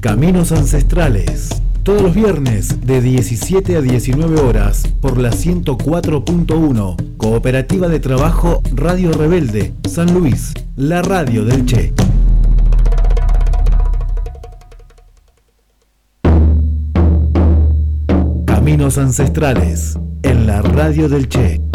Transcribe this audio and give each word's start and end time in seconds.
Caminos 0.00 0.50
Ancestrales. 0.50 1.50
Todos 1.82 2.00
los 2.00 2.14
viernes 2.14 2.86
de 2.86 3.02
17 3.02 3.76
a 3.76 3.82
19 3.82 4.40
horas 4.40 4.88
por 5.02 5.18
la 5.18 5.30
104.1 5.30 7.16
Cooperativa 7.18 7.86
de 7.86 8.00
Trabajo 8.00 8.62
Radio 8.72 9.12
Rebelde 9.12 9.74
San 9.86 10.14
Luis, 10.14 10.54
la 10.76 11.02
radio 11.02 11.44
del 11.44 11.66
Che. 11.66 11.92
Caminos 18.46 18.96
Ancestrales 18.96 19.98
en 20.22 20.46
la 20.46 20.62
radio 20.62 21.10
del 21.10 21.28
Che. 21.28 21.69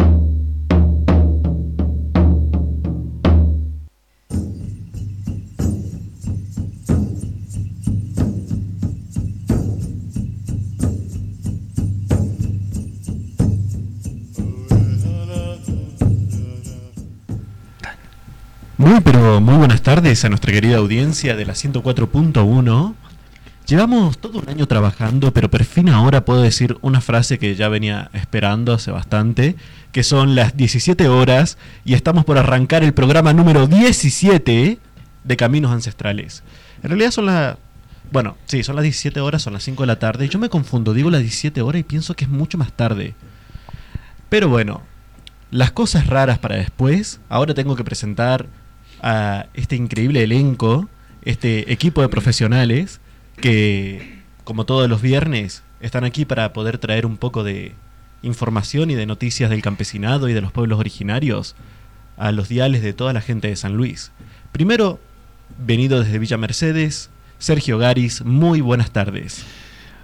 A 20.05 20.29
nuestra 20.29 20.51
querida 20.51 20.77
audiencia 20.77 21.35
de 21.35 21.47
la 21.47 21.53
104.1. 21.53 22.93
Llevamos 23.65 24.19
todo 24.19 24.37
un 24.37 24.47
año 24.47 24.67
trabajando, 24.67 25.33
pero 25.33 25.49
por 25.49 25.63
fin 25.63 25.89
ahora 25.89 26.23
puedo 26.23 26.43
decir 26.43 26.77
una 26.81 27.01
frase 27.01 27.39
que 27.39 27.55
ya 27.55 27.69
venía 27.69 28.11
esperando 28.13 28.73
hace 28.73 28.91
bastante, 28.91 29.55
que 29.91 30.03
son 30.03 30.35
las 30.35 30.55
17 30.55 31.07
horas 31.07 31.57
y 31.85 31.95
estamos 31.95 32.23
por 32.23 32.37
arrancar 32.37 32.83
el 32.83 32.93
programa 32.93 33.33
número 33.33 33.65
17 33.65 34.77
de 35.23 35.37
Caminos 35.37 35.71
Ancestrales. 35.71 36.43
En 36.83 36.89
realidad 36.91 37.09
son 37.09 37.25
las... 37.25 37.57
Bueno, 38.11 38.37
sí, 38.45 38.61
son 38.61 38.75
las 38.75 38.83
17 38.83 39.19
horas, 39.21 39.41
son 39.41 39.53
las 39.53 39.63
5 39.63 39.81
de 39.81 39.87
la 39.87 39.97
tarde. 39.97 40.29
Yo 40.29 40.37
me 40.37 40.49
confundo, 40.49 40.93
digo 40.93 41.09
las 41.09 41.21
17 41.21 41.63
horas 41.63 41.79
y 41.79 41.83
pienso 41.83 42.13
que 42.13 42.25
es 42.25 42.29
mucho 42.29 42.59
más 42.59 42.71
tarde. 42.73 43.15
Pero 44.29 44.49
bueno, 44.49 44.83
las 45.49 45.71
cosas 45.71 46.05
raras 46.05 46.37
para 46.37 46.57
después. 46.57 47.21
Ahora 47.27 47.55
tengo 47.55 47.75
que 47.75 47.83
presentar 47.83 48.45
a 49.05 49.45
este 49.53 49.75
increíble 49.75 50.23
elenco, 50.23 50.89
este 51.21 51.71
equipo 51.71 52.01
de 52.01 52.09
profesionales 52.09 52.99
que, 53.37 54.23
como 54.43 54.65
todos 54.65 54.89
los 54.89 55.03
viernes, 55.03 55.61
están 55.79 56.03
aquí 56.05 56.25
para 56.25 56.53
poder 56.53 56.79
traer 56.79 57.05
un 57.05 57.17
poco 57.17 57.43
de 57.43 57.73
información 58.23 58.89
y 58.89 58.95
de 58.95 59.05
noticias 59.05 59.51
del 59.51 59.61
campesinado 59.61 60.27
y 60.27 60.33
de 60.33 60.41
los 60.41 60.51
pueblos 60.51 60.79
originarios 60.79 61.55
a 62.17 62.31
los 62.31 62.49
diales 62.49 62.81
de 62.81 62.93
toda 62.93 63.13
la 63.13 63.21
gente 63.21 63.47
de 63.47 63.55
San 63.55 63.77
Luis. 63.77 64.11
Primero, 64.51 64.99
venido 65.63 66.03
desde 66.03 66.17
Villa 66.17 66.37
Mercedes, 66.37 67.11
Sergio 67.37 67.77
Garis, 67.77 68.25
muy 68.25 68.59
buenas 68.59 68.89
tardes. 68.89 69.45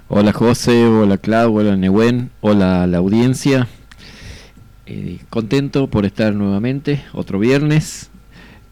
Hola 0.06 0.32
José, 0.32 0.86
hola 0.86 1.18
Clau, 1.18 1.58
hola 1.58 1.74
Nehuen, 1.76 2.30
hola 2.40 2.86
la 2.86 2.98
audiencia. 2.98 3.66
Eh, 4.86 5.18
contento 5.28 5.88
por 5.88 6.06
estar 6.06 6.34
nuevamente, 6.34 7.02
otro 7.12 7.40
viernes, 7.40 8.11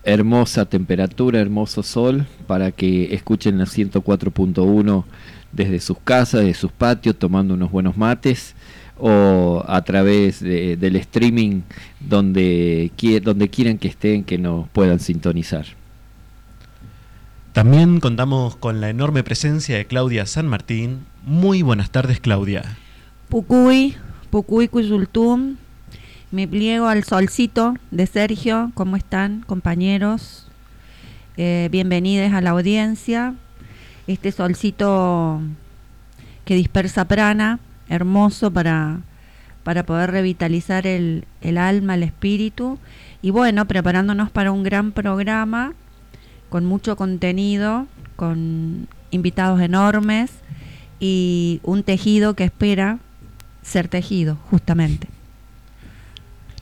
hermosa 0.04 0.66
temperatura, 0.66 1.40
hermoso 1.40 1.82
sol, 1.82 2.26
para 2.46 2.72
que 2.72 3.14
escuchen 3.14 3.58
la 3.58 3.64
104.1 3.64 5.04
desde 5.52 5.80
sus 5.80 5.98
casas, 5.98 6.42
de 6.42 6.54
sus 6.54 6.72
patios, 6.72 7.16
tomando 7.16 7.54
unos 7.54 7.70
buenos 7.70 7.96
mates, 7.96 8.54
o 8.98 9.64
a 9.66 9.82
través 9.82 10.40
del 10.40 10.96
streaming 10.96 11.62
donde, 12.00 12.92
donde 13.22 13.48
quieran 13.48 13.78
que 13.78 13.88
estén, 13.88 14.24
que 14.24 14.38
nos 14.38 14.68
puedan 14.68 15.00
sintonizar. 15.00 15.66
También 17.52 17.98
contamos 17.98 18.56
con 18.56 18.80
la 18.80 18.90
enorme 18.90 19.24
presencia 19.24 19.76
de 19.76 19.86
Claudia 19.86 20.26
San 20.26 20.46
Martín. 20.46 21.00
Muy 21.24 21.62
buenas 21.62 21.90
tardes, 21.90 22.20
Claudia. 22.20 22.62
Pucuy, 23.28 23.96
Pucuy 24.30 24.68
Cuyultum, 24.68 25.56
me 26.30 26.46
pliego 26.46 26.86
al 26.86 27.04
solcito 27.04 27.74
de 27.90 28.06
Sergio. 28.06 28.70
¿Cómo 28.74 28.96
están, 28.96 29.42
compañeros? 29.46 30.46
Eh, 31.36 31.68
bienvenidos 31.72 32.32
a 32.32 32.40
la 32.40 32.50
audiencia. 32.50 33.34
Este 34.06 34.30
solcito 34.30 35.40
que 36.44 36.54
dispersa 36.54 37.04
prana, 37.06 37.58
hermoso 37.88 38.52
para, 38.52 39.00
para 39.64 39.84
poder 39.84 40.12
revitalizar 40.12 40.86
el, 40.86 41.24
el 41.40 41.58
alma, 41.58 41.94
el 41.94 42.04
espíritu. 42.04 42.78
Y 43.22 43.30
bueno, 43.30 43.66
preparándonos 43.66 44.30
para 44.30 44.52
un 44.52 44.62
gran 44.62 44.92
programa 44.92 45.74
con 46.48 46.64
mucho 46.64 46.96
contenido, 46.96 47.86
con 48.14 48.86
invitados 49.10 49.60
enormes 49.60 50.30
y 51.00 51.60
un 51.64 51.82
tejido 51.82 52.34
que 52.34 52.44
espera 52.44 52.98
ser 53.62 53.88
tejido, 53.88 54.36
justamente. 54.50 55.08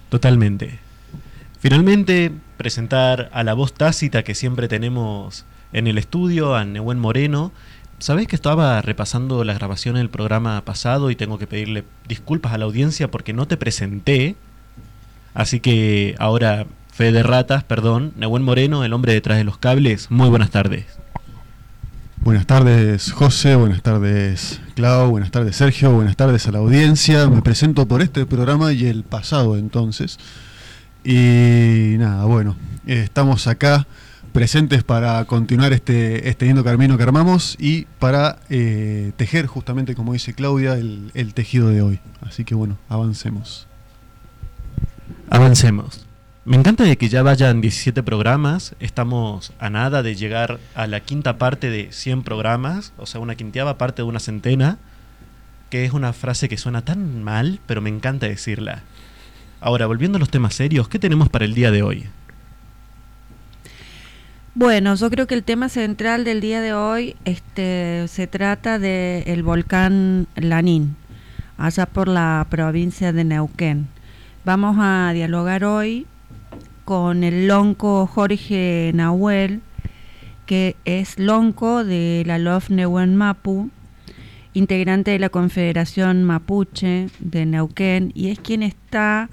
Totalmente. 0.08 0.78
Finalmente, 1.60 2.32
presentar 2.56 3.30
a 3.32 3.42
la 3.42 3.54
voz 3.54 3.72
tácita 3.72 4.22
que 4.22 4.34
siempre 4.34 4.68
tenemos 4.68 5.44
en 5.72 5.86
el 5.86 5.98
estudio, 5.98 6.54
a 6.54 6.64
Nehuen 6.64 6.98
Moreno. 6.98 7.52
Sabéis 7.98 8.28
que 8.28 8.36
estaba 8.36 8.80
repasando 8.80 9.42
la 9.44 9.54
grabación 9.54 9.96
del 9.96 10.08
programa 10.08 10.64
pasado 10.64 11.10
y 11.10 11.16
tengo 11.16 11.38
que 11.38 11.46
pedirle 11.48 11.84
disculpas 12.06 12.52
a 12.52 12.58
la 12.58 12.64
audiencia 12.64 13.10
porque 13.10 13.32
no 13.32 13.46
te 13.48 13.56
presenté. 13.56 14.36
Así 15.34 15.60
que 15.60 16.14
ahora, 16.18 16.66
fe 16.92 17.12
de 17.12 17.22
ratas, 17.22 17.64
perdón, 17.64 18.12
Nehuen 18.16 18.42
Moreno, 18.42 18.84
el 18.84 18.92
hombre 18.92 19.12
detrás 19.12 19.36
de 19.36 19.44
los 19.44 19.58
cables, 19.58 20.10
muy 20.10 20.28
buenas 20.28 20.50
tardes. 20.50 20.86
Buenas 22.28 22.46
tardes 22.46 23.10
José, 23.12 23.56
buenas 23.56 23.80
tardes 23.80 24.60
Clau, 24.74 25.08
buenas 25.08 25.30
tardes 25.30 25.56
Sergio, 25.56 25.92
buenas 25.92 26.14
tardes 26.14 26.46
a 26.46 26.52
la 26.52 26.58
audiencia. 26.58 27.26
Me 27.26 27.40
presento 27.40 27.88
por 27.88 28.02
este 28.02 28.26
programa 28.26 28.74
y 28.74 28.84
el 28.84 29.02
pasado 29.02 29.56
entonces. 29.56 30.18
Y 31.02 31.94
nada, 31.96 32.26
bueno, 32.26 32.54
estamos 32.86 33.46
acá 33.46 33.86
presentes 34.34 34.84
para 34.84 35.24
continuar 35.24 35.72
este, 35.72 36.28
este 36.28 36.44
lindo 36.44 36.62
camino 36.62 36.98
que 36.98 37.02
armamos 37.02 37.56
y 37.58 37.86
para 37.98 38.40
eh, 38.50 39.12
tejer 39.16 39.46
justamente, 39.46 39.94
como 39.94 40.12
dice 40.12 40.34
Claudia, 40.34 40.74
el, 40.74 41.10
el 41.14 41.32
tejido 41.32 41.70
de 41.70 41.80
hoy. 41.80 41.98
Así 42.20 42.44
que 42.44 42.54
bueno, 42.54 42.76
avancemos. 42.90 43.66
Avancemos. 45.30 46.07
Me 46.44 46.56
encanta 46.56 46.84
de 46.84 46.96
que 46.96 47.08
ya 47.08 47.22
vayan 47.22 47.60
17 47.60 48.02
programas, 48.02 48.74
estamos 48.80 49.52
a 49.58 49.68
nada 49.68 50.02
de 50.02 50.14
llegar 50.14 50.58
a 50.74 50.86
la 50.86 51.00
quinta 51.00 51.36
parte 51.36 51.68
de 51.68 51.92
100 51.92 52.22
programas, 52.22 52.92
o 52.96 53.06
sea, 53.06 53.20
una 53.20 53.34
quinteava 53.34 53.76
parte 53.76 54.02
de 54.02 54.08
una 54.08 54.20
centena, 54.20 54.78
que 55.68 55.84
es 55.84 55.92
una 55.92 56.12
frase 56.14 56.48
que 56.48 56.56
suena 56.56 56.82
tan 56.82 57.22
mal, 57.22 57.60
pero 57.66 57.82
me 57.82 57.90
encanta 57.90 58.26
decirla. 58.26 58.82
Ahora, 59.60 59.86
volviendo 59.86 60.16
a 60.16 60.20
los 60.20 60.30
temas 60.30 60.54
serios, 60.54 60.88
¿qué 60.88 60.98
tenemos 60.98 61.28
para 61.28 61.44
el 61.44 61.54
día 61.54 61.70
de 61.70 61.82
hoy? 61.82 62.06
Bueno, 64.54 64.94
yo 64.94 65.10
creo 65.10 65.26
que 65.26 65.34
el 65.34 65.44
tema 65.44 65.68
central 65.68 66.24
del 66.24 66.40
día 66.40 66.60
de 66.60 66.72
hoy 66.72 67.16
este, 67.24 68.06
se 68.08 68.26
trata 68.26 68.78
del 68.78 69.42
volcán 69.42 70.26
Lanín, 70.34 70.96
allá 71.58 71.86
por 71.86 72.08
la 72.08 72.46
provincia 72.48 73.12
de 73.12 73.24
Neuquén. 73.24 73.88
Vamos 74.44 74.76
a 74.80 75.12
dialogar 75.12 75.64
hoy 75.64 76.06
con 76.88 77.22
el 77.22 77.48
lonco 77.48 78.06
Jorge 78.06 78.92
Nahuel, 78.94 79.60
que 80.46 80.74
es 80.86 81.18
lonco 81.18 81.84
de 81.84 82.22
la 82.24 82.38
LOF 82.38 82.70
Neuquén 82.70 83.14
Mapu, 83.14 83.68
integrante 84.54 85.10
de 85.10 85.18
la 85.18 85.28
Confederación 85.28 86.24
Mapuche 86.24 87.10
de 87.18 87.44
Neuquén, 87.44 88.10
y 88.14 88.30
es 88.30 88.38
quien 88.38 88.62
está 88.62 89.28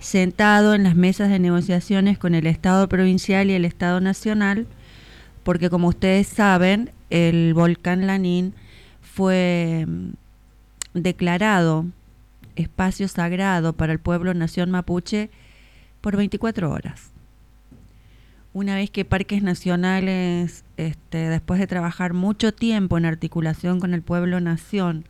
sentado 0.00 0.74
en 0.74 0.82
las 0.82 0.96
mesas 0.96 1.30
de 1.30 1.38
negociaciones 1.38 2.18
con 2.18 2.34
el 2.34 2.48
Estado 2.48 2.88
provincial 2.88 3.50
y 3.50 3.52
el 3.52 3.64
Estado 3.64 4.00
nacional, 4.00 4.66
porque 5.44 5.70
como 5.70 5.86
ustedes 5.86 6.26
saben, 6.26 6.90
el 7.10 7.54
volcán 7.54 8.08
Lanín 8.08 8.52
fue 9.00 9.86
mm, 9.86 10.08
declarado 10.94 11.86
espacio 12.56 13.06
sagrado 13.06 13.74
para 13.74 13.92
el 13.92 14.00
pueblo 14.00 14.34
nación 14.34 14.72
mapuche 14.72 15.30
por 16.06 16.16
24 16.16 16.70
horas. 16.70 17.10
Una 18.52 18.76
vez 18.76 18.90
que 18.90 19.04
Parques 19.04 19.42
Nacionales, 19.42 20.64
este, 20.76 21.28
después 21.28 21.58
de 21.58 21.66
trabajar 21.66 22.12
mucho 22.12 22.54
tiempo 22.54 22.96
en 22.96 23.06
articulación 23.06 23.80
con 23.80 23.92
el 23.92 24.02
pueblo 24.02 24.38
nación, 24.38 25.04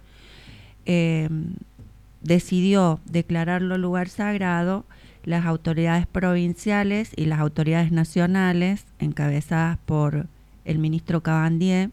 eh, 0.86 1.28
decidió 2.22 2.98
declararlo 3.04 3.76
lugar 3.76 4.08
sagrado, 4.08 4.86
las 5.22 5.44
autoridades 5.44 6.06
provinciales 6.06 7.10
y 7.14 7.26
las 7.26 7.40
autoridades 7.40 7.92
nacionales, 7.92 8.86
encabezadas 8.98 9.76
por 9.84 10.28
el 10.64 10.78
ministro 10.78 11.22
Cabandier, 11.22 11.90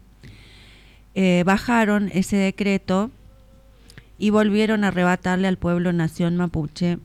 eh, 1.14 1.42
bajaron 1.44 2.10
ese 2.14 2.38
decreto 2.38 3.10
y 4.16 4.30
volvieron 4.30 4.82
a 4.82 4.88
arrebatarle 4.88 5.46
al 5.46 5.58
pueblo 5.58 5.92
nación 5.92 6.38
mapuche 6.38 6.96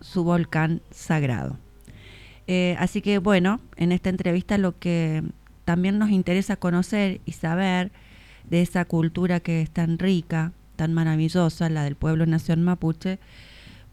su 0.00 0.24
volcán 0.24 0.82
sagrado. 0.90 1.58
Eh, 2.46 2.76
así 2.78 3.02
que 3.02 3.18
bueno, 3.18 3.60
en 3.76 3.92
esta 3.92 4.08
entrevista 4.08 4.56
lo 4.58 4.78
que 4.78 5.22
también 5.64 5.98
nos 5.98 6.10
interesa 6.10 6.56
conocer 6.56 7.20
y 7.26 7.32
saber 7.32 7.92
de 8.48 8.62
esa 8.62 8.86
cultura 8.86 9.40
que 9.40 9.60
es 9.60 9.70
tan 9.70 9.98
rica, 9.98 10.52
tan 10.76 10.94
maravillosa, 10.94 11.68
la 11.68 11.84
del 11.84 11.94
pueblo 11.94 12.24
nación 12.24 12.62
mapuche, 12.62 13.18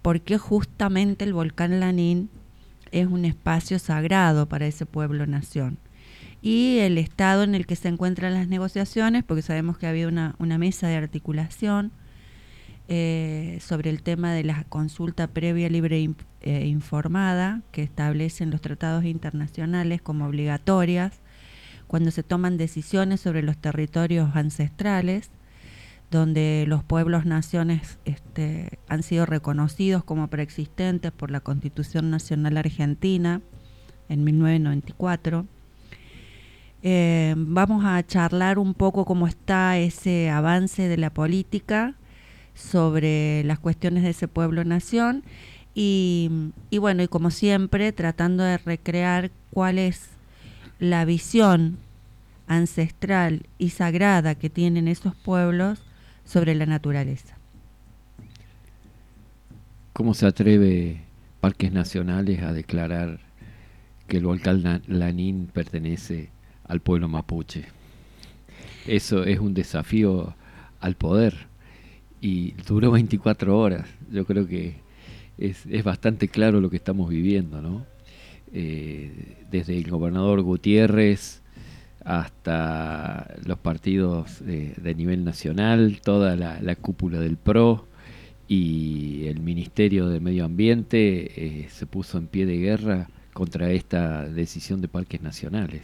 porque 0.02 0.38
justamente 0.38 1.26
el 1.26 1.34
volcán 1.34 1.80
Lanín 1.80 2.30
es 2.92 3.08
un 3.08 3.26
espacio 3.26 3.80
sagrado 3.80 4.48
para 4.48 4.68
ese 4.68 4.86
pueblo 4.86 5.26
nación. 5.26 5.78
Y 6.42 6.78
el 6.80 6.98
estado 6.98 7.44
en 7.44 7.56
el 7.56 7.66
que 7.66 7.76
se 7.76 7.88
encuentran 7.88 8.36
las 8.36 8.48
negociaciones, 8.48 9.24
porque 9.24 9.42
sabemos 9.42 9.78
que 9.78 9.88
había 9.88 10.08
una, 10.08 10.36
una 10.38 10.58
mesa 10.58 10.88
de 10.88 10.96
articulación 10.96 11.92
eh, 12.88 13.58
sobre 13.62 13.90
el 13.90 14.04
tema 14.04 14.34
de 14.34 14.44
la 14.44 14.64
consulta 14.66 15.28
previa 15.28 15.70
libre 15.70 16.08
e 16.42 16.68
informada 16.68 17.62
que 17.72 17.82
establecen 17.82 18.52
los 18.52 18.62
tratados 18.62 19.06
internacionales 19.06 20.02
como 20.02 20.26
obligatorias 20.28 21.20
cuando 21.88 22.12
se 22.12 22.24
toman 22.24 22.58
decisiones 22.58 23.22
sobre 23.22 23.42
los 23.42 23.58
territorios 23.58 24.36
ancestrales 24.36 25.32
donde 26.12 26.66
los 26.68 26.84
pueblos 26.84 27.26
naciones 27.26 27.98
este, 28.06 28.80
han 28.88 29.04
sido 29.04 29.26
reconocidos 29.26 30.04
como 30.04 30.28
preexistentes 30.28 31.12
por 31.12 31.32
la 31.32 31.40
Constitución 31.40 32.10
Nacional 32.10 32.58
Argentina 32.58 33.42
en 34.10 34.24
1994. 34.24 35.46
Eh, 36.84 37.34
vamos 37.38 37.84
a 37.86 38.06
charlar 38.06 38.60
un 38.60 38.76
poco 38.76 39.06
cómo 39.06 39.28
está 39.28 39.78
ese 39.78 40.30
avance 40.30 40.88
de 40.88 40.98
la 40.98 41.10
política 41.10 41.96
sobre 42.56 43.44
las 43.44 43.60
cuestiones 43.60 44.04
de 44.04 44.10
ese 44.10 44.28
pueblo-nación 44.28 45.24
y, 45.76 46.32
y 46.70 46.78
bueno, 46.80 47.04
y 47.04 47.08
como 47.08 47.30
siempre, 47.30 47.92
tratando 47.92 48.44
de 48.44 48.58
recrear 48.58 49.30
cuál 49.52 49.78
es 49.78 50.08
la 50.80 51.06
visión 51.06 51.78
ancestral 52.48 53.46
y 53.58 53.70
sagrada 53.70 54.36
que 54.36 54.50
tienen 54.50 54.88
esos 54.88 55.16
pueblos 55.16 55.84
sobre 56.24 56.56
la 56.56 56.66
naturaleza. 56.66 57.38
¿Cómo 59.94 60.14
se 60.14 60.26
atreve 60.26 61.02
Parques 61.40 61.72
Nacionales 61.72 62.42
a 62.42 62.52
declarar 62.52 63.20
que 64.08 64.18
el 64.18 64.26
volcán 64.26 64.82
Lanín 64.88 65.48
pertenece 65.48 66.30
al 66.68 66.82
pueblo 66.82 67.08
mapuche? 67.08 67.66
Eso 68.86 69.24
es 69.24 69.40
un 69.40 69.54
desafío 69.54 70.36
al 70.80 70.96
poder 70.96 71.48
y 72.26 72.56
duró 72.68 72.90
24 72.90 73.56
horas. 73.56 73.88
Yo 74.12 74.26
creo 74.26 74.48
que 74.48 74.78
es, 75.38 75.64
es 75.68 75.84
bastante 75.84 76.28
claro 76.28 76.60
lo 76.60 76.72
que 76.72 76.78
estamos 76.78 77.08
viviendo, 77.08 77.62
¿no? 77.62 77.86
Eh, 78.52 79.44
desde 79.52 79.78
el 79.78 79.88
gobernador 79.92 80.42
Gutiérrez, 80.42 81.44
hasta 82.04 83.36
los 83.46 83.60
partidos 83.60 84.44
de, 84.44 84.96
nivel 84.96 85.24
nacional, 85.24 86.00
toda 86.04 86.36
la, 86.36 86.76
cúpula 86.76 87.20
del 87.20 87.38
PRO 87.38 87.88
y 88.48 89.28
el 89.28 89.40
Ministerio 89.40 90.08
de 90.08 90.20
Medio 90.20 90.46
Ambiente 90.46 91.32
eh, 91.36 91.68
se 91.70 91.86
puso 91.86 92.18
en 92.18 92.26
pie 92.26 92.48
de 92.48 92.58
guerra 92.58 93.08
contra 93.34 93.70
esta 93.70 94.28
decisión 94.28 94.82
de 94.82 94.88
parques 94.88 95.22
nacionales. 95.22 95.84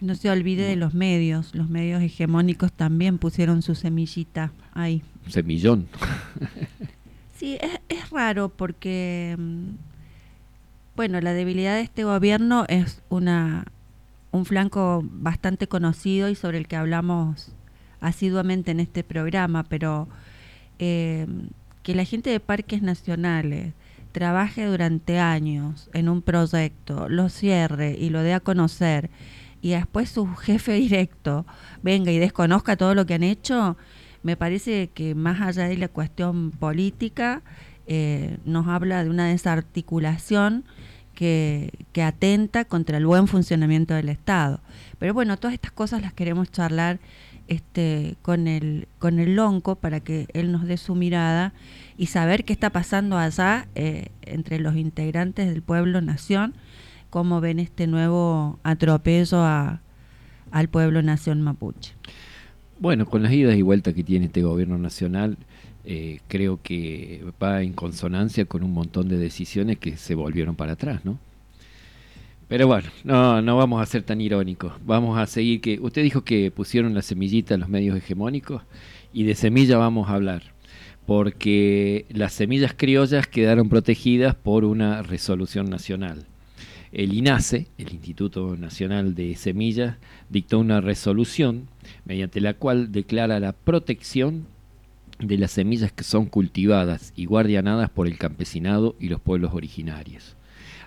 No 0.00 0.14
se 0.14 0.30
olvide 0.30 0.64
de 0.64 0.76
los 0.76 0.94
medios, 0.94 1.54
los 1.54 1.68
medios 1.68 2.02
hegemónicos 2.02 2.72
también 2.72 3.18
pusieron 3.18 3.62
su 3.62 3.74
semillita 3.74 4.52
ahí. 4.72 5.02
Semillón. 5.28 5.88
sí, 7.36 7.58
es, 7.60 7.80
es 7.88 8.10
raro 8.10 8.48
porque, 8.48 9.36
mm, 9.38 9.70
bueno, 10.96 11.20
la 11.20 11.32
debilidad 11.32 11.74
de 11.74 11.82
este 11.82 12.04
gobierno 12.04 12.64
es 12.68 13.02
una 13.08 13.64
un 14.30 14.44
flanco 14.44 15.02
bastante 15.04 15.66
conocido 15.68 16.28
y 16.28 16.34
sobre 16.34 16.58
el 16.58 16.68
que 16.68 16.76
hablamos 16.76 17.52
asiduamente 18.00 18.70
en 18.70 18.80
este 18.80 19.02
programa, 19.02 19.64
pero 19.64 20.08
eh, 20.78 21.26
que 21.82 21.94
la 21.94 22.04
gente 22.04 22.30
de 22.30 22.40
parques 22.40 22.82
nacionales 22.82 23.72
trabaje 24.12 24.64
durante 24.66 25.18
años 25.18 25.88
en 25.92 26.08
un 26.08 26.22
proyecto, 26.22 27.08
lo 27.08 27.28
cierre 27.28 27.96
y 27.98 28.10
lo 28.10 28.22
dé 28.22 28.34
a 28.34 28.40
conocer, 28.40 29.10
y 29.60 29.70
después 29.70 30.08
su 30.08 30.26
jefe 30.36 30.72
directo 30.74 31.46
venga 31.82 32.10
y 32.10 32.18
desconozca 32.18 32.76
todo 32.76 32.94
lo 32.94 33.06
que 33.06 33.14
han 33.14 33.22
hecho, 33.22 33.76
me 34.22 34.36
parece 34.36 34.90
que 34.92 35.14
más 35.14 35.40
allá 35.40 35.68
de 35.68 35.76
la 35.76 35.88
cuestión 35.88 36.50
política, 36.50 37.42
eh, 37.86 38.36
nos 38.44 38.66
habla 38.66 39.02
de 39.02 39.08
una 39.08 39.28
desarticulación 39.28 40.64
que, 41.14 41.72
atenta 42.04 42.64
contra 42.64 42.98
el 42.98 43.06
buen 43.06 43.26
funcionamiento 43.26 43.94
del 43.94 44.08
Estado. 44.08 44.60
Pero 45.00 45.14
bueno, 45.14 45.36
todas 45.36 45.54
estas 45.54 45.72
cosas 45.72 46.00
las 46.00 46.12
queremos 46.12 46.48
charlar 46.52 47.00
este, 47.48 48.14
con, 48.22 48.46
el, 48.46 48.86
con 49.00 49.18
el 49.18 49.34
Lonco 49.34 49.74
para 49.74 49.98
que 49.98 50.28
él 50.32 50.52
nos 50.52 50.64
dé 50.64 50.76
su 50.76 50.94
mirada 50.94 51.54
y 51.96 52.06
saber 52.06 52.44
qué 52.44 52.52
está 52.52 52.70
pasando 52.70 53.18
allá 53.18 53.66
eh, 53.74 54.10
entre 54.22 54.60
los 54.60 54.76
integrantes 54.76 55.48
del 55.48 55.62
pueblo 55.62 56.00
nación, 56.00 56.54
cómo 57.10 57.40
ven 57.40 57.58
este 57.58 57.86
nuevo 57.86 58.58
atropello 58.62 59.38
a, 59.40 59.80
al 60.50 60.68
pueblo 60.68 61.02
nación 61.02 61.42
mapuche. 61.42 61.94
Bueno, 62.78 63.06
con 63.06 63.22
las 63.22 63.32
idas 63.32 63.56
y 63.56 63.62
vueltas 63.62 63.94
que 63.94 64.04
tiene 64.04 64.26
este 64.26 64.42
gobierno 64.42 64.78
nacional, 64.78 65.36
eh, 65.84 66.20
creo 66.28 66.60
que 66.62 67.24
va 67.42 67.62
en 67.62 67.72
consonancia 67.72 68.44
con 68.44 68.62
un 68.62 68.72
montón 68.72 69.08
de 69.08 69.16
decisiones 69.16 69.78
que 69.78 69.96
se 69.96 70.14
volvieron 70.14 70.54
para 70.54 70.72
atrás, 70.72 71.04
¿no? 71.04 71.18
Pero 72.48 72.66
bueno, 72.66 72.88
no, 73.04 73.42
no 73.42 73.56
vamos 73.56 73.82
a 73.82 73.86
ser 73.86 74.02
tan 74.02 74.20
irónicos. 74.20 74.72
Vamos 74.84 75.18
a 75.18 75.26
seguir 75.26 75.60
que. 75.60 75.78
Usted 75.80 76.02
dijo 76.02 76.24
que 76.24 76.50
pusieron 76.50 76.94
la 76.94 77.02
semillita 77.02 77.54
en 77.54 77.60
los 77.60 77.68
medios 77.68 77.96
hegemónicos 77.96 78.62
y 79.12 79.24
de 79.24 79.34
semilla 79.34 79.76
vamos 79.76 80.08
a 80.08 80.14
hablar. 80.14 80.42
Porque 81.06 82.06
las 82.10 82.32
semillas 82.32 82.74
criollas 82.76 83.26
quedaron 83.26 83.68
protegidas 83.68 84.34
por 84.34 84.64
una 84.64 85.02
resolución 85.02 85.68
nacional. 85.68 86.26
El 86.92 87.12
INASE, 87.12 87.66
el 87.76 87.92
Instituto 87.92 88.56
Nacional 88.56 89.14
de 89.14 89.34
Semillas, 89.36 89.96
dictó 90.30 90.58
una 90.58 90.80
resolución 90.80 91.68
mediante 92.04 92.40
la 92.40 92.54
cual 92.54 92.92
declara 92.92 93.40
la 93.40 93.52
protección 93.52 94.46
de 95.18 95.36
las 95.36 95.50
semillas 95.50 95.92
que 95.92 96.04
son 96.04 96.26
cultivadas 96.26 97.12
y 97.16 97.26
guardianadas 97.26 97.90
por 97.90 98.06
el 98.06 98.18
campesinado 98.18 98.96
y 99.00 99.08
los 99.08 99.20
pueblos 99.20 99.52
originarios. 99.52 100.36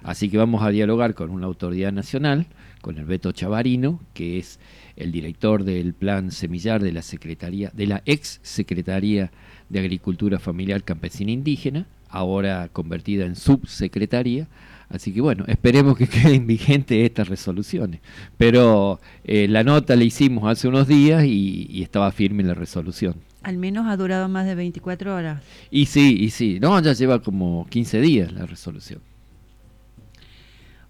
Así 0.04 0.30
que 0.30 0.38
vamos 0.38 0.64
a 0.64 0.70
dialogar 0.70 1.14
con 1.14 1.30
una 1.30 1.46
autoridad 1.46 1.92
nacional, 1.92 2.48
con 2.82 2.98
el 2.98 3.06
Beto 3.06 3.32
Chavarino, 3.32 4.00
que 4.16 4.40
es 4.40 4.60
el 4.96 5.12
director 5.12 5.64
del 5.64 5.94
plan 5.94 6.32
semillar 6.32 6.82
de 6.82 6.92
la 6.92 7.04
Secretaría, 7.04 7.72
de 7.74 7.86
la 7.86 8.02
ex 8.06 8.40
Secretaría 8.42 9.32
de 9.70 9.80
Agricultura 9.80 10.40
Familiar 10.40 10.84
Campesina 10.84 11.32
Indígena, 11.32 11.86
ahora 12.10 12.70
convertida 12.74 13.26
en 13.26 13.36
subsecretaría. 13.36 14.48
Así 14.94 15.14
que 15.14 15.22
bueno, 15.22 15.46
esperemos 15.48 15.98
que 15.98 16.08
queden 16.10 16.48
vigentes 16.48 17.06
estas 17.06 17.28
resoluciones. 17.28 18.02
Pero 18.38 19.00
eh, 19.24 19.48
la 19.48 19.64
nota 19.64 19.96
la 19.96 20.04
hicimos 20.04 20.50
hace 20.50 20.68
unos 20.68 20.88
días 20.88 21.24
y, 21.24 21.68
y 21.70 21.84
estaba 21.84 22.12
firme 22.12 22.44
la 22.44 22.54
resolución. 22.54 23.16
Al 23.44 23.58
menos 23.58 23.88
ha 23.88 23.98
durado 23.98 24.30
más 24.30 24.46
de 24.46 24.56
24 24.56 25.16
horas. 25.16 25.42
Y 25.72 25.88
sí, 25.88 26.16
y 26.20 26.30
sí. 26.30 26.60
No, 26.60 26.80
ya 26.80 26.94
lleva 26.94 27.22
como 27.22 27.66
15 27.70 28.02
días 28.02 28.32
la 28.34 28.46
resolución. 28.46 29.02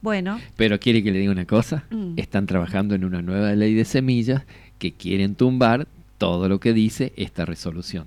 Bueno. 0.01 0.39
Pero 0.57 0.79
quiere 0.79 1.03
que 1.03 1.11
le 1.11 1.19
diga 1.19 1.31
una 1.31 1.45
cosa. 1.45 1.85
Mm. 1.91 2.13
Están 2.17 2.47
trabajando 2.47 2.95
en 2.95 3.05
una 3.05 3.21
nueva 3.21 3.53
ley 3.53 3.73
de 3.73 3.85
semillas 3.85 4.43
que 4.79 4.93
quieren 4.93 5.35
tumbar 5.35 5.87
todo 6.17 6.49
lo 6.49 6.59
que 6.59 6.73
dice 6.73 7.13
esta 7.15 7.45
resolución. 7.45 8.05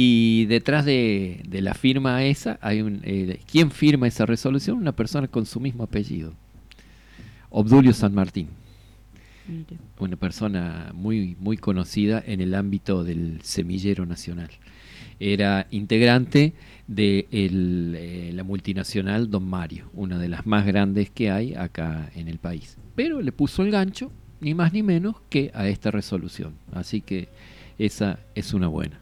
Y 0.00 0.46
detrás 0.46 0.84
de, 0.84 1.42
la 1.50 1.74
firma 1.74 2.22
esa 2.22 2.56
hay 2.62 2.82
un... 2.82 3.00
Eh, 3.02 3.40
¿Quién 3.50 3.72
firma 3.72 4.06
esa 4.06 4.26
resolución? 4.26 4.78
Una 4.78 4.92
persona 4.92 5.26
con 5.26 5.44
su 5.44 5.58
mismo 5.58 5.82
apellido. 5.82 6.34
Obdulio 7.50 7.92
San 7.92 8.14
Martín 8.14 8.46
una 9.98 10.16
persona 10.16 10.92
muy, 10.94 11.36
muy 11.40 11.56
conocida 11.56 12.22
en 12.24 12.40
el 12.40 12.54
ámbito 12.54 13.02
del 13.02 13.40
semillero 13.42 14.06
nacional. 14.06 14.50
Era 15.18 15.66
integrante 15.72 16.52
de 16.86 17.26
eh, 17.32 18.30
la 18.34 18.44
multinacional 18.44 19.28
Don 19.30 19.48
Mario, 19.48 19.90
una 19.94 20.18
de 20.18 20.28
las 20.28 20.46
más 20.46 20.64
grandes 20.64 21.10
que 21.10 21.32
hay 21.32 21.54
acá 21.54 22.08
en 22.14 22.28
el 22.28 22.38
país. 22.38 22.76
Pero 22.94 23.20
le 23.20 23.32
puso 23.32 23.62
el 23.62 23.72
gancho, 23.72 24.12
ni 24.40 24.54
más 24.54 24.72
ni 24.72 24.84
menos, 24.84 25.16
que 25.28 25.50
a 25.54 25.66
esta 25.66 25.90
resolución. 25.90 26.54
Así 26.72 27.00
que 27.00 27.28
esa 27.78 28.20
es 28.36 28.54
una 28.54 28.68
buena. 28.68 29.00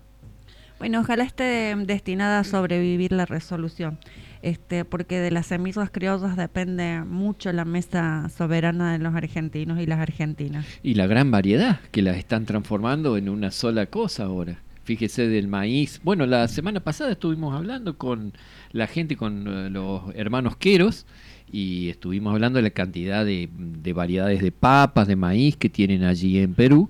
Bueno, 0.79 1.01
ojalá 1.01 1.25
esté 1.25 1.75
destinada 1.77 2.41
a 2.41 2.45
sobrevivir 2.45 3.13
la 3.13 3.27
resolución 3.27 3.99
este, 4.47 4.85
porque 4.85 5.19
de 5.19 5.33
las 5.33 5.47
semillas 5.47 5.91
criollas 5.91 6.37
depende 6.37 7.03
mucho 7.05 7.53
la 7.53 7.65
mesa 7.65 8.29
soberana 8.29 8.93
de 8.93 8.99
los 8.99 9.15
argentinos 9.15 9.81
y 9.81 9.87
las 9.87 9.99
argentinas. 9.99 10.65
Y 10.85 10.95
la 10.95 11.09
gran 11.09 11.33
variedad 11.33 11.81
que 11.91 12.01
las 12.01 12.17
están 12.17 12.47
transformando 12.47 13.17
en 13.17 13.29
una 13.29 13.51
sola 13.51 13.87
cosa 13.87 14.25
ahora. 14.25 14.61
Fíjese 14.85 15.27
del 15.27 15.49
maíz. 15.49 16.01
Bueno, 16.05 16.27
la 16.27 16.47
semana 16.47 16.79
pasada 16.79 17.11
estuvimos 17.11 17.57
hablando 17.57 17.99
con 17.99 18.35
la 18.71 18.87
gente, 18.87 19.17
con 19.17 19.49
eh, 19.49 19.69
los 19.69 20.03
hermanos 20.15 20.57
Queros, 20.57 21.07
y 21.51 21.89
estuvimos 21.89 22.33
hablando 22.33 22.59
de 22.59 22.63
la 22.63 22.71
cantidad 22.71 23.25
de, 23.25 23.49
variedades 23.95 24.43
de 24.43 24.53
papas, 24.53 25.09
de 25.09 25.17
maíz 25.17 25.57
que 25.57 25.69
tienen 25.69 26.05
allí 26.05 26.39
en 26.39 26.55
Perú 26.55 26.89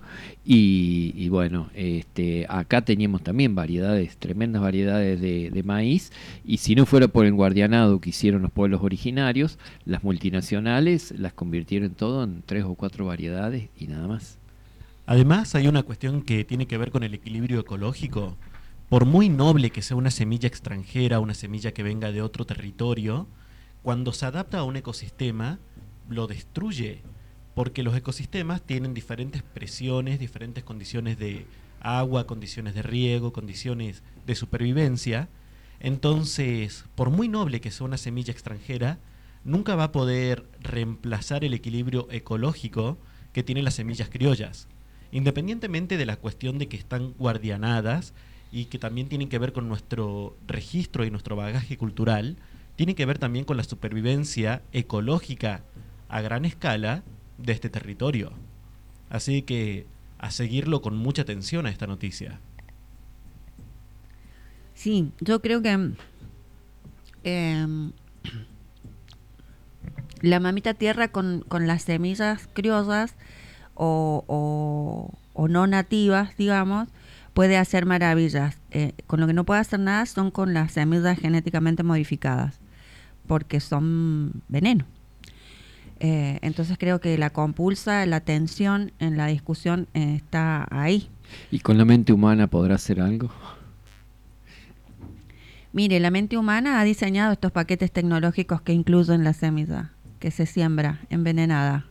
y, 0.48 1.28
bueno, 1.28 1.70
este, 1.74 2.46
acá 2.48 2.82
teníamos 2.82 3.22
también 3.22 3.56
variedades, 3.56 4.16
tremendas 4.16 4.62
variedades 4.62 5.20
de, 5.20 5.50
de, 5.50 5.62
maíz 5.64 6.12
y 6.44 6.58
si 6.58 6.76
no 6.76 6.86
fuera 6.86 7.08
por 7.08 7.26
el 7.26 7.32
guardianado 7.32 8.00
que 8.00 8.10
hicieron 8.10 8.42
los 8.42 8.52
pueblos 8.52 8.80
originarios, 8.82 9.58
las 9.84 10.04
multinacionales 10.04 11.12
las 11.18 11.32
convirtieron 11.32 11.90
todo 11.90 12.22
en 12.22 12.42
tres 12.46 12.62
o 12.62 12.76
cuatro 12.76 13.06
variedades 13.06 13.70
y 13.76 13.88
nada 13.88 14.06
más. 14.06 14.38
Además 15.06 15.56
hay 15.56 15.66
una 15.66 15.82
cuestión 15.82 16.22
que 16.22 16.44
tiene 16.44 16.66
que 16.66 16.78
ver 16.78 16.92
con 16.92 17.02
el 17.02 17.14
equilibrio 17.14 17.58
ecológico. 17.58 18.36
Por 18.88 19.04
muy 19.04 19.28
noble 19.28 19.70
que 19.70 19.82
sea 19.82 19.96
una 19.96 20.12
semilla 20.12 20.46
extranjera, 20.46 21.18
una 21.18 21.34
semilla 21.34 21.72
que 21.72 21.82
venga 21.82 22.12
de 22.12 22.22
otro 22.22 22.44
territorio, 22.44 23.26
cuando 23.82 24.12
se 24.12 24.26
adapta 24.26 24.58
a 24.58 24.64
un 24.64 24.76
ecosistema, 24.76 25.58
lo 26.08 26.28
destruye, 26.28 27.02
porque 27.56 27.82
los 27.82 27.96
ecosistemas 27.96 28.60
tienen 28.60 28.92
diferentes 28.92 29.42
presiones, 29.42 30.20
diferentes 30.20 30.62
condiciones 30.62 31.18
de 31.18 31.46
agua, 31.80 32.26
condiciones 32.26 32.75
de 32.75 32.82
riego, 32.82 33.32
condiciones 33.32 34.02
de 34.26 34.34
supervivencia. 34.34 35.30
Entonces, 35.80 36.84
por 36.94 37.08
muy 37.08 37.28
noble 37.28 37.62
que 37.62 37.70
sea 37.70 37.86
una 37.86 37.96
semilla 37.96 38.30
extranjera, 38.30 38.98
nunca 39.42 39.75
va 39.75 39.84
a 39.84 39.92
poder 39.92 40.44
reemplazar 40.60 41.46
el 41.46 41.54
equilibrio 41.54 42.08
ecológico 42.10 42.98
que 43.32 43.42
tienen 43.42 43.64
las 43.64 43.72
semillas 43.72 44.10
criollas. 44.10 44.68
Independientemente 45.10 45.96
de 45.96 46.04
la 46.04 46.16
cuestión 46.16 46.58
de 46.58 46.68
que 46.68 46.76
están 46.76 47.14
guardianadas 47.14 48.12
y 48.52 48.66
que 48.66 48.78
también 48.78 49.08
tienen 49.08 49.30
que 49.30 49.38
ver 49.38 49.54
con 49.54 49.66
nuestro 49.66 50.36
registro 50.46 51.06
y 51.06 51.10
nuestro 51.10 51.36
bagaje 51.36 51.78
cultural, 51.78 52.36
tiene 52.76 52.94
que 52.94 53.06
ver 53.06 53.18
también 53.18 53.46
con 53.46 53.56
la 53.56 53.64
supervivencia 53.64 54.60
ecológica 54.72 55.62
a 56.10 56.20
gran 56.20 56.44
escala 56.44 57.02
de 57.38 57.52
este 57.52 57.68
territorio. 57.68 58.32
Así 59.08 59.42
que 59.42 59.86
a 60.18 60.30
seguirlo 60.30 60.82
con 60.82 60.96
mucha 60.96 61.22
atención 61.22 61.66
a 61.66 61.70
esta 61.70 61.86
noticia. 61.86 62.40
Sí, 64.74 65.12
yo 65.20 65.40
creo 65.40 65.62
que 65.62 65.94
em, 67.24 67.92
la 70.20 70.40
mamita 70.40 70.74
tierra 70.74 71.08
con, 71.08 71.44
las 71.50 71.82
semillas 71.82 72.48
criollas 72.52 73.14
o, 73.74 74.24
o, 75.34 75.48
no 75.48 75.66
nativas, 75.66 76.36
digamos, 76.36 76.88
puede 77.34 77.56
hacer 77.56 77.86
maravillas. 77.86 78.58
Eh, 78.70 78.92
con 79.06 79.20
lo 79.20 79.26
que 79.26 79.32
no 79.32 79.44
puede 79.44 79.60
hacer 79.60 79.80
nada 79.80 80.06
son 80.06 80.30
con 80.30 80.54
las 80.54 80.72
semillas 80.72 81.18
genéticamente 81.18 81.82
modificadas 81.82 82.58
porque 83.26 83.60
son 83.60 84.42
veneno. 84.48 84.84
Eh, 85.98 86.38
entonces 86.42 86.76
creo 86.78 87.00
que 87.00 87.16
la 87.16 87.30
compulsa, 87.30 88.04
la 88.06 88.20
tensión 88.20 88.92
en 88.98 89.16
la 89.16 89.26
discusión 89.26 89.88
eh, 89.94 90.14
está 90.16 90.66
ahí. 90.70 91.08
¿Y 91.50 91.60
con 91.60 91.78
la 91.78 91.84
mente 91.84 92.12
humana 92.12 92.46
podrá 92.46 92.74
hacer 92.74 93.00
algo? 93.00 93.30
Mire, 95.72 96.00
la 96.00 96.10
mente 96.10 96.38
humana 96.38 96.80
ha 96.80 96.84
diseñado 96.84 97.32
estos 97.32 97.52
paquetes 97.52 97.92
tecnológicos 97.92 98.62
que 98.62 98.72
incluyen 98.72 99.24
la 99.24 99.32
semilla, 99.32 99.92
que 100.20 100.30
se 100.30 100.46
siembra 100.46 101.00
envenenada 101.10 101.86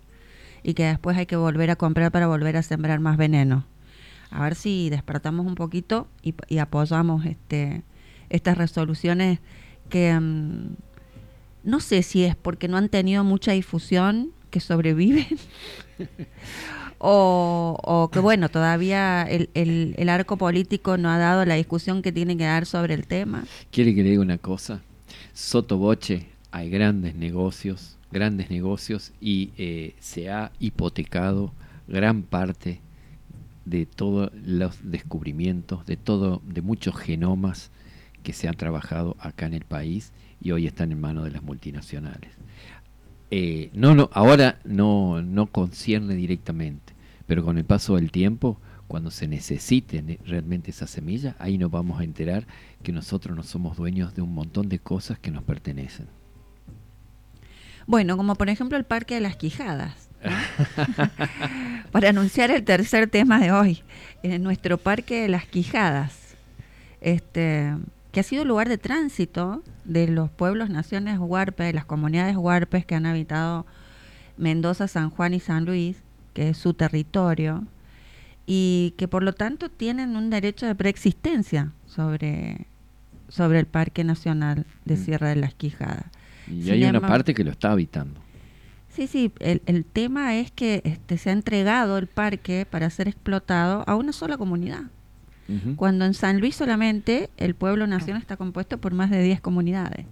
y 0.63 0.73
que 0.73 0.85
después 0.85 1.17
hay 1.17 1.25
que 1.25 1.35
volver 1.35 1.69
a 1.69 1.75
comprar 1.75 2.11
para 2.11 2.27
volver 2.27 2.57
a 2.57 2.63
sembrar 2.63 2.99
más 2.99 3.17
veneno. 3.17 3.65
A 4.31 4.41
ver 4.43 4.55
si 4.55 4.89
despertamos 4.89 5.45
un 5.45 5.55
poquito 5.55 6.07
y, 6.23 6.57
apoyamos 6.57 7.25
este, 7.25 7.83
estas 8.29 8.57
resoluciones 8.57 9.39
que... 9.89 10.19
Mm, 10.19 10.75
no 11.65 11.79
sé 11.79 12.03
si 12.03 12.23
es 12.23 12.35
porque 12.35 12.67
no 12.67 12.77
han 12.77 12.89
tenido 12.89 13.23
mucha 13.23 13.51
difusión 13.51 14.31
que 14.51 14.59
sobreviven 14.59 15.25
o, 16.99 18.09
que 18.13 18.19
bueno, 18.19 18.49
todavía 18.49 19.23
el, 19.23 19.49
el, 19.53 20.09
arco 20.09 20.37
político 20.37 20.97
no 20.97 21.09
ha 21.09 21.17
dado 21.17 21.43
la 21.45 21.55
discusión 21.55 22.01
que 22.01 22.11
tiene 22.11 22.37
que 22.37 22.45
dar 22.45 22.65
sobre 22.65 22.93
el 22.93 23.05
tema. 23.05 23.43
¿Quiere 23.71 23.93
que 23.93 24.03
le 24.03 24.11
diga 24.11 24.21
una 24.21 24.37
cosa? 24.37 24.81
Sotoboche, 25.33 26.27
hay 26.51 26.69
grandes 26.69 27.15
negocios, 27.15 27.97
grandes 28.11 28.49
negocios 28.49 29.11
y 29.19 29.51
eh, 29.57 29.95
se 29.99 30.29
ha 30.29 30.51
hipotecado 30.59 31.51
gran 31.87 32.23
parte 32.23 32.79
de 33.65 33.85
todos 33.85 34.31
los 34.33 34.77
descubrimientos, 34.83 35.85
de 35.85 35.97
todo, 35.97 36.41
de 36.45 36.61
muchos 36.61 36.95
genomas 36.95 37.71
que 38.23 38.33
se 38.33 38.47
han 38.47 38.55
trabajado 38.55 39.17
acá 39.19 39.47
en 39.47 39.53
el 39.53 39.65
país 39.65 40.13
y 40.45 40.51
hoy 40.51 40.67
están 40.67 40.91
en 40.91 41.01
manos 41.01 41.23
de 41.23 41.31
las 41.31 41.41
multinacionales. 41.41 42.29
Eh, 43.31 43.71
no, 43.73 43.95
no, 43.95 44.11
ahora 44.13 44.59
no, 44.63 45.23
no 45.23 45.47
concierne 45.47 46.13
directamente, 46.13 46.93
pero 47.25 47.43
con 47.43 47.57
el 47.57 47.65
paso 47.65 47.95
del 47.95 48.11
tiempo, 48.11 48.59
cuando 48.87 49.09
se 49.09 49.27
necesiten 49.27 50.19
realmente 50.23 50.69
esa 50.69 50.85
semilla, 50.85 51.35
ahí 51.39 51.57
nos 51.57 51.71
vamos 51.71 51.99
a 51.99 52.03
enterar 52.03 52.45
que 52.83 52.91
nosotros 52.91 53.35
no 53.35 53.41
somos 53.41 53.75
dueños 53.75 54.13
de 54.13 54.21
un 54.21 54.35
montón 54.35 54.69
de 54.69 54.77
cosas 54.77 55.17
que 55.17 55.31
nos 55.31 55.43
pertenecen. 55.43 56.05
Bueno, 57.87 58.15
como 58.15 58.35
por 58.35 58.49
ejemplo 58.49 58.77
el 58.77 58.83
Parque 58.83 59.15
de 59.15 59.21
las 59.21 59.37
Quijadas. 59.37 60.09
Para 61.91 62.09
anunciar 62.09 62.51
el 62.51 62.63
tercer 62.63 63.09
tema 63.09 63.39
de 63.39 63.51
hoy, 63.51 63.81
en 64.21 64.43
nuestro 64.43 64.77
Parque 64.77 65.23
de 65.23 65.27
las 65.27 65.47
Quijadas. 65.47 66.35
Este, 67.01 67.73
que 68.15 68.21
ha 68.21 68.23
sido 68.23 68.45
lugar 68.45 68.69
de 68.69 68.77
tránsito 68.77 69.61
de 69.83 70.07
los 70.07 70.29
pueblos, 70.29 70.69
naciones 70.69 71.19
huarpes, 71.19 71.67
de 71.67 71.73
las 71.73 71.83
comunidades 71.83 72.37
huarpes 72.37 72.85
que 72.85 72.95
han 72.95 73.05
habitado 73.05 73.65
Mendoza, 74.37 74.87
San 74.87 75.09
Juan 75.09 75.33
y 75.33 75.41
San 75.41 75.65
Luis, 75.65 75.97
que 76.33 76.47
es 76.47 76.57
su 76.57 76.73
territorio, 76.73 77.65
y 78.45 78.93
que 78.95 79.09
por 79.09 79.21
lo 79.21 79.33
tanto 79.33 79.67
tienen 79.67 80.15
un 80.15 80.29
derecho 80.29 80.65
de 80.65 80.75
preexistencia 80.75 81.73
sobre, 81.87 82.67
sobre 83.27 83.59
el 83.59 83.65
Parque 83.65 84.05
Nacional 84.05 84.65
de 84.85 84.95
mm. 84.95 85.03
Sierra 85.03 85.27
de 85.27 85.35
las 85.35 85.53
Quijadas. 85.53 86.05
Y 86.49 86.69
hay 86.69 86.85
una 86.85 87.01
parte 87.01 87.33
que 87.33 87.43
lo 87.43 87.51
está 87.51 87.73
habitando. 87.73 88.21
Sí, 88.87 89.07
sí, 89.07 89.33
el, 89.39 89.61
el 89.65 89.83
tema 89.83 90.37
es 90.37 90.51
que 90.51 90.79
este, 90.85 91.17
se 91.17 91.31
ha 91.31 91.33
entregado 91.33 91.97
el 91.97 92.07
parque 92.07 92.65
para 92.65 92.89
ser 92.89 93.09
explotado 93.09 93.83
a 93.87 93.95
una 93.97 94.13
sola 94.13 94.37
comunidad 94.37 94.83
cuando 95.75 96.05
en 96.05 96.15
San 96.15 96.39
Luis 96.39 96.55
solamente 96.55 97.29
el 97.37 97.53
pueblo 97.53 97.85
nación 97.85 98.17
está 98.17 98.35
compuesto 98.35 98.79
por 98.79 98.93
más 98.93 99.11
de 99.11 99.21
10 99.21 99.41
comunidades. 99.41 100.05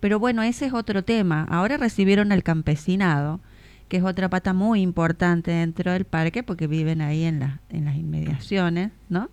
Pero 0.00 0.18
bueno, 0.18 0.42
ese 0.42 0.66
es 0.66 0.74
otro 0.74 1.02
tema. 1.02 1.46
Ahora 1.48 1.76
recibieron 1.76 2.32
al 2.32 2.42
campesinado, 2.42 3.40
que 3.88 3.96
es 3.96 4.04
otra 4.04 4.28
pata 4.28 4.52
muy 4.52 4.82
importante 4.82 5.50
dentro 5.50 5.92
del 5.92 6.04
parque 6.04 6.42
porque 6.42 6.66
viven 6.66 7.00
ahí 7.00 7.24
en, 7.24 7.40
la, 7.40 7.60
en 7.70 7.86
las 7.86 7.96
inmediaciones, 7.96 8.92
¿no? 9.08 9.30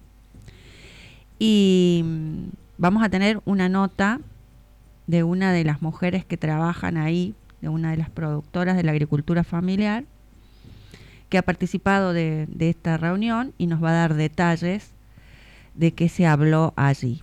Y 1.37 2.01
mm, 2.05 2.43
vamos 2.77 3.03
a 3.03 3.09
tener 3.09 3.41
una 3.45 3.67
nota 3.67 4.21
de 5.07 5.23
una 5.23 5.51
de 5.51 5.65
las 5.65 5.81
mujeres 5.81 6.25
que 6.25 6.37
trabajan 6.37 6.97
ahí, 6.97 7.35
de 7.61 7.69
una 7.69 7.91
de 7.91 7.97
las 7.97 8.09
productoras 8.09 8.75
de 8.77 8.83
la 8.83 8.91
agricultura 8.91 9.43
familiar, 9.43 10.05
que 11.29 11.37
ha 11.37 11.43
participado 11.43 12.13
de, 12.13 12.47
de 12.47 12.69
esta 12.69 12.97
reunión 12.97 13.53
y 13.57 13.67
nos 13.67 13.83
va 13.83 13.89
a 13.89 13.93
dar 13.93 14.13
detalles 14.13 14.94
de 15.75 15.91
qué 15.94 16.10
se 16.10 16.25
habló 16.25 16.74
allí. 16.75 17.22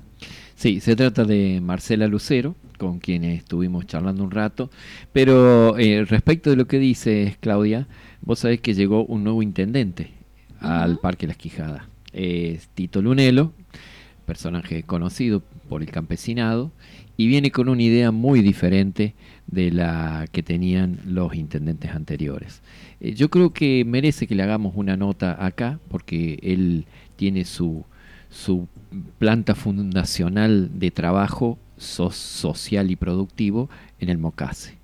Sí, 0.55 0.81
se 0.81 0.95
trata 0.95 1.25
de 1.25 1.61
Marcela 1.61 2.07
Lucero, 2.07 2.55
con 2.79 2.99
quien 2.99 3.25
estuvimos 3.25 3.87
charlando 3.87 4.25
un 4.25 4.31
rato, 4.31 4.71
pero 5.13 5.79
eh, 5.79 6.05
respecto 6.05 6.51
de 6.51 6.57
lo 6.57 6.67
que 6.67 6.79
dices, 6.79 7.37
Claudia, 7.39 7.87
vos 8.21 8.41
sabés 8.41 8.61
que 8.61 8.75
llegó 8.75 9.05
un 9.05 9.25
nuevo 9.25 9.43
intendente 9.43 10.11
al 10.61 10.99
Parque 10.99 11.27
Las 11.27 11.37
Quijadas. 11.37 11.83
Es 12.13 12.69
Tito 12.75 13.03
Lunelo, 13.03 13.53
personaje 14.27 14.83
conocido 14.83 15.43
por 15.69 15.83
el 15.83 15.91
campesinado, 15.91 16.71
y 17.17 17.27
viene 17.27 17.51
con 17.51 17.69
una 17.69 17.83
idea 17.83 18.11
muy 18.11 18.41
diferente 18.43 19.15
de 19.47 19.71
la 19.71 20.27
que 20.33 20.43
tenían 20.43 20.99
los 21.07 21.35
intendentes 21.35 21.91
anteriores. 21.91 22.63
Eh, 23.01 23.15
yo 23.15 23.29
creo 23.31 23.53
que 23.53 23.85
merece 23.85 24.27
que 24.27 24.35
le 24.35 24.43
hagamos 24.43 24.73
una 24.77 24.97
nota 24.97 25.45
acá, 25.45 25.79
porque 25.89 26.39
él 26.43 26.87
tiene 27.17 27.45
su, 27.45 27.85
su 28.33 28.67
planta 29.19 29.55
fundacional 29.55 30.79
de 30.79 30.91
trabajo 30.91 31.59
social 31.77 32.91
y 32.91 32.97
productivo 32.97 33.69
en 34.01 34.09
el 34.09 34.19
Mocase. 34.19 34.79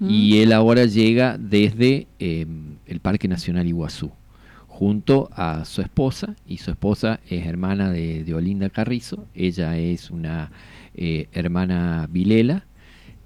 Y 0.00 0.38
él 0.38 0.52
ahora 0.52 0.86
llega 0.86 1.36
desde 1.36 2.06
em, 2.20 2.76
el 2.86 3.00
Parque 3.00 3.26
Nacional 3.26 3.66
Iguazú, 3.66 4.12
junto 4.68 5.28
a 5.34 5.64
su 5.64 5.82
esposa, 5.82 6.36
y 6.46 6.58
su 6.58 6.70
esposa 6.70 7.20
es 7.28 7.44
hermana 7.44 7.90
de, 7.90 8.32
Olinda 8.34 8.70
Carrizo, 8.70 9.26
ella 9.34 9.76
es 9.76 10.10
una 10.10 10.52
eh, 10.94 11.26
hermana 11.32 12.08
Vilela, 12.10 12.64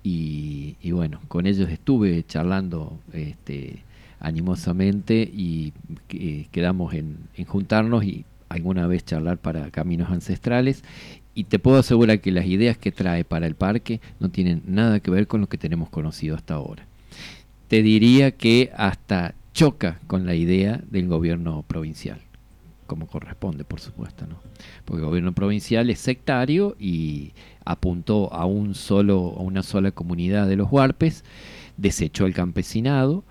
y, 0.03 0.75
bueno, 0.91 1.21
con 1.29 1.47
ellos 1.47 1.69
estuve 1.69 2.25
charlando 2.27 2.99
este, 3.13 3.85
animosamente 4.21 5.31
y 5.31 5.75
eh, 6.09 6.47
quedamos 6.51 6.95
en, 6.95 7.19
en 7.37 7.45
juntarnos 7.45 8.05
y 8.05 8.25
alguna 8.49 8.87
vez 8.87 9.05
charlar 9.05 9.39
para 9.39 9.71
caminos 9.71 10.11
ancestrales 10.11 10.83
y 11.35 11.45
te 11.45 11.59
puedo 11.59 11.79
asegurar 11.79 12.21
que 12.21 12.33
las 12.33 12.47
ideas 12.47 12.77
que 12.79 12.91
trae 12.91 13.25
para 13.25 13.47
el 13.47 13.55
parque 13.55 14.01
no 14.19 14.29
tienen 14.29 14.63
nada 14.67 15.01
que 15.01 15.11
ver 15.11 15.27
con 15.27 15.41
lo 15.41 15.49
que 15.49 15.59
tenemos 15.59 15.89
conocido 15.89 16.35
hasta 16.35 16.55
ahora. 16.55 16.87
Te 17.69 17.83
diría 17.83 18.33
que 18.33 18.73
hasta 18.77 19.35
choca 19.53 20.01
con 20.07 20.27
la 20.27 20.35
idea 20.35 20.81
del 20.91 21.07
gobierno 21.07 21.63
provincial, 21.67 22.21
como 22.87 23.07
corresponde, 23.07 23.65
por 23.65 23.81
supuesto, 23.81 24.27
¿no? 24.27 24.41
Porque 24.85 25.03
el 25.03 25.07
gobierno 25.07 25.33
provincial 25.33 25.91
es 25.91 26.01
sectario 26.01 26.77
y 26.79 27.33
apuntó 27.65 28.33
a 28.33 28.47
un 28.47 28.75
solo, 28.75 29.35
a 29.37 29.43
una 29.43 29.63
sola 29.63 29.93
comunidad 29.93 30.49
de 30.49 30.57
los 30.57 30.73
huarpes, 30.73 31.25
desechó 31.77 32.27
el 32.27 32.35
campesinado, 32.35 33.23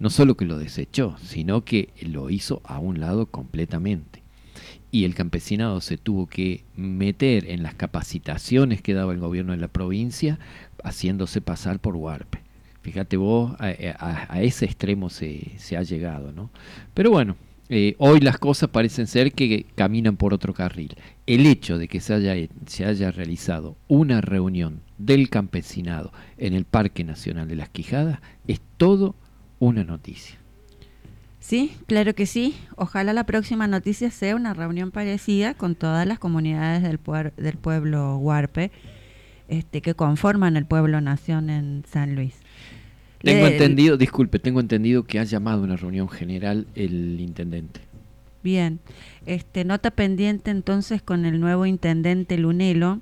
no 0.00 0.10
solo 0.10 0.36
que 0.36 0.44
lo 0.44 0.58
desechó, 0.58 1.16
sino 1.22 1.64
que 1.64 1.90
lo 2.02 2.28
hizo 2.28 2.60
a 2.64 2.78
un 2.78 3.00
lado 3.00 3.26
completamente. 3.26 4.23
Y 4.94 5.04
el 5.04 5.16
campesinado 5.16 5.80
se 5.80 5.98
tuvo 5.98 6.28
que 6.28 6.62
meter 6.76 7.50
en 7.50 7.64
las 7.64 7.74
capacitaciones 7.74 8.80
que 8.80 8.94
daba 8.94 9.12
el 9.12 9.18
gobierno 9.18 9.50
de 9.50 9.58
la 9.58 9.66
provincia, 9.66 10.38
haciéndose 10.84 11.40
pasar 11.40 11.80
por 11.80 11.96
huarpe. 11.96 12.38
Fíjate 12.80 13.16
vos, 13.16 13.56
a, 13.58 14.40
ese 14.40 14.66
extremo 14.66 15.10
se, 15.10 15.58
ha 15.76 15.82
llegado, 15.82 16.30
¿no? 16.30 16.48
Pero 16.94 17.10
bueno, 17.10 17.34
eh, 17.70 17.96
hoy 17.98 18.20
las 18.20 18.38
cosas 18.38 18.70
parecen 18.70 19.08
ser 19.08 19.32
que 19.32 19.66
caminan 19.74 20.16
por 20.16 20.32
otro 20.32 20.54
carril. 20.54 20.94
El 21.26 21.44
hecho 21.46 21.76
de 21.76 21.88
que 21.88 21.98
se 21.98 22.14
haya, 22.14 22.36
se 22.66 22.84
haya 22.84 23.10
realizado 23.10 23.76
una 23.88 24.20
reunión 24.20 24.80
del 24.96 25.28
campesinado 25.28 26.12
en 26.38 26.54
el 26.54 26.66
Parque 26.66 27.02
Nacional 27.02 27.48
de 27.48 27.56
las 27.56 27.68
Quijadas 27.68 28.20
es 28.46 28.60
todo 28.76 29.16
una 29.58 29.82
noticia. 29.82 30.43
Sí, 31.44 31.76
claro 31.84 32.14
que 32.14 32.24
sí. 32.24 32.56
Ojalá 32.74 33.12
la 33.12 33.24
próxima 33.24 33.66
noticia 33.66 34.10
sea 34.10 34.34
una 34.34 34.54
reunión 34.54 34.90
parecida 34.90 35.52
con 35.52 35.74
todas 35.74 36.06
las 36.06 36.18
comunidades 36.18 36.82
del, 36.82 36.98
del 37.36 37.58
pueblo 37.58 38.16
Huarpe 38.16 38.70
este, 39.48 39.82
que 39.82 39.92
conforman 39.92 40.56
el 40.56 40.64
pueblo 40.64 41.02
nación 41.02 41.50
en 41.50 41.84
San 41.86 42.14
Luis. 42.14 42.34
Tengo 43.20 43.46
entendido, 43.46 43.98
disculpe, 43.98 44.38
tengo 44.38 44.58
entendido 44.58 45.04
que 45.04 45.18
ha 45.18 45.24
llamado 45.24 45.60
a 45.60 45.64
una 45.64 45.76
reunión 45.76 46.08
general 46.08 46.66
el 46.74 47.20
intendente. 47.20 47.80
Bien, 48.42 48.80
este, 49.26 49.66
nota 49.66 49.90
pendiente 49.90 50.50
entonces 50.50 51.02
con 51.02 51.26
el 51.26 51.40
nuevo 51.40 51.66
intendente 51.66 52.38
Lunelo, 52.38 53.00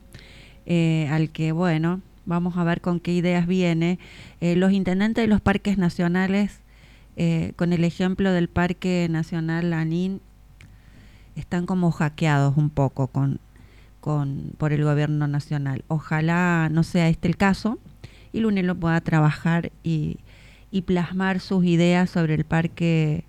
eh, 0.66 1.06
al 1.12 1.30
que, 1.30 1.52
bueno, 1.52 2.00
vamos 2.26 2.56
a 2.56 2.64
ver 2.64 2.80
con 2.80 2.98
qué 2.98 3.12
ideas 3.12 3.46
viene. 3.46 4.00
Eh, 4.40 4.56
los 4.56 4.72
intendentes 4.72 5.22
de 5.22 5.28
los 5.28 5.40
parques 5.40 5.78
nacionales, 5.78 6.61
eh, 7.16 7.52
con 7.56 7.72
el 7.72 7.84
ejemplo 7.84 8.32
del 8.32 8.48
Parque 8.48 9.06
Nacional 9.10 9.70
Lanín, 9.70 10.20
están 11.36 11.66
como 11.66 11.90
hackeados 11.90 12.56
un 12.56 12.70
poco 12.70 13.06
con, 13.06 13.40
con, 14.00 14.52
por 14.58 14.72
el 14.72 14.84
gobierno 14.84 15.28
nacional. 15.28 15.84
Ojalá 15.88 16.68
no 16.70 16.82
sea 16.82 17.08
este 17.08 17.28
el 17.28 17.36
caso 17.36 17.78
y 18.32 18.40
Lunelo 18.40 18.74
pueda 18.74 19.00
trabajar 19.00 19.72
y, 19.82 20.18
plasmar 20.86 21.40
sus 21.40 21.64
ideas 21.66 22.08
sobre 22.08 22.34
el 22.34 22.44
parque 22.44 23.24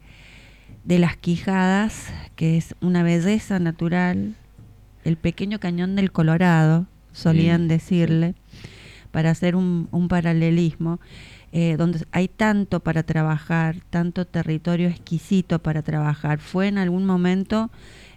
de 0.85 0.97
las 0.97 1.17
Quijadas, 1.17 2.07
que 2.35 2.57
es 2.57 2.73
una 2.79 3.03
belleza 3.03 3.59
natural, 3.59 4.35
el 5.03 5.17
pequeño 5.17 5.59
cañón 5.59 5.95
del 5.95 6.11
Colorado, 6.11 6.87
solían 7.11 7.67
decirle, 7.67 8.33
para 9.11 9.29
hacer 9.29 9.55
un, 9.57 10.07
paralelismo, 10.09 10.99
eh, 11.55 11.75
donde 11.77 12.03
hay 12.11 12.27
tanto 12.27 12.79
para 12.79 13.03
trabajar, 13.03 13.77
tanto 13.91 14.25
territorio 14.25 14.89
exquisito 14.89 15.59
para 15.59 15.83
trabajar. 15.83 16.39
Fue 16.39 16.67
en 16.67 16.79
algún 16.79 17.05
momento 17.05 17.69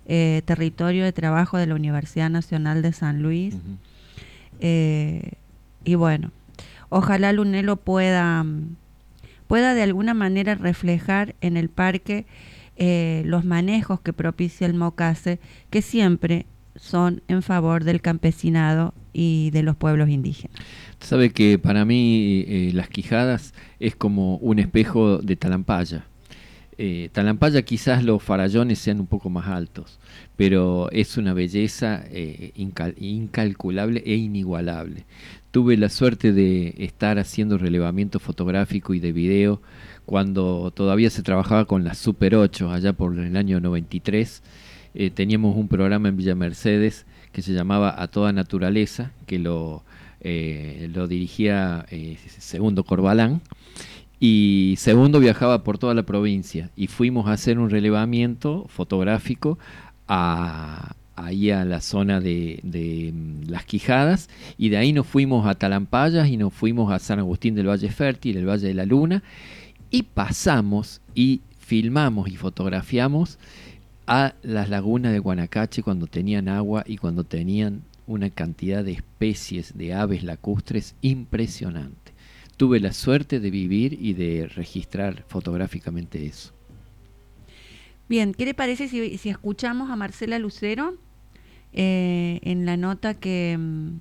eh, 0.06 0.40
territorio 0.46 1.04
de 1.04 1.12
trabajo 1.12 1.58
de 1.58 1.66
la 1.66 1.74
Universidad 1.74 2.30
Nacional 2.30 2.80
de 2.80 2.94
San 2.94 3.22
Luis. 3.22 3.54
Eh, 4.60 5.32
y 5.84 5.96
bueno, 5.96 6.30
ojalá 6.88 7.30
Lunelo 7.32 7.76
pueda, 7.76 8.46
pueda 9.46 9.74
de 9.74 9.82
alguna 9.82 10.14
manera 10.14 10.54
reflejar 10.54 11.34
en 11.42 11.58
el 11.58 11.68
parque 11.68 12.24
eh, 12.76 13.22
los 13.26 13.44
manejos 13.44 14.00
que 14.00 14.14
propicia 14.14 14.66
el 14.66 14.72
Mocase, 14.72 15.40
que 15.68 15.82
siempre 15.82 16.46
son 16.75 17.22
en 17.28 17.42
favor 17.42 17.84
del 17.84 18.00
campesinado 18.00 18.94
y 19.16 19.50
de 19.50 19.62
los 19.62 19.76
pueblos 19.76 20.08
indígenas. 20.08 20.56
Sabe 21.00 21.30
que 21.30 21.58
para 21.58 21.84
mí 21.84 22.44
eh, 22.46 22.70
las 22.74 22.88
Quijadas 22.88 23.54
es 23.80 23.96
como 23.96 24.36
un 24.36 24.58
espejo 24.58 25.18
de 25.18 25.36
Talampaya. 25.36 26.04
Eh, 26.78 27.08
Talampaya 27.12 27.62
quizás 27.62 28.04
los 28.04 28.22
farallones 28.22 28.78
sean 28.78 29.00
un 29.00 29.06
poco 29.06 29.30
más 29.30 29.46
altos, 29.48 29.98
pero 30.36 30.90
es 30.90 31.16
una 31.16 31.32
belleza 31.32 32.04
incalculable 32.54 34.02
e 34.04 34.14
inigualable 34.16 35.06
tuve 35.56 35.78
la 35.78 35.88
suerte 35.88 36.34
de 36.34 36.74
estar 36.76 37.18
haciendo 37.18 37.56
relevamiento 37.56 38.18
fotográfico 38.18 38.92
y 38.92 39.00
de 39.00 39.12
video 39.12 39.62
cuando 40.04 40.70
todavía 40.70 41.08
se 41.08 41.22
trabajaba 41.22 41.64
con 41.64 41.82
la 41.82 41.94
Super 41.94 42.34
8, 42.34 42.70
allá 42.70 42.92
por 42.92 43.18
el 43.18 43.34
año 43.38 43.58
93. 43.58 44.42
Eh, 44.92 45.08
teníamos 45.08 45.56
un 45.56 45.68
programa 45.68 46.10
en 46.10 46.18
Villa 46.18 46.34
Mercedes 46.34 47.06
que 47.36 47.42
se 47.42 47.52
llamaba 47.52 47.94
A 48.02 48.08
Toda 48.08 48.32
Naturaleza, 48.32 49.12
que 49.26 49.38
lo, 49.38 49.82
eh, 50.22 50.88
lo 50.94 51.06
dirigía 51.06 51.84
eh, 51.90 52.16
Segundo 52.38 52.82
Corbalán. 52.82 53.42
Y 54.18 54.76
Segundo 54.78 55.20
viajaba 55.20 55.62
por 55.62 55.76
toda 55.76 55.92
la 55.92 56.04
provincia 56.04 56.70
y 56.76 56.86
fuimos 56.86 57.26
a 57.26 57.32
hacer 57.32 57.58
un 57.58 57.68
relevamiento 57.68 58.64
fotográfico 58.68 59.58
a, 60.08 60.94
ahí 61.14 61.50
a 61.50 61.66
la 61.66 61.82
zona 61.82 62.22
de, 62.22 63.12
mm, 63.12 63.50
Las 63.50 63.66
Quijadas 63.66 64.30
y 64.56 64.70
de 64.70 64.78
ahí 64.78 64.94
nos 64.94 65.06
fuimos 65.06 65.46
a 65.46 65.56
Talampayas 65.56 66.28
y 66.28 66.38
nos 66.38 66.54
fuimos 66.54 66.90
a 66.90 66.99
San 66.99 67.18
Agustín 67.18 67.54
del 67.54 67.68
Valle 67.68 67.90
Fértil, 67.90 68.38
el 68.38 68.49
Valle 68.49 68.68
de 68.68 68.72
la 68.72 68.86
Luna 68.86 69.22
y 69.90 70.04
pasamos 70.04 71.02
y 71.14 71.42
filmamos 71.58 72.30
y 72.30 72.36
fotografiamos 72.36 73.38
a 74.06 74.34
las 74.42 74.69
lagunas 74.69 75.12
de 75.12 75.19
Guanacache 75.19 75.82
cuando 75.82 76.06
tenían 76.06 76.49
agua 76.49 76.84
y 76.86 76.97
cuando 76.97 77.25
tenían 77.25 77.82
una 78.06 78.30
cantidad 78.30 78.84
de 78.84 78.92
especies 78.92 79.76
de 79.76 79.95
aves 79.95 80.23
lacustres 80.23 80.95
impresionante. 81.00 82.12
Tuve 82.56 82.80
la 82.80 82.92
suerte 82.92 83.40
de 83.40 83.50
vivir 83.50 83.99
y 84.00 84.14
de 84.14 84.47
registrar 84.47 85.25
fotográficamente 85.28 86.25
eso. 86.25 86.52
Bien, 88.08 88.32
¿qué 88.32 88.45
le 88.45 88.54
parece 88.54 88.88
si, 88.88 89.28
escuchamos 89.28 89.90
a 89.90 89.97
Marcela 89.97 90.38
Lucero? 90.38 90.95
Eh, 91.73 92.38
en 92.42 92.64
la 92.64 92.76
nota 92.76 93.14
que, 93.14 93.56
mm, 93.58 93.99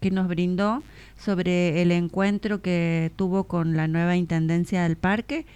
que 0.00 0.10
nos 0.10 0.28
brindó 0.28 0.82
sobre 1.16 1.80
el 1.80 1.92
encuentro 1.92 2.60
que 2.60 3.12
tuvo 3.16 3.44
con 3.44 3.76
la 3.76 3.86
nueva 3.86 4.16
Intendencia 4.16 4.82
del 4.82 4.96
Parque, 4.96 5.46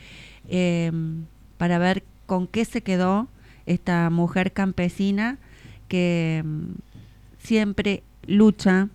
eh, 0.48 0.92
para 1.58 1.78
ver 1.78 2.04
con 2.24 2.46
qué 2.46 2.64
se 2.64 2.80
quedó 2.82 3.28
esta 3.68 4.10
mujer 4.10 4.52
campesina 4.52 5.38
que 5.88 6.42
mm, 6.44 6.72
siempre 7.38 8.02
lucha 8.26 8.88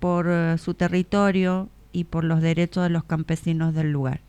por 0.00 0.26
eh, 0.28 0.56
su 0.58 0.74
territorio 0.74 1.68
y 1.92 2.04
por 2.04 2.24
los 2.24 2.40
derechos 2.40 2.84
de 2.84 2.90
los 2.90 3.04
campesinos 3.04 3.74
del 3.74 3.90
lugar. 3.92 4.20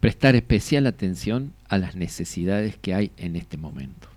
Prestar 0.00 0.34
especial 0.34 0.86
atención 0.86 1.52
a 1.68 1.78
las 1.78 1.94
necesidades 1.94 2.76
que 2.76 2.94
hay 2.94 3.12
en 3.16 3.36
este 3.36 3.56
momento. 3.56 4.08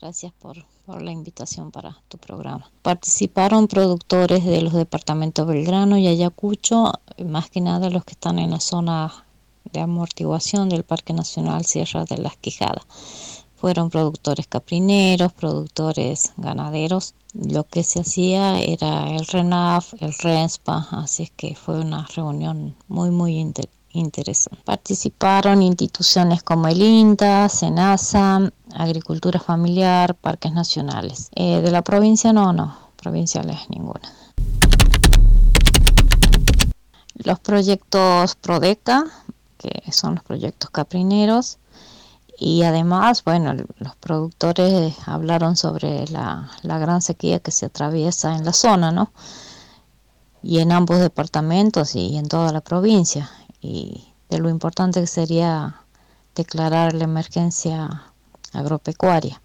Gracias 0.00 0.32
por, 0.32 0.56
la 1.02 1.10
invitación 1.10 1.70
para 1.70 1.96
tu 2.08 2.18
programa. 2.18 2.70
Participaron 2.82 3.66
productores 3.66 4.44
de 4.44 4.62
los 4.62 4.72
departamentos 4.72 5.46
Belgrano 5.46 5.98
y 5.98 6.06
Ayacucho, 6.06 6.92
más 7.24 7.50
que 7.50 7.60
nada 7.60 7.90
los 7.90 8.04
que 8.04 8.12
están 8.12 8.38
en 8.38 8.50
la 8.50 8.60
zona 8.60 9.25
de 9.76 9.82
amortiguación 9.82 10.70
del 10.70 10.84
Parque 10.84 11.12
Nacional 11.12 11.66
Sierra 11.66 12.06
de 12.06 12.16
las 12.16 12.38
Quijadas. 12.38 12.84
Fueron 13.56 13.90
productores 13.90 14.46
caprineros, 14.46 15.34
productores 15.34 16.32
ganaderos. 16.38 17.14
Lo 17.34 17.64
que 17.64 17.82
se 17.82 18.00
hacía 18.00 18.58
era 18.60 19.10
el 19.10 19.26
RENAF, 19.26 19.92
el 20.00 20.14
RENSPA, 20.14 20.88
así 20.92 21.24
es 21.24 21.30
que 21.30 21.54
fue 21.54 21.78
una 21.78 22.06
reunión 22.14 22.74
muy, 22.88 23.10
muy 23.10 23.38
interesante. 23.92 24.62
Participaron 24.64 25.62
instituciones 25.62 26.42
como 26.42 26.68
el 26.68 26.80
INTA, 26.80 27.46
SENASA, 27.50 28.50
Agricultura 28.74 29.38
Familiar, 29.40 30.14
Parques 30.14 30.52
Nacionales. 30.52 31.28
Eh, 31.34 31.60
de 31.60 31.70
la 31.70 31.82
provincia 31.82 32.32
no, 32.32 32.54
no, 32.54 32.74
provinciales 32.96 33.58
ninguna. 33.68 34.10
Los 37.14 37.40
proyectos 37.40 38.36
PRODECA, 38.36 39.04
que 39.58 39.92
son 39.92 40.16
los 40.16 40.24
proyectos 40.24 40.70
caprineros, 40.70 41.58
y 42.38 42.62
además, 42.64 43.24
bueno, 43.24 43.54
los 43.78 43.96
productores 43.96 44.94
hablaron 45.06 45.56
sobre 45.56 46.06
la, 46.08 46.50
la 46.62 46.78
gran 46.78 47.00
sequía 47.00 47.40
que 47.40 47.50
se 47.50 47.66
atraviesa 47.66 48.36
en 48.36 48.44
la 48.44 48.52
zona, 48.52 48.92
¿no? 48.92 49.10
Y 50.42 50.58
en 50.58 50.70
ambos 50.70 50.98
departamentos 51.00 51.94
y 51.96 52.16
en 52.16 52.28
toda 52.28 52.52
la 52.52 52.60
provincia 52.60 53.30
y 53.60 54.04
de 54.28 54.38
lo 54.38 54.50
importante 54.50 55.00
que 55.00 55.06
sería 55.06 55.80
declarar 56.34 56.94
la 56.94 57.04
emergencia 57.04 58.12
agropecuaria. 58.52 59.40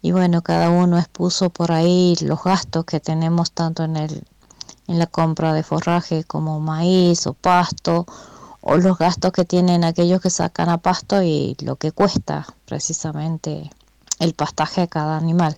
y 0.00 0.12
bueno, 0.12 0.42
cada 0.42 0.70
uno 0.70 0.98
expuso 0.98 1.50
por 1.50 1.72
ahí 1.72 2.16
los 2.20 2.42
gastos 2.44 2.84
que 2.84 3.00
tenemos 3.00 3.50
tanto 3.52 3.82
en 3.84 3.96
el 3.96 4.24
en 4.88 4.98
la 4.98 5.06
compra 5.06 5.52
de 5.52 5.62
forraje 5.62 6.24
como 6.24 6.60
maíz 6.60 7.26
o 7.26 7.34
pasto 7.34 8.06
o 8.70 8.76
los 8.76 8.98
gastos 8.98 9.32
que 9.32 9.46
tienen 9.46 9.82
aquellos 9.82 10.20
que 10.20 10.28
sacan 10.28 10.68
a 10.68 10.76
pasto 10.76 11.22
y 11.22 11.56
lo 11.60 11.76
que 11.76 11.90
cuesta 11.90 12.46
precisamente 12.66 13.70
el 14.18 14.34
pastaje 14.34 14.82
de 14.82 14.88
cada 14.88 15.16
animal, 15.16 15.56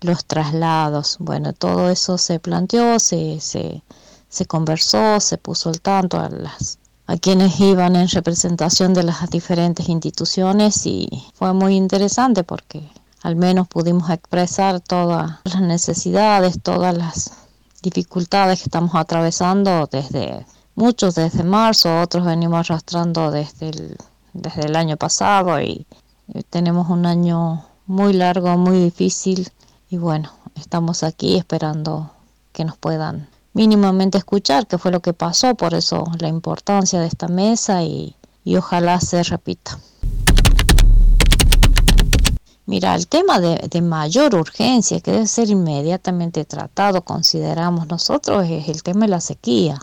los 0.00 0.24
traslados, 0.24 1.16
bueno, 1.20 1.52
todo 1.52 1.90
eso 1.90 2.18
se 2.18 2.40
planteó, 2.40 2.98
se, 2.98 3.38
se, 3.38 3.84
se 4.28 4.46
conversó, 4.46 5.20
se 5.20 5.38
puso 5.38 5.68
al 5.68 5.80
tanto 5.80 6.18
a 6.18 6.28
las 6.28 6.78
a 7.06 7.18
quienes 7.18 7.60
iban 7.60 7.94
en 7.94 8.08
representación 8.08 8.94
de 8.94 9.04
las 9.04 9.30
diferentes 9.30 9.88
instituciones 9.88 10.86
y 10.86 11.08
fue 11.34 11.52
muy 11.52 11.76
interesante 11.76 12.42
porque 12.42 12.90
al 13.22 13.36
menos 13.36 13.68
pudimos 13.68 14.10
expresar 14.10 14.80
todas 14.80 15.38
las 15.44 15.60
necesidades, 15.60 16.60
todas 16.60 16.96
las 16.96 17.30
dificultades 17.80 18.58
que 18.58 18.64
estamos 18.64 18.94
atravesando 18.94 19.86
desde 19.92 20.44
muchos 20.74 21.14
desde 21.14 21.42
marzo, 21.44 22.00
otros 22.00 22.24
venimos 22.24 22.70
arrastrando 22.70 23.30
desde 23.30 23.70
el, 23.70 23.96
desde 24.32 24.62
el 24.62 24.76
año 24.76 24.96
pasado 24.96 25.60
y 25.60 25.86
tenemos 26.50 26.88
un 26.88 27.06
año 27.06 27.64
muy 27.86 28.12
largo, 28.12 28.56
muy 28.56 28.78
difícil 28.78 29.50
y 29.90 29.96
bueno, 29.96 30.30
estamos 30.54 31.02
aquí 31.02 31.36
esperando 31.36 32.10
que 32.52 32.64
nos 32.64 32.76
puedan 32.76 33.28
mínimamente 33.52 34.18
escuchar 34.18 34.66
qué 34.66 34.78
fue 34.78 34.90
lo 34.90 35.00
que 35.00 35.12
pasó, 35.12 35.54
por 35.54 35.74
eso 35.74 36.04
la 36.18 36.28
importancia 36.28 37.00
de 37.00 37.06
esta 37.06 37.28
mesa 37.28 37.82
y, 37.82 38.16
y 38.44 38.56
ojalá 38.56 39.00
se 39.00 39.22
repita. 39.22 39.78
Mira, 42.66 42.94
el 42.94 43.08
tema 43.08 43.40
de, 43.40 43.82
mayor 43.82 44.34
urgencia 44.34 44.98
que 45.00 45.12
debe 45.12 45.26
ser 45.26 45.50
inmediatamente 45.50 46.46
tratado, 46.46 47.02
consideramos 47.02 47.88
nosotros, 47.88 48.46
es 48.48 48.68
el 48.68 48.82
tema 48.82 49.02
de 49.02 49.08
la 49.08 49.20
sequía, 49.20 49.78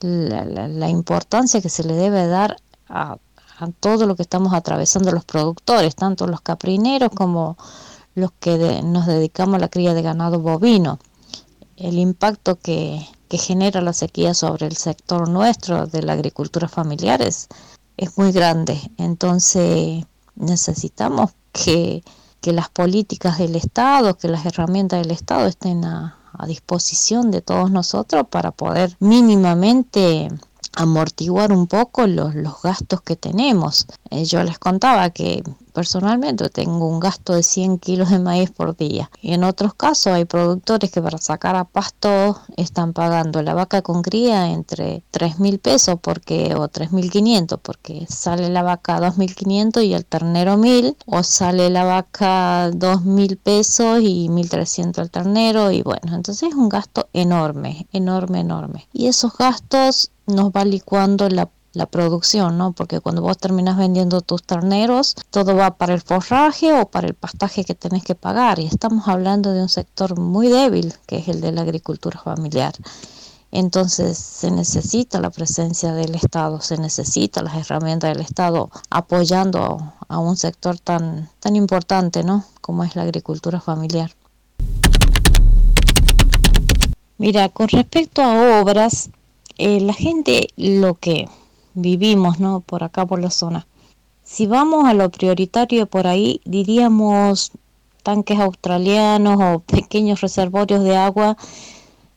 la, 0.00 0.88
importancia 0.88 1.60
que 1.60 1.68
se 1.68 1.84
le 1.84 1.94
debe 1.94 2.26
dar 2.26 2.56
a, 2.88 3.18
todo 3.80 4.06
lo 4.06 4.14
que 4.14 4.22
estamos 4.22 4.54
atravesando 4.54 5.10
los 5.10 5.24
productores, 5.24 5.96
tanto 5.96 6.26
los 6.28 6.40
caprineros 6.40 7.10
como 7.12 7.56
los 8.14 8.30
que 8.32 8.82
nos 8.84 9.06
dedicamos 9.06 9.56
a 9.56 9.58
la 9.58 9.68
cría 9.68 9.94
de 9.94 10.02
ganado 10.02 10.38
bovino. 10.38 11.00
El 11.76 11.98
impacto 11.98 12.56
que, 12.56 13.04
que 13.28 13.38
genera 13.38 13.80
la 13.80 13.92
sequía 13.92 14.32
sobre 14.34 14.66
el 14.66 14.76
sector 14.76 15.28
nuestro 15.28 15.86
de 15.86 16.02
la 16.02 16.12
agricultura 16.12 16.68
familiar 16.68 17.20
es 17.20 17.48
muy 18.16 18.32
grande. 18.32 18.80
Entonces 18.96 20.04
necesitamos 20.38 21.32
que, 21.52 22.02
las 22.42 22.70
políticas 22.70 23.36
del 23.36 23.56
Estado, 23.56 24.16
que 24.16 24.26
las 24.26 24.46
herramientas 24.46 25.02
del 25.02 25.10
Estado 25.10 25.46
estén 25.46 25.84
a, 25.84 26.17
a 26.32 26.46
disposición 26.46 27.30
de 27.30 27.42
todos 27.42 27.70
nosotros 27.70 28.26
para 28.30 28.50
poder 28.50 28.96
mínimamente 29.00 30.28
amortiguar 30.74 31.52
un 31.52 31.66
poco 31.66 32.06
los, 32.06 32.34
los 32.34 32.62
gastos 32.62 33.00
que 33.02 33.16
tenemos. 33.16 33.86
Eh, 34.10 34.24
yo 34.24 34.42
les 34.42 34.58
contaba 34.58 35.10
que 35.10 35.42
personalmente 35.78 36.48
tengo 36.50 36.88
un 36.88 36.98
gasto 36.98 37.34
de 37.34 37.44
100 37.44 37.78
kilos 37.78 38.10
de 38.10 38.18
maíz 38.18 38.50
por 38.50 38.76
día. 38.76 39.10
Y 39.22 39.34
en 39.34 39.44
otros 39.44 39.74
casos 39.74 40.12
hay 40.12 40.24
productores 40.24 40.90
que 40.90 41.00
para 41.00 41.18
sacar 41.18 41.54
a 41.54 41.62
pasto 41.62 42.40
están 42.56 42.92
pagando 42.92 43.42
la 43.42 43.54
vaca 43.54 43.82
con 43.82 44.02
cría 44.02 44.50
entre 44.50 45.04
3 45.12 45.38
mil 45.38 45.60
pesos 45.60 45.96
porque, 46.00 46.52
o 46.56 46.68
3.500 46.68 47.60
porque 47.62 48.06
sale 48.08 48.48
la 48.48 48.64
vaca 48.64 48.98
2.500 48.98 49.84
y 49.84 49.94
el 49.94 50.04
ternero 50.04 50.56
1.000 50.56 50.96
o 51.06 51.22
sale 51.22 51.70
la 51.70 51.84
vaca 51.84 52.70
2.000 52.72 53.38
pesos 53.38 54.00
y 54.02 54.28
1.300 54.28 55.00
el 55.00 55.10
ternero 55.12 55.70
y 55.70 55.82
bueno, 55.82 56.14
entonces 56.14 56.48
es 56.48 56.54
un 56.56 56.68
gasto 56.68 57.08
enorme, 57.12 57.86
enorme, 57.92 58.40
enorme. 58.40 58.88
Y 58.92 59.06
esos 59.06 59.36
gastos 59.36 60.10
nos 60.28 60.50
va 60.50 60.64
licuando 60.64 61.28
la, 61.28 61.48
producción, 61.90 62.58
¿no? 62.58 62.72
Porque 62.72 62.98
cuando 63.00 63.22
vos 63.22 63.38
terminas 63.38 63.76
vendiendo 63.76 64.20
tus 64.20 64.42
terneros, 64.42 65.14
todo 65.30 65.54
va 65.54 65.76
para 65.76 65.94
el 65.94 66.00
forraje 66.00 66.72
o 66.72 66.86
para 66.86 67.06
el 67.06 67.14
pastaje 67.14 67.64
que 67.64 67.76
tenés 67.76 68.02
que 68.02 68.16
pagar. 68.16 68.58
Y 68.58 68.66
estamos 68.66 69.06
hablando 69.06 69.52
de 69.52 69.62
un 69.62 69.68
sector 69.68 70.18
muy 70.18 70.48
débil, 70.48 70.92
que 71.06 71.18
es 71.18 71.28
el 71.28 71.40
de 71.40 71.52
la 71.52 71.62
agricultura 71.62 72.18
familiar. 72.18 72.74
Entonces 73.52 74.18
se 74.18 74.50
necesita 74.50 75.20
la 75.20 75.30
presencia 75.30 75.94
del 75.94 76.16
Estado, 76.16 76.60
se 76.60 76.78
necesita 76.78 77.42
las 77.42 77.54
herramientas 77.54 78.12
del 78.12 78.24
Estado 78.24 78.70
apoyando 78.90 79.94
a 80.08 80.18
un 80.18 80.36
sector 80.36 80.78
tan, 80.78 81.30
tan 81.38 81.54
importante, 81.54 82.24
¿no? 82.24 82.44
Como 82.60 82.82
es 82.82 82.96
la 82.96 83.02
agricultura 83.02 83.60
familiar. 83.60 84.10
Mira, 87.16 87.48
con 87.48 87.68
respecto 87.68 88.22
a 88.22 88.60
obras, 88.60 89.10
eh, 89.58 89.80
la 89.80 89.92
gente 89.92 90.48
lo 90.56 90.94
que 90.94 91.28
vivimos, 91.74 92.40
¿no? 92.40 92.60
Por 92.60 92.84
acá, 92.84 93.06
por 93.06 93.20
la 93.20 93.30
zona. 93.30 93.66
Si 94.22 94.46
vamos 94.46 94.84
a 94.86 94.94
lo 94.94 95.10
prioritario 95.10 95.86
por 95.86 96.06
ahí, 96.06 96.40
diríamos 96.44 97.52
tanques 98.02 98.38
australianos 98.38 99.38
o 99.40 99.60
pequeños 99.60 100.20
reservorios 100.20 100.84
de 100.84 100.96
agua, 100.96 101.36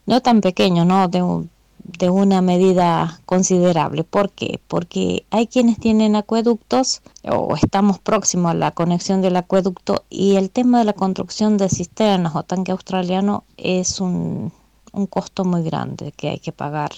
no 0.06 0.22
tan 0.22 0.42
pequeños, 0.42 0.86
¿no? 0.86 1.08
De, 1.08 1.48
de 1.84 2.10
una 2.10 2.42
medida 2.42 3.20
considerable. 3.26 4.04
¿Por 4.04 4.30
qué? 4.32 4.60
Porque 4.68 5.26
hay 5.32 5.48
quienes 5.48 5.80
tienen 5.80 6.16
acueductos 6.16 7.02
o 7.24 7.56
estamos 7.56 8.00
próximos 8.00 8.52
a 8.52 8.56
la 8.56 8.72
conexión 8.72 9.22
del 9.22 9.36
acueducto 9.36 10.04
y 10.10 10.36
el 10.36 10.50
tema 10.52 10.80
de 10.80 10.86
la 10.86 10.94
construcción 10.94 11.58
de 11.58 11.70
cisternas 11.70 12.36
o 12.36 12.44
tanque 12.44 12.72
australiano 12.72 13.44
es 13.58 14.00
un, 14.00 14.52
un 14.92 15.08
costo 15.08 15.46
muy 15.46 15.64
grande 15.64 16.12
que 16.12 16.30
hay 16.30 16.40
que 16.40 16.52
pagar 16.52 16.92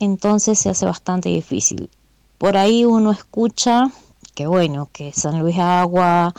entonces 0.00 0.58
se 0.58 0.70
hace 0.70 0.86
bastante 0.86 1.28
difícil. 1.28 1.90
Por 2.38 2.56
ahí 2.56 2.84
uno 2.84 3.12
escucha 3.12 3.90
que 4.34 4.46
bueno, 4.46 4.88
que 4.92 5.12
San 5.12 5.40
Luis 5.40 5.58
Agua 5.58 6.32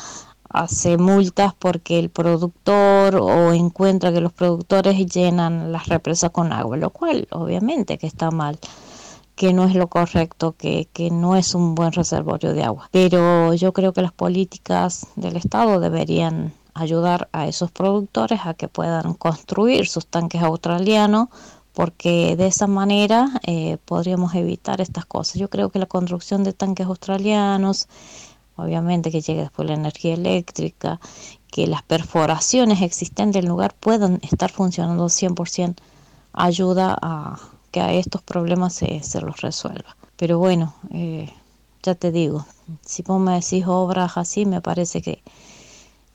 hace 0.50 0.98
multas 0.98 1.54
porque 1.54 2.00
el 2.00 2.10
productor 2.10 3.16
o 3.16 3.54
encuentra 3.54 4.12
que 4.12 4.22
los 4.22 4.34
productores 4.34 5.06
llenan 5.06 5.72
las 5.72 5.88
represas 5.88 6.32
con 6.32 6.52
agua, 6.52 6.78
lo 6.78 6.90
cual 6.90 7.28
obviamente 7.32 7.98
que 7.98 8.08
está 8.08 8.32
mal 8.32 8.60
que 9.36 9.54
no 9.54 9.64
es 9.64 9.74
lo 9.74 9.88
correcto, 9.88 10.56
que, 10.58 10.88
que 10.94 11.10
no 11.10 11.36
es 11.36 11.56
un 11.56 11.74
buen 11.74 11.94
reservorio 11.94 12.54
de 12.54 12.64
agua. 12.64 12.90
Pero 12.92 13.54
yo 13.54 13.74
creo 13.74 13.94
que 13.94 14.02
las 14.02 14.12
políticas 14.12 15.08
del 15.16 15.36
Estado 15.36 15.80
deberían 15.80 16.54
ayudar 16.74 17.28
a 17.32 17.48
esos 17.48 17.72
productores 17.72 18.42
a 18.46 18.54
que 18.54 18.68
puedan 18.68 19.14
construir 19.14 19.88
sus 19.88 20.06
tanques 20.06 20.44
australianos 20.44 21.30
porque 21.74 22.36
de 22.36 22.48
esa 22.48 22.68
manera 22.68 23.40
eh, 23.44 23.78
podríamos 23.86 24.36
evitar 24.36 24.82
estas 24.82 25.06
cosas. 25.06 25.36
Yo 25.36 25.50
creo 25.50 25.70
que 25.70 25.80
la 25.80 25.86
construcción 25.86 26.44
de 26.44 26.54
tanques 26.54 26.88
australianos, 26.88 27.88
obviamente 28.56 29.12
que 29.12 29.22
llegue 29.22 29.42
después 29.42 29.68
la 29.68 29.76
energía 29.76 30.14
eléctrica, 30.14 31.00
que 31.50 31.68
las 31.68 31.84
perforaciones 31.84 32.82
existentes 32.82 33.38
en 33.38 33.44
el 33.44 33.50
lugar 33.50 33.74
puedan 33.80 34.20
estar 34.22 34.52
funcionando 34.52 35.06
100%, 35.06 35.76
ayuda 36.34 36.98
a 37.02 37.40
que 37.72 37.82
a 37.82 37.94
estos 37.94 38.22
problemas 38.22 38.74
se, 38.74 39.02
se 39.02 39.22
los 39.22 39.42
resuelva. 39.42 39.96
Pero 40.18 40.40
bueno, 40.40 40.74
eh, 40.92 41.30
ya 41.84 41.96
te 41.96 42.12
digo, 42.12 42.46
si 42.86 43.02
vos 43.02 43.20
me 43.20 43.34
decís 43.34 43.66
obras 43.66 44.18
así, 44.18 44.46
me 44.46 44.62
parece 44.62 45.02
que, 45.02 45.24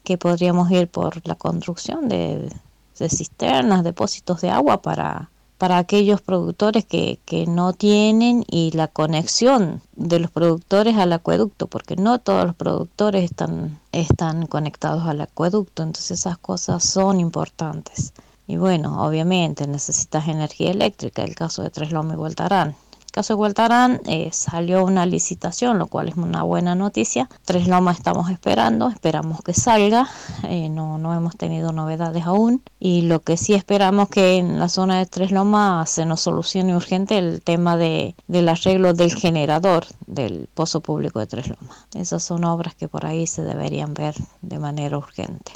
que 0.05 0.19
podríamos 0.19 0.71
ir 0.71 0.88
por 0.88 1.27
la 1.27 1.35
construcción 1.35 2.09
de, 2.09 2.51
de 2.99 3.09
cisternas, 3.09 3.85
depósitos 3.85 4.40
de 4.42 4.51
agua 4.51 4.83
para 4.83 5.31
para 5.59 5.79
aquellos 5.79 6.21
productores 6.21 6.85
que, 6.85 7.19
que, 7.25 7.47
no 7.47 7.73
tienen 7.73 8.45
y 8.49 8.71
la 8.73 8.88
conexión 8.88 9.83
de 9.95 10.21
los 10.21 10.31
productores 10.31 10.97
al 10.97 11.12
acueducto, 11.12 11.66
porque 11.66 11.97
no 11.97 12.19
todos 12.19 12.47
los 12.47 12.55
productores 12.55 13.25
están, 13.25 13.81
están 13.92 14.47
conectados 14.47 15.05
al 15.05 15.21
acueducto, 15.21 15.83
entonces 15.83 16.21
esas 16.21 16.38
cosas 16.38 16.85
son 16.85 17.21
importantes. 17.21 18.12
Y 18.47 18.57
bueno, 18.59 19.05
obviamente 19.05 19.66
necesitas 19.66 20.29
energía 20.29 20.71
eléctrica, 20.71 21.25
el 21.25 21.35
caso 21.35 21.62
de 21.62 21.71
Tres 21.71 21.90
Lomas 21.90 22.14
y 22.14 22.16
Voltarán 22.19 22.77
caso 23.16 23.33
de 23.33 23.40
Hualtarán 23.40 24.02
eh, 24.05 24.29
salió 24.31 24.85
una 24.85 25.07
licitación, 25.07 25.79
lo 25.79 25.87
cual 25.87 26.11
es 26.11 26.16
una 26.16 26.42
buena 26.42 26.74
noticia. 26.74 27.31
Tres 27.46 27.66
Lomas 27.66 27.96
estamos 27.96 28.29
esperando, 28.31 28.90
esperamos 28.90 29.40
que 29.40 29.55
salga, 29.55 30.07
eh, 30.42 30.68
no, 30.68 30.98
no 30.98 31.14
hemos 31.14 31.35
tenido 31.35 31.72
novedades 31.72 32.26
aún. 32.26 32.62
Y 32.79 33.02
lo 33.02 33.20
que 33.20 33.38
sí 33.38 33.55
esperamos 33.55 34.11
que 34.11 34.37
en 34.37 34.59
la 34.59 34.68
zona 34.68 34.98
de 34.98 35.07
Tres 35.07 35.31
Lomas 35.31 35.88
se 35.88 36.05
nos 36.05 36.20
solucione 36.20 36.76
urgente 36.76 37.16
el 37.16 37.40
tema 37.40 37.79
de, 37.79 38.14
del 38.29 38.50
arreglo 38.50 38.92
del 38.92 39.14
generador 39.14 39.87
del 40.07 40.50
pozo 40.52 40.83
público 40.83 41.18
de 41.18 41.26
Tres 41.26 41.48
Lomas. 41.48 41.87
Esas 41.94 42.22
son 42.22 42.44
obras 42.44 42.74
que 42.74 42.87
por 42.87 43.07
ahí 43.07 43.26
se 43.26 43.40
deberían 43.42 43.94
ver 43.94 44.14
de 44.42 44.59
manera 44.59 44.98
urgente. 44.98 45.52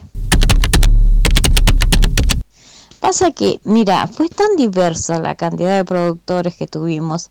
Pasa 3.01 3.33
que, 3.33 3.61
mira, 3.65 4.07
fue 4.07 4.31
tan 4.31 4.57
diversa 4.57 5.19
la 5.19 5.35
cantidad 5.35 5.77
de 5.77 5.85
productores 5.85 6.57
que 6.57 6.67
tuvimos 6.67 7.31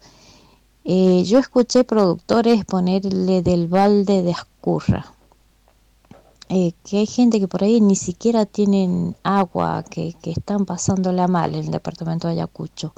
eh, 0.91 1.23
yo 1.23 1.38
escuché 1.38 1.84
productores 1.84 2.65
ponerle 2.65 3.43
del 3.43 3.67
balde 3.67 4.23
de 4.23 4.32
Ascurra. 4.32 5.06
eh, 6.49 6.73
que 6.84 6.97
hay 6.97 7.06
gente 7.06 7.39
que 7.39 7.47
por 7.47 7.63
ahí 7.63 7.80
ni 7.80 7.95
siquiera 7.95 8.47
tienen 8.47 9.15
agua, 9.21 9.84
que, 9.84 10.15
que 10.19 10.32
están 10.32 10.65
pasándola 10.65 11.28
mal 11.28 11.54
en 11.54 11.65
el 11.65 11.71
departamento 11.71 12.28
de 12.28 12.34
Ayacucho. 12.34 12.93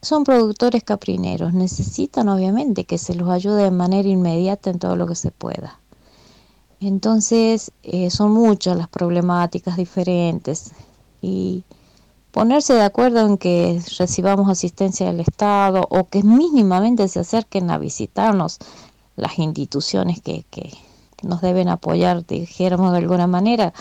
Son 0.00 0.22
productores 0.22 0.84
caprineros, 0.84 1.54
necesitan 1.54 2.28
obviamente 2.28 2.84
que 2.84 2.98
se 2.98 3.14
los 3.16 3.30
ayude 3.30 3.64
de 3.64 3.70
manera 3.72 4.08
inmediata 4.08 4.70
en 4.70 4.78
todo 4.78 4.94
lo 4.94 5.08
que 5.08 5.16
se 5.16 5.32
pueda. 5.32 5.80
Entonces, 6.78 7.72
eh, 7.82 8.10
son 8.10 8.30
muchas 8.30 8.76
las 8.76 8.86
problemáticas 8.88 9.76
diferentes 9.76 10.70
y 11.20 11.64
ponerse 12.34 12.74
de 12.74 12.82
acuerdo 12.82 13.24
en 13.24 13.38
que 13.38 13.80
recibamos 13.96 14.50
asistencia 14.50 15.06
del 15.06 15.20
Estado 15.20 15.86
o 15.88 16.08
que 16.08 16.24
mínimamente 16.24 17.06
se 17.06 17.20
acerquen 17.20 17.70
a 17.70 17.78
visitarnos 17.78 18.58
las 19.14 19.38
instituciones 19.38 20.20
que, 20.20 20.44
nos 21.22 21.40
deben 21.40 21.68
apoyar, 21.68 22.26
dijéramos 22.26 22.90
de 22.90 22.98
alguna 22.98 23.28
manera, 23.28 23.72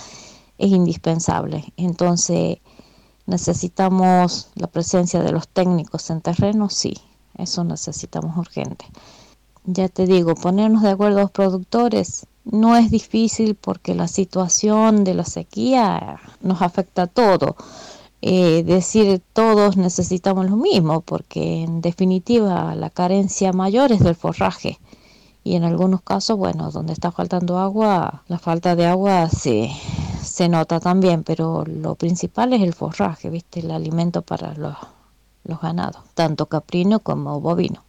es 0.59 0.69
indispensable. 0.69 1.73
Entonces, 1.77 2.59
necesitamos 3.25 4.49
la 4.53 4.67
presencia 4.67 5.23
de 5.23 5.31
los 5.31 5.47
técnicos 5.47 6.11
en 6.11 6.21
terreno, 6.21 6.69
sí, 6.69 6.93
eso 7.35 7.63
necesitamos 7.63 8.37
urgente. 8.37 8.85
Ya 9.65 9.89
te 9.89 10.05
digo, 10.05 10.35
ponernos 10.35 10.83
de 10.83 10.91
acuerdo 10.91 11.17
a 11.17 11.21
los 11.23 11.31
productores 11.31 12.27
no 12.45 12.77
es 12.77 12.91
difícil 12.91 13.55
porque 13.55 13.95
la 13.95 14.07
situación 14.07 15.03
de 15.03 15.15
la 15.15 15.25
sequía 15.25 16.19
nos 16.41 16.61
afecta 16.61 17.03
a 17.03 17.07
todo. 17.07 17.55
Eh, 18.25 18.63
decir 18.63 19.21
todos 19.33 19.75
necesitamos 19.75 20.49
lo 20.49 20.55
mismo, 20.55 21.01
porque 21.01 21.63
en 21.63 21.81
definitiva 21.81 22.73
la 22.73 22.89
carencia 22.89 23.51
mayor 23.51 23.91
es 23.91 23.99
del 23.99 24.15
forraje. 24.15 24.79
Y 25.43 25.55
en 25.55 25.65
algunos 25.65 26.01
casos, 26.03 26.37
bueno, 26.37 26.71
donde 26.71 26.93
está 26.93 27.11
faltando 27.11 27.59
agua, 27.59 28.23
la 28.29 28.39
falta 28.39 28.77
de 28.77 28.85
agua 28.85 29.27
se, 29.29 29.69
se 30.23 30.47
nota 30.47 30.79
también, 30.79 31.23
pero 31.25 31.65
lo 31.65 31.95
principal 31.95 32.53
es 32.53 32.61
el 32.61 32.73
forraje, 32.73 33.29
¿viste? 33.29 33.59
El 33.59 33.71
alimento 33.71 34.21
para 34.21 34.53
los, 34.53 34.77
los 35.43 35.59
ganados, 35.59 36.01
tanto 36.13 36.45
caprino 36.45 37.01
como 37.01 37.41
bovino. 37.41 37.83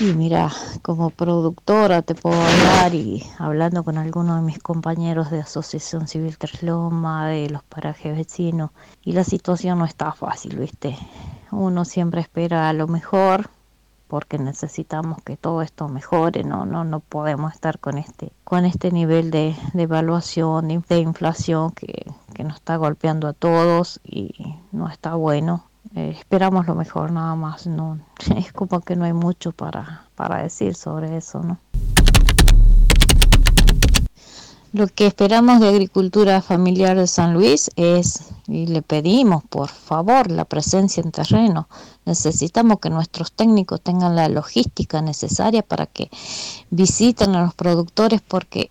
Y 0.00 0.14
mira, 0.14 0.50
como 0.80 1.10
productora 1.10 2.00
te 2.00 2.14
puedo 2.14 2.40
hablar 2.40 2.94
y 2.94 3.22
hablando 3.38 3.84
con 3.84 3.98
algunos 3.98 4.36
de 4.36 4.42
mis 4.42 4.58
compañeros 4.58 5.30
de 5.30 5.40
Asociación 5.40 6.08
Civil 6.08 6.38
Tresloma, 6.38 7.28
de 7.28 7.50
los 7.50 7.62
parajes 7.64 8.16
vecinos, 8.16 8.70
y 9.04 9.12
la 9.12 9.24
situación 9.24 9.78
no 9.78 9.84
está 9.84 10.12
fácil, 10.12 10.56
¿viste? 10.56 10.96
Uno 11.50 11.84
siempre 11.84 12.22
espera 12.22 12.72
lo 12.72 12.88
mejor 12.88 13.50
porque 14.08 14.38
necesitamos 14.38 15.22
que 15.22 15.36
todo 15.36 15.60
esto 15.60 15.86
mejore, 15.88 16.44
no, 16.44 16.64
no, 16.64 16.82
no 16.84 17.00
podemos 17.00 17.52
estar 17.52 17.78
con 17.78 17.98
este, 17.98 18.32
con 18.42 18.64
este 18.64 18.90
nivel 18.90 19.30
de, 19.30 19.54
de 19.74 19.82
evaluación, 19.82 20.82
de, 20.88 20.98
inflación 20.98 21.72
que, 21.72 22.10
que 22.32 22.42
nos 22.42 22.56
está 22.56 22.76
golpeando 22.76 23.28
a 23.28 23.34
todos 23.34 24.00
y 24.02 24.56
no 24.72 24.88
está 24.88 25.14
bueno 25.14 25.69
eh, 25.94 26.14
esperamos 26.18 26.66
lo 26.66 26.74
mejor 26.74 27.10
nada 27.10 27.34
más, 27.34 27.66
no 27.66 27.98
es 28.36 28.52
como 28.52 28.80
que 28.80 28.96
no 28.96 29.04
hay 29.04 29.12
mucho 29.12 29.52
para, 29.52 30.06
para 30.14 30.42
decir 30.42 30.74
sobre 30.74 31.16
eso, 31.16 31.40
¿no? 31.40 31.58
Lo 34.72 34.86
que 34.86 35.08
esperamos 35.08 35.58
de 35.58 35.68
Agricultura 35.68 36.40
Familiar 36.42 36.96
de 36.96 37.08
San 37.08 37.34
Luis 37.34 37.72
es, 37.74 38.30
y 38.46 38.66
le 38.66 38.82
pedimos 38.82 39.42
por 39.42 39.68
favor, 39.68 40.30
la 40.30 40.44
presencia 40.44 41.02
en 41.02 41.10
terreno. 41.10 41.68
Necesitamos 42.04 42.78
que 42.78 42.88
nuestros 42.88 43.32
técnicos 43.32 43.80
tengan 43.80 44.14
la 44.14 44.28
logística 44.28 45.02
necesaria 45.02 45.62
para 45.62 45.86
que 45.86 46.08
visiten 46.70 47.34
a 47.34 47.42
los 47.42 47.54
productores 47.54 48.20
porque 48.20 48.70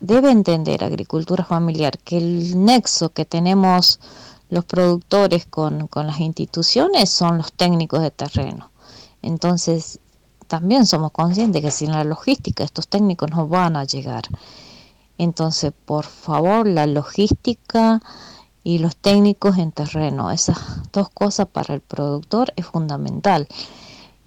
debe 0.00 0.32
entender 0.32 0.82
Agricultura 0.82 1.44
Familiar 1.44 1.98
que 1.98 2.18
el 2.18 2.64
nexo 2.64 3.10
que 3.10 3.24
tenemos 3.24 4.00
los 4.50 4.64
productores 4.64 5.46
con, 5.46 5.88
las 5.94 6.20
instituciones 6.20 7.10
son 7.10 7.38
los 7.38 7.52
técnicos 7.52 8.00
de 8.00 8.10
terreno. 8.10 8.70
Entonces, 9.22 10.00
también 10.46 10.86
somos 10.86 11.12
conscientes 11.12 11.62
que 11.62 11.70
sin 11.70 11.92
la 11.92 12.04
logística 12.04 12.64
estos 12.64 12.88
técnicos 12.88 13.30
no 13.30 13.46
van 13.48 13.76
a 13.76 13.84
llegar. 13.84 14.24
Entonces, 15.18 15.72
por 15.84 16.04
favor, 16.04 16.66
la 16.66 16.86
logística 16.86 18.00
y 18.64 18.78
los 18.78 18.96
técnicos 18.96 19.58
en 19.58 19.72
terreno, 19.72 20.30
esas 20.30 20.58
dos 20.92 21.10
cosas 21.10 21.48
para 21.48 21.74
el 21.74 21.80
productor 21.80 22.52
es 22.56 22.66
fundamental. 22.66 23.48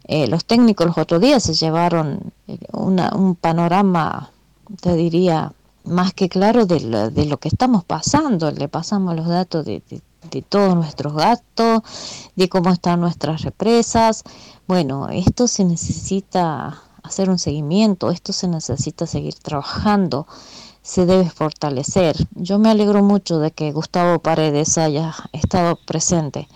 Eh, 0.04 0.28
los 0.28 0.46
técnicos 0.46 0.88
los 0.88 0.98
otros 0.98 1.22
días 1.22 1.44
se 1.44 1.54
llevaron 1.54 2.34
eh, 2.48 2.60
un 2.74 3.36
panorama, 3.40 4.32
te 4.82 4.94
diría, 4.94 5.54
más 5.84 6.14
que 6.14 6.30
claro 6.30 6.66
de 6.66 6.82
lo, 6.82 7.10
de 7.10 7.26
lo 7.26 7.38
que 7.38 7.48
estamos 7.48 7.84
pasando. 7.84 8.52
Le 8.52 8.68
pasamos 8.68 9.16
los 9.16 9.28
datos 9.28 9.66
de 9.66 9.82
todos 10.48 10.76
nuestros 10.76 11.14
gastos, 11.14 11.82
de 12.36 12.50
cómo 12.50 12.72
están 12.72 13.02
nuestras 13.02 13.42
represas. 13.42 14.24
Bueno, 14.68 15.10
esto 15.10 15.48
se 15.48 15.66
necesita 15.66 16.82
hacer 17.04 17.30
un 17.30 17.40
seguimiento, 17.40 18.12
esto 18.12 18.34
se 18.34 18.48
necesita 18.48 19.08
seguir 19.08 19.36
trabajando, 19.36 20.28
se 20.82 21.06
debe 21.06 21.30
fortalecer. 21.30 22.16
Yo 22.36 22.60
me 22.60 22.70
alegro 22.70 23.04
mucho 23.04 23.40
de 23.40 23.52
que 23.52 23.72
Gustavo 23.72 24.20
Paredes 24.20 24.78
haya 24.78 25.14
estado 25.32 25.76
presente. 25.76 26.48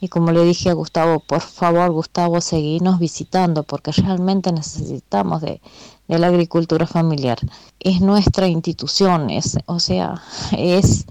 Y 0.00 0.08
como 0.08 0.30
le 0.30 0.44
dije 0.44 0.70
a 0.70 0.74
Gustavo, 0.74 1.18
por 1.18 1.40
favor, 1.40 1.90
Gustavo, 1.90 2.40
seguirnos 2.40 3.00
visitando 3.00 3.64
porque 3.64 3.90
realmente 3.90 4.52
necesitamos 4.52 5.40
de, 5.40 5.60
de 6.06 6.18
la 6.18 6.28
agricultura 6.28 6.86
familiar. 6.86 7.38
Es 7.80 8.00
nuestra 8.00 8.46
institución, 8.46 9.28
es, 9.30 9.58
o 9.66 9.80
sea, 9.80 10.22
es 10.56 11.04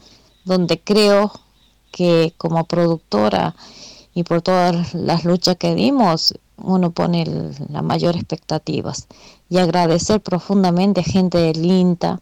donde 0.46 0.82
creo 0.82 1.34
que 1.98 2.36
como 2.38 2.66
productora 2.66 3.56
y 4.14 4.22
por 4.24 4.44
todas 4.44 4.94
las 4.94 5.26
luchas 5.26 5.56
que 5.56 5.74
dimos, 5.74 6.36
uno 6.58 6.92
pone 6.92 7.26
las 7.26 7.84
mayores 7.84 8.22
expectativas. 8.22 9.08
Y 9.50 9.58
agradecer 9.58 10.22
profundamente 10.22 11.02
a 11.02 11.04
gente 11.04 11.40
del 11.40 11.66
INTA, 11.66 12.22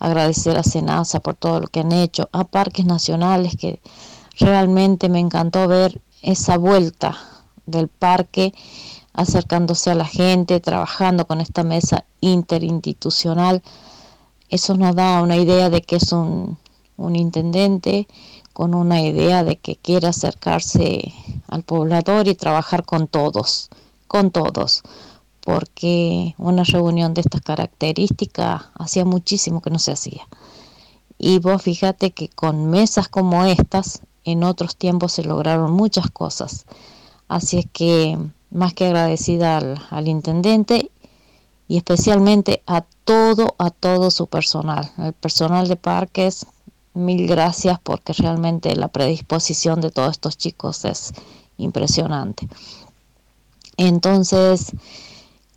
agradecer 0.00 0.58
a 0.58 0.64
Senasa 0.64 1.20
por 1.20 1.36
todo 1.36 1.60
lo 1.60 1.68
que 1.68 1.80
han 1.80 1.92
hecho, 1.92 2.28
a 2.32 2.42
Parques 2.42 2.84
Nacionales, 2.84 3.56
que 3.56 3.80
realmente 4.40 5.08
me 5.08 5.20
encantó 5.20 5.68
ver 5.68 6.00
esa 6.22 6.58
vuelta 6.58 7.16
del 7.66 7.86
parque 7.86 8.52
acercándose 9.12 9.92
a 9.92 9.94
la 9.94 10.06
gente, 10.06 10.58
trabajando 10.58 11.28
con 11.28 11.40
esta 11.40 11.62
mesa 11.62 12.04
interinstitucional. 12.20 13.62
Eso 14.48 14.76
nos 14.76 14.96
da 14.96 15.22
una 15.22 15.36
idea 15.36 15.70
de 15.70 15.82
que 15.82 15.96
es 15.96 16.10
un, 16.10 16.58
un 16.96 17.16
intendente 17.16 18.08
con 18.52 18.74
una 18.74 19.00
idea 19.00 19.44
de 19.44 19.56
que 19.56 19.76
quiere 19.76 20.06
acercarse 20.06 21.12
al 21.48 21.62
poblador 21.62 22.28
y 22.28 22.34
trabajar 22.34 22.84
con 22.84 23.08
todos, 23.08 23.70
con 24.06 24.30
todos, 24.30 24.82
porque 25.40 26.34
una 26.38 26.64
reunión 26.64 27.14
de 27.14 27.22
estas 27.22 27.40
características 27.40 28.64
hacía 28.74 29.04
muchísimo 29.04 29.60
que 29.60 29.70
no 29.70 29.78
se 29.78 29.92
hacía. 29.92 30.26
Y 31.18 31.38
vos 31.38 31.62
fíjate 31.62 32.10
que 32.10 32.28
con 32.28 32.70
mesas 32.70 33.08
como 33.08 33.44
estas, 33.44 34.02
en 34.24 34.44
otros 34.44 34.76
tiempos 34.76 35.12
se 35.12 35.24
lograron 35.24 35.72
muchas 35.72 36.10
cosas. 36.10 36.64
Así 37.28 37.58
es 37.58 37.66
que 37.72 38.18
más 38.50 38.74
que 38.74 38.86
agradecida 38.86 39.56
al, 39.56 39.80
al 39.90 40.08
intendente 40.08 40.90
y 41.68 41.76
especialmente 41.76 42.62
a 42.66 42.84
todo, 43.04 43.54
a 43.58 43.70
todo 43.70 44.10
su 44.10 44.26
personal, 44.26 44.90
el 44.98 45.12
personal 45.12 45.68
de 45.68 45.76
parques, 45.76 46.46
mil 46.94 47.26
gracias 47.26 47.78
porque 47.82 48.12
realmente 48.12 48.74
la 48.76 48.88
predisposición 48.88 49.80
de 49.80 49.90
todos 49.90 50.12
estos 50.12 50.36
chicos 50.36 50.84
es 50.84 51.12
impresionante. 51.56 52.48
Entonces, 53.76 54.72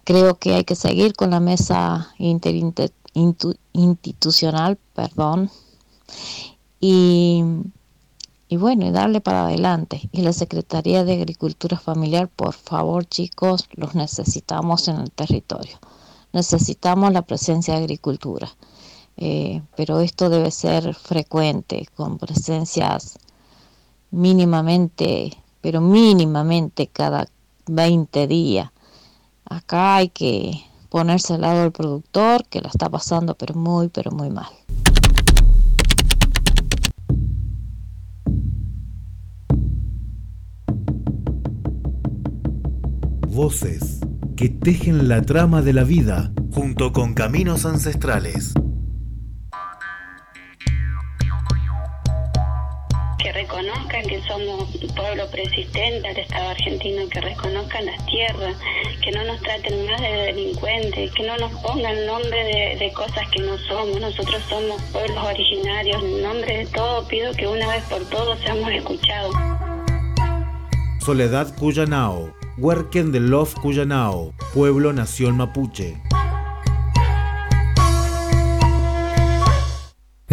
creo 0.04 0.36
que 0.36 0.56
hay 0.56 0.64
que 0.64 0.76
seguir 0.76 1.14
con 1.14 1.32
la 1.32 1.40
mesa 1.40 2.14
institucional, 3.74 4.78
perdón, 4.94 5.50
y, 6.80 7.44
y 8.48 8.58
bueno, 8.58 8.86
y 8.86 8.92
darle 8.92 9.22
para 9.22 9.46
adelante. 9.46 10.10
Y 10.12 10.22
la 10.22 10.34
Secretaría 10.34 11.04
de 11.04 11.14
Agricultura 11.14 11.78
Familiar, 11.78 12.30
por 12.30 12.54
favor, 12.54 13.06
chicos, 13.06 13.68
los 13.74 13.96
necesitamos 13.96 14.88
en 14.88 14.98
el 14.98 15.12
territorio. 15.12 15.78
Necesitamos 16.32 17.12
la 17.12 17.24
presencia 17.24 17.74
de 17.76 17.82
agricultura. 17.82 18.50
Eh, 19.18 19.62
pero 19.78 20.02
esto 20.02 20.30
debe 20.30 20.52
ser 20.52 20.94
frecuente, 20.94 21.88
con 21.96 22.18
presencias 22.18 23.18
mínimamente, 24.12 25.32
pero 25.62 25.82
mínimamente 25.82 26.88
cada 26.88 27.28
20 27.68 28.28
días. 28.28 28.72
Acá 29.46 29.98
hay 29.98 30.10
que 30.10 30.62
ponerse 30.90 31.34
al 31.34 31.42
lado 31.42 31.62
del 31.62 31.72
productor 31.72 32.46
que 32.46 32.62
la 32.62 32.70
está 32.70 32.90
pasando 32.90 33.36
pero 33.36 33.56
muy, 33.56 33.90
pero 33.90 34.12
muy 34.12 34.30
mal. 34.30 34.52
Voces 43.28 44.00
que 44.38 44.50
tejen 44.50 45.10
la 45.10 45.22
trama 45.22 45.62
de 45.62 45.74
la 45.74 45.84
vida 45.84 46.32
junto 46.54 46.94
con 46.94 47.14
caminos 47.14 47.66
ancestrales. 47.66 48.54
Que 54.08 54.22
somos 54.24 54.74
un 54.76 54.88
pueblo 54.96 55.28
persistente 55.32 56.08
al 56.08 56.18
Estado 56.18 56.50
argentino, 56.50 57.08
que 57.10 57.22
reconozcan 57.22 57.86
las 57.86 58.06
tierras, 58.06 58.56
que 59.04 59.12
no 59.12 59.24
nos 59.26 59.42
traten 59.42 59.86
más 59.86 60.02
de 60.02 60.08
delincuentes, 60.08 61.12
que 61.12 61.24
no 61.24 61.38
nos 61.38 61.52
pongan 61.62 62.06
nombre 62.06 62.76
de, 62.80 62.94
cosas 62.94 63.28
que 63.30 63.42
no 63.42 63.58
somos. 63.58 64.00
Nosotros 64.00 64.42
somos 64.50 64.82
pueblos 64.92 65.24
originarios. 65.24 66.04
En 66.04 66.22
nombre 66.22 66.58
de 66.58 66.66
todo 66.68 67.08
pido 67.08 67.34
que 67.34 67.48
una 67.48 67.68
vez 67.68 67.84
por 67.86 68.04
todos 68.10 68.40
seamos 68.40 68.72
escuchados. 68.72 69.36
Soledad 71.00 71.56
Cuyanao, 71.56 72.34
Huerquen 72.58 73.12
de 73.12 73.20
Love 73.20 73.56
Cuyanao, 73.56 74.34
Pueblo 74.54 74.94
Nación 74.94 75.38
Mapuche. 75.38 75.98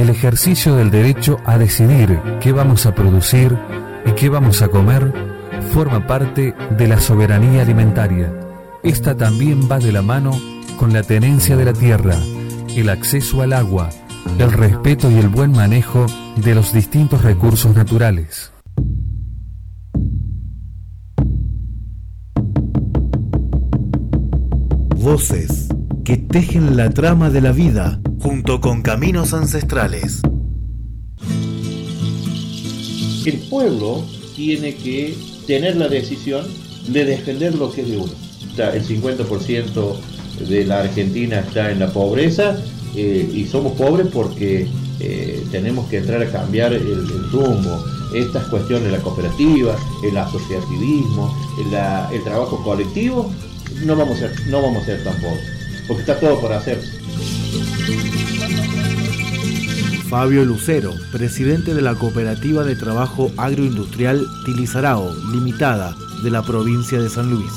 El 0.02 0.10
ejercicio 0.10 0.74
del 0.74 0.90
derecho 0.90 1.38
a 1.44 1.58
decidir 1.58 2.20
qué 2.40 2.50
vamos 2.50 2.86
a 2.86 2.92
producir 2.92 3.56
y 4.04 4.10
qué 4.14 4.28
vamos 4.28 4.60
a 4.60 4.66
comer 4.66 5.12
forma 5.72 6.08
parte 6.08 6.56
de 6.76 6.88
la 6.88 6.98
soberanía 6.98 7.62
alimentaria. 7.62 8.34
Esta 8.82 9.16
también 9.16 9.70
va 9.70 9.78
de 9.78 9.92
la 9.92 10.02
mano 10.02 10.32
con 10.76 10.92
la 10.92 11.04
tenencia 11.04 11.56
de 11.56 11.66
la 11.66 11.72
tierra, 11.72 12.16
el 12.74 12.88
acceso 12.88 13.42
al 13.42 13.52
agua, 13.52 13.90
el 14.40 14.50
respeto 14.50 15.08
y 15.08 15.18
el 15.18 15.28
buen 15.28 15.52
manejo 15.52 16.06
de 16.34 16.56
los 16.56 16.72
distintos 16.72 17.22
recursos 17.22 17.72
naturales. 17.76 18.52
Voces 24.96 25.68
que 26.04 26.16
tejen 26.16 26.76
la 26.76 26.90
trama 26.90 27.30
de 27.30 27.40
la 27.40 27.52
vida 27.52 28.00
junto 28.22 28.60
con 28.60 28.82
caminos 28.82 29.34
ancestrales. 29.34 30.22
El 33.26 33.38
pueblo 33.50 34.04
tiene 34.36 34.76
que 34.76 35.16
tener 35.48 35.76
la 35.76 35.88
decisión 35.88 36.46
de 36.86 37.04
defender 37.04 37.56
lo 37.56 37.72
que 37.72 37.82
es 37.82 37.88
de 37.88 37.96
uno. 37.96 38.12
el 38.72 38.86
50% 38.86 39.96
de 40.48 40.64
la 40.64 40.80
Argentina 40.80 41.40
está 41.40 41.72
en 41.72 41.80
la 41.80 41.92
pobreza 41.92 42.56
eh, 42.94 43.28
y 43.32 43.44
somos 43.46 43.72
pobres 43.72 44.06
porque 44.12 44.68
eh, 45.00 45.44
tenemos 45.50 45.88
que 45.88 45.98
entrar 45.98 46.22
a 46.22 46.30
cambiar 46.30 46.72
el, 46.72 47.08
rumbo. 47.32 47.84
Estas 48.14 48.46
cuestiones, 48.48 48.92
la 48.92 48.98
cooperativa, 48.98 49.74
el 50.04 50.16
asociativismo, 50.16 51.34
el 52.12 52.22
trabajo 52.22 52.62
colectivo, 52.62 53.32
no 53.84 53.96
vamos 53.96 54.18
a 54.18 54.28
ser, 54.28 54.46
no 54.48 54.60
vamos 54.60 54.82
a 54.82 54.86
ser 54.86 55.02
tan 55.02 55.14
pobres, 55.14 55.44
porque 55.88 56.02
está 56.02 56.20
todo 56.20 56.38
por 56.38 56.52
hacer. 56.52 56.78
Fabio 60.08 60.44
Lucero, 60.44 60.94
presidente 61.10 61.72
de 61.72 61.80
la 61.80 61.94
Cooperativa 61.94 62.64
de 62.64 62.76
Trabajo 62.76 63.32
Agroindustrial 63.38 64.26
Tilizarao, 64.44 65.14
limitada, 65.32 65.96
de 66.22 66.30
la 66.30 66.42
provincia 66.42 67.00
de 67.00 67.08
San 67.08 67.30
Luis. 67.30 67.50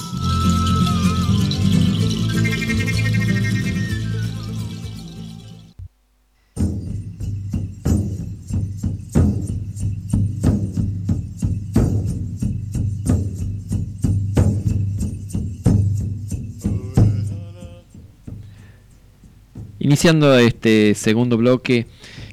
Iniciando 19.86 20.36
este 20.40 20.96
segundo 20.96 21.38
bloque, 21.38 21.86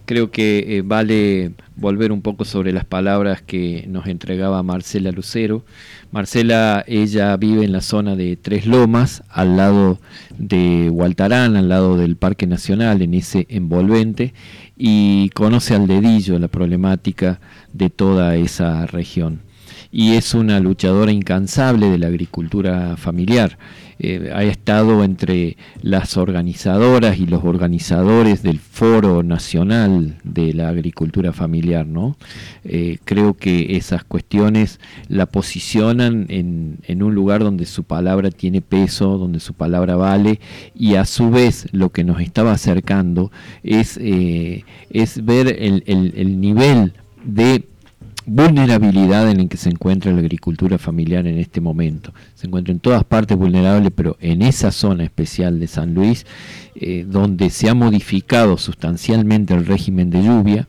creo 0.07 0.31
que 0.31 0.79
eh, 0.79 0.83
vale 0.83 1.53
volver 1.77 2.11
un 2.11 2.23
poco 2.23 2.47
sobre 2.47 2.73
las 2.73 2.87
palabras 2.87 3.43
que 3.43 3.85
nos 3.89 4.07
entregaba 4.07 4.63
Marcela 4.63 5.11
Lucero. 5.13 5.63
Marcela, 6.13 6.83
ella 6.87 7.37
vive 7.37 7.63
en 7.63 7.73
la 7.73 7.83
zona 7.83 8.17
de 8.17 8.37
Tres 8.37 8.65
Lomas, 8.65 9.23
al 9.29 9.59
lado 9.59 9.99
de 10.39 10.89
Hualtarán, 10.89 11.55
al 11.57 11.69
lado 11.69 11.99
del 11.99 12.17
Parque 12.17 12.47
Nacional, 12.47 13.03
en 13.03 13.13
ese 13.13 13.45
envolvente, 13.51 14.33
y 14.79 15.29
conoce 15.35 15.75
al 15.75 15.87
dedillo 15.87 16.39
la 16.39 16.49
problemática 16.49 17.39
de 17.75 17.91
toda 17.91 18.35
esa 18.37 18.87
región. 18.87 19.43
Y 19.95 20.15
es 20.15 20.33
una 20.33 20.59
luchadora 20.59 21.13
incansable 21.13 21.91
de 21.91 21.99
la 21.99 22.07
agricultura 22.07 22.97
familiar. 22.97 23.59
Eh, 23.99 24.33
ha 24.35 24.43
estado 24.43 25.05
entre 25.05 25.59
las 25.83 26.17
organizadoras 26.17 27.19
y 27.19 27.27
los 27.27 27.45
organizadores 27.45 28.43
del 28.43 28.59
Foro 28.59 29.23
Nacional 29.23 30.17
de 30.25 30.55
la 30.55 30.71
Agricultura 30.71 31.33
Familiar, 31.35 31.87
¿no? 31.87 32.17
Eh, 32.65 32.99
creo 33.05 33.35
que 33.35 33.77
esas 33.77 34.03
cuestiones 34.03 34.81
la 35.09 35.27
posicionan 35.27 36.27
en, 36.31 37.03
un 37.03 37.15
lugar 37.15 37.45
donde 37.45 37.67
su 37.67 37.85
palabra 37.85 38.31
tiene 38.31 38.63
peso, 38.63 39.19
donde 39.19 39.41
su 39.41 39.53
palabra 39.55 39.95
vale, 39.95 40.41
y 40.75 40.95
a 40.95 41.05
su 41.05 41.31
vez 41.31 41.69
lo 41.71 41.91
que 41.91 42.03
nos 42.03 42.21
estaba 42.21 42.53
acercando 42.53 43.31
es, 43.63 43.99
eh, 44.01 44.65
es 44.91 45.25
ver 45.25 45.49
el 45.59 46.41
nivel 46.41 46.95
de 47.25 47.65
vulnerabilidad 48.27 49.31
en 49.31 49.39
la 49.39 49.49
que 49.49 49.57
se 49.57 49.71
encuentra 49.71 50.13
la 50.13 50.21
agricultura 50.21 50.79
familiar 50.79 51.27
en 51.27 51.39
este 51.39 51.61
momento. 51.61 52.13
Se 52.35 52.47
encuentra 52.47 52.73
en 52.73 52.81
todas 52.81 53.05
partes 53.05 53.37
vulnerable, 53.37 53.91
pero 53.91 54.17
en 54.21 54.43
esa 54.43 54.71
zona 54.71 55.05
especial 55.05 55.59
de 55.59 55.67
San 55.67 55.95
Luis, 55.95 56.27
eh, 56.75 57.05
donde 57.09 57.51
se 57.51 57.69
ha 57.69 57.75
modificado 57.75 58.59
sustancialmente 58.59 59.55
el 59.55 59.67
régimen 59.67 60.11
de 60.11 60.23
lluvia, 60.23 60.69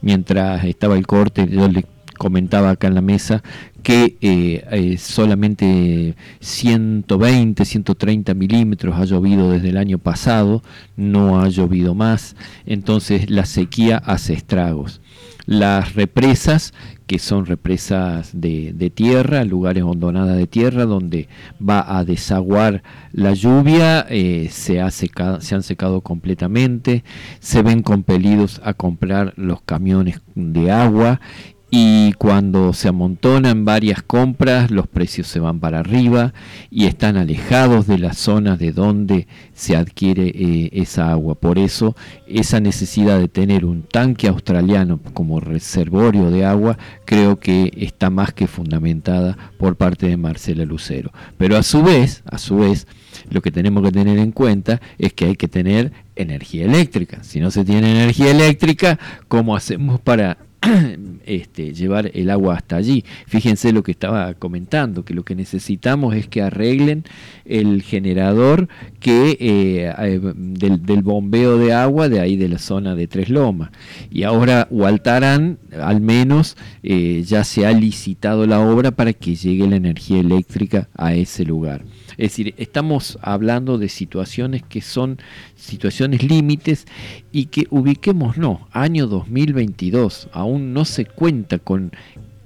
mientras 0.00 0.64
estaba 0.64 0.96
el 0.96 1.06
corte, 1.06 1.48
yo 1.48 1.68
le 1.68 1.84
comentaba 2.16 2.70
acá 2.70 2.86
en 2.86 2.94
la 2.94 3.02
mesa 3.02 3.42
que 3.86 4.16
eh, 4.20 4.66
eh, 4.72 4.98
solamente 4.98 6.16
120, 6.40 7.64
130 7.64 8.34
milímetros 8.34 8.96
ha 8.96 9.04
llovido 9.04 9.52
desde 9.52 9.68
el 9.68 9.76
año 9.76 9.98
pasado, 9.98 10.60
no 10.96 11.40
ha 11.40 11.48
llovido 11.48 11.94
más, 11.94 12.34
entonces 12.64 13.30
la 13.30 13.46
sequía 13.46 13.98
hace 13.98 14.32
estragos. 14.32 15.00
Las 15.44 15.94
represas, 15.94 16.74
que 17.06 17.20
son 17.20 17.46
represas 17.46 18.30
de, 18.32 18.92
tierra, 18.92 19.44
lugares 19.44 19.84
hondonadas 19.84 20.36
de 20.36 20.48
tierra, 20.48 20.84
donde 20.84 21.28
va 21.62 21.96
a 21.96 22.04
desaguar 22.04 22.82
la 23.12 23.34
lluvia, 23.34 24.04
eh, 24.10 24.48
se, 24.50 24.80
han 24.80 24.90
secado 24.90 26.00
completamente, 26.00 27.04
se 27.38 27.62
ven 27.62 27.82
compelidos 27.84 28.60
a 28.64 28.74
comprar 28.74 29.32
los 29.36 29.62
camiones 29.62 30.20
de 30.34 30.72
agua 30.72 31.20
y 31.68 32.12
cuando 32.12 32.72
se 32.72 32.88
amontonan 32.88 33.64
varias 33.64 34.00
compras 34.00 34.70
los 34.70 34.86
precios 34.86 35.26
se 35.26 35.40
van 35.40 35.58
para 35.58 35.80
arriba 35.80 36.32
y 36.70 36.86
están 36.86 37.16
alejados 37.16 37.88
de 37.88 37.98
las 37.98 38.18
zonas 38.18 38.58
de 38.60 38.70
donde 38.70 39.26
se 39.52 39.76
adquiere 39.76 40.28
eh, 40.28 40.70
esa 40.72 41.10
agua. 41.10 41.34
Por 41.34 41.58
eso 41.58 41.96
esa 42.28 42.60
necesidad 42.60 43.18
de 43.18 43.26
tener 43.26 43.64
un 43.64 43.82
tanque 43.82 44.28
australiano 44.28 45.00
como 45.12 45.40
reservorio 45.40 46.30
de 46.30 46.44
agua 46.44 46.78
creo 47.04 47.40
que 47.40 47.72
está 47.76 48.10
más 48.10 48.32
que 48.32 48.46
fundamentada 48.46 49.36
por 49.58 49.76
parte 49.76 50.06
de 50.06 50.16
Marcela 50.16 50.64
Lucero. 50.64 51.12
Pero 51.36 51.56
a 51.56 51.64
su 51.64 51.82
vez, 51.82 52.22
a 52.26 52.38
su 52.38 52.58
vez, 52.58 52.86
lo 53.28 53.42
que 53.42 53.50
tenemos 53.50 53.82
que 53.82 53.92
tener 53.92 54.18
en 54.18 54.30
cuenta 54.30 54.80
es 54.98 55.12
que 55.12 55.24
hay 55.24 55.36
que 55.36 55.48
tener 55.48 55.92
energía 56.14 56.64
eléctrica. 56.64 57.24
Si 57.24 57.40
no 57.40 57.50
se 57.50 57.64
tiene 57.64 57.90
energía 57.90 58.30
eléctrica, 58.30 58.98
¿cómo 59.28 59.56
hacemos 59.56 60.00
para 60.00 60.38
este, 61.26 61.72
llevar 61.72 62.10
el 62.14 62.30
agua 62.30 62.56
hasta 62.56 62.76
allí. 62.76 63.04
Fíjense 63.26 63.72
lo 63.72 63.82
que 63.82 63.92
estaba 63.92 64.34
comentando, 64.34 65.04
que 65.04 65.14
lo 65.14 65.24
que 65.24 65.34
necesitamos 65.34 66.14
es 66.14 66.28
que 66.28 66.42
arreglen 66.42 67.04
el 67.44 67.82
generador 67.82 68.68
que 69.00 69.36
eh, 69.40 69.94
eh, 69.98 70.20
del, 70.34 71.02
bombeo 71.02 71.58
de 71.58 71.72
agua 71.72 72.08
de 72.08 72.20
ahí 72.20 72.36
de 72.36 72.48
la 72.48 72.58
zona 72.58 72.94
de 72.94 73.06
Tres 73.06 73.28
Lomas. 73.28 73.70
Y 74.10 74.22
ahora 74.22 74.66
Hualtarán, 74.70 75.58
al 75.80 76.00
menos, 76.00 76.56
eh, 76.82 77.22
ya 77.26 77.44
se 77.44 77.66
ha 77.66 77.72
licitado 77.72 78.46
la 78.46 78.60
obra 78.60 78.90
para 78.90 79.12
que 79.12 79.34
llegue 79.34 79.68
la 79.68 79.76
energía 79.76 80.20
eléctrica 80.20 80.88
a 80.94 81.14
ese 81.14 81.44
lugar. 81.44 81.84
Es 82.18 82.30
decir, 82.30 82.54
estamos 82.56 83.18
hablando 83.20 83.78
de 83.78 83.88
situaciones 83.88 84.62
que 84.62 84.80
son 84.80 85.18
situaciones 85.54 86.22
límites 86.22 86.86
y 87.32 87.46
que 87.46 87.66
ubiquemos, 87.70 88.38
no, 88.38 88.68
año 88.72 89.06
2022, 89.06 90.28
aún 90.32 90.72
no 90.72 90.84
se 90.84 91.04
cuenta 91.04 91.58
con 91.58 91.92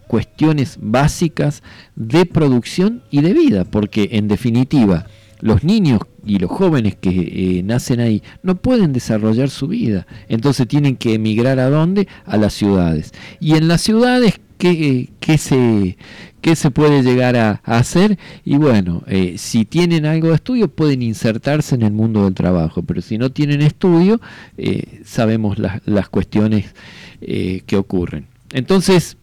cuestiones 0.07 0.77
básicas 0.81 1.63
de 1.95 2.27
producción 2.27 3.05
y 3.11 3.21
de 3.21 3.33
vida, 3.33 3.65
porque 3.65 4.09
en 4.13 4.27
definitiva, 4.27 5.07
los 5.41 5.65
niños 5.65 6.01
y 6.25 6.39
los 6.39 6.51
jóvenes 6.51 6.97
que 6.97 7.11
eh, 7.11 7.63
nacen 7.63 8.01
ahí 8.01 8.23
no 8.43 8.57
pueden 8.57 8.93
desarrollar 8.93 9.51
su 9.51 9.69
vida. 9.69 10.07
Entonces 10.29 10.69
tienen 10.69 10.97
que 10.97 11.15
emigrar 11.15 11.59
a 11.59 11.71
dónde? 11.71 12.09
A 12.27 12.37
las 12.37 12.55
ciudades. 12.55 13.13
Y 13.39 13.55
en 13.55 13.69
las 13.69 13.81
ciudades, 13.81 14.41
¿qué, 14.59 15.11
qué 15.21 15.39
se, 15.39 15.97
qué 16.41 16.57
se 16.57 16.71
puede 16.71 17.03
llegar 17.03 17.37
a, 17.37 17.61
hacer? 17.65 18.19
Y 18.45 18.57
bueno, 18.57 19.03
eh, 19.07 19.37
si 19.39 19.65
tienen 19.65 20.07
algo 20.07 20.29
de 20.29 20.35
estudio 20.35 20.69
pueden 20.69 21.03
insertarse 21.03 21.75
en 21.75 21.83
el 21.83 21.93
mundo 21.93 22.25
del 22.25 22.35
trabajo, 22.35 22.83
pero 22.83 23.01
si 23.03 23.19
no 23.19 23.31
tienen 23.31 23.63
estudio, 23.63 24.21
eh, 24.57 25.03
sabemos 25.05 25.59
las 25.59 26.09
cuestiones 26.09 26.75
que 27.21 27.77
ocurren. 27.77 28.27
Entonces, 28.53 29.19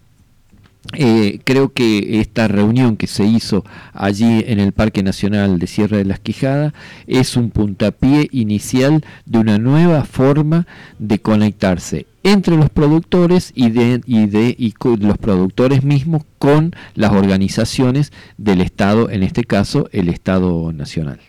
eh, 0.93 1.39
creo 1.43 1.73
que 1.73 2.21
esta 2.21 2.47
reunión 2.47 2.95
que 2.95 3.07
se 3.07 3.25
hizo 3.25 3.65
allí 3.93 4.43
en 4.47 4.59
el 4.59 4.71
Parque 4.71 5.03
Nacional 5.03 5.59
de 5.59 5.67
Sierra 5.67 5.97
de 5.97 6.05
las 6.05 6.19
Quijadas 6.19 6.73
es 7.07 7.35
un 7.35 7.49
puntapié 7.49 8.29
inicial 8.31 9.03
de 9.25 9.39
una 9.39 9.57
nueva 9.57 10.05
forma 10.05 10.65
de 10.97 11.19
conectarse 11.19 12.05
entre 12.23 12.55
los 12.55 12.69
productores 12.69 13.51
y 13.53 13.69
de, 13.69 14.01
y 14.05 14.27
de 14.27 14.55
y 14.57 14.73
los 14.99 15.17
productores 15.17 15.83
mismos 15.83 16.23
con 16.39 16.73
las 16.95 17.11
organizaciones 17.11 18.13
del 18.37 18.61
Estado, 18.61 19.09
en 19.09 19.23
este 19.23 19.43
caso 19.43 19.89
el 19.91 20.07
Estado 20.07 20.71
Nacional. 20.71 21.19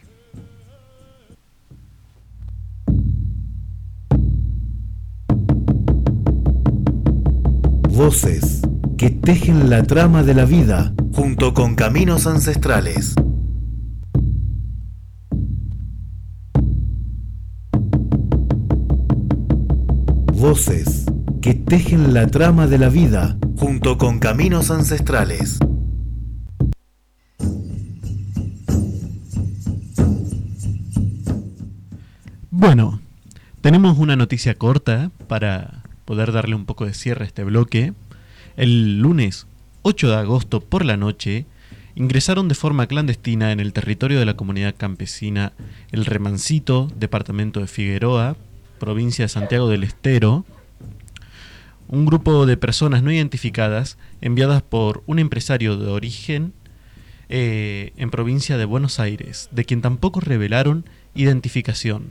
Voces 7.90 8.62
que 8.98 9.10
tejen 9.10 9.70
la 9.70 9.84
trama 9.84 10.24
de 10.24 10.34
la 10.34 10.44
vida 10.44 10.92
junto 11.14 11.54
con 11.54 11.76
caminos 11.76 12.26
ancestrales. 12.26 13.14
Voces 20.34 21.06
que 21.40 21.54
tejen 21.54 22.12
la 22.12 22.26
trama 22.26 22.66
de 22.66 22.78
la 22.78 22.88
vida 22.88 23.38
junto 23.56 23.98
con 23.98 24.18
caminos 24.18 24.72
ancestrales. 24.72 25.60
Bueno, 32.50 33.00
tenemos 33.60 33.96
una 33.98 34.16
noticia 34.16 34.56
corta 34.56 35.12
para 35.28 35.84
poder 36.04 36.32
darle 36.32 36.56
un 36.56 36.66
poco 36.66 36.84
de 36.84 36.94
cierre 36.94 37.22
a 37.22 37.28
este 37.28 37.44
bloque. 37.44 37.94
El 38.58 38.98
lunes 38.98 39.46
8 39.82 40.08
de 40.08 40.16
agosto 40.16 40.58
por 40.58 40.84
la 40.84 40.96
noche 40.96 41.46
ingresaron 41.94 42.48
de 42.48 42.56
forma 42.56 42.88
clandestina 42.88 43.52
en 43.52 43.60
el 43.60 43.72
territorio 43.72 44.18
de 44.18 44.26
la 44.26 44.34
comunidad 44.34 44.74
campesina 44.76 45.52
El 45.92 46.04
Remancito, 46.04 46.90
departamento 46.96 47.60
de 47.60 47.68
Figueroa, 47.68 48.36
provincia 48.80 49.26
de 49.26 49.28
Santiago 49.28 49.68
del 49.68 49.84
Estero, 49.84 50.44
un 51.86 52.04
grupo 52.04 52.46
de 52.46 52.56
personas 52.56 53.04
no 53.04 53.12
identificadas 53.12 53.96
enviadas 54.20 54.62
por 54.62 55.04
un 55.06 55.20
empresario 55.20 55.76
de 55.76 55.92
origen 55.92 56.52
eh, 57.28 57.92
en 57.96 58.10
provincia 58.10 58.56
de 58.56 58.64
Buenos 58.64 58.98
Aires, 58.98 59.48
de 59.52 59.66
quien 59.66 59.82
tampoco 59.82 60.18
revelaron 60.18 60.84
identificación. 61.14 62.06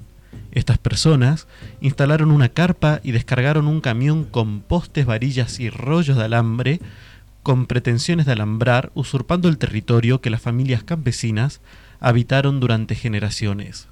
Estas 0.51 0.77
personas 0.77 1.47
instalaron 1.81 2.31
una 2.31 2.49
carpa 2.49 2.99
y 3.03 3.11
descargaron 3.11 3.67
un 3.67 3.81
camión 3.81 4.23
con 4.23 4.61
postes, 4.61 5.05
varillas 5.05 5.59
y 5.59 5.69
rollos 5.69 6.17
de 6.17 6.23
alambre 6.23 6.79
con 7.43 7.65
pretensiones 7.65 8.25
de 8.25 8.33
alambrar, 8.33 8.91
usurpando 8.93 9.47
el 9.47 9.57
territorio 9.57 10.19
que 10.19 10.29
las 10.29 10.41
familias 10.41 10.83
campesinas 10.83 11.61
habitaron 11.99 12.59
durante 12.59 12.95
generaciones. 12.95 13.87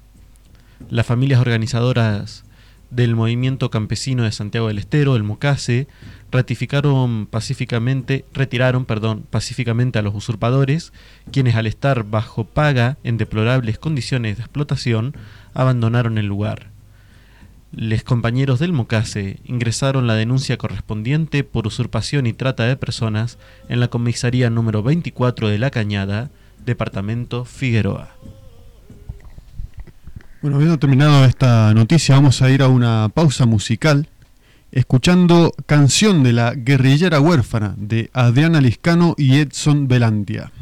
Las 0.90 1.06
familias 1.06 1.40
organizadoras 1.40 2.44
del 2.90 3.16
movimiento 3.16 3.70
campesino 3.70 4.24
de 4.24 4.32
Santiago 4.32 4.68
del 4.68 4.78
Estero, 4.78 5.16
el 5.16 5.22
Mocase, 5.22 5.88
ratificaron 6.30 7.26
pacíficamente, 7.26 8.24
retiraron, 8.32 8.84
perdón, 8.84 9.24
pacíficamente 9.28 9.98
a 9.98 10.02
los 10.02 10.14
usurpadores, 10.14 10.92
quienes 11.32 11.56
al 11.56 11.66
estar 11.66 12.04
bajo 12.04 12.44
paga 12.44 12.98
en 13.04 13.16
deplorables 13.16 13.78
condiciones 13.78 14.36
de 14.36 14.42
explotación, 14.42 15.14
abandonaron 15.54 16.18
el 16.18 16.26
lugar. 16.26 16.70
Los 17.72 18.04
compañeros 18.04 18.58
del 18.58 18.72
Mocase 18.72 19.40
ingresaron 19.44 20.06
la 20.06 20.14
denuncia 20.14 20.56
correspondiente 20.56 21.44
por 21.44 21.66
usurpación 21.66 22.26
y 22.26 22.32
trata 22.32 22.64
de 22.64 22.76
personas 22.76 23.38
en 23.68 23.80
la 23.80 23.88
comisaría 23.88 24.48
número 24.50 24.82
24 24.82 25.48
de 25.48 25.58
La 25.58 25.70
Cañada, 25.70 26.30
departamento 26.64 27.44
Figueroa. 27.44 28.14
Bueno, 30.46 30.58
habiendo 30.58 30.78
terminado 30.78 31.24
esta 31.24 31.74
noticia, 31.74 32.14
vamos 32.14 32.40
a 32.40 32.48
ir 32.48 32.62
a 32.62 32.68
una 32.68 33.08
pausa 33.12 33.46
musical 33.46 34.08
escuchando 34.70 35.52
Canción 35.66 36.22
de 36.22 36.32
la 36.32 36.54
Guerrillera 36.54 37.18
Huérfana 37.18 37.74
de 37.76 38.10
Adriana 38.12 38.60
Liscano 38.60 39.16
y 39.18 39.38
Edson 39.38 39.88
Belandia. 39.88 40.52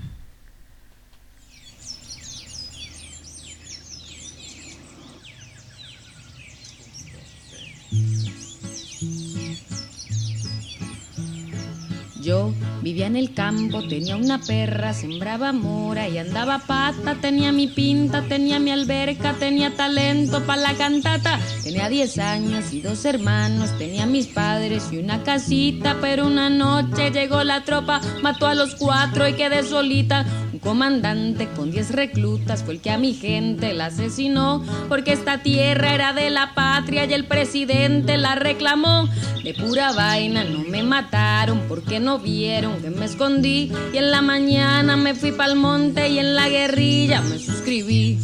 Yo 12.22 12.54
vivía 12.84 13.06
en 13.06 13.16
el 13.16 13.32
campo, 13.32 13.82
tenía 13.88 14.14
una 14.14 14.42
perra, 14.42 14.92
sembraba 14.92 15.52
mora 15.52 16.06
y 16.06 16.18
andaba 16.18 16.58
pata, 16.58 17.14
tenía 17.14 17.50
mi 17.50 17.66
pinta, 17.66 18.20
tenía 18.28 18.58
mi 18.58 18.70
alberca, 18.70 19.32
tenía 19.38 19.74
talento 19.74 20.44
para 20.44 20.60
la 20.60 20.74
cantata, 20.74 21.40
tenía 21.62 21.88
10 21.88 22.18
años 22.18 22.74
y 22.74 22.82
dos 22.82 23.06
hermanos, 23.06 23.70
tenía 23.78 24.04
mis 24.04 24.26
padres 24.26 24.88
y 24.92 24.98
una 24.98 25.22
casita, 25.22 25.96
pero 26.02 26.26
una 26.26 26.50
noche 26.50 27.10
llegó 27.10 27.42
la 27.42 27.64
tropa, 27.64 28.02
mató 28.22 28.46
a 28.46 28.54
los 28.54 28.74
cuatro 28.74 29.26
y 29.26 29.32
quedé 29.32 29.62
solita. 29.62 30.26
Comandante 30.64 31.46
con 31.54 31.70
10 31.70 31.90
reclutas 31.90 32.64
fue 32.64 32.74
el 32.74 32.80
que 32.80 32.90
a 32.90 32.96
mi 32.96 33.12
gente 33.12 33.74
la 33.74 33.86
asesinó, 33.86 34.64
porque 34.88 35.12
esta 35.12 35.42
tierra 35.42 35.92
era 35.92 36.14
de 36.14 36.30
la 36.30 36.54
patria 36.54 37.04
y 37.04 37.12
el 37.12 37.26
presidente 37.26 38.16
la 38.16 38.34
reclamó. 38.34 39.06
De 39.44 39.52
pura 39.52 39.92
vaina 39.92 40.42
no 40.42 40.60
me 40.60 40.82
mataron 40.82 41.60
porque 41.68 42.00
no 42.00 42.18
vieron 42.18 42.80
que 42.80 42.88
me 42.88 43.04
escondí 43.04 43.72
y 43.92 43.98
en 43.98 44.10
la 44.10 44.22
mañana 44.22 44.96
me 44.96 45.14
fui 45.14 45.32
pa'l 45.32 45.54
monte 45.54 46.08
y 46.08 46.18
en 46.18 46.34
la 46.34 46.48
guerrilla 46.48 47.20
me 47.20 47.38
suscribí. 47.38 48.18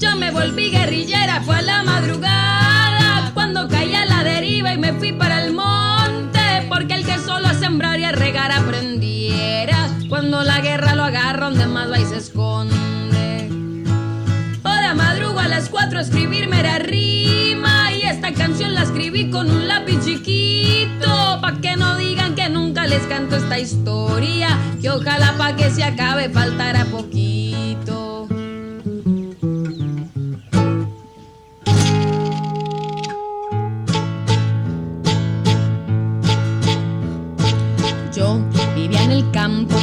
Yo 0.00 0.16
me 0.16 0.32
volví 0.32 0.70
guerrillera, 0.70 1.42
fue 1.42 1.58
a 1.58 1.62
la 1.62 1.84
madrugada 1.84 3.30
cuando 3.34 3.68
caí 3.68 3.94
a 3.94 4.04
la 4.04 4.24
deriva 4.24 4.74
y 4.74 4.78
me 4.78 4.94
fui 4.94 5.12
para 5.12 5.44
el 5.44 5.52
monte 5.52 5.91
porque 6.72 6.94
el 6.94 7.04
que 7.04 7.18
solo 7.18 7.48
a 7.48 7.54
sembrar 7.54 8.00
y 8.00 8.04
a 8.04 8.12
regar 8.12 8.50
aprendiera 8.50 9.90
cuando 10.08 10.42
la 10.42 10.60
guerra 10.60 10.94
lo 10.94 11.04
agarra 11.04 11.50
donde 11.50 11.66
más 11.66 11.90
va 11.90 11.98
y 11.98 12.06
se 12.06 12.16
esconde. 12.16 13.50
Ahora 14.64 14.94
madrugo 14.94 15.38
a 15.38 15.48
las 15.48 15.68
cuatro 15.68 15.98
a 15.98 16.02
escribirme 16.02 16.60
era 16.60 16.78
rima 16.78 17.92
y 17.92 18.02
esta 18.04 18.32
canción 18.32 18.72
la 18.72 18.84
escribí 18.84 19.30
con 19.30 19.50
un 19.50 19.68
lápiz 19.68 20.02
chiquito 20.02 21.40
pa' 21.42 21.60
que 21.60 21.76
no 21.76 21.98
digan 21.98 22.34
que 22.34 22.48
nunca 22.48 22.86
les 22.86 23.02
canto 23.02 23.36
esta 23.36 23.58
historia 23.58 24.48
que 24.80 24.88
ojalá 24.88 25.34
pa' 25.36 25.54
que 25.56 25.70
se 25.70 25.84
acabe 25.84 26.30
faltara 26.30 26.86
poquito. 26.86 28.01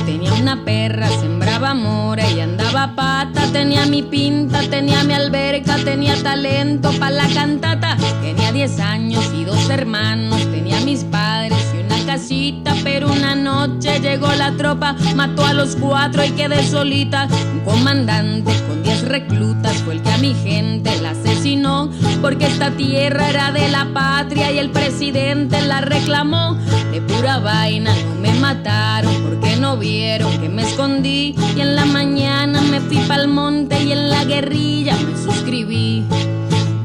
Tenía 0.06 0.34
una 0.36 0.64
perra, 0.64 1.10
sembraba 1.10 1.74
mora 1.74 2.30
y 2.32 2.40
andaba 2.40 2.96
pata, 2.96 3.46
tenía 3.52 3.86
mi 3.86 4.04
pinta, 4.04 4.62
tenía 4.70 5.04
mi 5.04 5.14
alberca, 5.14 5.76
tenía 5.84 6.16
talento 6.24 6.92
para 6.98 7.12
la 7.12 7.28
cantata, 7.34 7.98
tenía 8.22 8.54
10 8.54 8.80
años 8.80 9.30
y 9.36 9.44
dos 9.44 9.70
hermanos, 9.70 10.40
tenía 10.52 10.80
mis 10.82 11.04
padres 11.04 11.69
casita, 12.10 12.74
pero 12.84 13.12
una 13.12 13.36
noche 13.36 14.00
llegó 14.00 14.34
la 14.34 14.52
tropa, 14.54 14.96
mató 15.16 15.46
a 15.46 15.54
los 15.54 15.76
cuatro 15.76 16.26
y 16.26 16.32
quedé 16.32 16.64
solita, 16.64 17.28
un 17.54 17.60
comandante 17.60 18.52
con 18.68 18.82
10 18.82 19.04
reclutas 19.04 19.74
fue 19.84 19.94
el 19.94 20.02
que 20.02 20.10
a 20.10 20.18
mi 20.18 20.34
gente 20.34 21.00
la 21.02 21.12
asesinó, 21.12 21.92
porque 22.20 22.48
esta 22.48 22.72
tierra 22.72 23.30
era 23.30 23.52
de 23.52 23.70
la 23.70 23.94
patria 23.94 24.52
y 24.52 24.58
el 24.58 24.72
presidente 24.72 25.62
la 25.62 25.82
reclamó, 25.82 26.56
de 26.92 27.00
pura 27.00 27.38
vaina 27.38 27.94
no 27.94 28.16
me 28.16 28.34
mataron 28.40 29.14
porque 29.22 29.58
no 29.58 29.78
vieron 29.78 30.36
que 30.40 30.50
me 30.50 30.64
escondí. 30.64 31.36
Y 31.56 31.62
en 31.62 31.76
la 31.76 31.86
mañana 31.86 32.60
me 32.62 32.80
fui 32.82 32.98
pa'l 33.08 33.28
monte 33.28 33.84
y 33.84 33.92
en 33.92 34.10
la 34.10 34.26
guerrilla 34.26 34.96
me 34.96 35.16
suscribí. 35.16 36.04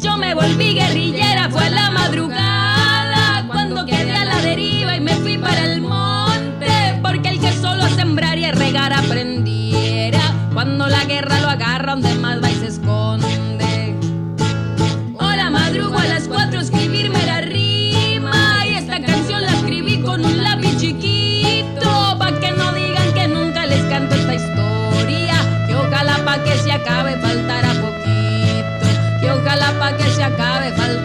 Yo 0.02 0.18
me 0.18 0.34
volví 0.34 0.74
guerrillera, 0.74 1.48
fue 1.48 1.70
la 1.70 1.90
madrugada 1.90 2.43
cuando 10.54 10.86
la 10.86 11.04
guerra 11.04 11.40
lo 11.40 11.50
agarra 11.50 11.92
donde 11.92 12.14
más 12.14 12.42
va 12.42 12.50
y 12.50 12.54
se 12.54 12.68
esconde. 12.68 13.94
Ahora 15.18 15.50
madrugo 15.50 15.98
a 15.98 16.06
las 16.06 16.26
cuatro 16.26 16.60
escribirme 16.60 17.24
la 17.26 17.42
rima 17.42 18.64
y 18.66 18.74
esta 18.76 19.02
canción 19.02 19.42
la 19.42 19.52
escribí 19.52 19.98
con 20.00 20.24
un 20.24 20.42
lápiz 20.42 20.76
chiquito 20.78 22.16
pa' 22.18 22.32
que 22.40 22.52
no 22.52 22.72
digan 22.72 23.12
que 23.12 23.28
nunca 23.28 23.66
les 23.66 23.82
canto 23.90 24.14
esta 24.14 24.34
historia. 24.34 25.36
Que 25.66 25.74
ojalá 25.74 26.24
pa' 26.24 26.42
que 26.42 26.56
se 26.56 26.72
acabe 26.72 27.18
faltará 27.18 27.74
poquito. 27.74 28.86
Que 29.20 29.30
ojalá 29.30 29.78
pa' 29.78 29.96
que 29.98 30.10
se 30.12 30.22
acabe 30.22 30.72
faltará 30.72 31.03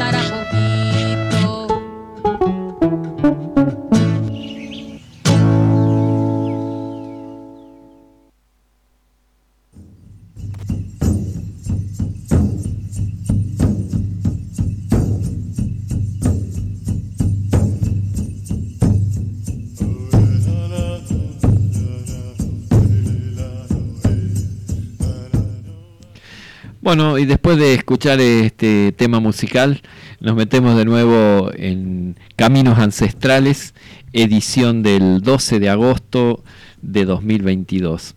Bueno, 26.90 27.20
y 27.20 27.26
después 27.26 27.58
de 27.58 27.76
escuchar 27.76 28.20
este 28.20 28.92
tema 28.94 29.20
musical, 29.20 29.84
nos 30.22 30.36
metemos 30.36 30.76
de 30.76 30.86
nuevo 30.86 31.52
en 31.54 32.18
Caminos 32.36 32.80
Ancestrales, 32.80 33.76
edición 34.12 34.82
del 34.82 35.22
12 35.22 35.60
de 35.60 35.70
agosto 35.70 36.44
de 36.82 37.06
2022. 37.06 38.16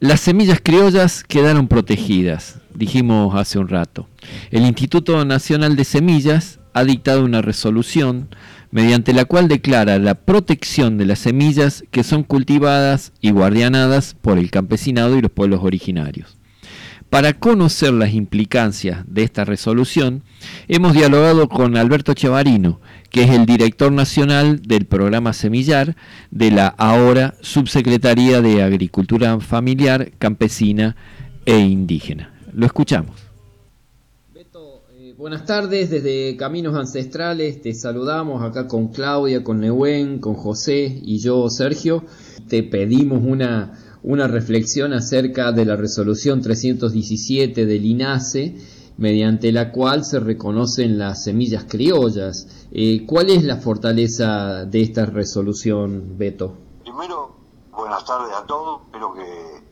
Las 0.00 0.20
semillas 0.20 0.60
criollas 0.62 1.24
quedaron 1.24 1.66
protegidas, 1.66 2.60
dijimos 2.74 3.34
hace 3.34 3.58
un 3.58 3.68
rato. 3.68 4.06
El 4.50 4.66
Instituto 4.66 5.24
Nacional 5.24 5.74
de 5.74 5.84
Semillas 5.84 6.60
ha 6.74 6.84
dictado 6.84 7.24
una 7.24 7.40
resolución 7.40 8.28
mediante 8.70 9.14
la 9.14 9.24
cual 9.24 9.48
declara 9.48 9.98
la 9.98 10.14
protección 10.14 10.98
de 10.98 11.06
las 11.06 11.20
semillas 11.20 11.84
que 11.90 12.04
son 12.04 12.22
cultivadas 12.22 13.14
y 13.22 13.30
guardianadas 13.30 14.14
por 14.20 14.36
el 14.36 14.50
campesinado 14.50 15.16
y 15.16 15.22
los 15.22 15.30
pueblos 15.30 15.60
originarios. 15.62 16.36
Para 17.12 17.34
conocer 17.34 17.92
las 17.92 18.14
implicancias 18.14 19.04
de 19.06 19.22
esta 19.22 19.44
resolución, 19.44 20.22
hemos 20.66 20.94
dialogado 20.94 21.46
con 21.46 21.76
Alberto 21.76 22.14
Chevarino, 22.14 22.80
que 23.10 23.24
es 23.24 23.30
el 23.32 23.44
director 23.44 23.92
nacional 23.92 24.62
del 24.62 24.86
programa 24.86 25.34
Semillar 25.34 25.94
de 26.30 26.50
la 26.50 26.68
ahora 26.68 27.34
Subsecretaría 27.42 28.40
de 28.40 28.62
Agricultura 28.62 29.38
Familiar, 29.40 30.12
Campesina 30.18 30.96
e 31.44 31.58
Indígena. 31.58 32.32
Lo 32.54 32.64
escuchamos. 32.64 33.14
Beto, 34.32 34.84
eh, 34.94 35.12
buenas 35.14 35.44
tardes 35.44 35.90
desde 35.90 36.34
Caminos 36.38 36.74
Ancestrales. 36.74 37.60
Te 37.60 37.74
saludamos 37.74 38.42
acá 38.42 38.66
con 38.66 38.88
Claudia, 38.88 39.44
con 39.44 39.60
Nehuen, 39.60 40.18
con 40.18 40.32
José 40.32 40.98
y 41.02 41.18
yo, 41.18 41.50
Sergio. 41.50 42.06
Te 42.48 42.62
pedimos 42.62 43.22
una 43.22 43.91
una 44.04 44.26
reflexión 44.26 44.92
acerca 44.92 45.52
de 45.52 45.64
la 45.64 45.76
resolución 45.76 46.42
317 46.42 47.66
del 47.66 47.84
INASE, 47.84 48.56
mediante 48.98 49.52
la 49.52 49.70
cual 49.70 50.04
se 50.04 50.20
reconocen 50.20 50.98
las 50.98 51.24
semillas 51.24 51.64
criollas. 51.68 52.66
Eh, 52.72 53.06
¿Cuál 53.06 53.30
es 53.30 53.44
la 53.44 53.56
fortaleza 53.56 54.64
de 54.64 54.82
esta 54.82 55.06
resolución, 55.06 56.18
Beto? 56.18 56.54
Primero, 56.82 57.36
buenas 57.70 58.04
tardes 58.04 58.34
a 58.34 58.44
todos, 58.44 58.82
espero 58.86 59.14
que, 59.14 59.62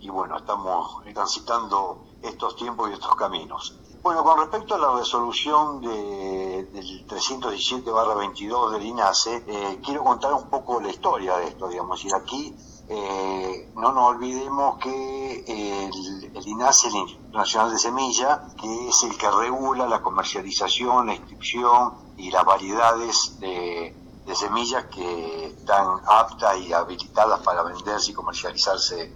y, 0.00 0.10
bueno, 0.10 0.38
estamos 0.38 1.02
transitando 1.12 2.04
estos 2.22 2.56
tiempos 2.56 2.90
y 2.90 2.92
estos 2.92 3.14
caminos. 3.16 3.78
Bueno, 4.02 4.22
con 4.22 4.38
respecto 4.38 4.74
a 4.74 4.78
la 4.78 4.98
resolución 4.98 5.80
de, 5.80 6.68
del 6.72 7.06
317-22 7.08 8.72
del 8.72 8.84
INASE, 8.84 9.44
eh, 9.46 9.80
quiero 9.82 10.04
contar 10.04 10.34
un 10.34 10.50
poco 10.50 10.78
la 10.78 10.90
historia 10.90 11.38
de 11.38 11.48
esto, 11.48 11.68
digamos, 11.68 12.04
y 12.04 12.08
aquí 12.14 12.54
eh, 12.88 13.72
no 13.76 13.92
nos 13.92 14.10
olvidemos 14.10 14.78
que 14.78 15.44
el, 15.46 16.36
el 16.36 16.48
INASE, 16.48 16.88
el 16.88 16.94
Instituto 16.96 17.38
Nacional 17.38 17.70
de 17.72 17.78
Semilla, 17.78 18.42
que 18.60 18.88
es 18.88 19.02
el 19.04 19.16
que 19.16 19.30
regula 19.30 19.88
la 19.88 20.02
comercialización, 20.02 21.06
la 21.06 21.14
inscripción 21.14 21.94
y 22.16 22.30
las 22.30 22.44
variedades 22.44 23.38
de, 23.40 23.96
semillas 24.34 24.86
que 24.86 25.46
están 25.46 25.86
aptas 26.08 26.58
y 26.58 26.72
habilitadas 26.72 27.40
para 27.40 27.62
venderse 27.62 28.10
y 28.10 28.14
comercializarse 28.14 29.12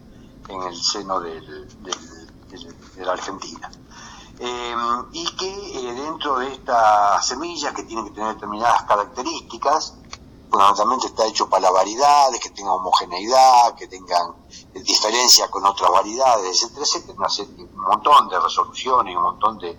en 0.48 0.62
el 0.62 0.76
seno 0.76 1.18
de 1.18 1.42
la 2.98 3.12
Argentina. 3.12 3.68
Eh, 4.40 4.74
y 5.12 5.24
que 5.36 5.50
eh, 5.50 5.94
dentro 5.94 6.38
de 6.38 6.52
estas 6.52 7.26
semillas 7.26 7.74
que 7.74 7.82
tienen 7.82 8.04
que 8.04 8.12
tener 8.12 8.34
determinadas 8.34 8.84
características, 8.84 9.97
fundamentalmente 10.50 11.06
está 11.08 11.26
hecho 11.26 11.48
para 11.48 11.70
variedades, 11.70 12.40
que 12.40 12.50
tengan 12.50 12.74
homogeneidad, 12.74 13.74
que 13.74 13.86
tengan 13.86 14.34
diferencia 14.72 15.50
con 15.50 15.64
otras 15.66 15.90
variedades, 15.90 16.62
etcétera, 16.62 16.86
etcétera, 17.26 17.68
un 17.74 17.80
montón 17.80 18.28
de 18.28 18.40
resoluciones, 18.40 19.16
un 19.16 19.22
montón 19.22 19.58
de, 19.58 19.78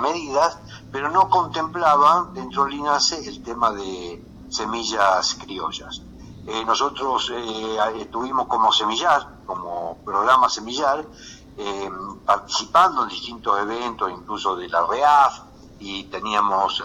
medidas, 0.00 0.58
pero 0.92 1.10
no 1.10 1.28
contemplaban 1.30 2.34
dentro 2.34 2.64
del 2.64 2.74
INASE 2.74 3.26
el 3.28 3.42
tema 3.42 3.70
de 3.72 4.22
semillas 4.50 5.34
criollas. 5.34 6.02
Eh, 6.46 6.64
nosotros 6.64 7.32
eh, 7.34 7.78
estuvimos 7.98 8.46
como 8.46 8.70
semillar, 8.72 9.40
como 9.46 9.96
programa 10.04 10.48
semillar, 10.48 11.04
eh, 11.56 11.90
participando 12.24 13.02
en 13.04 13.08
distintos 13.08 13.58
eventos, 13.58 14.10
incluso 14.10 14.54
de 14.54 14.68
la 14.68 14.86
REAF, 14.86 15.40
y 15.80 16.04
teníamos, 16.04 16.82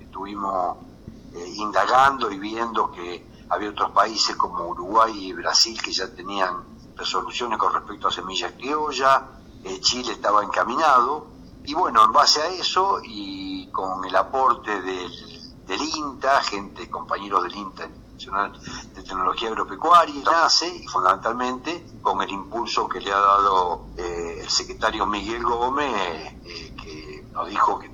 estuvimos 0.00 0.76
eh, 1.34 1.52
indagando 1.56 2.30
y 2.30 2.38
viendo 2.38 2.90
que 2.90 3.26
había 3.50 3.70
otros 3.70 3.90
países 3.90 4.36
como 4.36 4.68
Uruguay 4.68 5.26
y 5.28 5.32
Brasil 5.32 5.80
que 5.82 5.92
ya 5.92 6.08
tenían 6.14 6.64
resoluciones 6.96 7.58
con 7.58 7.72
respecto 7.72 8.08
a 8.08 8.10
semillas 8.10 8.52
criolla, 8.52 9.26
eh, 9.64 9.80
Chile 9.80 10.12
estaba 10.12 10.42
encaminado, 10.42 11.26
y 11.64 11.74
bueno, 11.74 12.04
en 12.04 12.12
base 12.12 12.40
a 12.40 12.48
eso 12.48 13.00
y 13.04 13.68
con 13.70 14.04
el 14.04 14.16
aporte 14.16 14.80
del, 14.80 15.12
INTA, 15.68 16.40
gente, 16.42 16.88
compañeros 16.88 17.42
del 17.42 17.56
INTA 17.56 17.88
Nacional 18.14 18.58
de 18.94 19.02
Tecnología 19.02 19.48
Agropecuaria, 19.48 20.22
nace 20.24 20.66
y 20.66 20.86
fundamentalmente 20.88 21.86
con 22.02 22.22
el 22.22 22.30
impulso 22.30 22.88
que 22.88 23.00
le 23.00 23.12
ha 23.12 23.18
dado 23.18 23.86
eh, 23.96 24.38
el 24.40 24.48
secretario 24.48 25.06
Miguel 25.06 25.42
Gómez, 25.42 26.42
que 26.42 27.26
nos 27.32 27.48
dijo 27.48 27.78
que, 27.78 27.90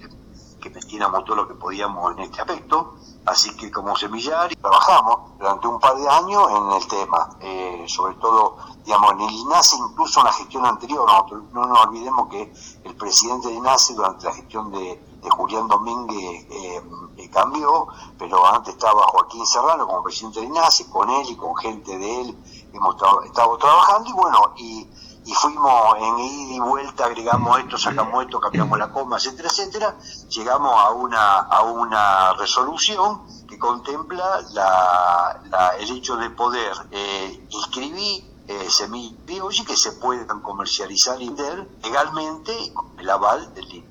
que 0.61 0.71
metiéramos 0.71 1.25
todo 1.25 1.37
lo 1.37 1.49
que 1.49 1.55
podíamos 1.55 2.17
en 2.17 2.21
este 2.21 2.41
aspecto, 2.41 2.95
Así 3.27 3.57
que 3.57 3.71
como 3.71 3.97
semillar 3.97 4.55
trabajamos 4.57 5.39
durante 5.39 5.67
un 5.67 5.81
par 5.81 5.97
de 5.97 6.07
años 6.07 6.47
en 6.51 6.71
el 6.73 6.87
tema, 6.89 7.31
eh, 7.41 7.85
sobre 7.89 8.15
todo, 8.17 8.57
digamos, 8.85 9.13
en 9.13 9.21
el 9.23 9.31
INASE, 9.31 9.77
incluso 9.77 10.21
en 10.21 10.27
la 10.27 10.33
gestión 10.33 10.67
anterior, 10.67 11.09
no, 11.53 11.67
nos 11.67 11.87
olvidemos 11.87 12.29
que 12.29 12.53
el 12.85 12.95
presidente 12.97 13.49
del 13.49 13.57
INASE 13.59 13.95
durante 13.95 14.27
la 14.27 14.33
gestión 14.35 14.71
de, 14.71 15.15
Julián 15.25 15.67
Domínguez 15.69 16.47
eh, 16.51 16.83
eh, 17.17 17.31
cambió, 17.31 17.89
pero 18.19 18.45
antes 18.47 18.75
estaba 18.75 19.07
Joaquín 19.07 19.47
Serrano 19.47 19.87
como 19.87 20.03
presidente 20.03 20.41
del 20.41 20.51
INASE, 20.51 20.91
con 20.91 21.09
él 21.09 21.27
y 21.31 21.35
con 21.35 21.57
gente 21.57 21.97
de 21.97 22.21
él 22.21 22.39
hemos 22.75 22.97
estado 23.25 23.57
trabajando 23.57 24.11
y 24.11 24.13
bueno, 24.13 24.39
y 24.57 24.87
y 25.27 25.33
fuimos 25.33 25.97
en 25.99 26.19
ida 26.19 26.55
y 26.55 26.61
vuelta, 26.61 27.07
agregamos 27.07 27.59
esto, 27.59 27.79
sacamos 27.79 28.25
esto, 28.25 28.41
cambiamos 28.41 28.79
la 28.79 28.91
coma, 28.91 29.17
etcétera, 29.17 29.49
etcétera, 29.49 29.97
llegamos 30.29 30.73
a 30.73 30.91
una, 30.91 31.39
a 31.41 31.63
una 31.63 32.35
resolución 32.35 33.23
que 33.49 33.59
contempla 33.59 34.43
la, 34.53 35.77
el 35.79 35.91
hecho 35.91 36.17
de 36.17 36.29
poder 36.31 36.73
eh, 36.91 37.47
inscribir 37.51 38.35
eh, 38.47 38.69
semillas 38.69 39.67
que 39.67 39.77
se 39.77 39.93
puedan 39.93 40.41
comercializar 40.43 41.21
y 41.23 41.29
vender 41.29 41.67
legalmente 41.83 42.73
con 42.75 42.99
el 42.99 43.09
aval 43.09 43.55
del 43.55 43.85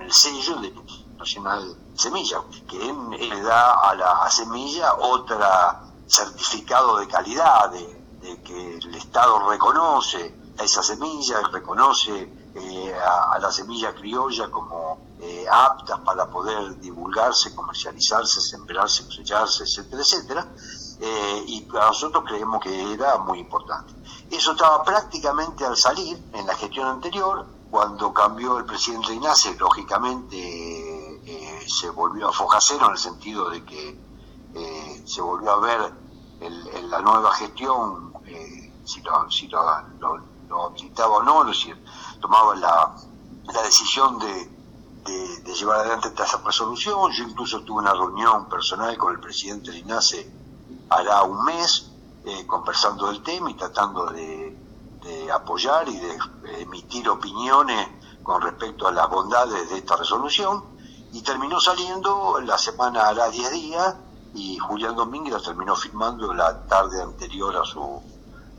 el 0.00 0.12
sello 0.12 0.56
del 0.56 0.74
Nacional 1.16 1.76
Semilla, 1.94 2.38
que 2.68 2.78
le 3.18 3.42
da 3.42 3.88
a 3.88 3.94
la 3.94 4.28
semilla 4.28 4.94
otra 4.94 5.80
certificado 6.08 6.96
de 6.96 7.06
calidad, 7.06 7.70
de 7.70 8.42
que 8.42 8.78
el 8.78 8.94
Estado 8.96 9.48
reconoce 9.48 10.41
a 10.58 10.64
esa 10.64 10.82
semilla, 10.82 11.40
reconoce 11.50 12.30
eh, 12.54 12.94
a, 12.94 13.38
la 13.38 13.50
semilla 13.50 13.94
criolla 13.94 14.50
como 14.50 14.98
eh, 15.20 15.46
apta 15.50 16.02
para 16.02 16.26
poder 16.28 16.78
divulgarse, 16.80 17.54
comercializarse, 17.54 18.40
sembrarse, 18.40 19.04
cosecharse, 19.04 19.64
etcétera, 19.64 20.02
etcétera, 20.02 20.46
eh, 21.00 21.44
y 21.46 21.60
nosotros 21.72 22.24
creemos 22.26 22.62
que 22.62 22.92
era 22.92 23.18
muy 23.18 23.38
importante. 23.38 23.94
Eso 24.30 24.52
estaba 24.52 24.82
prácticamente 24.84 25.64
al 25.64 25.76
salir 25.76 26.22
en 26.32 26.46
la 26.46 26.54
gestión 26.54 26.86
anterior, 26.86 27.46
cuando 27.70 28.12
cambió 28.12 28.58
el 28.58 28.66
presidente 28.66 29.14
Ignacio, 29.14 29.52
lógicamente 29.58 30.36
eh, 30.36 31.66
se 31.66 31.88
volvió 31.88 32.28
a 32.28 32.32
fojacero 32.32 32.86
en 32.86 32.92
el 32.92 32.98
sentido 32.98 33.48
de 33.48 33.64
que 33.64 34.12
se 35.06 35.22
volvió 35.22 35.52
a 35.52 35.60
ver 35.60 35.92
el, 36.40 36.90
la 36.90 37.00
nueva 37.00 37.32
gestión 37.32 38.12
si 38.84 39.00
lo, 39.02 39.30
si 39.30 39.48
lo, 39.48 39.62
lo, 40.00 40.31
habilitaba 40.60 41.16
o 41.16 41.22
no, 41.22 41.52
si 41.52 41.72
tomaba 42.20 42.54
la, 42.56 42.94
la 43.52 43.62
decisión 43.62 44.18
de, 44.18 44.50
de, 45.04 45.54
llevar 45.54 45.80
adelante 45.80 46.08
esta 46.08 46.24
resolución. 46.44 47.10
Yo 47.12 47.24
incluso 47.24 47.62
tuve 47.62 47.80
una 47.80 47.92
reunión 47.92 48.48
personal 48.48 48.96
con 48.96 49.12
el 49.12 49.20
presidente 49.20 49.70
Linace 49.72 50.30
hará 50.88 51.22
un 51.22 51.44
mes, 51.44 51.90
eh, 52.24 52.46
conversando 52.46 53.06
del 53.08 53.22
tema 53.22 53.50
y 53.50 53.54
tratando 53.54 54.06
de, 54.06 54.56
de 55.02 55.32
apoyar 55.32 55.88
y 55.88 55.98
de 55.98 56.18
emitir 56.60 57.08
opiniones 57.08 57.88
con 58.22 58.40
respecto 58.42 58.86
a 58.86 58.92
las 58.92 59.08
bondades 59.08 59.70
de 59.70 59.78
esta 59.78 59.96
resolución 59.96 60.64
y 61.12 61.22
terminó 61.22 61.60
saliendo 61.60 62.40
la 62.40 62.56
semana 62.56 63.08
hará 63.08 63.28
10 63.28 63.50
días 63.50 63.96
y 64.34 64.56
Julián 64.58 64.96
Domínguez 64.96 65.42
terminó 65.42 65.76
firmando 65.76 66.32
la 66.32 66.66
tarde 66.66 67.02
anterior 67.02 67.56
a 67.56 67.64
su 67.64 68.02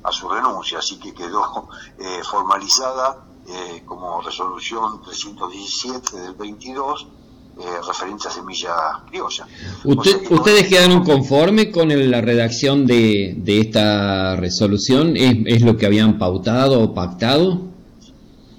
a 0.04 0.12
su 0.12 0.28
renuncia, 0.30 0.80
así 0.80 0.98
que 1.00 1.14
quedó 1.14 1.70
eh, 1.98 2.22
formalizada 2.24 3.26
eh, 3.48 3.84
como 3.86 4.22
resolución 4.22 5.02
317 5.02 6.18
del 6.18 6.34
22 6.34 7.08
eh, 7.56 7.66
referente 7.86 8.28
a 8.28 8.32
semillas 8.32 8.74
criollas. 9.08 9.48
¿Ustedes 9.84 10.68
quedaron 10.68 11.04
conformes 11.04 11.72
con 11.72 11.90
la 12.10 12.20
redacción 12.20 12.88
de, 12.88 13.36
de 13.38 13.60
esta 13.60 14.36
resolución? 14.38 15.16
¿Es, 15.16 15.38
¿Es, 15.46 15.62
lo 15.62 15.78
que 15.78 15.86
habían 15.86 16.18
pautado 16.18 16.82
o 16.82 16.94
pactado? 16.96 17.62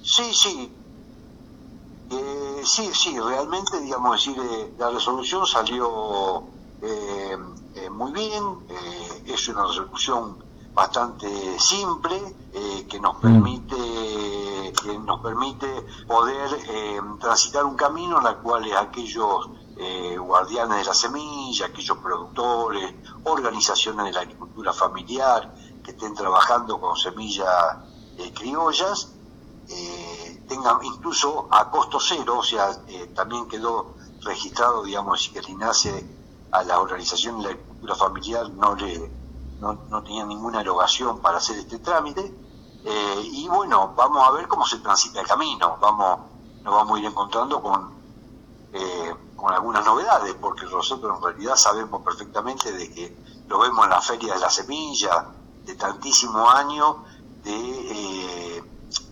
Sí, 0.03 0.23
sí. 0.33 0.71
Eh, 2.13 2.63
sí, 2.63 2.89
sí, 2.93 3.19
realmente, 3.19 3.81
digamos, 3.81 4.25
decir, 4.25 4.41
eh, 4.41 4.73
la 4.79 4.91
resolución 4.91 5.45
salió 5.45 6.45
eh, 6.83 7.37
muy 7.91 8.13
bien, 8.13 8.45
es 9.27 9.49
una 9.49 9.67
resolución 9.67 10.44
bastante 10.75 11.59
simple 11.59 12.37
que 12.89 13.01
nos 13.01 13.17
mm. 13.19 13.21
permite 13.21 13.77
que 14.83 14.99
nos 14.99 15.21
permite 15.21 15.67
poder 16.07 16.51
transitar 17.21 17.65
un 17.65 17.77
camino 17.77 18.21
en 18.21 18.27
el 18.27 18.37
cual 18.39 18.65
aquellos 18.77 19.49
guardianes 20.19 20.79
de 20.79 20.85
la 20.85 20.95
semilla, 20.95 21.67
aquellos 21.67 21.99
productores, 21.99 22.95
organizaciones 23.25 24.07
de 24.07 24.13
la 24.13 24.21
agricultura 24.21 24.73
familiar 24.73 25.55
que 25.83 25.93
estén 25.93 26.15
trabajando 26.15 26.81
con 26.81 26.97
semillas 26.97 27.77
criollas, 28.35 29.15
eh, 29.69 30.45
tengan 30.47 30.85
incluso 30.85 31.49
a 31.51 31.71
costo 31.71 31.99
cero, 31.99 32.39
o 32.39 32.43
sea, 32.43 32.71
eh, 32.87 33.11
también 33.15 33.49
quedó 33.49 33.95
registrado, 34.21 34.85
digamos, 34.85 35.31
que 35.33 35.39
el 35.39 35.49
INASE 35.49 36.07
a 36.51 36.63
la 36.65 36.81
organización 36.81 37.39
de 37.39 37.45
la 37.45 37.51
agricultura 37.51 37.95
familiar 37.95 38.51
no 38.51 38.75
le 38.75 39.11
no, 39.73 40.03
tenía 40.03 40.25
ninguna 40.25 40.61
erogación 40.61 41.21
para 41.21 41.39
hacer 41.39 41.59
este 41.59 41.79
trámite. 41.79 42.35
Eh, 42.85 43.21
y 43.23 43.49
bueno, 43.49 43.95
vamos 43.97 44.27
a 44.27 44.31
ver 44.33 44.47
cómo 44.47 44.67
se 44.67 44.79
transita 44.79 45.21
el 45.21 45.27
camino, 45.27 45.79
vamos, 45.81 46.19
nos 46.63 46.75
vamos 46.75 46.97
a 46.97 47.01
ir 47.01 47.07
encontrando 47.07 47.63
con, 47.63 47.95
eh, 48.73 49.15
con 49.35 49.53
algunas 49.53 49.85
novedades, 49.87 50.35
porque 50.35 50.67
nosotros 50.67 51.17
en 51.17 51.23
realidad 51.23 51.57
sabemos 51.57 52.03
perfectamente 52.03 52.73
de 52.73 52.93
que 52.93 53.17
lo 53.49 53.59
vemos 53.59 53.85
en 53.85 53.91
la 53.91 54.03
Feria 54.03 54.35
de 54.35 54.41
la 54.41 54.51
Semilla 54.51 55.29
de 55.65 55.75
tantísimo 55.77 56.49
año, 56.51 57.05
de 57.43 58.63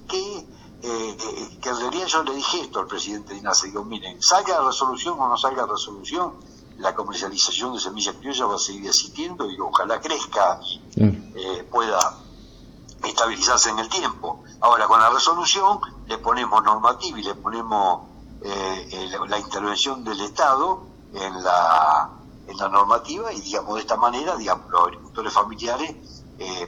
que, 0.07 0.47
eh, 0.83 1.59
que 1.61 1.69
en 1.71 1.79
realidad 1.79 2.07
yo 2.07 2.23
le 2.25 2.35
dije 2.35 2.61
esto 2.61 2.81
al 2.81 2.87
presidente 2.87 3.33
Dinase, 3.33 3.69
digo, 3.69 3.85
miren, 3.85 4.21
salga 4.21 4.63
resolución 4.63 5.19
o 5.19 5.29
no 5.29 5.39
salga 5.39 5.65
resolución, 5.65 6.35
la 6.83 6.95
comercialización 6.95 7.75
de 7.75 7.81
semillas 7.81 8.17
criollas 8.17 8.49
va 8.49 8.57
a 8.57 8.59
seguir 8.59 8.87
existiendo 8.87 9.49
y 9.51 9.59
ojalá 9.61 10.01
crezca 10.01 10.61
y 10.63 10.81
eh, 10.97 11.67
pueda 11.71 12.19
estabilizarse 13.05 13.71
en 13.71 13.79
el 13.79 13.89
tiempo. 13.89 14.43
Ahora, 14.61 14.87
con 14.87 15.01
la 15.01 15.11
resolución 15.11 15.81
le 16.07 16.19
ponemos 16.19 16.63
normativa 16.63 17.19
y 17.19 17.23
le 17.23 17.35
ponemos 17.35 18.03
eh, 18.43 19.11
la 19.29 19.39
intervención 19.39 20.05
del 20.05 20.21
Estado 20.21 20.83
en 21.15 21.43
la, 21.43 22.11
en 22.49 22.57
la 22.57 22.69
normativa 22.69 23.33
y, 23.33 23.41
digamos, 23.41 23.77
de 23.77 23.81
esta 23.81 23.97
manera, 23.97 24.37
digamos, 24.37 24.69
los 24.71 24.83
agricultores 24.83 25.33
familiares 25.33 25.97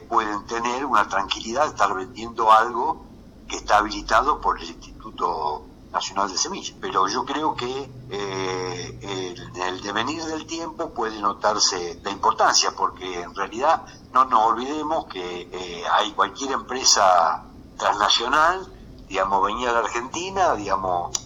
pueden 0.07 0.45
tener 0.45 0.85
una 0.85 1.09
tranquilidad 1.09 1.63
de 1.63 1.69
estar 1.71 1.93
vendiendo 1.93 2.49
algo 2.49 3.05
que 3.49 3.57
está 3.57 3.79
habilitado 3.79 4.39
por 4.39 4.57
el 4.57 4.69
Instituto 4.69 5.65
Nacional 5.95 6.29
de 6.29 6.37
Semillas. 6.37 6.75
Pero 6.79 7.07
yo 7.07 7.25
creo 7.25 7.55
que 7.55 7.89
eh, 8.09 9.35
en 9.55 9.61
el 9.61 9.81
devenir 9.81 10.23
del 10.25 10.45
tiempo 10.45 10.89
puede 10.93 11.19
notarse 11.21 11.99
la 12.03 12.11
importancia, 12.11 12.71
porque 12.75 13.21
en 13.21 13.33
realidad 13.33 13.83
no 14.13 14.25
nos 14.25 14.41
olvidemos 14.51 15.05
que 15.05 15.49
eh, 15.51 15.83
hay 15.89 16.11
cualquier 16.11 16.51
empresa 16.51 17.45
transnacional, 17.77 18.71
digamos, 19.07 19.45
venía 19.45 19.71
de 19.71 19.79
Argentina, 19.79 20.53
digamos, 20.55 21.17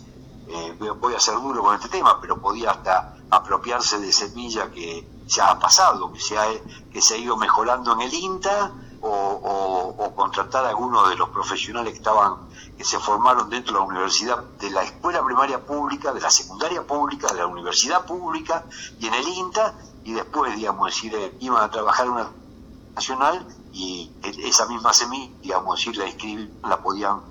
eh, 0.47 0.77
voy 0.99 1.15
a 1.15 1.19
ser 1.19 1.35
duro 1.35 1.63
con 1.63 1.75
este 1.75 1.89
tema, 1.89 2.21
pero 2.21 2.39
podía 2.39 2.71
hasta 2.71 3.15
apropiarse 3.31 3.99
de 3.99 4.11
semilla 4.11 4.71
que 4.71 5.07
se 5.27 5.41
ha 5.41 5.57
pasado, 5.57 6.13
que 6.13 6.19
se 6.19 6.37
ha, 6.37 6.45
que 6.91 7.01
se 7.01 7.15
ha 7.15 7.17
ido 7.17 7.37
mejorando 7.37 7.93
en 7.93 8.01
el 8.01 8.13
INTA, 8.13 8.71
o, 9.01 10.13
contratar 10.15 10.65
a 10.65 10.69
algunos 10.69 11.09
de 11.09 11.15
los 11.15 11.29
profesionales 11.29 11.93
que 11.93 11.99
estaban 11.99 12.49
que 12.77 12.83
se 12.83 12.99
formaron 12.99 13.49
dentro 13.49 13.73
de 13.73 13.79
la 13.79 13.85
universidad 13.85 14.43
de 14.59 14.69
la 14.69 14.83
escuela 14.83 15.23
primaria 15.23 15.65
pública 15.65 16.13
de 16.13 16.21
la 16.21 16.29
secundaria 16.29 16.85
pública 16.85 17.27
de 17.33 17.39
la 17.39 17.47
universidad 17.47 18.05
pública 18.05 18.65
y 18.99 19.07
en 19.07 19.13
el 19.13 19.27
INTA 19.27 19.75
y 20.03 20.13
después 20.13 20.55
digamos 20.55 20.87
decir 20.87 21.13
eh, 21.15 21.35
iban 21.39 21.63
a 21.63 21.69
trabajar 21.69 22.05
en 22.07 22.13
una 22.13 22.31
nacional 22.95 23.45
y 23.71 24.11
esa 24.23 24.65
misma 24.67 24.93
semilla 24.93 25.31
digamos 25.41 25.77
decir 25.77 25.97
la 25.97 26.05
inscribían 26.05 26.51
la 26.63 26.81
podían 26.81 27.21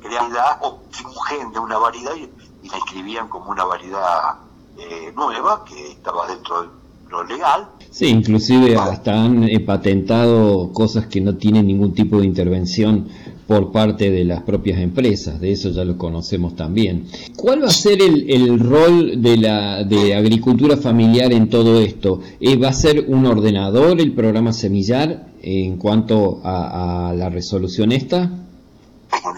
crear 0.00 0.58
o 0.62 0.80
fingen 0.90 1.52
de 1.52 1.58
una 1.58 1.78
variedad 1.78 2.14
y, 2.14 2.30
la 2.68 2.76
inscribían 2.76 3.28
como 3.28 3.50
una 3.50 3.64
variedad 3.64 4.36
eh, 4.76 5.12
nueva 5.16 5.64
que 5.64 5.92
estaba 5.92 6.26
dentro 6.26 6.60
del 6.60 6.70
lo 7.10 7.24
legal. 7.24 7.68
Sí, 7.90 8.06
inclusive 8.06 8.76
hasta 8.76 9.24
han 9.24 9.44
eh, 9.44 9.60
patentado 9.60 10.72
cosas 10.72 11.06
que 11.06 11.20
no 11.20 11.36
tienen 11.36 11.66
ningún 11.66 11.94
tipo 11.94 12.20
de 12.20 12.26
intervención 12.26 13.08
por 13.46 13.72
parte 13.72 14.10
de 14.10 14.24
las 14.24 14.42
propias 14.42 14.78
empresas, 14.78 15.40
de 15.40 15.52
eso 15.52 15.70
ya 15.70 15.84
lo 15.84 15.96
conocemos 15.96 16.54
también. 16.54 17.08
¿Cuál 17.34 17.64
va 17.64 17.68
a 17.68 17.72
ser 17.72 18.02
el, 18.02 18.60
rol 18.60 19.22
de 19.22 19.38
la 19.38 19.84
de 19.84 20.14
agricultura 20.14 20.76
familiar 20.76 21.32
en 21.32 21.48
todo 21.48 21.80
esto? 21.80 22.20
Eh, 22.40 22.56
¿Va 22.56 22.68
a 22.68 22.72
ser 22.74 23.06
un 23.08 23.24
ordenador 23.24 23.98
el 24.00 24.14
programa 24.14 24.52
Semillar 24.52 25.28
en 25.40 25.78
cuanto 25.78 26.42
a, 26.44 27.14
la 27.16 27.30
resolución 27.30 27.92
esta? 27.92 28.30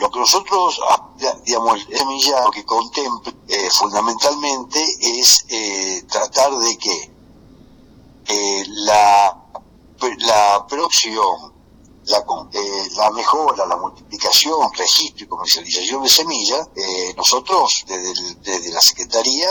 lo 0.01 0.11
que 0.11 0.18
nosotros, 0.18 0.81
ah, 0.91 1.09
digamos, 1.47 1.87
el 1.89 1.97
semillar 1.97 2.45
lo 2.45 2.51
que 2.51 2.64
contempla 2.64 3.33
eh, 3.49 3.68
fundamentalmente 3.71 4.79
es 5.01 5.47
tratar 6.09 6.51
de 6.59 6.77
que 6.77 7.20
eh, 8.31 8.64
la, 8.68 9.37
la 10.18 10.66
producción, 10.68 11.53
la, 12.07 12.18
eh, 12.53 13.11
mejora, 13.12 13.66
la 13.66 13.76
multiplicación, 13.76 14.72
registro 14.72 15.24
y 15.24 15.28
comercialización 15.28 16.03
de 16.05 16.09
semillas, 16.09 16.68
eh, 16.76 17.12
nosotros 17.16 17.85
desde, 17.89 18.35
desde, 18.37 18.72
la 18.72 18.81
Secretaría 18.81 19.49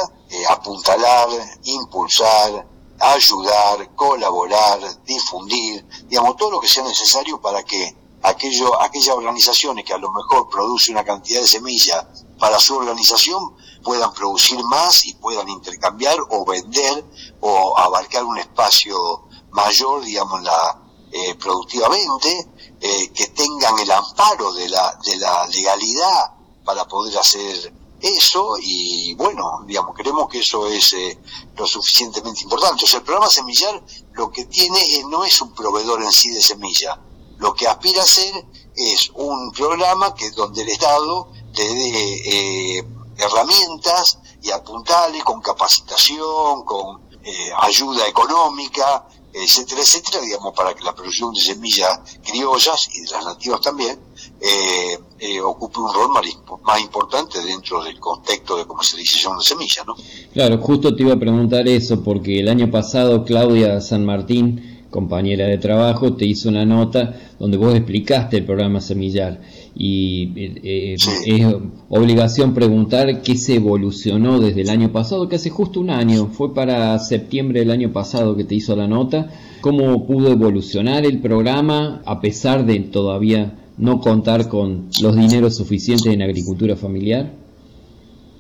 apuntalar, 0.50 1.28
impulsar, 1.64 2.66
ayudar, 3.00 3.94
colaborar, 3.96 4.80
difundir, 5.04 5.86
digamos, 6.08 6.38
todo 6.38 6.52
lo 6.52 6.62
que 6.62 6.68
sea 6.68 6.84
necesario 6.84 7.42
para 7.42 7.64
que 7.64 7.96
aquello, 8.24 8.82
aquellas 8.82 9.16
organizaciones 9.16 9.84
que 9.84 9.94
a 9.94 9.98
lo 9.98 10.12
mejor 10.14 10.48
producen 10.50 10.96
una 10.96 11.04
cantidad 11.04 11.42
de 11.42 11.48
semillas 11.48 12.06
para 12.40 12.60
su 12.60 12.76
organización 12.76 13.56
puedan 13.84 14.14
producir 14.14 14.62
más 14.64 15.06
y 15.06 15.14
puedan 15.16 15.48
intercambiar 15.50 16.18
o 16.30 16.46
vender 16.46 17.06
o 17.42 17.78
abarcar 17.78 18.24
un 18.24 18.38
espacio 18.38 19.26
mayor, 19.52 20.04
digamos, 20.04 20.42
la, 20.44 20.82
eh, 21.12 21.36
productivamente, 21.36 22.48
eh, 22.82 23.12
que 23.14 23.28
tengan 23.28 23.78
el 23.80 23.92
amparo 23.92 24.54
de 24.54 24.70
la, 24.70 24.98
de 25.04 25.18
la 25.18 25.48
legalidad 25.48 26.34
para 26.64 26.88
poder 26.88 27.18
hacer 27.18 27.74
eso 28.02 28.56
y 28.62 29.14
bueno, 29.16 29.64
digamos, 29.66 29.94
creemos 29.96 30.30
que 30.30 30.40
eso 30.40 30.68
es 30.68 30.94
eh, 30.94 31.20
lo 31.58 31.66
suficientemente 31.66 32.44
importante. 32.44 32.86
O 32.86 32.88
sea, 32.88 33.00
el 33.00 33.06
programa 33.06 33.30
Semillar 33.30 33.84
lo 34.14 34.32
que 34.32 34.46
tiene 34.46 34.80
no 35.10 35.24
es 35.26 35.42
un 35.42 35.54
proveedor 35.54 36.02
en 36.04 36.12
sí 36.12 36.30
de 36.30 36.42
semilla, 36.42 37.00
lo 37.40 37.54
que 37.54 37.68
aspira 37.68 38.04
a 38.04 38.06
ser 38.06 38.46
es 38.76 39.12
un 39.16 39.52
programa 39.52 40.14
que 40.14 40.30
donde 40.32 40.62
el 40.62 40.70
Estado 40.70 41.32
le 41.64 41.74
dé 41.74 42.86
herramientas 43.18 44.20
y 44.42 44.52
apuntales 44.52 45.24
con 45.24 45.42
capacitación, 45.42 46.64
con 46.64 47.02
eh, 47.24 47.50
ayuda 47.62 48.08
económica, 48.08 49.06
etcétera, 49.34 49.82
etcétera, 49.82 50.22
digamos, 50.24 50.54
para 50.56 50.74
que 50.74 50.84
la 50.84 50.96
producción 50.96 51.34
de 51.34 51.42
semillas 51.42 52.00
criollas 52.24 52.88
y 52.94 53.02
de 53.02 53.12
las 53.12 53.26
nativas 53.26 53.62
también 53.62 54.00
eh, 54.42 54.98
eh, 55.20 55.42
ocupe 55.42 55.80
un 55.80 55.94
rol 55.94 56.10
más, 56.10 56.26
más, 56.64 56.82
importante 56.82 57.42
dentro 57.42 57.84
del 57.84 58.00
contexto 58.00 58.58
de 58.58 58.66
comercialización 58.66 59.38
de 59.38 59.44
semillas, 59.44 59.86
¿no? 59.86 59.96
Claro, 60.34 60.58
justo 60.60 60.96
te 60.96 61.04
iba 61.04 61.14
a 61.14 61.20
preguntar 61.20 61.68
eso, 61.68 62.02
porque 62.04 62.40
el 62.40 62.48
año 62.48 62.72
pasado 62.72 63.24
Claudia 63.26 63.82
San 63.82 64.06
Martín 64.06 64.80
compañera 64.90 65.46
de 65.46 65.58
trabajo, 65.58 66.16
te 66.16 66.26
hizo 66.26 66.50
una 66.50 66.66
nota 66.66 67.16
donde 67.38 67.58
vos 67.58 67.76
explicaste 67.76 68.38
el 68.38 68.46
programa 68.46 68.82
Semillar. 68.82 69.40
Y 69.82 70.34
eh, 70.36 70.96
es 70.96 71.46
obligación 71.88 72.54
preguntar 72.54 73.22
qué 73.22 73.38
se 73.38 73.56
evolucionó 73.56 74.38
desde 74.42 74.62
el 74.62 74.70
año 74.70 74.92
pasado, 74.92 75.30
que 75.30 75.38
hace 75.38 75.50
justo 75.50 75.80
un 75.80 75.90
año, 75.90 76.28
fue 76.28 76.54
para 76.54 77.00
septiembre 77.00 77.62
del 77.62 77.72
año 77.72 77.94
pasado 77.94 78.36
que 78.36 78.44
te 78.44 78.56
hizo 78.56 78.76
la 78.76 78.88
nota, 78.88 79.32
cómo 79.62 80.06
pudo 80.06 80.32
evolucionar 80.34 81.06
el 81.06 81.22
programa 81.22 82.02
a 82.06 82.20
pesar 82.20 82.66
de 82.66 82.78
todavía 82.82 83.58
no 83.78 84.02
contar 84.02 84.50
con 84.50 84.90
los 85.02 85.16
dineros 85.16 85.56
suficientes 85.56 86.12
en 86.14 86.22
agricultura 86.24 86.76
familiar. 86.76 87.32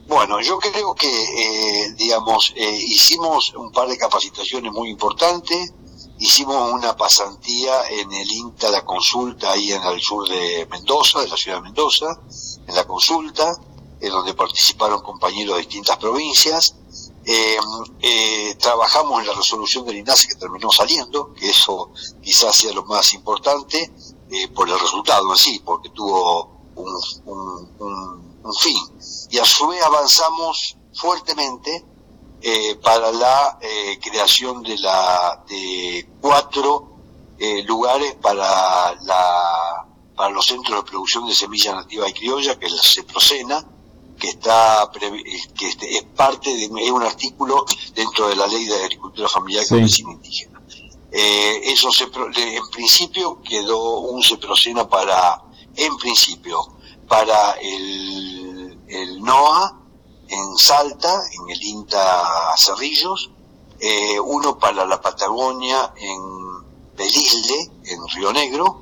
Bueno, 0.09 0.41
yo 0.41 0.57
creo 0.57 0.93
que, 0.93 1.07
eh, 1.07 1.93
digamos, 1.97 2.51
eh, 2.57 2.79
hicimos 2.87 3.53
un 3.55 3.71
par 3.71 3.87
de 3.87 3.97
capacitaciones 3.97 4.73
muy 4.73 4.89
importantes. 4.89 5.73
Hicimos 6.19 6.73
una 6.73 6.95
pasantía 6.95 7.87
en 7.89 8.11
el 8.11 8.31
INTA 8.31 8.69
La 8.69 8.83
Consulta, 8.83 9.51
ahí 9.51 9.71
en 9.71 9.81
el 9.83 10.01
sur 10.01 10.27
de 10.27 10.67
Mendoza, 10.69 11.21
de 11.21 11.27
la 11.27 11.37
ciudad 11.37 11.57
de 11.57 11.63
Mendoza, 11.63 12.07
en 12.67 12.75
la 12.75 12.85
consulta, 12.85 13.57
en 14.01 14.11
donde 14.11 14.33
participaron 14.33 15.01
compañeros 15.01 15.55
de 15.55 15.61
distintas 15.61 15.97
provincias. 15.97 16.75
Eh, 17.25 18.55
trabajamos 18.59 19.21
en 19.21 19.27
la 19.27 19.33
resolución 19.33 19.85
del 19.85 19.97
INASE 19.97 20.27
que 20.27 20.35
terminó 20.35 20.71
saliendo, 20.71 21.33
que 21.33 21.49
eso 21.49 21.91
quizás 22.21 22.55
sea 22.55 22.73
lo 22.73 22.83
más 22.85 23.13
importante 23.13 23.91
por 24.53 24.69
el 24.69 24.79
resultado 24.79 25.31
en 25.31 25.37
sí, 25.37 25.61
porque 25.63 25.89
tuvo 25.89 26.59
un 26.75 28.19
en 28.45 28.53
fin, 28.53 28.77
y 29.29 29.37
a 29.37 29.45
su 29.45 29.67
vez 29.67 29.81
avanzamos 29.83 30.77
fuertemente 30.93 31.85
eh, 32.41 32.75
para 32.81 33.11
la 33.11 33.59
eh, 33.61 33.99
creación 34.01 34.63
de 34.63 34.77
la 34.77 35.43
de 35.49 36.07
cuatro 36.21 36.87
eh, 37.37 37.63
lugares 37.63 38.15
para 38.15 38.95
la 39.03 39.85
para 40.15 40.29
los 40.29 40.45
centros 40.45 40.83
de 40.83 40.89
producción 40.89 41.27
de 41.27 41.35
semillas 41.35 41.75
nativas 41.75 42.09
y 42.09 42.13
criolla 42.13 42.57
que 42.57 42.67
es 42.67 42.71
la 42.71 42.81
CEPROCENA 42.81 43.65
que 44.17 44.29
está 44.29 44.89
que 44.93 45.67
este, 45.67 45.97
es 45.97 46.03
parte 46.15 46.49
de 46.49 46.63
es 46.63 46.91
un 46.91 47.03
artículo 47.03 47.65
dentro 47.93 48.29
de 48.29 48.37
la 48.37 48.47
ley 48.47 48.65
de 48.65 48.83
agricultura 48.83 49.27
familiar 49.27 49.65
y 49.69 49.73
medicina 49.73 50.13
indígena. 50.13 50.61
Eso 51.11 51.91
se, 51.91 52.03
en 52.03 52.69
principio 52.71 53.41
quedó 53.41 53.99
un 53.99 54.23
CEPROCENA 54.23 54.87
para 54.87 55.41
en 55.75 55.97
principio 55.97 56.59
para 57.07 57.53
el, 57.61 58.79
el 58.87 59.21
NOA 59.21 59.78
en 60.29 60.57
Salta, 60.57 61.21
en 61.31 61.49
el 61.49 61.63
INTA 61.63 62.55
Cerrillos, 62.55 63.31
eh, 63.79 64.19
uno 64.19 64.57
para 64.59 64.85
la 64.85 65.01
Patagonia 65.01 65.93
en 65.95 66.95
Belisle, 66.95 67.71
en 67.85 68.07
Río 68.09 68.31
Negro, 68.31 68.81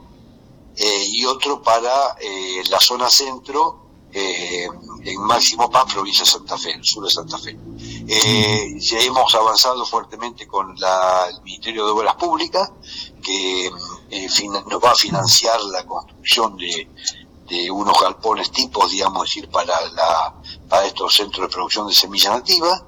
eh, 0.75 1.05
y 1.07 1.25
otro 1.25 1.61
para 1.61 2.17
eh, 2.19 2.63
la 2.69 2.79
zona 2.79 3.09
centro, 3.09 3.83
en 4.09 5.21
Máximo 5.21 5.69
Paz, 5.69 5.93
provincia 5.93 6.23
de 6.23 6.31
Santa 6.31 6.57
Fe, 6.57 6.71
el 6.71 6.83
sur 6.83 7.03
de 7.03 7.09
Santa 7.11 7.37
Fe. 7.37 7.55
ya 8.79 8.99
hemos 8.99 9.35
avanzado 9.35 9.85
fuertemente 9.85 10.47
con 10.47 10.71
el 10.71 11.41
Ministerio 11.43 11.85
de 11.85 11.91
Obras 11.91 12.15
Públicas, 12.15 12.71
que 13.21 13.69
nos 14.09 14.83
va 14.83 14.91
a 14.91 14.95
financiar 14.95 15.61
la 15.65 15.85
construcción 15.85 16.57
de 16.57 16.89
de 17.47 17.71
unos 17.71 17.99
galpones 17.99 18.51
tipos, 18.51 18.91
digamos, 18.91 19.23
decir, 19.23 19.49
para, 19.49 19.79
la, 19.91 20.33
para 20.67 20.85
estos 20.85 21.15
centros 21.15 21.47
de 21.47 21.53
producción 21.53 21.87
de 21.87 21.93
semillas 21.93 22.33
nativas. 22.33 22.83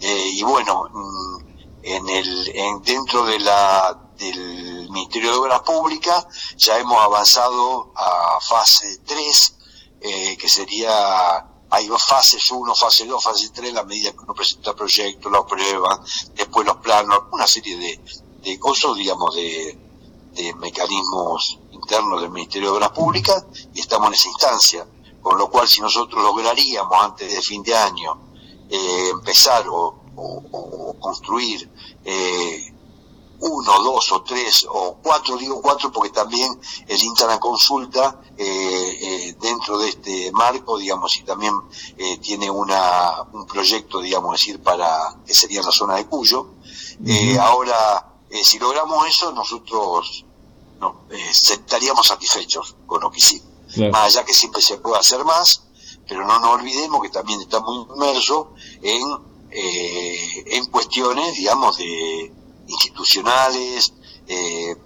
Eh, 0.00 0.30
y 0.34 0.42
bueno, 0.42 0.88
mm, 0.92 1.36
en 1.82 2.08
el, 2.08 2.48
en, 2.54 2.82
dentro 2.82 3.24
de 3.24 3.38
la, 3.40 3.98
del 4.16 4.88
Ministerio 4.90 5.32
de 5.32 5.38
Obras 5.38 5.60
Públicas 5.60 6.26
ya 6.56 6.78
hemos 6.78 6.98
avanzado 7.02 7.92
a 7.96 8.38
fase 8.40 8.98
3, 9.04 9.56
eh, 10.00 10.36
que 10.36 10.48
sería 10.48 11.50
hay 11.70 11.88
fases 11.88 12.52
1, 12.52 12.74
fase 12.76 13.04
2, 13.04 13.22
fase 13.22 13.50
3, 13.50 13.72
la 13.72 13.82
medida 13.82 14.12
que 14.12 14.20
uno 14.20 14.32
presenta 14.32 14.70
el 14.70 14.76
proyecto, 14.76 15.28
lo 15.28 15.38
aprueban, 15.38 16.00
después 16.34 16.64
los 16.64 16.76
planos, 16.76 17.24
una 17.32 17.48
serie 17.48 17.76
de, 17.76 18.00
de 18.42 18.58
cosas, 18.60 18.94
digamos, 18.94 19.34
de, 19.34 19.83
de 20.34 20.54
mecanismos 20.54 21.58
internos 21.70 22.20
del 22.20 22.30
Ministerio 22.30 22.70
de 22.70 22.76
Obras 22.76 22.90
Públicas 22.90 23.44
y 23.72 23.80
estamos 23.80 24.08
en 24.08 24.14
esa 24.14 24.28
instancia. 24.28 24.86
Con 25.22 25.38
lo 25.38 25.48
cual, 25.48 25.66
si 25.66 25.80
nosotros 25.80 26.22
lograríamos 26.22 26.92
antes 27.02 27.32
de 27.32 27.40
fin 27.40 27.62
de 27.62 27.74
año 27.74 28.18
eh, 28.68 29.08
empezar 29.10 29.64
o, 29.68 30.00
construir 31.00 31.68
eh, 32.04 32.72
uno, 33.40 33.82
dos 33.82 34.12
o 34.12 34.22
tres 34.22 34.66
o 34.68 34.98
cuatro, 35.02 35.36
digo 35.36 35.60
cuatro 35.60 35.90
porque 35.90 36.10
también 36.10 36.58
el 36.86 37.02
Interna 37.02 37.38
Consulta 37.40 38.20
eh, 38.36 39.34
dentro 39.40 39.78
de 39.78 39.88
este 39.88 40.32
marco, 40.32 40.78
digamos, 40.78 41.16
y 41.16 41.22
también 41.22 41.54
tiene 42.20 42.50
una, 42.50 43.22
un 43.32 43.46
proyecto, 43.46 44.00
digamos, 44.00 44.32
decir, 44.32 44.62
para 44.62 45.16
que 45.26 45.34
sería 45.34 45.62
la 45.62 45.72
zona 45.72 45.96
de 45.96 46.06
Cuyo. 46.06 46.48
ahora, 47.40 48.13
si 48.42 48.58
logramos 48.58 49.06
eso, 49.06 49.32
nosotros 49.32 50.24
eh, 51.10 51.30
estaríamos 51.30 52.06
satisfechos 52.06 52.76
con 52.86 53.00
lo 53.00 53.10
que 53.10 53.18
hicimos. 53.18 53.48
Más 53.90 54.16
allá 54.16 54.24
que 54.24 54.34
siempre 54.34 54.62
se 54.62 54.78
puede 54.78 54.98
hacer 54.98 55.24
más, 55.24 55.64
pero 56.08 56.26
no 56.26 56.38
nos 56.38 56.50
olvidemos 56.50 57.02
que 57.02 57.08
también 57.08 57.40
estamos 57.40 57.88
inmersos 57.94 58.46
en, 58.82 59.02
eh, 59.50 60.44
en 60.46 60.66
cuestiones, 60.66 61.34
digamos, 61.34 61.76
de 61.78 62.32
institucionales, 62.66 63.92
eh, 64.26 64.76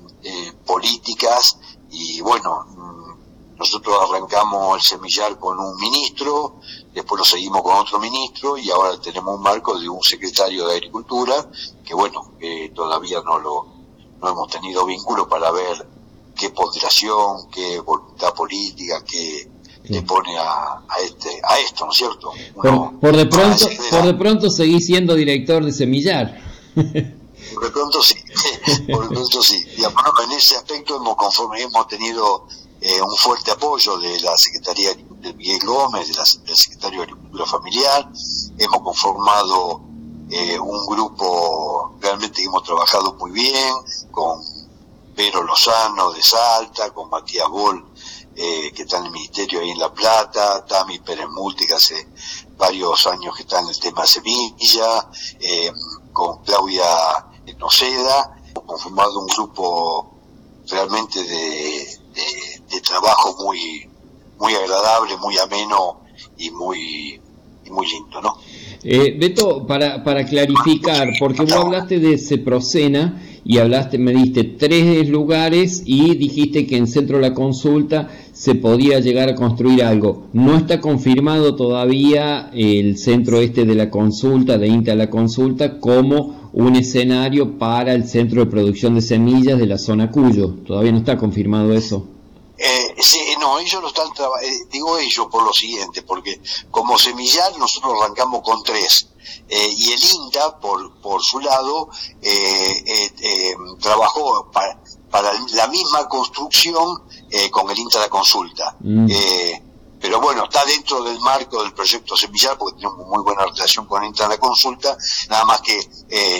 políticas, 0.67 1.59
y 1.91 2.21
bueno, 2.21 2.67
mm, 2.67 3.57
nosotros 3.59 3.97
arrancamos 4.09 4.77
el 4.77 4.83
semillar 4.83 5.39
con 5.39 5.59
un 5.59 5.77
ministro, 5.77 6.61
después 6.95 7.19
lo 7.19 7.25
seguimos 7.25 7.63
con 7.63 7.77
otro 7.77 7.99
ministro 7.99 8.57
y 8.59 8.71
ahora 8.71 9.01
tenemos 9.01 9.37
un 9.37 9.43
marco 9.43 9.79
de 9.79 9.89
un 9.89 10.03
secretario 10.03 10.67
de 10.67 10.75
Agricultura 10.75 11.49
que 11.85 11.95
bueno, 11.95 12.33
todavía 12.75 13.21
no 13.25 13.39
lo, 13.39 13.67
no 14.21 14.29
hemos 14.29 14.51
tenido 14.51 14.85
vínculo 14.85 15.29
para 15.29 15.51
ver 15.51 15.87
qué 16.37 16.51
ponderación, 16.51 17.49
qué 17.51 17.81
voluntad 17.81 18.33
política, 18.35 19.03
qué 19.05 19.49
le 19.85 20.03
pone 20.03 20.37
a, 20.39 20.83
este, 21.03 21.41
a 21.43 21.59
esto, 21.61 21.87
¿no 21.87 21.93
es 21.93 21.97
cierto? 21.97 22.33
por, 23.01 23.17
de 23.17 23.27
pronto, 23.27 23.67
por 23.91 24.05
de 24.05 24.15
pronto 24.15 24.51
seguís 24.51 24.87
siendo 24.87 25.15
director 25.15 25.65
de 25.65 25.73
Semillar. 25.73 26.41
Por 27.55 27.65
de 27.65 27.71
pronto 27.71 28.03
sí, 28.03 28.15
por 28.93 29.09
de 29.09 29.15
pronto 29.15 29.43
sí. 29.43 29.65
Y 29.79 29.83
en 29.83 30.33
ese 30.33 30.57
aspecto 30.57 30.97
hemos, 30.97 31.17
conforme, 31.17 31.63
hemos 31.63 31.89
tenido 31.89 32.47
eh, 32.81 33.01
un 33.01 33.17
fuerte 33.17 33.53
apoyo 33.53 33.97
de 33.99 34.21
la 34.21 34.37
Secretaría 34.37 34.93
de 34.93 35.03
Miguel 35.21 35.61
Gómez, 35.65 36.09
de 36.09 36.15
del 36.45 36.57
Secretario 36.57 37.01
de 37.01 37.05
Agricultura 37.05 37.47
Familiar, 37.47 38.11
hemos 38.59 38.83
conformado 38.83 39.83
eh, 40.31 40.59
un 40.59 40.87
grupo 40.87 41.97
realmente 42.01 42.43
hemos 42.43 42.63
trabajado 42.63 43.15
muy 43.15 43.31
bien, 43.31 43.75
con 44.11 44.43
Pedro 45.15 45.43
Lozano 45.43 46.13
de 46.13 46.23
Salta, 46.23 46.91
con 46.91 47.09
Matías 47.11 47.49
Bol, 47.49 47.85
eh, 48.37 48.71
que 48.73 48.83
está 48.83 48.99
en 48.99 49.07
el 49.07 49.11
Ministerio 49.11 49.61
ahí 49.61 49.71
en 49.71 49.79
La 49.79 49.93
Plata, 49.93 50.65
Tami 50.67 50.99
Pérez 50.99 51.29
Multi, 51.31 51.67
que 51.67 51.75
hace 51.75 52.09
varios 52.57 53.07
años 53.07 53.35
que 53.35 53.43
está 53.43 53.61
en 53.61 53.69
el 53.69 53.81
tema 53.81 54.07
Semilla, 54.07 55.09
eh, 55.41 55.73
con 56.13 56.43
Claudia 56.45 56.85
Noceda, 57.59 58.39
hemos 58.51 58.65
conformado 58.65 59.19
un 59.21 59.27
grupo 59.27 60.15
realmente 60.69 61.23
de, 61.23 62.01
de, 62.69 62.81
trabajo 62.83 63.35
muy, 63.41 63.91
muy 64.39 64.55
agradable, 64.55 65.17
muy 65.21 65.37
ameno 65.39 66.01
y 66.37 66.51
muy, 66.51 67.21
y 67.65 67.71
muy 67.71 67.87
lindo, 67.87 68.21
¿no? 68.21 68.37
Eh, 68.85 69.17
Beto, 69.19 69.67
para, 69.67 70.05
para 70.05 70.25
clarificar, 70.25 71.09
porque 71.19 71.43
vos 71.43 71.53
hablaste 71.53 71.99
de 71.99 72.17
Ceprocena 72.17 73.21
y 73.45 73.59
hablaste, 73.59 73.99
me 73.99 74.13
diste 74.13 74.45
tres 74.45 75.09
lugares 75.09 75.83
y 75.85 76.15
dijiste 76.15 76.67
que 76.67 76.77
en 76.77 76.87
centro 76.87 77.17
de 77.17 77.23
la 77.23 77.35
consulta 77.35 78.09
se 78.33 78.55
podía 78.55 79.01
llegar 79.01 79.29
a 79.29 79.35
construir 79.35 79.83
algo. 79.83 80.29
No 80.33 80.57
está 80.57 80.81
confirmado 80.81 81.57
todavía 81.57 82.51
el 82.53 82.99
centro 82.99 83.41
este 83.41 83.65
de 83.65 83.75
la 83.75 83.91
consulta, 83.91 84.59
de 84.59 84.69
INTA 84.69 84.95
la 84.95 85.11
consulta, 85.11 85.81
como 85.81 86.51
un 86.53 86.77
escenario 86.77 87.59
para 87.59 87.95
el 87.95 88.07
centro 88.07 88.45
de 88.45 88.51
producción 88.51 88.95
de 88.95 89.03
semillas 89.03 89.59
de 89.59 89.67
la 89.67 89.79
zona 89.79 90.11
Cuyo. 90.11 90.55
Todavía 90.67 90.93
no 90.93 90.99
está 90.99 91.17
confirmado 91.17 91.73
eso. 91.73 92.07
Eh, 92.59 92.95
sí, 92.99 93.19
no, 93.39 93.59
ellos 93.59 93.81
lo 93.83 93.89
están 93.89 94.09
eh, 94.43 94.67
digo 94.71 94.99
ellos 94.99 95.27
por 95.31 95.43
lo 95.43 95.53
siguiente, 95.53 96.03
porque 96.03 96.41
como 96.71 96.99
semillar 96.99 97.57
nosotros 97.59 97.95
arrancamos 98.01 98.43
con 98.43 98.63
tres, 98.63 99.09
eh, 99.49 99.69
y 99.77 99.93
el 99.93 100.03
INTA, 100.03 100.59
por, 100.59 101.01
por 101.01 101.23
su 101.23 101.41
lado, 101.41 101.89
eh, 102.23 103.17
trabajó 103.81 104.51
para, 104.51 104.79
para, 105.11 105.33
la 105.33 105.69
misma 105.69 106.09
construcción 106.09 107.03
con 107.51 107.71
el 107.71 107.79
INTA 107.79 108.01
de 108.01 108.09
consulta. 108.09 108.77
Mm. 108.81 109.07
pero 110.01 110.21
bueno, 110.21 110.45
está 110.45 110.65
dentro 110.65 111.03
del 111.03 111.19
marco 111.21 111.63
del 111.63 111.75
proyecto 111.75 112.17
Semillar, 112.17 112.57
porque 112.57 112.77
tenemos 112.77 113.07
muy 113.07 113.23
buena 113.23 113.45
relación 113.45 113.87
con 113.87 114.03
el 114.03 114.09
INTA 114.09 114.25
de 114.25 114.31
la 114.31 114.41
consulta, 114.41 114.97
nada 115.29 115.45
más 115.45 115.61
que 115.61 115.79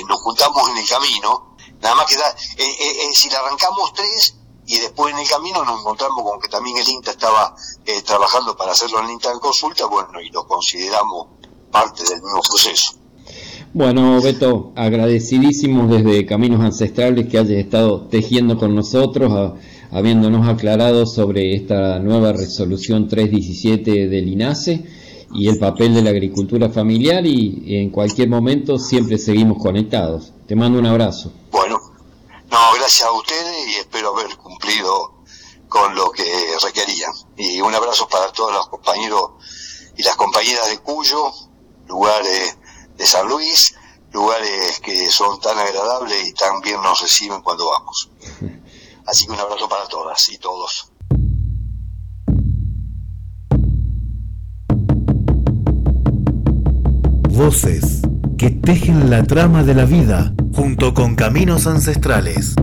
nos 0.09 0.21
juntamos 0.23 0.69
en 0.71 0.79
el 0.79 0.89
camino, 0.89 1.49
Nada 1.81 1.95
más 1.95 2.07
que 2.07 2.17
da, 2.17 2.29
eh, 2.29 2.65
eh, 2.65 2.77
eh, 2.81 3.15
si 3.15 3.29
le 3.31 3.37
arrancamos 3.37 3.93
tres 3.93 4.35
y 4.69 4.79
después 4.81 5.15
en 5.15 5.21
el 5.21 5.27
camino 5.27 5.65
nos 5.65 5.81
encontramos 5.81 6.23
con 6.23 6.41
que 6.41 6.49
también 6.49 6.77
el 6.77 6.89
INTA 6.89 7.13
estaba 7.13 7.57
trabajando 8.05 8.55
para 8.55 8.73
hacerlo 8.73 8.99
en 9.01 9.07
el 9.07 9.13
INTA 9.13 9.33
de 9.33 9.41
consulta, 9.41 9.87
bueno, 9.87 10.21
y 10.21 10.29
lo 10.29 10.47
consideramos 10.47 11.29
parte 11.73 12.03
del 12.05 12.23
mismo 12.23 12.41
proceso. 12.43 12.93
Bueno, 13.73 14.21
Beto, 14.21 14.73
agradecidísimos 14.77 15.91
desde 15.91 16.27
Caminos 16.27 16.61
Ancestrales 16.61 17.29
que 17.29 17.39
hayas 17.39 17.59
estado 17.59 18.09
tejiendo 18.09 18.59
con 18.59 18.75
nosotros, 18.75 19.53
habiéndonos 19.91 20.47
aclarado 20.47 21.07
sobre 21.07 21.55
esta 21.55 21.99
nueva 21.99 22.33
resolución 22.33 23.09
317 23.09 24.09
del 24.09 24.29
INASE 24.29 24.85
y 25.33 25.49
el 25.49 25.59
papel 25.59 25.95
de 25.95 26.03
la 26.03 26.11
agricultura 26.11 26.69
familiar 26.69 27.25
y 27.27 27.77
en 27.77 27.91
cualquier 27.91 28.29
momento 28.29 28.79
siempre 28.79 29.17
seguimos 29.19 29.63
conectados. 29.63 30.33
Te 30.47 30.57
mando 30.57 30.79
un 30.79 30.87
abrazo. 30.87 31.33
Bueno, 31.53 31.79
no, 32.51 32.73
gracias 32.75 33.07
a 33.07 33.13
ustedes 33.13 33.69
y 33.69 33.75
espero 33.77 34.17
haber 34.17 34.37
cumplido 34.39 35.23
con 35.69 35.95
lo 35.95 36.11
que 36.11 36.25
requerían. 36.63 37.13
Y 37.37 37.61
un 37.61 37.75
abrazo 37.75 38.09
para 38.09 38.33
todos 38.33 38.53
los 38.53 38.69
compañeros 38.69 39.33
y 39.97 40.03
las 40.03 40.17
compañeras 40.17 40.69
de 40.69 40.79
Cuyo, 40.79 41.31
lugares 41.87 42.57
de 42.97 43.07
San 43.07 43.29
Luis, 43.29 43.75
lugares 44.13 44.81
que 44.81 45.11
son 45.11 45.39
tan 45.41 45.59
agradables 45.59 46.27
y 46.27 46.33
tan 46.33 46.61
bien 46.63 46.81
nos 46.81 47.03
reciben 47.03 47.43
cuando 47.43 47.69
vamos. 47.69 48.11
Así 49.07 49.27
que 49.27 49.33
un 49.33 49.41
abrazo 49.41 49.69
para 49.69 49.87
todas 49.87 50.29
y 50.31 50.39
todos. 50.39 50.93
Voces 57.31 58.03
que 58.39 58.51
tejen 58.51 59.11
la 59.11 59.25
trama 59.25 59.65
de 59.65 59.75
la 59.75 59.85
vida 59.85 60.33
junto 60.53 60.95
con 60.95 61.17
caminos 61.17 61.67
ancestrales. 61.67 62.55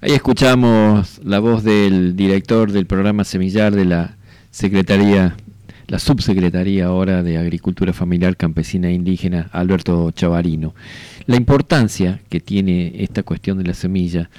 Ahí 0.00 0.12
escuchamos 0.12 1.20
la 1.24 1.40
voz 1.40 1.64
del 1.64 2.14
director 2.14 2.70
del 2.70 2.86
programa 2.86 3.24
Semillar 3.24 3.74
de 3.74 3.84
la 3.84 4.16
Secretaría 4.52 5.36
la 5.92 5.98
subsecretaría 5.98 6.86
ahora 6.86 7.22
de 7.22 7.36
Agricultura 7.36 7.92
Familiar 7.92 8.34
Campesina 8.34 8.88
e 8.88 8.94
Indígena, 8.94 9.50
Alberto 9.52 10.10
Chavarino. 10.12 10.74
La 11.26 11.36
importancia 11.36 12.20
que 12.28 12.40
tiene 12.40 12.92
esta 13.02 13.22
cuestión 13.22 13.58
de 13.58 13.64
la 13.64 13.74
semilla, 13.74 14.30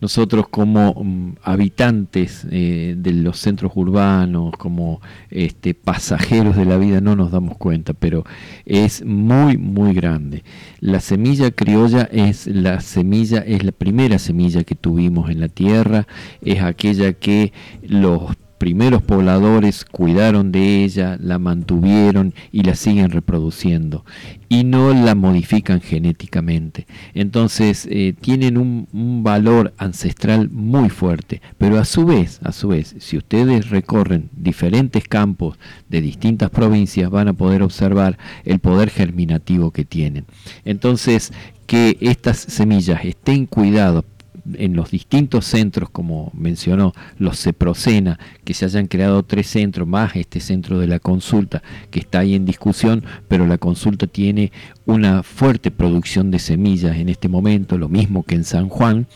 nosotros 0.00 0.48
como 0.48 0.92
mm, 0.94 1.36
habitantes 1.42 2.46
eh, 2.50 2.94
de 2.96 3.12
los 3.12 3.38
centros 3.38 3.72
urbanos, 3.74 4.52
como 4.56 5.00
este, 5.30 5.74
pasajeros 5.74 6.56
de 6.56 6.64
la 6.64 6.78
vida, 6.78 7.00
no 7.00 7.16
nos 7.16 7.30
damos 7.30 7.56
cuenta, 7.56 7.92
pero 7.92 8.24
es 8.66 9.04
muy, 9.04 9.56
muy 9.56 9.94
grande. 9.94 10.42
La 10.80 11.00
semilla 11.00 11.50
criolla 11.50 12.08
es 12.10 12.46
la 12.46 12.80
semilla, 12.80 13.38
es 13.38 13.64
la 13.64 13.72
primera 13.72 14.18
semilla 14.18 14.64
que 14.64 14.74
tuvimos 14.74 15.30
en 15.30 15.40
la 15.40 15.48
tierra, 15.48 16.06
es 16.40 16.60
aquella 16.62 17.12
que 17.12 17.52
los 17.82 18.36
primeros 18.62 19.02
pobladores 19.02 19.84
cuidaron 19.84 20.52
de 20.52 20.84
ella, 20.84 21.18
la 21.20 21.40
mantuvieron 21.40 22.32
y 22.52 22.62
la 22.62 22.76
siguen 22.76 23.10
reproduciendo 23.10 24.04
y 24.48 24.62
no 24.62 24.94
la 24.94 25.16
modifican 25.16 25.80
genéticamente. 25.80 26.86
Entonces 27.12 27.88
eh, 27.90 28.14
tienen 28.20 28.56
un, 28.56 28.86
un, 28.92 29.24
valor 29.24 29.74
ancestral 29.78 30.48
muy 30.48 30.90
fuerte, 30.90 31.42
pero 31.58 31.80
a 31.80 31.84
su 31.84 32.04
vez, 32.04 32.38
a 32.44 32.52
su 32.52 32.68
vez, 32.68 32.94
si 33.00 33.16
ustedes 33.16 33.68
recorren 33.68 34.30
diferentes 34.30 35.08
campos 35.08 35.58
de 35.88 36.00
distintas 36.00 36.48
provincias 36.50 37.10
van 37.10 37.26
a 37.26 37.32
poder 37.32 37.64
observar 37.64 38.16
el 38.44 38.60
poder 38.60 38.90
germinativo 38.90 39.72
que 39.72 39.84
tienen. 39.84 40.24
Entonces, 40.64 41.32
que 41.66 41.96
estas 42.00 42.38
semillas 42.38 43.04
estén 43.04 43.46
cuidadas 43.46 44.04
en 44.54 44.74
los 44.74 44.90
distintos 44.90 45.46
centros, 45.46 45.90
como 45.90 46.30
mencionó, 46.34 46.92
los 47.18 47.40
CEPROCENA, 47.40 48.18
que 48.44 48.54
se 48.54 48.64
hayan 48.64 48.86
creado 48.86 49.22
tres 49.22 49.46
centros, 49.48 49.86
más 49.86 50.16
este 50.16 50.40
centro 50.40 50.78
de 50.78 50.86
la 50.86 50.98
consulta, 50.98 51.62
que 51.90 52.00
está 52.00 52.20
ahí 52.20 52.34
en 52.34 52.44
discusión, 52.44 53.04
pero 53.28 53.46
la 53.46 53.58
consulta 53.58 54.06
tiene 54.06 54.52
una 54.86 55.22
fuerte 55.22 55.70
producción 55.70 56.30
de 56.30 56.38
semillas 56.38 56.96
en 56.96 57.08
este 57.08 57.28
momento, 57.28 57.78
lo 57.78 57.88
mismo 57.88 58.24
que 58.24 58.34
en 58.34 58.44
San 58.44 58.68
Juan 58.68 59.06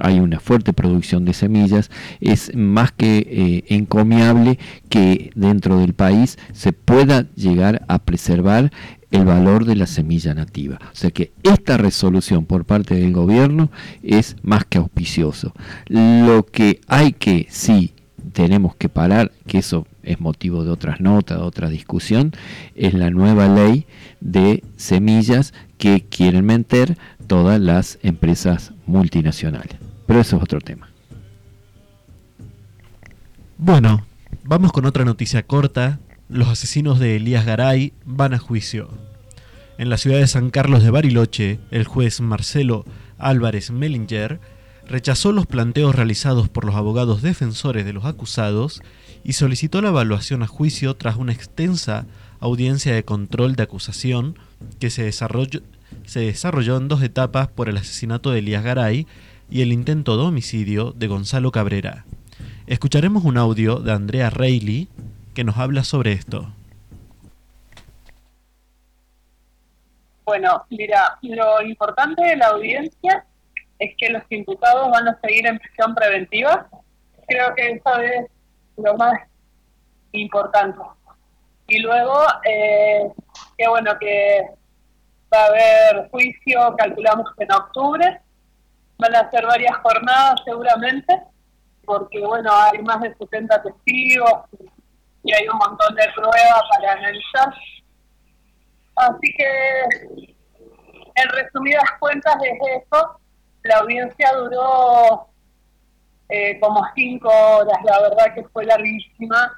hay 0.00 0.20
una 0.20 0.40
fuerte 0.40 0.72
producción 0.72 1.24
de 1.24 1.32
semillas, 1.32 1.90
es 2.20 2.54
más 2.54 2.92
que 2.92 3.18
eh, 3.18 3.64
encomiable 3.74 4.58
que 4.88 5.30
dentro 5.34 5.78
del 5.78 5.94
país 5.94 6.38
se 6.52 6.72
pueda 6.72 7.26
llegar 7.34 7.84
a 7.88 7.98
preservar 7.98 8.70
el 9.10 9.24
valor 9.24 9.64
de 9.64 9.76
la 9.76 9.86
semilla 9.86 10.34
nativa. 10.34 10.78
O 10.92 10.96
sea 10.96 11.10
que 11.10 11.32
esta 11.42 11.76
resolución 11.76 12.44
por 12.44 12.64
parte 12.64 12.94
del 12.94 13.12
gobierno 13.12 13.70
es 14.02 14.36
más 14.42 14.64
que 14.64 14.78
auspicioso. 14.78 15.54
Lo 15.86 16.44
que 16.46 16.80
hay 16.86 17.12
que, 17.12 17.46
sí, 17.48 17.94
tenemos 18.32 18.76
que 18.76 18.88
parar, 18.88 19.32
que 19.46 19.58
eso 19.58 19.86
es 20.02 20.20
motivo 20.20 20.64
de 20.64 20.70
otras 20.70 21.00
notas, 21.00 21.38
de 21.38 21.44
otra 21.44 21.70
discusión, 21.70 22.32
es 22.74 22.94
la 22.94 23.10
nueva 23.10 23.48
ley 23.48 23.86
de 24.20 24.62
semillas 24.76 25.54
que 25.78 26.04
quieren 26.08 26.44
meter 26.44 26.96
todas 27.26 27.60
las 27.60 27.98
empresas 28.02 28.72
multinacionales. 28.86 29.76
Pero 30.06 30.20
eso 30.20 30.36
es 30.36 30.42
otro 30.42 30.60
tema. 30.60 30.88
Bueno, 33.58 34.06
vamos 34.44 34.72
con 34.72 34.86
otra 34.86 35.04
noticia 35.04 35.42
corta 35.42 35.98
los 36.28 36.48
asesinos 36.48 36.98
de 36.98 37.16
Elías 37.16 37.46
Garay 37.46 37.92
van 38.04 38.34
a 38.34 38.38
juicio. 38.38 38.88
En 39.78 39.90
la 39.90 39.96
ciudad 39.96 40.18
de 40.18 40.26
San 40.26 40.50
Carlos 40.50 40.82
de 40.82 40.90
Bariloche, 40.90 41.60
el 41.70 41.84
juez 41.84 42.20
Marcelo 42.20 42.84
Álvarez 43.18 43.70
Mellinger 43.70 44.40
rechazó 44.88 45.32
los 45.32 45.46
planteos 45.46 45.94
realizados 45.94 46.48
por 46.48 46.64
los 46.64 46.74
abogados 46.74 47.22
defensores 47.22 47.84
de 47.84 47.92
los 47.92 48.04
acusados 48.04 48.82
y 49.22 49.34
solicitó 49.34 49.80
la 49.82 49.88
evaluación 49.88 50.42
a 50.42 50.46
juicio 50.46 50.96
tras 50.96 51.16
una 51.16 51.32
extensa 51.32 52.06
audiencia 52.40 52.94
de 52.94 53.04
control 53.04 53.54
de 53.54 53.64
acusación 53.64 54.38
que 54.80 54.90
se 54.90 55.04
desarrolló, 55.04 55.60
se 56.04 56.20
desarrolló 56.20 56.76
en 56.76 56.88
dos 56.88 57.02
etapas 57.02 57.48
por 57.48 57.68
el 57.68 57.76
asesinato 57.76 58.30
de 58.30 58.40
Elías 58.40 58.64
Garay 58.64 59.06
y 59.50 59.62
el 59.62 59.72
intento 59.72 60.16
de 60.16 60.24
homicidio 60.24 60.92
de 60.92 61.06
Gonzalo 61.06 61.52
Cabrera. 61.52 62.04
Escucharemos 62.66 63.24
un 63.24 63.38
audio 63.38 63.76
de 63.76 63.92
Andrea 63.92 64.30
Reilly, 64.30 64.88
que 65.34 65.44
nos 65.44 65.56
habla 65.56 65.84
sobre 65.84 66.12
esto. 66.12 66.48
Bueno, 70.24 70.64
mira, 70.70 71.18
lo 71.22 71.62
importante 71.62 72.24
de 72.24 72.36
la 72.36 72.48
audiencia 72.48 73.24
es 73.78 73.94
que 73.96 74.08
los 74.10 74.22
imputados 74.30 74.90
van 74.90 75.06
a 75.06 75.20
seguir 75.20 75.46
en 75.46 75.58
prisión 75.58 75.94
preventiva. 75.94 76.68
Creo 77.28 77.54
que 77.54 77.72
eso 77.72 78.00
es 78.00 78.26
lo 78.76 78.96
más 78.96 79.14
importante. 80.12 80.78
Y 81.68 81.78
luego, 81.78 82.20
eh, 82.48 83.12
bueno, 83.68 83.96
que 84.00 84.40
va 85.32 85.42
a 85.42 85.46
haber 85.46 86.10
juicio, 86.10 86.74
calculamos 86.76 87.26
que 87.36 87.44
en 87.44 87.52
octubre. 87.52 88.20
Van 88.98 89.14
a 89.14 89.30
ser 89.30 89.44
varias 89.44 89.76
jornadas 89.78 90.40
seguramente, 90.44 91.22
porque 91.84 92.24
bueno, 92.24 92.50
hay 92.52 92.78
más 92.82 93.00
de 93.00 93.14
70 93.14 93.62
testigos, 93.62 94.44
y 95.26 95.32
hay 95.34 95.48
un 95.48 95.58
montón 95.58 95.94
de 95.96 96.04
pruebas 96.14 96.62
para 96.70 96.92
analizar. 96.92 97.52
Así 98.94 99.32
que, 99.36 100.34
en 101.16 101.28
resumidas 101.30 101.90
cuentas, 101.98 102.36
es 102.42 102.82
eso. 102.82 103.20
La 103.64 103.78
audiencia 103.78 104.32
duró 104.34 105.28
eh, 106.28 106.58
como 106.60 106.80
cinco 106.94 107.28
horas, 107.28 107.78
la 107.84 108.00
verdad 108.02 108.34
que 108.34 108.44
fue 108.44 108.64
larguísima, 108.64 109.52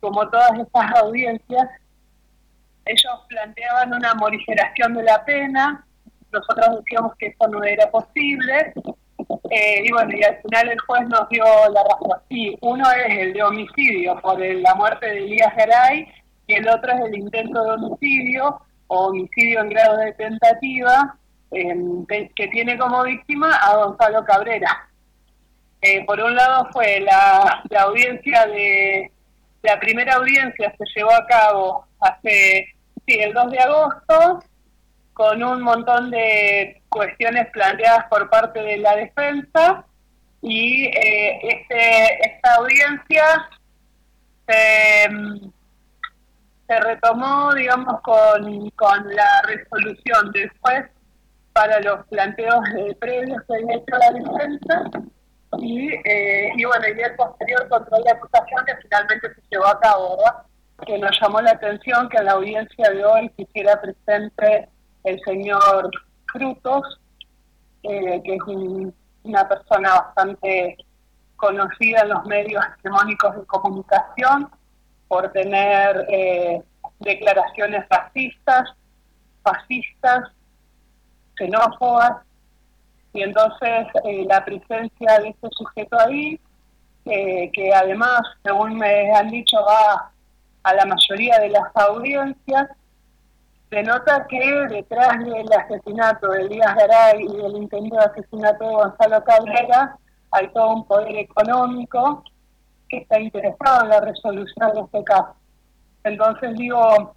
como 0.00 0.28
todas 0.28 0.58
estas 0.58 1.00
audiencias. 1.00 1.68
Ellos 2.88 3.20
planteaban 3.28 3.92
una 3.92 4.14
morigeración 4.14 4.94
de 4.94 5.02
la 5.02 5.24
pena, 5.24 5.84
nosotros 6.32 6.78
decíamos 6.78 7.14
que 7.18 7.26
eso 7.26 7.48
no 7.48 7.62
era 7.62 7.90
posible, 7.90 8.72
eh, 9.50 9.82
y 9.84 9.92
bueno, 9.92 10.10
y 10.16 10.22
al 10.22 10.40
final 10.42 10.68
el 10.70 10.80
juez 10.80 11.06
nos 11.08 11.28
dio 11.28 11.44
la 11.44 11.82
razón. 11.82 12.18
Sí, 12.28 12.56
uno 12.60 12.90
es 12.90 13.18
el 13.18 13.32
de 13.32 13.42
homicidio 13.42 14.18
por 14.20 14.40
la 14.40 14.74
muerte 14.74 15.06
de 15.06 15.18
Elías 15.18 15.54
Garay 15.56 16.06
y 16.46 16.54
el 16.54 16.68
otro 16.68 16.92
es 16.92 17.00
el 17.06 17.18
intento 17.18 17.62
de 17.62 17.70
homicidio 17.72 18.60
o 18.86 19.06
homicidio 19.08 19.60
en 19.60 19.68
grado 19.70 19.96
de 19.98 20.12
tentativa 20.14 21.16
que 21.50 22.48
tiene 22.52 22.78
como 22.78 23.02
víctima 23.04 23.54
a 23.54 23.76
Gonzalo 23.76 24.24
Cabrera. 24.24 24.88
Eh, 25.80 26.04
por 26.04 26.20
un 26.20 26.34
lado 26.34 26.68
fue 26.72 27.00
la, 27.00 27.62
la 27.70 27.82
audiencia 27.82 28.46
de 28.46 29.10
la 29.62 29.78
primera 29.80 30.14
audiencia 30.14 30.74
se 30.76 30.84
llevó 30.94 31.12
a 31.12 31.26
cabo 31.26 31.84
hace 32.00 32.74
sí, 33.08 33.18
el 33.18 33.32
2 33.32 33.50
de 33.50 33.58
agosto 33.58 34.44
con 35.14 35.42
un 35.42 35.62
montón 35.62 36.10
de 36.10 36.82
cuestiones 36.88 37.50
planteadas 37.52 38.04
por 38.08 38.28
parte 38.30 38.60
de 38.60 38.76
la 38.76 38.94
defensa 38.94 39.84
y 40.42 40.84
eh, 40.86 41.40
este, 41.42 42.28
esta 42.28 42.54
audiencia 42.54 43.48
se, 44.46 45.08
retomó, 46.80 47.52
digamos, 47.54 48.00
con, 48.02 48.70
con 48.70 49.14
la 49.14 49.42
resolución 49.46 50.30
después 50.32 50.84
para 51.52 51.80
los 51.80 52.06
planteos 52.06 52.62
de 52.74 52.94
previos 53.00 53.42
que 53.48 53.54
había 53.54 53.76
hecho 53.76 53.96
la 53.98 54.10
defensa 54.12 54.90
y, 55.58 55.88
eh, 56.04 56.52
y 56.56 56.64
bueno, 56.64 56.86
y 56.86 57.00
el 57.00 57.16
posterior 57.16 57.68
control 57.68 58.04
de 58.04 58.12
acusación 58.12 58.64
que 58.66 58.76
finalmente 58.82 59.34
se 59.34 59.40
llevó 59.50 59.66
a 59.66 59.80
cabo, 59.80 60.16
¿verdad? 60.18 60.42
Que 60.86 60.98
nos 60.98 61.10
llamó 61.20 61.40
la 61.40 61.52
atención 61.52 62.08
que 62.08 62.18
en 62.18 62.26
la 62.26 62.32
audiencia 62.32 62.90
de 62.90 63.04
hoy 63.04 63.28
quisiera 63.36 63.80
presente 63.80 64.68
el 65.04 65.20
señor 65.24 65.90
Frutos, 66.32 67.00
eh, 67.82 68.20
que 68.24 68.34
es 68.34 68.42
una 69.24 69.48
persona 69.48 69.94
bastante 69.94 70.76
conocida 71.36 72.02
en 72.02 72.10
los 72.10 72.24
medios 72.26 72.62
hegemónicos 72.78 73.36
de 73.36 73.46
comunicación 73.46 74.50
por 75.08 75.32
tener 75.32 76.06
eh, 76.10 76.62
declaraciones 77.00 77.84
racistas, 77.88 78.70
fascistas, 79.42 80.30
xenófobas, 81.36 82.22
y 83.14 83.22
entonces 83.22 83.86
eh, 84.04 84.24
la 84.28 84.44
presencia 84.44 85.18
de 85.20 85.28
este 85.30 85.48
sujeto 85.52 85.98
ahí, 85.98 86.38
que 87.04 87.72
además, 87.74 88.20
según 88.44 88.76
me 88.76 89.10
han 89.14 89.30
dicho, 89.30 89.56
va 89.64 90.12
a 90.62 90.74
la 90.74 90.84
mayoría 90.84 91.38
de 91.38 91.50
las 91.50 91.74
audiencias, 91.74 92.68
denota 93.70 94.26
que 94.28 94.66
detrás 94.68 95.18
del 95.24 95.52
asesinato 95.52 96.28
de 96.30 96.48
Díaz 96.48 96.74
Garay 96.74 97.22
y 97.22 97.36
del 97.36 97.56
intento 97.56 97.96
de 97.96 98.04
asesinato 98.04 98.64
de 98.64 98.74
Gonzalo 98.74 99.24
Cabrera 99.24 99.98
hay 100.30 100.48
todo 100.48 100.74
un 100.74 100.86
poder 100.86 101.16
económico 101.16 102.22
que 102.88 102.98
está 102.98 103.20
interesado 103.20 103.84
en 103.84 103.90
la 103.90 104.00
resolución 104.00 104.72
de 104.74 104.80
este 104.80 105.04
caso. 105.04 105.34
Entonces 106.04 106.56
digo, 106.56 107.14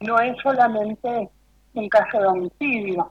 no 0.00 0.18
es 0.20 0.36
solamente 0.42 1.30
un 1.74 1.88
caso 1.88 2.18
de 2.18 2.26
homicidio, 2.26 3.10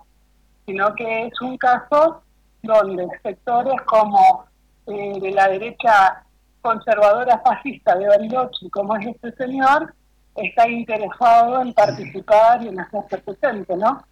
sino 0.66 0.94
que 0.96 1.28
es 1.28 1.42
un 1.42 1.58
caso 1.58 2.22
donde 2.62 3.08
sectores 3.22 3.82
como 3.86 4.46
eh, 4.88 5.20
de 5.20 5.32
la 5.32 5.50
derecha 5.50 6.24
conservadora 6.64 7.40
fascista 7.40 7.96
de 7.96 8.08
Bariloche, 8.08 8.70
como 8.72 8.96
es 8.96 9.06
este 9.08 9.34
señor, 9.34 9.94
está 10.36 10.68
interesado 10.68 11.62
en 11.62 11.74
participar 11.74 12.64
y 12.64 12.70
en 12.70 12.80
hacerse 12.80 13.18
presente, 13.20 13.76
¿no? 13.76 14.04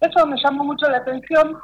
Eso 0.00 0.26
me 0.26 0.40
llamó 0.42 0.64
mucho 0.64 0.88
la 0.88 0.98
atención, 0.98 1.58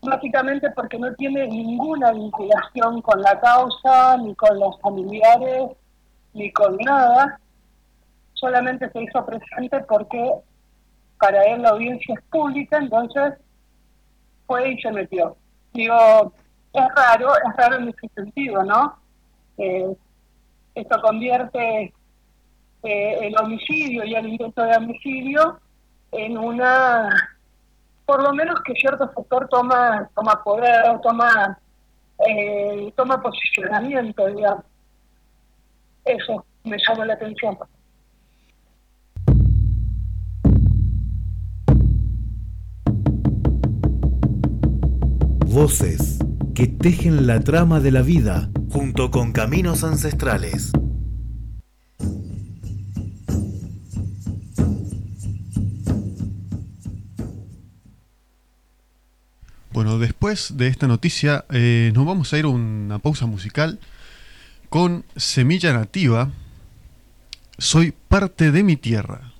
básicamente 0.00 0.70
porque 0.70 0.98
no 0.98 1.14
tiene 1.14 1.46
ninguna 1.46 2.12
vinculación 2.12 3.02
con 3.02 3.20
la 3.20 3.38
causa, 3.38 4.16
ni 4.16 4.34
con 4.34 4.58
los 4.58 4.80
familiares, 4.80 5.70
ni 6.32 6.50
con 6.52 6.76
nada, 6.78 7.38
solamente 8.34 8.90
se 8.90 9.02
hizo 9.02 9.24
presente 9.24 9.80
porque 9.88 10.32
para 11.18 11.44
él 11.44 11.62
la 11.62 11.70
audiencia 11.70 12.14
es 12.14 12.24
pública, 12.30 12.78
entonces 12.78 13.34
fue 14.46 14.72
y 14.72 14.80
se 14.80 14.92
metió. 14.92 15.36
Digo, 15.74 16.32
es 16.72 16.88
raro, 16.94 17.32
es 17.36 17.56
raro 17.56 17.76
en 17.76 17.88
ese 17.88 18.08
sentido, 18.14 18.62
¿no? 18.62 19.05
Eh, 19.58 19.96
esto 20.74 21.00
convierte 21.00 21.94
eh, 22.82 23.18
el 23.22 23.34
homicidio 23.38 24.04
y 24.04 24.14
el 24.14 24.28
intento 24.28 24.62
de 24.62 24.76
homicidio 24.76 25.58
en 26.12 26.36
una, 26.36 27.08
por 28.04 28.22
lo 28.22 28.32
menos 28.32 28.60
que 28.62 28.74
cierto 28.74 29.10
sector 29.16 29.48
toma 29.48 30.08
toma 30.14 30.42
poder, 30.44 31.00
toma 31.02 31.58
eh, 32.26 32.92
toma 32.96 33.20
posicionamiento, 33.20 34.26
digamos. 34.26 34.64
Eso 36.04 36.44
me 36.64 36.76
llama 36.86 37.06
la 37.06 37.14
atención. 37.14 37.58
Voces 45.46 46.25
que 46.56 46.66
tejen 46.66 47.26
la 47.26 47.40
trama 47.40 47.80
de 47.80 47.90
la 47.90 48.00
vida 48.00 48.50
junto 48.70 49.10
con 49.10 49.32
caminos 49.32 49.84
ancestrales. 49.84 50.72
Bueno, 59.70 59.98
después 59.98 60.56
de 60.56 60.68
esta 60.68 60.86
noticia 60.86 61.44
eh, 61.50 61.92
nos 61.94 62.06
vamos 62.06 62.32
a 62.32 62.38
ir 62.38 62.46
a 62.46 62.48
una 62.48 63.00
pausa 63.00 63.26
musical 63.26 63.78
con 64.70 65.04
Semilla 65.14 65.74
Nativa. 65.74 66.30
Soy 67.58 67.92
parte 68.08 68.50
de 68.50 68.62
mi 68.62 68.76
tierra. 68.76 69.34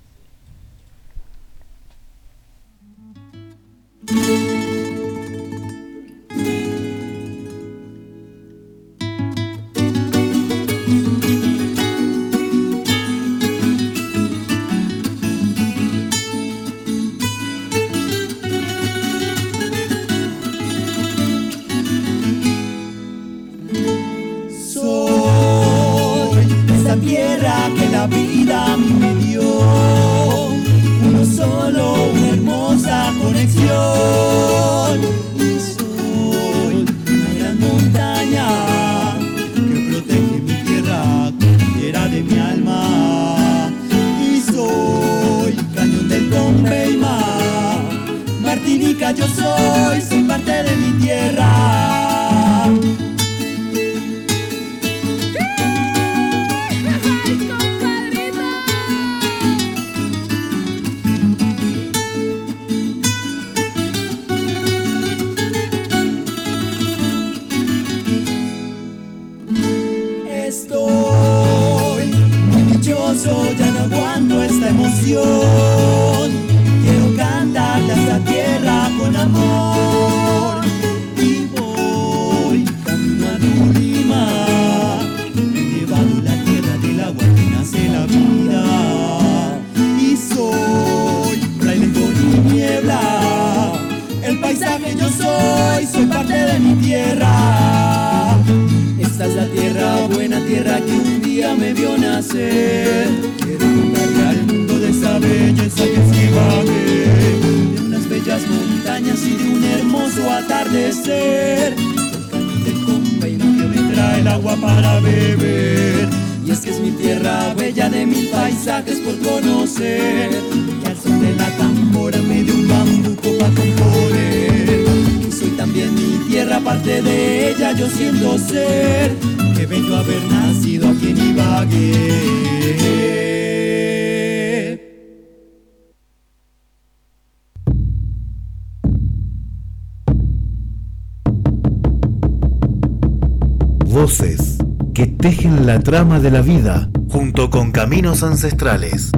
Trama 145.87 146.19
de 146.19 146.33
la 146.33 146.43
vida 146.43 146.91
junto 147.09 147.49
con 147.49 147.71
caminos 147.71 148.25
ancestrales. 148.25 149.13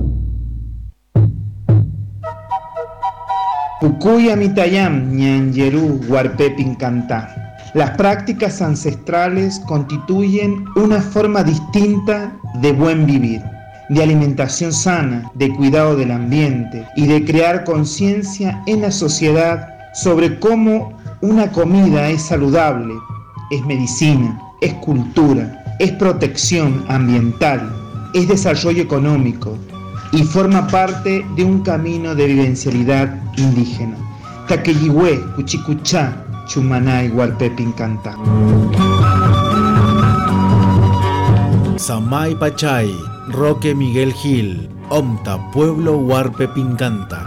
Pukuya 3.80 4.36
mitayam 4.36 5.16
ñanyeru 5.16 5.98
pincanta. 6.58 7.54
Las 7.72 7.92
prácticas 7.92 8.60
ancestrales 8.60 9.60
constituyen 9.60 10.66
una 10.76 11.00
forma 11.00 11.42
distinta 11.42 12.36
de 12.60 12.72
buen 12.72 13.06
vivir, 13.06 13.40
de 13.88 14.02
alimentación 14.02 14.70
sana, 14.70 15.30
de 15.36 15.48
cuidado 15.54 15.96
del 15.96 16.10
ambiente 16.10 16.86
y 16.96 17.06
de 17.06 17.24
crear 17.24 17.64
conciencia 17.64 18.62
en 18.66 18.82
la 18.82 18.90
sociedad 18.90 19.74
sobre 19.94 20.38
cómo 20.38 20.92
una 21.22 21.50
comida 21.50 22.10
es 22.10 22.20
saludable, 22.24 22.92
es 23.50 23.64
medicina, 23.64 24.38
es 24.60 24.74
cultura, 24.74 25.57
es 25.78 25.92
protección 25.92 26.84
ambiental, 26.88 27.72
es 28.12 28.28
desarrollo 28.28 28.82
económico 28.82 29.56
y 30.12 30.22
forma 30.24 30.66
parte 30.66 31.24
de 31.36 31.44
un 31.44 31.62
camino 31.62 32.14
de 32.14 32.26
vivencialidad 32.26 33.14
indígena. 33.36 33.96
Taqueyihue, 34.48 35.20
Cuchicuchá, 35.36 36.24
Chumanay, 36.46 37.12
Pincanta. 37.56 38.16
Samay 41.76 42.34
Pachay, 42.34 42.92
Roque 43.28 43.74
Miguel 43.74 44.12
Gil, 44.14 44.68
Omta, 44.88 45.50
Pueblo 45.52 45.98
Huarpe 45.98 46.48
Pincanta. 46.48 47.24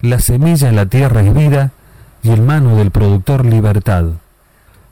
La 0.00 0.20
semilla 0.20 0.68
en 0.68 0.76
la 0.76 0.86
tierra 0.86 1.22
es 1.22 1.34
vida 1.34 1.72
y 2.22 2.30
el 2.30 2.42
mano 2.42 2.76
del 2.76 2.92
productor 2.92 3.44
libertad. 3.44 4.04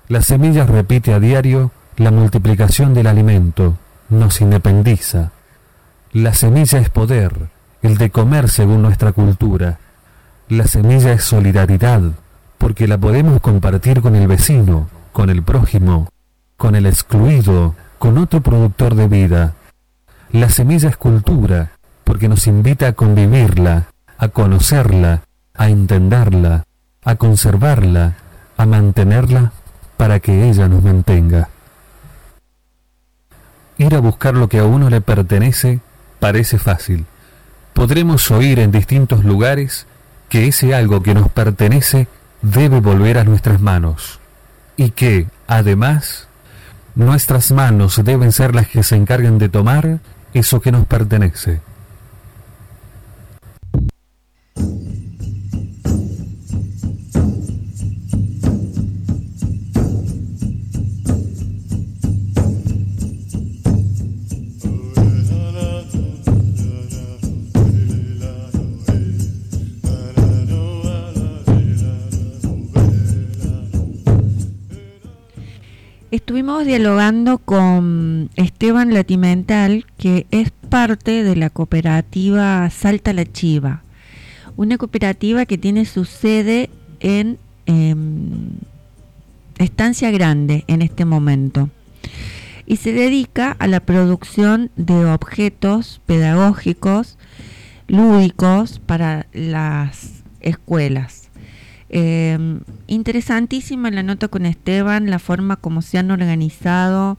La 0.09 0.23
semilla 0.23 0.65
repite 0.65 1.13
a 1.13 1.19
diario 1.19 1.73
la 1.97 2.13
multiplicación 2.13 2.95
del 2.95 3.09
alimento, 3.09 3.77
nos 4.09 4.41
independiza. 4.41 5.33
La 6.13 6.33
semilla 6.33 6.79
es 6.79 6.91
poder, 6.91 7.49
el 7.83 7.99
de 7.99 8.11
comer 8.11 8.49
según 8.49 8.83
nuestra 8.83 9.11
cultura. 9.11 9.81
La 10.49 10.69
semilla 10.69 11.13
es 11.13 11.25
solidaridad, 11.25 12.03
porque 12.57 12.87
la 12.87 12.99
podemos 12.99 13.41
compartir 13.41 14.01
con 14.01 14.15
el 14.15 14.29
vecino, 14.29 14.89
con 15.13 15.29
el 15.29 15.43
prójimo, 15.43 16.09
con 16.57 16.77
el 16.77 16.87
excluido, 16.87 17.75
con 17.99 18.17
otro 18.17 18.43
productor 18.43 18.95
de 18.95 19.09
vida. 19.09 19.55
La 20.31 20.51
semilla 20.51 20.89
es 20.89 20.97
cultura, 20.97 21.73
porque 22.05 22.29
nos 22.29 22.47
invita 22.47 22.87
a 22.87 22.93
convivirla, 22.93 23.87
a 24.19 24.29
conocerla, 24.29 25.23
a 25.53 25.69
entenderla, 25.69 26.63
a 27.05 27.17
conservarla, 27.17 28.15
a 28.57 28.67
mantenerla 28.67 29.51
para 29.97 30.21
que 30.21 30.49
ella 30.49 30.69
nos 30.69 30.83
mantenga. 30.83 31.49
Ir 33.79 33.95
a 33.95 34.01
buscar 34.01 34.35
lo 34.35 34.49
que 34.49 34.59
a 34.59 34.65
uno 34.65 34.89
le 34.91 35.01
pertenece 35.01 35.81
parece 36.19 36.59
fácil. 36.59 37.07
Podremos 37.75 38.31
oír 38.31 38.59
en 38.59 38.71
distintos 38.71 39.25
lugares 39.25 39.87
que 40.29 40.49
ese 40.49 40.75
algo 40.75 41.03
que 41.03 41.15
nos 41.15 41.31
pertenece 41.31 42.09
debe 42.43 42.81
volver 42.81 43.19
a 43.19 43.25
nuestras 43.25 43.61
manos 43.61 44.21
y 44.77 44.91
que, 44.91 45.29
además, 45.47 46.29
nuestras 46.95 47.53
manos 47.53 48.03
deben 48.03 48.33
ser 48.33 48.55
las 48.55 48.69
que 48.69 48.83
se 48.83 48.97
encarguen 48.97 49.39
de 49.39 49.49
tomar 49.49 50.01
eso 50.33 50.61
que 50.61 50.73
nos 50.73 50.87
pertenece. 50.87 51.61
Dialogando 76.67 77.39
con 77.39 78.29
Esteban 78.35 78.93
Latimental, 78.93 79.87
que 79.99 80.27
es 80.33 80.51
parte 80.51 81.23
de 81.23 81.37
la 81.37 81.49
cooperativa 81.49 82.69
Salta 82.71 83.13
la 83.13 83.25
Chiva, 83.25 83.85
una 84.57 84.77
cooperativa 84.77 85.47
que 85.47 85.59
tiene 85.59 85.85
su 85.85 86.05
sede 86.05 86.69
en 86.99 87.39
em, 87.67 88.49
Estancia 89.59 90.11
Grande 90.11 90.65
en 90.67 90.83
este 90.83 91.05
momento 91.05 91.71
y 92.67 92.79
se 92.79 92.93
dedica 92.93 93.55
a 93.61 93.69
la 93.69 93.79
producción 93.79 94.73
de 94.75 95.05
objetos 95.05 96.01
pedagógicos 96.05 97.17
lúdicos 97.87 98.81
para 98.81 99.27
las 99.33 100.25
escuelas. 100.41 101.26
Eh, 101.89 102.59
interesantísima 102.89 103.91
la 103.91 104.03
nota 104.03 104.29
con 104.29 104.45
Esteban, 104.45 105.09
la 105.09 105.19
forma 105.19 105.57
como 105.57 105.83
se 105.83 105.99
han 105.99 106.11
organizado, 106.11 107.19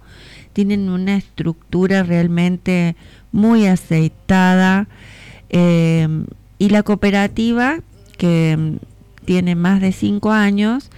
tienen 0.54 0.90
una 0.90 1.16
estructura 1.16 2.04
realmente 2.04 2.96
muy 3.32 3.68
aceitada 3.68 4.88
em, 5.50 6.26
y 6.60 6.70
la 6.70 6.84
cooperativa 6.84 7.80
que 8.18 8.52
em, 8.52 8.80
tiene 9.26 9.56
más 9.56 9.82
de 9.82 9.92
cinco 9.92 10.32
años 10.32 10.90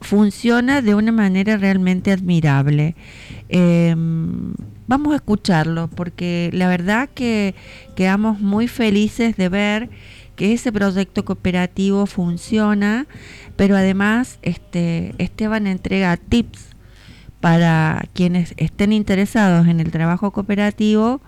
funciona 0.00 0.82
de 0.82 0.94
una 0.94 1.12
manera 1.12 1.56
realmente 1.56 2.12
admirable. 2.12 2.96
vamos 4.86 5.12
a 5.12 5.16
escucharlo 5.16 5.88
porque 5.88 6.50
la 6.52 6.68
verdad 6.68 7.08
que 7.14 7.54
quedamos 7.94 8.40
muy 8.40 8.68
felices 8.68 9.36
de 9.36 9.48
ver 9.48 9.90
que 10.36 10.52
ese 10.52 10.72
proyecto 10.72 11.24
cooperativo 11.24 12.06
funciona, 12.06 13.06
pero 13.56 13.76
además 13.76 14.38
este, 14.42 15.14
Esteban 15.18 15.66
entrega 15.66 16.16
tips 16.16 16.72
para 17.40 18.04
quienes 18.14 18.54
estén 18.56 18.92
interesados 18.92 19.66
en 19.66 19.80
el 19.80 19.90
trabajo 19.90 20.30
cooperativo 20.30 21.20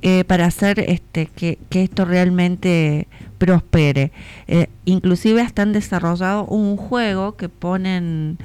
eh, 0.00 0.24
para 0.24 0.46
hacer 0.46 0.80
este, 0.80 1.26
que, 1.26 1.58
esto 1.70 2.04
realmente 2.04 3.08
prospere. 3.38 4.12
Eh, 4.48 4.68
inclusive 4.84 5.40
hasta 5.40 5.62
han 5.62 5.72
desarrollado 5.72 6.44
un 6.46 6.76
juego 6.76 7.36
que 7.36 7.48
ponen 7.48 8.38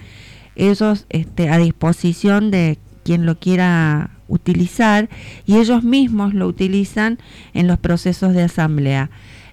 ellos 0.56 1.06
este, 1.10 1.50
a 1.50 1.58
disposición 1.58 2.52
de 2.52 2.78
quien 3.04 3.26
lo 3.26 3.40
quiera 3.40 4.12
utilizar 4.30 5.10
y 5.46 5.58
ellos 5.58 5.84
mismos 5.84 6.34
lo 6.34 6.48
utilizan 6.48 7.18
en 7.54 7.68
los 7.68 7.80
procesos 7.80 8.34
de 8.34 8.44
asamblea. 8.44 9.10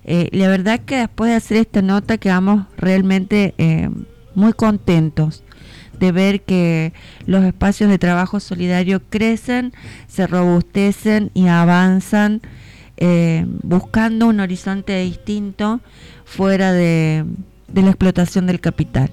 Eh, 0.08 0.28
la 0.30 0.46
verdad 0.46 0.78
que 0.78 0.98
después 0.98 1.30
de 1.30 1.36
hacer 1.36 1.56
esta 1.56 1.82
nota 1.82 2.16
quedamos 2.16 2.66
realmente 2.76 3.54
eh, 3.58 3.90
muy 4.36 4.52
contentos 4.52 5.42
de 5.98 6.12
ver 6.12 6.42
que 6.42 6.92
los 7.24 7.44
espacios 7.44 7.90
de 7.90 7.98
trabajo 7.98 8.38
solidario 8.38 9.02
crecen, 9.10 9.72
se 10.06 10.28
robustecen 10.28 11.32
y 11.34 11.48
avanzan 11.48 12.40
eh, 12.98 13.46
buscando 13.64 14.28
un 14.28 14.38
horizonte 14.38 15.00
distinto 15.00 15.80
fuera 16.24 16.72
de, 16.72 17.24
la 17.74 17.88
explotación 17.88 18.46
del 18.46 18.60
capital. 18.60 19.10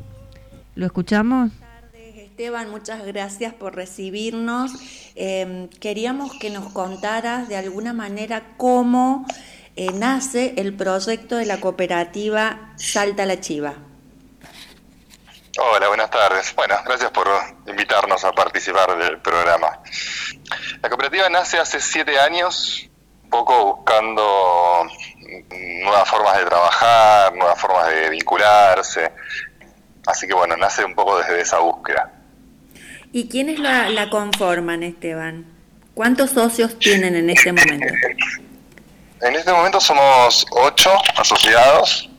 ¿Lo 0.75 0.85
escuchamos? 0.85 1.51
Esteban, 2.15 2.69
muchas 2.69 3.05
gracias 3.05 3.53
por 3.53 3.75
recibirnos. 3.75 4.71
queríamos 5.79 6.33
que 6.33 6.49
nos 6.49 6.71
contaras 6.71 7.47
de 7.47 7.55
alguna 7.55 7.93
manera 7.93 8.43
cómo 8.57 9.25
eh, 9.75 9.91
nace 9.93 10.53
el 10.57 10.75
proyecto 10.75 11.35
de 11.35 11.45
la 11.45 11.59
cooperativa 11.59 12.73
Salta 12.77 13.25
la 13.25 13.39
Chiva. 13.39 13.73
Hola, 15.59 15.87
buenas 15.87 16.09
tardes. 16.09 16.53
Bueno, 16.55 16.75
gracias 16.85 17.11
por 17.11 17.27
invitarnos 17.67 18.23
a 18.23 18.31
participar 18.31 18.97
del 18.97 19.19
programa. 19.19 19.79
La 20.81 20.89
cooperativa 20.89 21.29
nace 21.29 21.59
hace 21.59 21.79
siete 21.79 22.19
años, 22.19 22.89
un 23.23 23.29
poco 23.29 23.75
buscando 23.75 24.87
nuevas 25.83 26.09
formas 26.09 26.37
de 26.37 26.45
trabajar, 26.45 27.35
nuevas 27.35 27.59
formas 27.59 27.87
de 27.89 28.09
vincularse. 28.09 29.11
Así 30.07 30.27
que 30.27 30.33
bueno, 30.33 30.57
nace 30.57 30.83
un 30.83 30.95
poco 30.95 31.17
desde 31.19 31.41
esa 31.41 31.59
búsqueda. 31.59 32.11
¿Y 33.11 33.29
quiénes 33.29 33.59
la, 33.59 33.89
la 33.89 34.09
conforman, 34.09 34.81
Esteban? 34.83 35.45
¿Cuántos 35.93 36.31
socios 36.31 36.79
tienen 36.79 37.15
en 37.15 37.29
este 37.29 37.53
momento? 37.53 37.93
En 39.23 39.35
este 39.35 39.51
momento 39.51 39.79
somos 39.79 40.45
ocho 40.51 40.91
asociados 41.15 42.09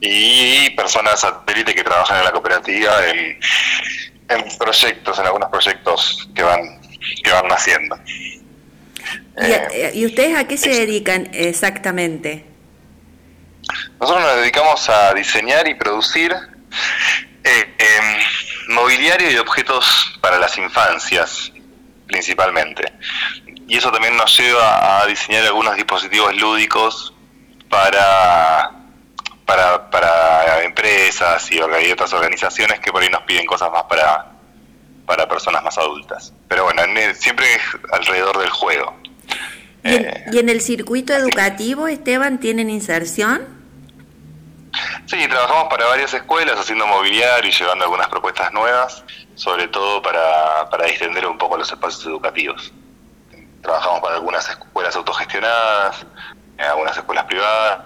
y 0.00 0.70
personas 0.70 1.20
satélite 1.20 1.74
que 1.74 1.82
trabajan 1.82 2.18
en 2.18 2.24
la 2.24 2.32
cooperativa 2.32 2.92
en, 3.08 3.38
proyectos, 4.58 5.18
en 5.18 5.26
algunos 5.26 5.50
proyectos 5.50 6.28
que 6.34 6.42
van, 6.42 6.80
que 7.22 7.30
van 7.32 7.48
naciendo. 7.48 7.98
Eh, 9.36 9.92
¿Y, 9.94 10.06
ustedes 10.06 10.36
a 10.36 10.46
qué 10.46 10.56
se 10.56 10.70
dedican 10.70 11.28
exactamente? 11.32 12.44
Nosotros 14.00 14.24
nos 14.24 14.36
dedicamos 14.36 14.88
a 14.88 15.12
diseñar 15.14 15.66
y 15.68 15.74
producir 15.74 16.34
Eh, 17.46 17.74
em, 17.78 18.74
mobiliario 18.74 19.30
y 19.30 19.36
objetos 19.36 20.18
para 20.20 20.36
las 20.36 20.58
infancias, 20.58 21.52
principalmente. 22.08 22.92
Y 23.66 23.76
eso 23.76 23.90
también 23.90 24.16
nos 24.16 24.36
lleva 24.38 25.00
a 25.00 25.06
diseñar 25.06 25.44
algunos 25.44 25.74
dispositivos 25.74 26.34
lúdicos 26.36 27.12
para, 27.68 28.70
para, 29.44 29.90
para 29.90 30.62
empresas 30.62 31.50
y, 31.50 31.60
otras 31.60 32.12
organizaciones 32.12 32.78
que 32.80 32.92
por 32.92 33.02
ahí 33.02 33.08
nos 33.08 33.22
piden 33.22 33.44
cosas 33.46 33.70
más 33.72 33.84
para, 33.84 34.26
para 35.04 35.28
personas 35.28 35.62
más 35.62 35.76
adultas. 35.78 36.32
Pero 36.48 36.64
bueno, 36.64 36.82
siempre 37.14 37.54
es 37.54 37.62
alrededor 37.92 38.38
del 38.38 38.50
juego. 38.50 38.94
¿Y 39.82 39.94
en, 39.94 40.04
eh, 40.06 40.24
¿Y 40.32 40.38
en, 40.38 40.48
el 40.48 40.60
circuito 40.60 41.12
educativo, 41.12 41.88
Esteban, 41.88 42.38
tienen 42.38 42.70
inserción? 42.70 43.56
Sí, 45.06 45.16
trabajamos 45.28 45.68
para 45.70 45.86
varias 45.86 46.12
escuelas 46.14 46.58
haciendo 46.58 46.86
mobiliario 46.86 47.48
y 47.48 47.52
llevando 47.52 47.84
algunas 47.84 48.08
propuestas 48.08 48.52
nuevas, 48.52 49.04
sobre 49.34 49.68
todo 49.68 50.02
para, 50.02 50.68
para 50.70 50.86
distender 50.86 51.26
un 51.26 51.38
poco 51.38 51.56
los 51.56 51.70
espacios 51.70 52.04
educativos. 52.06 52.72
Trabajamos 53.66 53.98
para 53.98 54.14
algunas 54.14 54.48
escuelas 54.48 54.94
autogestionadas, 54.94 56.06
algunas 56.56 56.96
escuelas 56.96 57.24
privadas. 57.24 57.80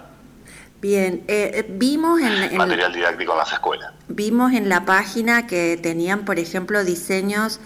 Bien, 0.79 1.23
eh, 1.27 1.51
eh, 1.55 1.65
vimos 1.67 2.21
en, 2.21 2.55
Material 2.55 2.93
didáctico 2.93 3.31
en 3.31 3.37
las 3.39 3.51
escuelas. 3.51 3.91
Vimos 4.07 4.53
en 4.53 4.69
la 4.69 4.85
página 4.85 5.47
que 5.47 5.79
tenían, 5.81 6.23
por 6.23 6.37
ejemplo, 6.37 6.83
diseños 6.83 7.59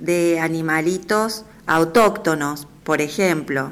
de 0.00 0.40
animalitos 0.40 1.44
autóctonos, 1.68 2.66
por 2.82 3.00
ejemplo. 3.00 3.70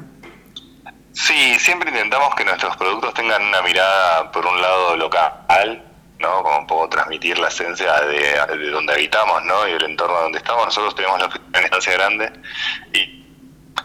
Sí, 1.11 1.59
siempre 1.59 1.89
intentamos 1.89 2.33
que 2.35 2.45
nuestros 2.45 2.77
productos 2.77 3.13
tengan 3.15 3.43
una 3.43 3.61
mirada, 3.63 4.31
por 4.31 4.45
un 4.45 4.61
lado, 4.61 4.95
local, 4.95 5.83
¿no? 6.19 6.41
Como 6.41 6.65
poco 6.67 6.87
transmitir 6.87 7.37
la 7.37 7.49
esencia 7.49 7.99
de, 8.03 8.57
de 8.57 8.69
donde 8.69 8.93
habitamos, 8.93 9.43
¿no? 9.43 9.67
Y 9.67 9.71
el 9.71 9.83
entorno 9.83 10.21
donde 10.21 10.37
estamos. 10.37 10.67
Nosotros 10.67 10.95
tenemos 10.95 11.19
la 11.19 11.25
oficina 11.25 11.59
en 11.59 11.97
grande 11.97 12.31
y, 12.93 13.18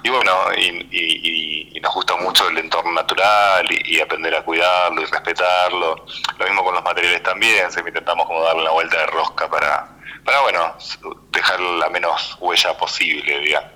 y 0.03 0.11
bueno, 0.11 0.33
y, 0.57 1.81
nos 1.81 1.95
gusta 1.95 2.17
mucho 2.17 2.49
el 2.49 2.59
entorno 2.59 2.93
natural 2.93 3.67
y, 3.71 4.01
aprender 4.01 4.35
a 4.35 4.43
cuidarlo 4.43 5.03
y 5.03 5.05
respetarlo. 5.05 6.07
Lo 6.39 6.45
mismo 6.47 6.65
con 6.65 6.75
los 6.75 6.85
materiales 6.85 7.23
también, 7.23 7.71
siempre 7.71 7.91
intentamos 7.91 8.27
como 8.27 8.43
darle 8.43 8.63
una 8.63 8.71
vuelta 8.71 8.99
de 8.99 9.07
rosca 9.07 9.51
para, 9.51 9.89
para 10.25 10.41
bueno, 10.41 10.77
dejar 11.31 11.61
la 11.61 11.91
menos 11.91 12.37
huella 12.41 12.77
posible, 12.77 13.41
digamos. 13.41 13.71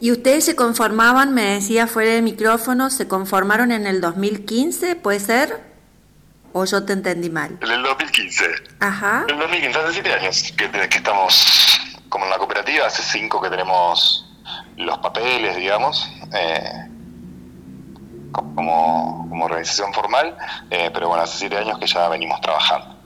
Y 0.00 0.12
ustedes 0.12 0.44
se 0.44 0.54
conformaban, 0.54 1.34
me 1.34 1.54
decía 1.54 1.88
fuera 1.88 2.12
del 2.12 2.22
micrófono, 2.22 2.90
se 2.90 3.08
conformaron 3.08 3.72
en 3.72 3.86
el 3.86 4.00
2015, 4.00 4.94
¿puede 4.94 5.18
ser? 5.18 5.60
¿O 6.52 6.64
yo 6.64 6.84
te 6.84 6.92
entendí 6.92 7.30
mal? 7.30 7.58
En 7.60 7.70
el 7.70 7.82
2015. 7.82 8.46
Ajá. 8.78 9.24
En 9.26 9.34
el 9.34 9.40
2015, 9.40 9.78
hace 9.78 9.92
siete 9.94 10.12
años 10.12 10.52
que, 10.56 10.70
que 10.70 10.98
estamos 10.98 11.88
como 12.08 12.24
en 12.24 12.30
la 12.30 12.38
cooperativa, 12.38 12.86
hace 12.86 13.02
cinco 13.02 13.40
que 13.42 13.50
tenemos 13.50 14.27
los 14.78 14.98
papeles, 14.98 15.56
digamos, 15.56 16.08
eh, 16.34 16.88
como, 18.32 19.26
como 19.28 19.44
organización 19.44 19.92
formal, 19.92 20.36
eh, 20.70 20.90
pero 20.92 21.08
bueno, 21.08 21.24
hace 21.24 21.38
siete 21.38 21.58
años 21.58 21.78
que 21.78 21.86
ya 21.86 22.08
venimos 22.08 22.40
trabajando. 22.40 22.96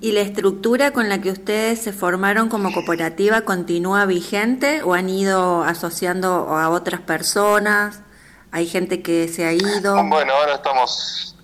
¿Y 0.00 0.12
la 0.12 0.20
estructura 0.20 0.90
con 0.90 1.08
la 1.08 1.20
que 1.20 1.30
ustedes 1.30 1.80
se 1.80 1.92
formaron 1.92 2.48
como 2.48 2.72
cooperativa 2.72 3.42
continúa 3.42 4.04
vigente 4.04 4.82
o 4.82 4.94
han 4.94 5.08
ido 5.08 5.62
asociando 5.62 6.48
a 6.56 6.70
otras 6.70 7.00
personas? 7.00 8.02
¿Hay 8.50 8.66
gente 8.66 9.00
que 9.00 9.28
se 9.28 9.46
ha 9.46 9.52
ido? 9.52 9.94
Bueno, 10.04 10.34
ahora 10.34 10.56
estamos 10.56 11.36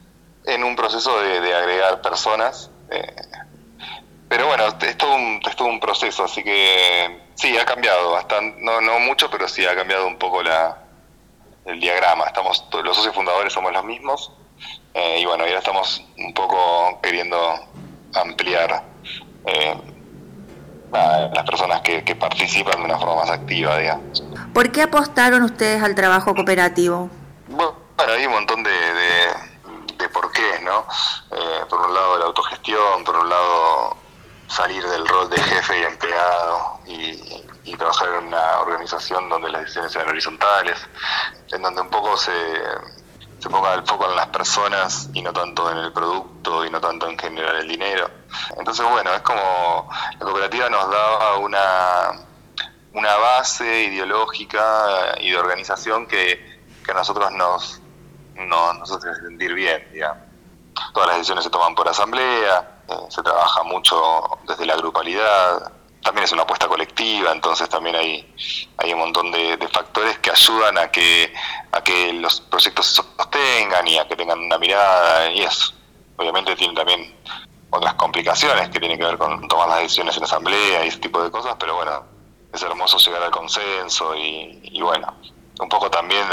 en 0.44 0.64
un 0.64 0.74
proceso 0.74 1.20
de, 1.20 1.54
agregar 1.54 2.02
personas, 2.02 2.70
eh, 2.90 3.14
pero 4.28 4.48
bueno, 4.48 4.64
es 4.66 4.98
todo, 4.98 5.14
un, 5.14 5.40
es 5.48 5.56
todo 5.56 5.68
un 5.68 5.78
proceso, 5.78 6.24
así 6.24 6.42
que 6.42 7.27
sí, 7.38 7.56
ha 7.56 7.64
cambiado 7.64 8.12
bastante, 8.12 8.60
no, 8.60 8.80
no 8.80 8.98
mucho, 9.00 9.30
pero 9.30 9.48
sí 9.48 9.64
ha 9.64 9.74
cambiado 9.74 10.06
un 10.06 10.18
poco 10.18 10.42
la, 10.42 10.76
el 11.64 11.80
diagrama. 11.80 12.24
Estamos, 12.24 12.66
los 12.82 12.96
socios 12.96 13.14
fundadores 13.14 13.52
somos 13.52 13.72
los 13.72 13.84
mismos, 13.84 14.32
eh, 14.94 15.20
y 15.20 15.24
bueno, 15.24 15.46
ya 15.46 15.58
estamos 15.58 16.04
un 16.18 16.34
poco 16.34 16.98
queriendo 17.02 17.38
ampliar 18.14 18.82
eh, 19.46 19.76
las 20.90 21.44
personas 21.44 21.80
que, 21.82 22.02
participan 22.16 22.78
de 22.78 22.84
una 22.84 22.98
forma 22.98 23.16
más 23.16 23.30
activa, 23.30 23.78
digamos. 23.78 24.24
¿Por 24.52 24.72
qué 24.72 24.82
apostaron 24.82 25.42
ustedes 25.42 25.82
al 25.82 25.94
trabajo 25.94 26.34
cooperativo? 26.34 27.10
Bueno, 27.46 27.74
hay 27.98 28.26
un 28.26 28.32
montón 28.32 28.62
de, 28.62 28.70
de, 28.70 30.08
por 30.08 30.32
qué, 30.32 30.60
¿no? 30.62 30.86
Eh, 31.30 31.64
por 31.68 31.80
un 31.80 31.94
lado 31.94 32.18
la 32.18 32.24
autogestión, 32.24 33.04
por 33.04 33.16
un 33.16 33.28
lado 33.28 33.96
salir 34.48 34.82
del 34.82 35.06
rol 35.06 35.28
de 35.28 35.38
jefe 35.38 35.78
y 35.78 35.82
empleado 35.84 36.77
y, 36.88 37.44
y 37.64 37.76
trabajar 37.76 38.08
en 38.18 38.28
una 38.28 38.60
organización 38.60 39.28
donde 39.28 39.50
las 39.50 39.62
decisiones 39.62 39.92
sean 39.92 40.08
horizontales, 40.08 40.78
en 41.52 41.62
donde 41.62 41.80
un 41.82 41.90
poco 41.90 42.16
se 42.16 42.32
se 43.38 43.48
ponga 43.48 43.74
el 43.74 43.86
foco 43.86 44.10
en 44.10 44.16
las 44.16 44.26
personas 44.28 45.10
y 45.14 45.22
no 45.22 45.32
tanto 45.32 45.70
en 45.70 45.78
el 45.78 45.92
producto 45.92 46.64
y 46.64 46.70
no 46.70 46.80
tanto 46.80 47.08
en 47.08 47.18
generar 47.18 47.56
el 47.56 47.68
dinero. 47.68 48.10
Entonces, 48.56 48.84
bueno, 48.84 49.14
es 49.14 49.22
como 49.22 49.88
la 50.12 50.18
cooperativa 50.18 50.68
nos 50.68 50.90
daba 50.90 51.38
una, 51.38 52.26
una 52.94 53.16
base 53.16 53.84
ideológica 53.84 55.14
y 55.20 55.30
de 55.30 55.38
organización 55.38 56.06
que, 56.06 56.58
a 56.88 56.94
nosotros 56.94 57.30
nos, 57.32 57.82
nos, 58.34 58.90
hace 58.90 59.14
sentir 59.16 59.52
bien. 59.52 59.86
Todas 60.94 61.08
las 61.08 61.16
decisiones 61.18 61.44
se 61.44 61.50
toman 61.50 61.74
por 61.74 61.86
asamblea, 61.86 62.80
eh, 62.88 62.94
se 63.10 63.22
trabaja 63.22 63.62
mucho 63.64 64.38
desde 64.46 64.64
la 64.64 64.74
grupalidad, 64.76 65.70
también 66.02 66.24
es 66.24 66.32
una 66.32 66.42
apuesta 66.42 66.66
colectiva, 66.66 67.32
entonces 67.32 67.68
también 67.68 67.96
hay, 67.96 68.34
hay 68.76 68.92
un 68.92 69.00
montón 69.00 69.30
de, 69.30 69.58
factores 69.72 70.18
que 70.18 70.30
ayudan 70.30 70.78
a 70.78 70.90
que, 70.90 71.32
a 71.72 71.82
que 71.82 72.12
los 72.14 72.40
proyectos 72.40 72.86
se 72.86 72.94
sostengan 72.94 73.86
y 73.86 73.98
a 73.98 74.08
que 74.08 74.16
tengan 74.16 74.38
una 74.38 74.58
mirada 74.58 75.30
y 75.30 75.42
eso. 75.42 75.72
Obviamente 76.16 76.56
tiene 76.56 76.74
también 76.74 77.14
otras 77.70 77.94
complicaciones 77.94 78.70
que 78.70 78.80
tienen 78.80 78.98
que 78.98 79.04
ver 79.04 79.18
con 79.18 79.46
tomar 79.48 79.68
las 79.68 79.80
decisiones 79.80 80.16
en 80.16 80.24
asamblea 80.24 80.84
y 80.84 80.88
ese 80.88 80.98
tipo 80.98 81.22
de 81.22 81.30
cosas, 81.30 81.56
pero 81.58 81.76
bueno, 81.76 82.04
es 82.52 82.62
hermoso 82.62 82.98
llegar 82.98 83.22
al 83.22 83.30
consenso 83.30 84.16
y, 84.16 84.60
y 84.62 84.80
bueno, 84.80 85.14
un 85.60 85.68
poco 85.68 85.90
también 85.90 86.26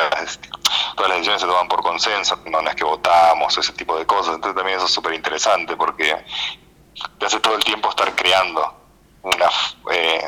todas 0.95 1.09
las 1.09 1.17
decisiones 1.17 1.41
se 1.41 1.47
toman 1.47 1.67
por 1.67 1.81
consenso, 1.81 2.39
no, 2.45 2.59
es 2.61 2.75
que 2.75 2.83
votamos, 2.83 3.57
ese 3.57 3.73
tipo 3.73 3.97
de 3.97 4.05
cosas, 4.05 4.35
entonces 4.35 4.55
también 4.55 4.77
eso 4.77 4.87
es 4.87 4.93
súper 4.93 5.13
interesante 5.13 5.75
porque 5.75 6.15
te 7.19 7.25
hace 7.25 7.39
todo 7.39 7.55
el 7.55 7.63
tiempo 7.63 7.89
estar 7.89 8.15
creando 8.15 8.84
una, 9.25 9.49
eh, 9.91 10.21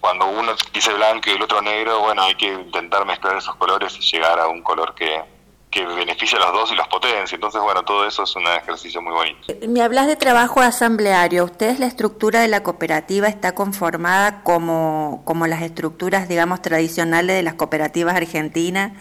cuando 0.00 0.26
uno 0.26 0.52
dice 0.72 0.92
blanco 0.92 1.30
y 1.30 1.34
el 1.34 1.42
otro 1.42 1.62
negro, 1.62 2.00
bueno, 2.00 2.22
hay 2.22 2.34
que 2.34 2.46
intentar 2.46 3.06
mezclar 3.06 3.36
esos 3.36 3.54
colores 3.56 3.96
y 3.96 4.00
llegar 4.00 4.38
a 4.40 4.48
un 4.48 4.62
color 4.62 4.94
que, 4.94 5.22
que 5.70 5.86
beneficie 5.86 6.36
a 6.38 6.40
los 6.40 6.52
dos 6.52 6.72
y 6.72 6.74
los 6.74 6.88
potencie. 6.88 7.36
Entonces, 7.36 7.60
bueno, 7.62 7.82
todo 7.82 8.06
eso 8.06 8.24
es 8.24 8.34
un 8.34 8.46
ejercicio 8.46 9.00
muy 9.00 9.12
bonito. 9.12 9.38
Me 9.68 9.80
hablas 9.80 10.08
de 10.08 10.16
trabajo 10.16 10.60
asambleario. 10.60 11.44
¿Ustedes 11.44 11.78
la 11.78 11.86
estructura 11.86 12.40
de 12.40 12.48
la 12.48 12.62
cooperativa 12.62 13.28
está 13.28 13.54
conformada 13.54 14.42
como, 14.42 15.22
como 15.24 15.46
las 15.46 15.62
estructuras, 15.62 16.28
digamos, 16.28 16.62
tradicionales 16.62 17.36
de 17.36 17.42
las 17.42 17.54
cooperativas 17.54 18.16
argentinas, 18.16 18.92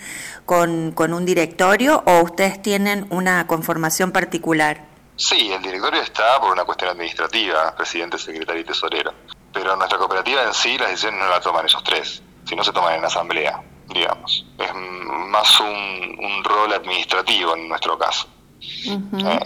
con, 0.45 0.91
con 0.91 1.13
un 1.13 1.26
directorio 1.26 2.03
o 2.05 2.22
ustedes 2.22 2.61
tienen 2.61 3.07
una 3.09 3.47
conformación 3.47 4.11
particular? 4.11 4.90
Sí, 5.15 5.51
el 5.51 5.61
directorio 5.61 6.01
está 6.01 6.39
por 6.39 6.51
una 6.51 6.63
cuestión 6.63 6.91
administrativa, 6.91 7.75
presidente, 7.75 8.17
secretario 8.17 8.61
y 8.61 8.65
tesorero. 8.65 9.13
Pero 9.53 9.75
nuestra 9.75 9.97
cooperativa 9.97 10.43
en 10.43 10.53
sí 10.53 10.77
las 10.77 10.89
decisiones 10.89 11.21
no 11.21 11.29
las 11.29 11.41
toman 11.41 11.65
esos 11.65 11.83
tres, 11.83 12.23
sino 12.45 12.63
se 12.63 12.71
toman 12.71 12.95
en 12.95 13.05
asamblea, 13.05 13.61
digamos. 13.88 14.45
Es 14.57 14.73
más 14.73 15.59
un, 15.59 16.43
rol 16.43 16.73
administrativo 16.73 17.55
en 17.55 17.69
nuestro 17.69 17.97
caso. 17.97 18.27
Eh, 18.59 19.39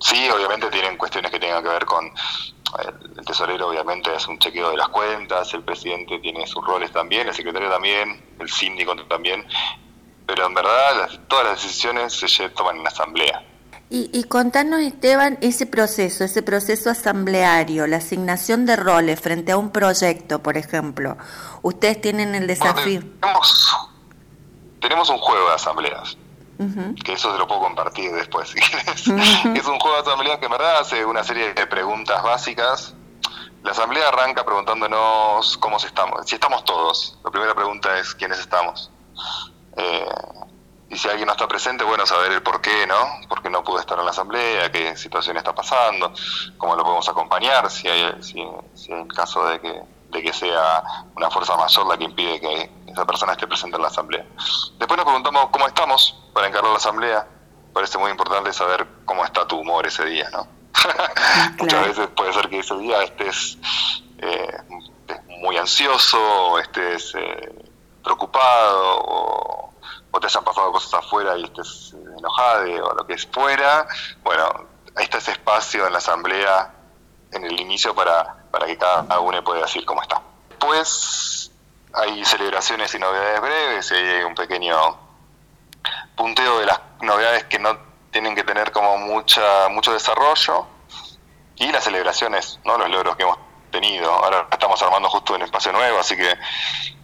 sí, 0.00 0.28
obviamente 0.30 0.68
tienen 0.70 0.96
cuestiones 0.96 1.30
que 1.30 1.38
tengan 1.38 1.62
que 1.62 1.68
ver 1.68 1.84
con 1.84 2.10
el, 2.76 3.24
tesorero 3.24 3.68
obviamente 3.68 4.14
es 4.14 4.26
un 4.28 4.38
chequeo 4.38 4.70
de 4.70 4.76
las 4.76 4.88
cuentas, 4.88 5.52
el 5.54 5.62
presidente 5.62 6.18
tiene 6.18 6.46
sus 6.46 6.64
roles 6.64 6.92
también, 6.92 7.26
el 7.26 7.34
secretario 7.34 7.70
también, 7.70 8.22
el 8.38 8.50
síndico 8.50 8.94
también, 9.06 9.46
pero 10.26 10.46
en 10.46 10.54
verdad 10.54 11.08
todas 11.28 11.46
las 11.46 11.62
decisiones 11.62 12.12
se 12.12 12.48
toman 12.50 12.78
en 12.78 12.86
asamblea. 12.86 13.42
Y, 13.90 14.10
y 14.12 14.24
contanos, 14.24 14.80
Esteban, 14.80 15.38
ese 15.40 15.64
proceso, 15.64 16.22
ese 16.24 16.42
proceso 16.42 16.90
asambleario, 16.90 17.86
la 17.86 17.96
asignación 17.96 18.66
de 18.66 18.76
roles 18.76 19.18
frente 19.18 19.52
a 19.52 19.56
un 19.56 19.70
proyecto, 19.70 20.42
por 20.42 20.58
ejemplo. 20.58 21.16
Ustedes 21.62 22.00
tienen 22.00 22.34
el 22.34 22.46
desafío. 22.46 23.00
tenemos, 24.80 25.08
un 25.08 25.18
juego 25.18 25.48
de 25.48 25.54
asambleas, 25.54 26.18
que 27.02 27.14
eso 27.14 27.32
se 27.32 27.38
lo 27.38 27.46
puedo 27.46 27.62
compartir 27.62 28.12
después, 28.12 28.50
si 28.50 28.60
quieres. 28.60 29.06
Es 29.58 29.66
un 29.66 29.78
juego 29.78 29.96
de 29.96 30.02
asambleas 30.02 30.38
que 30.38 30.46
en 30.46 30.52
verdad 30.52 30.80
hace 30.80 31.04
una 31.06 31.24
serie 31.24 31.54
de 31.54 31.66
preguntas 31.66 32.22
básicas. 32.22 32.94
La 33.62 33.70
asamblea 33.70 34.08
arranca 34.08 34.44
preguntándonos 34.44 35.56
cómo 35.58 35.78
estamos, 35.78 36.26
si 36.26 36.34
estamos 36.34 36.62
todos. 36.64 37.18
La 37.24 37.30
primera 37.30 37.54
pregunta 37.54 37.98
es 37.98 38.14
quiénes 38.14 38.38
estamos. 38.38 38.90
Eh, 39.78 40.04
y 40.90 40.96
si 40.96 41.08
alguien 41.08 41.26
no 41.26 41.32
está 41.32 41.46
presente, 41.46 41.84
bueno, 41.84 42.06
saber 42.06 42.32
el 42.32 42.42
por 42.42 42.62
qué, 42.62 42.86
¿no? 42.86 42.96
¿Por 43.28 43.42
qué 43.42 43.50
no 43.50 43.62
pudo 43.62 43.78
estar 43.78 43.98
en 43.98 44.06
la 44.06 44.10
asamblea? 44.10 44.70
¿Qué 44.72 44.96
situación 44.96 45.36
está 45.36 45.54
pasando? 45.54 46.12
¿Cómo 46.56 46.76
lo 46.76 46.82
podemos 46.82 47.08
acompañar 47.08 47.70
si 47.70 47.88
hay, 47.88 48.22
si, 48.22 48.42
si 48.74 48.92
hay 48.92 49.02
el 49.02 49.12
caso 49.12 49.44
de 49.46 49.60
que, 49.60 49.82
de 50.10 50.22
que 50.22 50.32
sea 50.32 50.82
una 51.14 51.30
fuerza 51.30 51.56
mayor 51.56 51.86
la 51.86 51.98
que 51.98 52.04
impide 52.04 52.40
que 52.40 52.70
esa 52.86 53.04
persona 53.04 53.32
esté 53.32 53.46
presente 53.46 53.76
en 53.76 53.82
la 53.82 53.88
asamblea? 53.88 54.24
Después 54.78 54.96
nos 54.96 55.04
preguntamos 55.04 55.48
cómo 55.50 55.66
estamos 55.66 56.18
para 56.32 56.48
encargar 56.48 56.70
la 56.70 56.78
asamblea. 56.78 57.28
Parece 57.74 57.98
muy 57.98 58.10
importante 58.10 58.50
saber 58.54 58.86
cómo 59.04 59.26
está 59.26 59.46
tu 59.46 59.58
humor 59.58 59.86
ese 59.86 60.06
día, 60.06 60.30
¿no? 60.30 60.48
Muchas 61.58 61.86
veces 61.86 62.08
puede 62.16 62.32
ser 62.32 62.48
que 62.48 62.60
ese 62.60 62.76
día 62.78 63.02
estés, 63.02 63.58
eh, 64.18 64.56
estés 65.00 65.24
muy 65.42 65.58
ansioso, 65.58 66.18
o 66.18 66.58
estés 66.58 67.14
eh, 67.14 67.66
preocupado, 68.02 69.02
o, 69.04 69.74
o 70.10 70.20
te 70.20 70.26
hayan 70.26 70.44
pasado 70.44 70.72
cosas 70.72 70.94
afuera 70.94 71.36
y 71.36 71.44
estés 71.44 71.94
eh, 71.94 72.04
enojado 72.18 72.86
o 72.86 72.94
lo 72.94 73.06
que 73.06 73.14
es 73.14 73.26
fuera, 73.26 73.86
bueno, 74.22 74.66
ahí 74.96 75.04
está 75.04 75.18
ese 75.18 75.32
espacio 75.32 75.86
en 75.86 75.92
la 75.92 75.98
asamblea 75.98 76.74
en 77.32 77.44
el 77.44 77.60
inicio 77.60 77.94
para, 77.94 78.44
para 78.50 78.66
que 78.66 78.78
cada 78.78 79.20
uno 79.20 79.42
pueda 79.44 79.62
decir 79.62 79.84
cómo 79.84 80.02
está. 80.02 80.20
Después 80.48 81.50
hay 81.92 82.24
celebraciones 82.24 82.94
y 82.94 82.98
novedades 82.98 83.40
breves, 83.40 83.90
y 83.90 83.94
hay 83.94 84.22
un 84.22 84.34
pequeño 84.34 84.76
punteo 86.16 86.58
de 86.60 86.66
las 86.66 86.80
novedades 87.00 87.44
que 87.44 87.58
no 87.58 87.78
tienen 88.10 88.34
que 88.34 88.44
tener 88.44 88.72
como 88.72 88.96
mucha 88.96 89.68
mucho 89.68 89.92
desarrollo 89.92 90.66
y 91.56 91.70
las 91.70 91.84
celebraciones, 91.84 92.58
¿no? 92.64 92.78
los 92.78 92.88
logros 92.88 93.16
que 93.16 93.22
hemos 93.22 93.38
tenido. 93.70 94.10
Ahora 94.10 94.48
estamos 94.50 94.80
armando 94.82 95.08
justo 95.08 95.34
un 95.34 95.42
espacio 95.42 95.72
nuevo, 95.72 95.98
así 95.98 96.16
que 96.16 96.34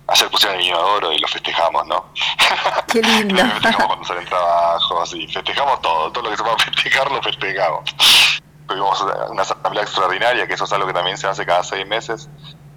ayer 0.06 0.30
pusieron 0.30 0.58
el 0.58 0.66
inodoro 0.66 1.12
y 1.12 1.18
lo 1.18 1.28
festejamos, 1.28 1.86
¿no? 1.86 2.04
Qué 2.92 3.00
lindo. 3.00 3.36
festejamos 3.36 3.86
cuando 3.86 4.04
salen 4.04 4.26
trabajos 4.26 5.14
y 5.14 5.26
festejamos 5.28 5.80
todo, 5.80 6.12
todo 6.12 6.24
lo 6.24 6.30
que 6.30 6.36
se 6.36 6.42
pueda 6.42 6.58
festejar 6.58 7.10
lo 7.10 7.22
festejamos. 7.22 7.94
Tuvimos 8.66 9.04
una 9.30 9.42
asamblea 9.42 9.82
extraordinaria, 9.82 10.46
que 10.46 10.54
eso 10.54 10.64
es 10.64 10.72
algo 10.72 10.86
que 10.86 10.92
también 10.92 11.18
se 11.18 11.26
hace 11.26 11.44
cada 11.44 11.62
seis 11.62 11.86
meses. 11.86 12.28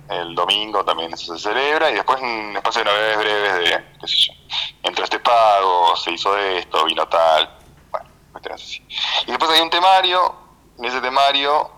El 0.09 0.35
domingo 0.35 0.85
también 0.85 1.13
eso 1.13 1.37
se 1.37 1.49
celebra 1.49 1.89
y 1.91 1.95
después 1.95 2.21
un 2.21 2.55
espacio 2.55 2.83
de 2.83 2.85
novedades 2.85 3.17
breves 3.17 3.53
de, 3.55 3.85
qué 3.99 4.07
sé 4.07 4.15
yo, 4.27 4.33
entró 4.83 5.03
este 5.03 5.19
pago, 5.19 5.95
se 5.97 6.11
hizo 6.11 6.37
esto, 6.37 6.85
vino 6.85 7.05
tal, 7.09 7.49
bueno, 7.91 8.09
cuestiones 8.31 8.63
así. 8.63 8.87
Y 9.25 9.31
después 9.31 9.51
hay 9.51 9.59
un 9.59 9.69
temario, 9.69 10.33
en 10.77 10.85
ese 10.85 11.01
temario 11.01 11.71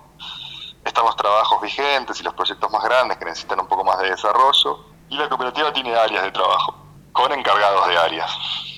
están 0.85 1.05
los 1.05 1.15
trabajos 1.15 1.61
vigentes 1.61 2.19
y 2.19 2.23
los 2.23 2.33
proyectos 2.33 2.71
más 2.71 2.83
grandes 2.83 3.17
que 3.17 3.25
necesitan 3.25 3.59
un 3.59 3.67
poco 3.67 3.83
más 3.83 3.99
de 3.99 4.11
desarrollo. 4.11 4.85
Y 5.09 5.17
la 5.17 5.27
cooperativa 5.27 5.73
tiene 5.73 5.95
áreas 5.95 6.23
de 6.23 6.31
trabajo, 6.31 6.75
con 7.11 7.31
encargados 7.31 7.87
de 7.87 7.97
áreas. 7.97 8.31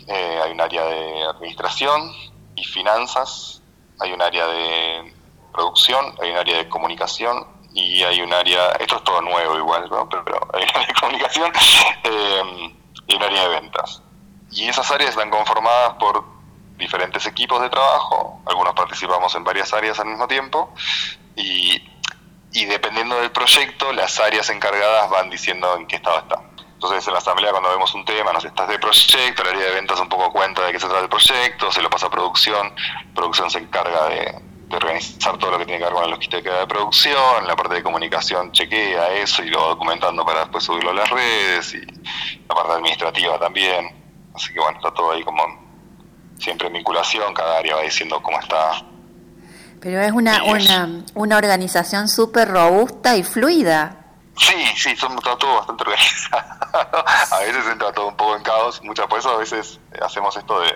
Eh, 0.07 0.39
hay 0.43 0.51
un 0.51 0.61
área 0.61 0.83
de 0.83 1.23
administración 1.25 2.11
y 2.55 2.63
finanzas, 2.63 3.61
hay 3.99 4.13
un 4.13 4.21
área 4.21 4.47
de 4.47 5.13
producción, 5.51 6.15
hay 6.21 6.31
un 6.31 6.37
área 6.37 6.57
de 6.57 6.69
comunicación 6.69 7.45
y 7.73 8.03
hay 8.03 8.21
un 8.21 8.33
área, 8.33 8.71
esto 8.79 8.97
es 8.97 9.03
todo 9.03 9.21
nuevo 9.21 9.57
igual, 9.57 9.89
¿no? 9.89 10.07
pero, 10.09 10.23
pero 10.23 10.39
hay 10.53 10.63
un 10.63 10.69
área 10.69 10.87
de 10.87 10.93
comunicación 10.93 11.51
eh, 12.03 12.73
y 13.07 13.15
un 13.15 13.23
área 13.23 13.41
de 13.43 13.49
ventas. 13.49 14.01
Y 14.51 14.67
esas 14.67 14.89
áreas 14.91 15.11
están 15.11 15.29
conformadas 15.29 15.95
por 15.95 16.23
diferentes 16.77 17.25
equipos 17.25 17.61
de 17.61 17.69
trabajo, 17.69 18.41
algunos 18.45 18.73
participamos 18.73 19.33
en 19.35 19.43
varias 19.43 19.71
áreas 19.73 19.99
al 19.99 20.07
mismo 20.07 20.27
tiempo 20.27 20.73
y, 21.35 21.90
y 22.53 22.65
dependiendo 22.65 23.17
del 23.17 23.31
proyecto, 23.31 23.93
las 23.93 24.19
áreas 24.19 24.49
encargadas 24.49 25.09
van 25.09 25.29
diciendo 25.29 25.75
en 25.77 25.87
qué 25.87 25.97
estado 25.97 26.19
está. 26.19 26.41
Entonces 26.73 27.05
en 27.05 27.13
la 27.13 27.19
asamblea 27.19 27.51
cuando 27.51 27.69
vemos 27.69 27.93
un 27.93 28.03
tema, 28.03 28.33
nos 28.33 28.43
estás 28.43 28.67
de 28.67 28.79
proyecto, 28.79 29.43
el 29.43 29.49
área 29.49 29.67
de 29.67 29.75
ventas 29.75 29.99
un 29.99 30.09
poco 30.09 30.31
cuenta 30.31 30.65
de 30.65 30.71
qué 30.71 30.79
se 30.79 30.87
trata 30.87 31.03
el 31.03 31.09
proyecto, 31.09 31.71
se 31.71 31.81
lo 31.81 31.89
pasa 31.89 32.07
a 32.07 32.09
producción, 32.09 32.73
producción 33.13 33.51
se 33.51 33.59
encarga 33.59 34.09
de, 34.09 34.51
organizar 34.75 35.37
todo 35.37 35.51
lo 35.51 35.57
que 35.59 35.65
tiene 35.65 35.79
que 35.79 35.83
ver 35.83 35.93
con 35.93 36.03
la 36.03 36.09
logística 36.09 36.59
de 36.59 36.65
producción, 36.65 37.45
la 37.45 37.55
parte 37.57 37.75
de 37.75 37.83
comunicación 37.83 38.53
chequea 38.53 39.13
eso 39.15 39.43
y 39.43 39.49
lo 39.49 39.61
va 39.61 39.67
documentando 39.67 40.25
para 40.25 40.39
después 40.41 40.63
subirlo 40.63 40.91
a 40.91 40.93
las 40.93 41.09
redes 41.09 41.73
y 41.73 41.85
la 42.47 42.55
parte 42.55 42.73
administrativa 42.73 43.37
también. 43.37 43.93
Así 44.33 44.53
que 44.53 44.59
bueno, 44.59 44.77
está 44.77 44.91
todo 44.91 45.11
ahí 45.11 45.23
como 45.23 45.43
siempre 46.39 46.67
en 46.67 46.73
vinculación, 46.73 47.33
cada 47.33 47.59
área 47.59 47.75
va 47.75 47.81
diciendo 47.81 48.21
cómo 48.21 48.39
está. 48.39 48.90
Pero 49.81 49.99
es 50.01 50.11
una, 50.11 50.43
una, 50.43 51.03
una 51.15 51.37
organización 51.37 52.07
súper 52.07 52.49
robusta 52.49 53.17
y 53.17 53.23
fluida. 53.23 53.97
Sí, 54.37 54.65
sí, 54.75 54.95
son, 54.95 55.13
está 55.17 55.35
todo 55.37 55.55
bastante 55.55 55.83
organizado. 55.83 56.43
a 57.31 57.39
veces 57.39 57.65
entra 57.71 57.91
todo 57.91 58.07
un 58.07 58.15
poco 58.15 58.35
en 58.35 58.43
caos, 58.43 58.81
muchas 58.83 59.07
por 59.07 59.19
eso 59.19 59.31
a 59.31 59.37
veces 59.37 59.79
hacemos 60.01 60.35
esto 60.37 60.59
de 60.61 60.73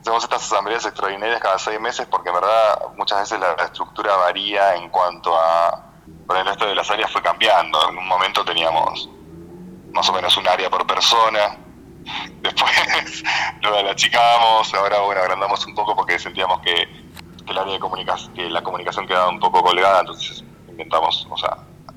hacemos 0.00 0.22
estas 0.22 0.44
asambleas 0.44 0.86
extraordinarias 0.86 1.40
cada 1.40 1.58
seis 1.58 1.80
meses 1.80 2.06
porque 2.08 2.28
en 2.28 2.36
verdad 2.36 2.78
muchas 2.96 3.18
veces 3.18 3.40
la, 3.40 3.56
la 3.56 3.64
estructura 3.64 4.14
varía 4.14 4.76
en 4.76 4.88
cuanto 4.88 5.36
a 5.36 5.84
por 6.26 6.36
el 6.36 6.46
resto 6.46 6.66
de 6.66 6.74
las 6.74 6.88
áreas 6.90 7.10
fue 7.10 7.22
cambiando. 7.22 7.90
En 7.90 7.98
un 7.98 8.06
momento 8.06 8.44
teníamos 8.44 9.08
más 9.92 10.08
o 10.08 10.12
menos 10.12 10.36
un 10.36 10.46
área 10.46 10.70
por 10.70 10.86
persona, 10.86 11.56
después 12.40 12.72
lo 13.62 13.90
achicamos, 13.90 14.72
ahora 14.74 15.00
bueno 15.00 15.20
agrandamos 15.22 15.66
un 15.66 15.74
poco 15.74 15.96
porque 15.96 16.18
sentíamos 16.18 16.60
que, 16.60 17.05
que 17.46 17.52
el 17.52 17.58
área 17.58 17.74
de 17.74 17.80
comunicación, 17.80 18.34
que 18.34 18.50
la 18.50 18.62
comunicación 18.62 19.06
quedaba 19.06 19.28
un 19.28 19.40
poco 19.40 19.62
colgada, 19.62 20.00
entonces 20.00 20.44
inventamos, 20.68 21.26
o 21.30 21.36
sea, 21.36 21.56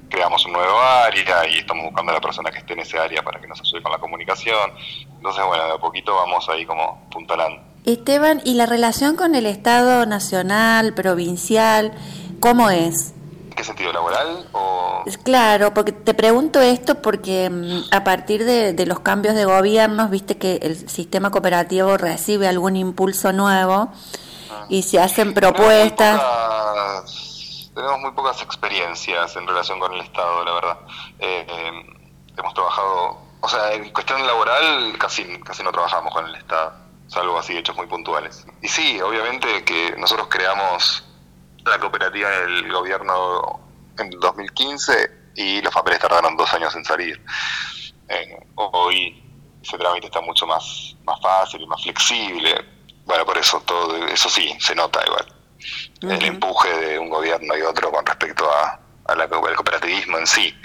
creamos 0.09 0.45
un 0.45 0.53
nuevo 0.53 0.79
área 0.79 1.47
y 1.49 1.59
estamos 1.59 1.85
buscando 1.85 2.11
a 2.11 2.15
la 2.15 2.21
persona 2.21 2.51
que 2.51 2.59
esté 2.59 2.73
en 2.73 2.79
ese 2.79 2.97
área 2.97 3.21
para 3.21 3.39
que 3.39 3.47
nos 3.47 3.59
ayude 3.61 3.81
con 3.81 3.91
la 3.91 3.97
comunicación. 3.97 4.71
Entonces, 5.15 5.45
bueno, 5.45 5.65
de 5.65 5.73
a 5.73 5.77
poquito 5.77 6.15
vamos 6.15 6.47
ahí 6.49 6.65
como 6.65 7.07
puntalando. 7.11 7.61
Esteban, 7.85 8.41
¿y 8.43 8.55
la 8.55 8.65
relación 8.65 9.15
con 9.15 9.35
el 9.35 9.45
Estado 9.45 10.05
nacional, 10.05 10.93
provincial, 10.93 11.93
cómo 12.39 12.69
es? 12.69 13.13
¿En 13.49 13.55
qué 13.55 13.63
sentido? 13.63 13.93
¿Laboral 13.93 14.47
o...? 14.51 15.03
Claro, 15.23 15.73
porque 15.73 15.91
te 15.91 16.13
pregunto 16.13 16.59
esto 16.61 17.01
porque 17.01 17.49
mm, 17.49 17.93
a 17.93 18.03
partir 18.03 18.45
de, 18.45 18.73
de 18.73 18.85
los 18.85 18.99
cambios 18.99 19.33
de 19.35 19.45
gobiernos, 19.45 20.09
viste 20.09 20.37
que 20.37 20.59
el 20.61 20.75
sistema 20.89 21.31
cooperativo 21.31 21.97
recibe 21.97 22.47
algún 22.47 22.75
impulso 22.75 23.31
nuevo 23.31 23.91
y 24.67 24.81
se 24.83 24.99
hacen 24.99 25.33
propuestas. 25.33 26.19
Pocas- 26.21 27.71
tenemos 27.73 27.99
muy 28.01 28.11
pocas 28.11 28.41
experiencias 28.41 29.35
en 29.35 29.47
relación 29.47 29.79
con 29.79 29.93
el 29.93 30.01
Estado, 30.01 30.43
la 30.43 30.53
verdad. 30.53 30.79
Eh, 31.19 31.45
eh, 31.47 31.71
hemos 32.37 32.53
trabajado, 32.53 33.21
o 33.39 33.47
sea, 33.49 33.73
en 33.73 33.89
cuestión 33.91 34.25
laboral 34.27 34.97
casi, 34.97 35.23
casi 35.41 35.63
no 35.63 35.71
trabajamos 35.71 36.13
con 36.13 36.25
el 36.25 36.35
Estado, 36.35 36.73
salvo 37.07 37.37
así 37.39 37.55
hechos 37.57 37.75
muy 37.77 37.87
puntuales. 37.87 38.45
Y 38.61 38.67
sí, 38.67 38.99
obviamente 39.01 39.63
que 39.63 39.95
nosotros 39.97 40.27
creamos 40.29 41.05
la 41.65 41.79
cooperativa 41.79 42.29
del 42.29 42.71
gobierno 42.71 43.59
en 43.97 44.13
el 44.13 44.19
2015 44.19 45.11
y 45.35 45.61
los 45.61 45.73
papeles 45.73 45.99
tardaron 45.99 46.35
dos 46.35 46.51
años 46.53 46.75
en 46.75 46.83
salir. 46.83 47.23
Eh, 48.09 48.37
hoy 48.55 49.23
ese 49.61 49.77
trámite 49.77 50.07
está 50.07 50.19
mucho 50.21 50.45
más, 50.47 50.95
más 51.05 51.19
fácil 51.21 51.61
y 51.61 51.67
más 51.67 51.81
flexible. 51.83 52.65
Bueno, 53.09 53.25
por 53.25 53.37
eso, 53.39 53.59
todo 53.65 54.05
eso 54.07 54.29
sí, 54.29 54.55
se 54.59 54.75
nota 54.75 55.01
igual. 55.05 55.25
El 56.01 56.23
empuje 56.25 56.69
de 56.77 56.99
un 56.99 57.09
gobierno 57.09 57.57
y 57.57 57.61
otro 57.63 57.91
con 57.91 58.05
respecto 58.05 58.47
a, 58.49 58.79
a 59.11 59.15
la 59.15 59.23
al 59.23 59.29
cooperativismo 59.55 60.19
en 60.19 60.27
sí. 60.27 60.55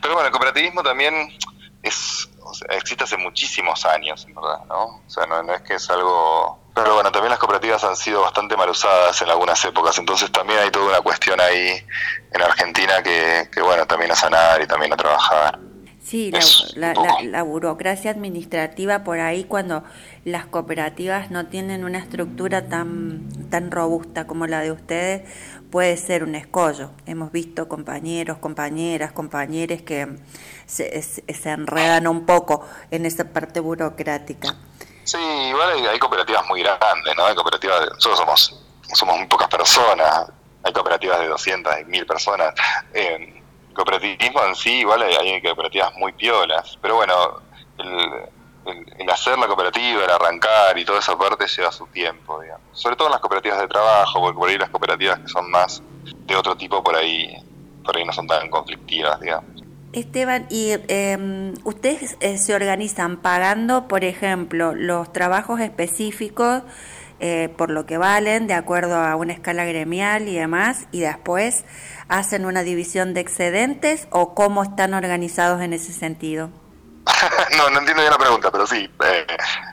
Pero 0.00 0.14
bueno, 0.14 0.28
el 0.28 0.32
cooperativismo 0.32 0.84
también 0.84 1.36
es 1.82 2.28
o 2.40 2.54
sea, 2.54 2.68
existe 2.76 3.02
hace 3.02 3.16
muchísimos 3.16 3.84
años, 3.84 4.24
en 4.26 4.34
verdad, 4.36 4.60
¿no? 4.68 4.84
O 4.84 5.02
sea, 5.08 5.26
no, 5.26 5.42
no 5.42 5.52
es 5.52 5.62
que 5.62 5.74
es 5.74 5.90
algo... 5.90 6.60
Pero 6.76 6.94
bueno, 6.94 7.10
también 7.10 7.30
las 7.30 7.40
cooperativas 7.40 7.82
han 7.82 7.96
sido 7.96 8.20
bastante 8.22 8.56
mal 8.56 8.70
usadas 8.70 9.20
en 9.20 9.28
algunas 9.28 9.64
épocas, 9.64 9.98
entonces 9.98 10.30
también 10.30 10.60
hay 10.60 10.70
toda 10.70 10.86
una 10.86 11.00
cuestión 11.00 11.40
ahí 11.40 11.84
en 12.32 12.42
Argentina 12.42 13.02
que, 13.02 13.48
que 13.52 13.60
bueno, 13.60 13.84
también 13.86 14.12
a 14.12 14.14
sanar 14.14 14.62
y 14.62 14.66
también 14.68 14.92
a 14.92 14.96
trabajar. 14.96 15.58
Sí, 16.00 16.30
la, 16.30 16.38
la- 16.76 16.94
la- 16.94 17.16
la 17.24 17.42
burocracia 17.42 18.12
administrativa 18.12 19.02
por 19.02 19.18
ahí 19.18 19.42
cuando 19.42 19.82
las 20.26 20.44
cooperativas 20.44 21.30
no 21.30 21.46
tienen 21.46 21.84
una 21.84 21.98
estructura 21.98 22.68
tan, 22.68 23.28
tan 23.48 23.70
robusta 23.70 24.26
como 24.26 24.48
la 24.48 24.58
de 24.60 24.72
ustedes 24.72 25.22
puede 25.70 25.96
ser 25.96 26.24
un 26.24 26.34
escollo. 26.34 26.90
Hemos 27.06 27.30
visto 27.30 27.68
compañeros, 27.68 28.38
compañeras, 28.38 29.12
compañeros 29.12 29.82
que 29.82 30.18
se, 30.66 31.00
enredan 31.44 32.08
un 32.08 32.26
poco 32.26 32.66
en 32.90 33.06
esa 33.06 33.32
parte 33.32 33.60
burocrática. 33.60 34.52
Sí, 35.04 35.16
igual 35.16 35.70
hay, 35.70 35.86
hay 35.86 35.98
cooperativas 36.00 36.44
muy 36.48 36.60
grandes, 36.60 37.16
¿no? 37.16 37.24
Hay 37.24 37.36
cooperativas, 37.36 37.82
de- 37.82 37.86
nosotros 37.86 38.18
somos, 38.18 38.64
somos 38.94 39.18
muy 39.18 39.28
pocas 39.28 39.46
personas, 39.46 40.26
hay 40.64 40.72
cooperativas 40.72 41.20
de 41.20 41.28
200, 41.28 41.76
de 41.76 41.84
1000 41.84 42.04
personas. 42.04 42.52
Eh, 42.92 43.42
cooperativismo 43.72 44.42
en 44.42 44.56
sí, 44.56 44.80
igual 44.80 45.02
hay, 45.02 45.14
hay 45.14 45.40
cooperativas 45.40 45.94
muy 45.94 46.10
piolas, 46.14 46.76
pero 46.82 46.96
bueno, 46.96 47.14
el, 47.78 48.35
el- 48.66 49.10
hacer 49.10 49.38
la 49.38 49.46
cooperativa, 49.46 50.04
el 50.04 50.10
arrancar 50.10 50.76
y 50.78 50.84
toda 50.84 50.98
esa 50.98 51.16
parte 51.16 51.46
lleva 51.46 51.72
su 51.72 51.86
tiempo, 51.86 52.40
digamos. 52.40 52.66
Sobre 52.72 52.96
todo 52.96 53.08
en 53.08 53.12
las 53.12 53.20
cooperativas 53.20 53.60
de 53.60 53.68
trabajo, 53.68 54.20
porque 54.20 54.38
por 54.38 54.48
ahí 54.48 54.58
las 54.58 54.70
cooperativas 54.70 55.18
que 55.20 55.28
son 55.28 55.50
más 55.50 55.82
de 56.26 56.36
otro 56.36 56.56
tipo, 56.56 56.82
por 56.82 56.96
ahí, 56.96 57.34
por 57.84 57.96
ahí 57.96 58.04
no 58.04 58.12
son 58.12 58.26
tan 58.26 58.48
conflictivas, 58.50 59.20
digamos. 59.20 59.44
Esteban, 59.92 60.46
¿y 60.50 60.72
em, 60.88 61.54
ustedes 61.64 62.18
eh, 62.20 62.36
se 62.36 62.54
organizan 62.54 63.16
pagando, 63.22 63.88
por 63.88 64.04
ejemplo, 64.04 64.74
los 64.74 65.10
trabajos 65.12 65.60
específicos 65.60 66.62
eh, 67.18 67.48
por 67.56 67.70
lo 67.70 67.86
que 67.86 67.96
valen, 67.96 68.46
de 68.46 68.52
acuerdo 68.52 68.96
a 68.96 69.16
una 69.16 69.32
escala 69.32 69.64
gremial 69.64 70.28
y 70.28 70.34
demás, 70.34 70.86
y 70.92 71.00
después 71.00 71.64
hacen 72.08 72.44
una 72.44 72.62
división 72.62 73.14
de 73.14 73.20
excedentes 73.20 74.06
o 74.10 74.34
cómo 74.34 74.62
están 74.62 74.92
organizados 74.92 75.62
en 75.62 75.72
ese 75.72 75.94
sentido? 75.94 76.50
no, 77.56 77.70
no 77.70 77.78
entiendo 77.78 78.02
bien 78.02 78.12
la 78.12 78.18
pregunta, 78.18 78.50
pero 78.50 78.66
sí, 78.66 78.88
eh, 79.04 79.26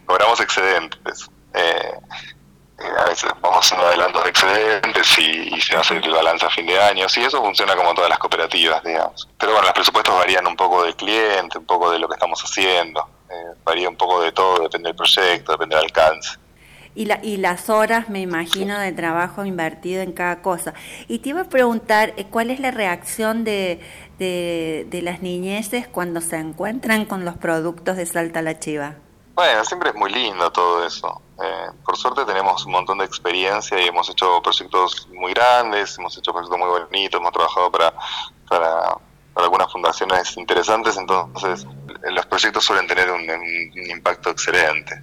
cobramos 0.06 0.40
excedentes. 0.40 1.30
Eh, 1.54 1.92
eh, 2.80 2.84
a 3.00 3.06
veces 3.06 3.32
vamos 3.42 3.66
haciendo 3.66 3.88
adelantos 3.88 4.24
de 4.24 4.30
excedentes 4.30 5.20
y, 5.20 5.62
se 5.62 5.76
hace 5.76 5.98
el 5.98 6.12
balance 6.12 6.46
a 6.46 6.50
fin 6.50 6.66
de 6.66 6.80
año. 6.80 7.08
Sí, 7.10 7.24
eso 7.24 7.42
funciona 7.42 7.76
como 7.76 7.94
todas 7.94 8.10
las 8.10 8.20
cooperativas, 8.20 8.84
digamos. 8.84 9.28
Pero 9.38 9.54
bueno, 9.54 9.68
los 9.68 9.74
presupuestos 9.74 10.16
varían 10.16 10.46
un 10.48 10.56
poco 10.56 10.84
del 10.84 10.96
cliente, 10.96 11.58
un 11.58 11.66
poco 11.66 11.92
de 11.92 12.00
lo 12.00 12.08
que 12.08 12.16
estamos 12.16 12.42
haciendo. 12.44 13.08
varía 13.64 13.90
un 13.90 13.96
poco 13.96 14.22
de 14.22 14.32
todo, 14.32 14.64
depende 14.64 14.90
del 14.90 14.96
proyecto, 14.96 15.54
depende 15.54 15.76
del 15.76 15.86
alcance. 15.86 16.38
Y, 16.96 17.06
la, 17.06 17.20
y 17.24 17.38
las 17.38 17.72
horas, 17.72 18.10
me 18.10 18.22
imagino, 18.22 18.78
de 18.78 18.92
trabajo 18.92 19.46
invertido 19.46 20.04
en 20.04 20.12
cada 20.12 20.44
cosa. 20.44 20.76
Y 21.08 21.20
te 21.20 21.30
iba 21.30 21.42
a 21.42 21.46
preguntar, 21.46 22.14
¿cuál 22.30 22.52
es 22.52 22.60
la 22.60 22.70
reacción 22.70 23.44
de, 23.44 23.80
de, 24.20 25.00
las 25.04 25.22
niñeces 25.22 25.88
cuando 25.88 26.22
se 26.22 26.38
encuentran 26.38 27.06
con 27.06 27.26
los 27.26 27.38
productos 27.38 27.98
de 27.98 28.06
Salta 28.06 28.42
la 28.42 28.60
Chiva? 28.60 28.96
Bueno, 29.36 29.66
siempre 29.66 29.90
es 29.90 29.96
muy 29.96 30.12
lindo 30.12 30.52
todo 30.52 30.86
eso. 30.86 31.22
Eh, 31.44 31.72
por 31.84 31.98
suerte 31.98 32.24
tenemos 32.26 32.66
un 32.66 32.74
montón 32.74 33.00
de 33.00 33.06
experiencia 33.06 33.80
y 33.82 33.88
hemos 33.88 34.10
hecho 34.10 34.42
proyectos 34.42 35.08
muy 35.14 35.34
grandes, 35.34 35.98
hemos 35.98 36.18
hecho 36.18 36.32
proyectos 36.32 36.60
muy 36.60 36.68
bonitos, 36.68 37.20
hemos 37.20 37.34
trabajado 37.34 37.72
para, 37.72 37.94
para, 38.48 38.98
algunas 39.36 39.72
fundaciones 39.72 40.38
interesantes, 40.38 40.96
entonces 40.96 41.66
los 42.12 42.26
proyectos 42.28 42.64
suelen 42.64 42.86
tener 42.86 43.10
un 43.10 43.24
impacto 43.90 44.30
excelente 44.30 45.02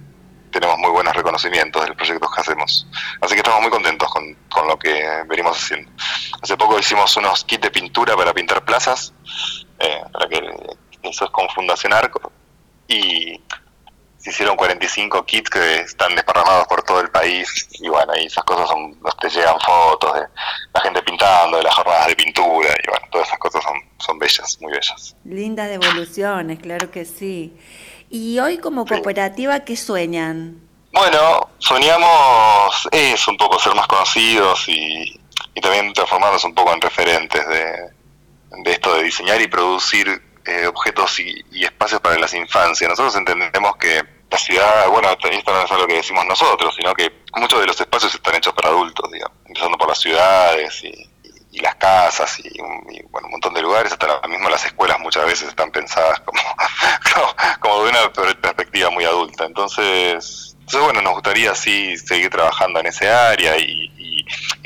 tenemos 0.51 0.77
muy 0.77 0.91
buenos 0.91 1.15
reconocimientos 1.15 1.81
de 1.81 1.89
los 1.89 1.97
proyectos 1.97 2.29
que 2.33 2.41
hacemos. 2.41 2.87
Así 3.21 3.33
que 3.33 3.39
estamos 3.39 3.61
muy 3.61 3.71
contentos 3.71 4.09
con, 4.11 4.35
con 4.49 4.67
lo 4.67 4.77
que 4.77 5.23
venimos 5.27 5.57
haciendo. 5.57 5.91
Hace 6.41 6.57
poco 6.57 6.77
hicimos 6.77 7.15
unos 7.17 7.43
kits 7.45 7.61
de 7.61 7.71
pintura 7.71 8.15
para 8.15 8.33
pintar 8.33 8.63
plazas, 8.63 9.13
eh, 9.79 10.03
para 10.11 10.27
que 10.27 10.37
eso 11.03 11.25
es 11.25 11.31
con 11.31 11.49
Fundación 11.49 11.93
Arco, 11.93 12.31
y 12.87 13.41
se 14.17 14.29
hicieron 14.29 14.55
45 14.55 15.25
kits 15.25 15.49
que 15.49 15.79
están 15.79 16.13
desparramados 16.13 16.67
por 16.67 16.83
todo 16.83 17.01
el 17.01 17.09
país, 17.09 17.67
y 17.79 17.89
bueno, 17.89 18.13
y 18.15 18.27
esas 18.27 18.43
cosas 18.43 18.69
son, 18.69 18.95
te 19.19 19.29
llegan 19.29 19.59
fotos 19.59 20.13
de 20.13 20.27
la 20.73 20.81
gente 20.81 21.01
pintando, 21.01 21.57
de 21.57 21.63
las 21.63 21.73
jornadas 21.73 22.07
de 22.07 22.15
pintura, 22.15 22.69
y 22.83 22.87
bueno, 22.87 23.07
todas 23.11 23.27
esas 23.27 23.39
cosas 23.39 23.63
son, 23.63 23.73
son 23.97 24.19
bellas, 24.19 24.57
muy 24.61 24.71
bellas. 24.73 25.15
Lindas 25.25 25.69
devoluciones, 25.69 26.59
claro 26.59 26.91
que 26.91 27.05
sí. 27.05 27.57
¿Y 28.13 28.37
hoy 28.39 28.57
como 28.57 28.85
cooperativa 28.85 29.61
qué 29.61 29.77
sueñan? 29.77 30.59
Bueno, 30.91 31.49
soñamos 31.59 32.89
es 32.91 33.25
un 33.29 33.37
poco 33.37 33.57
ser 33.57 33.73
más 33.73 33.87
conocidos 33.87 34.67
y, 34.67 35.17
también 35.61 35.93
transformarnos 35.93 36.43
un 36.43 36.53
poco 36.53 36.73
en 36.73 36.81
referentes 36.81 37.41
de, 37.47 38.71
esto 38.71 38.95
de 38.95 39.03
diseñar 39.03 39.41
y 39.41 39.47
producir 39.47 40.21
eh, 40.45 40.67
objetos 40.67 41.21
y, 41.21 41.63
espacios 41.63 42.01
para 42.01 42.19
las 42.19 42.33
infancias. 42.33 42.89
Nosotros 42.89 43.15
entendemos 43.15 43.77
que 43.77 44.03
la 44.29 44.37
ciudad, 44.37 44.89
bueno, 44.89 45.09
esto 45.09 45.53
no 45.53 45.63
es 45.63 45.71
algo 45.71 45.87
que 45.87 45.95
decimos 45.95 46.25
nosotros, 46.25 46.75
sino 46.75 46.93
que 46.93 47.23
muchos 47.35 47.61
de 47.61 47.67
los 47.67 47.79
espacios 47.79 48.13
están 48.13 48.35
hechos 48.35 48.53
para 48.53 48.69
adultos, 48.69 49.09
digamos, 49.09 49.37
empezando 49.45 49.77
por 49.77 49.87
las 49.87 49.99
ciudades 49.99 50.83
y, 50.83 51.10
y 51.51 51.59
las 51.59 51.75
casas 51.75 52.39
y, 52.39 52.49
bueno, 53.09 53.27
un 53.27 53.31
montón 53.31 53.53
de 53.53 53.61
lugares, 53.61 53.91
hasta 53.91 54.07
ahora 54.07 54.27
mismo 54.27 54.49
las 54.49 54.65
escuelas 54.65 54.99
muchas 54.99 55.25
veces 55.25 55.49
están 55.49 55.71
pensadas 55.71 56.19
como, 56.25 56.41
como, 57.59 57.83
de 57.83 57.89
una 57.89 58.13
perspectiva 58.13 58.89
muy 58.89 59.03
adulta. 59.03 59.45
Entonces, 59.45 60.55
entonces, 60.59 60.81
bueno, 60.81 61.01
nos 61.01 61.13
gustaría 61.13 61.51
así 61.51 61.97
seguir 61.97 62.29
trabajando 62.29 62.79
en 62.79 62.87
ese 62.87 63.09
área 63.09 63.57
y, 63.57 63.89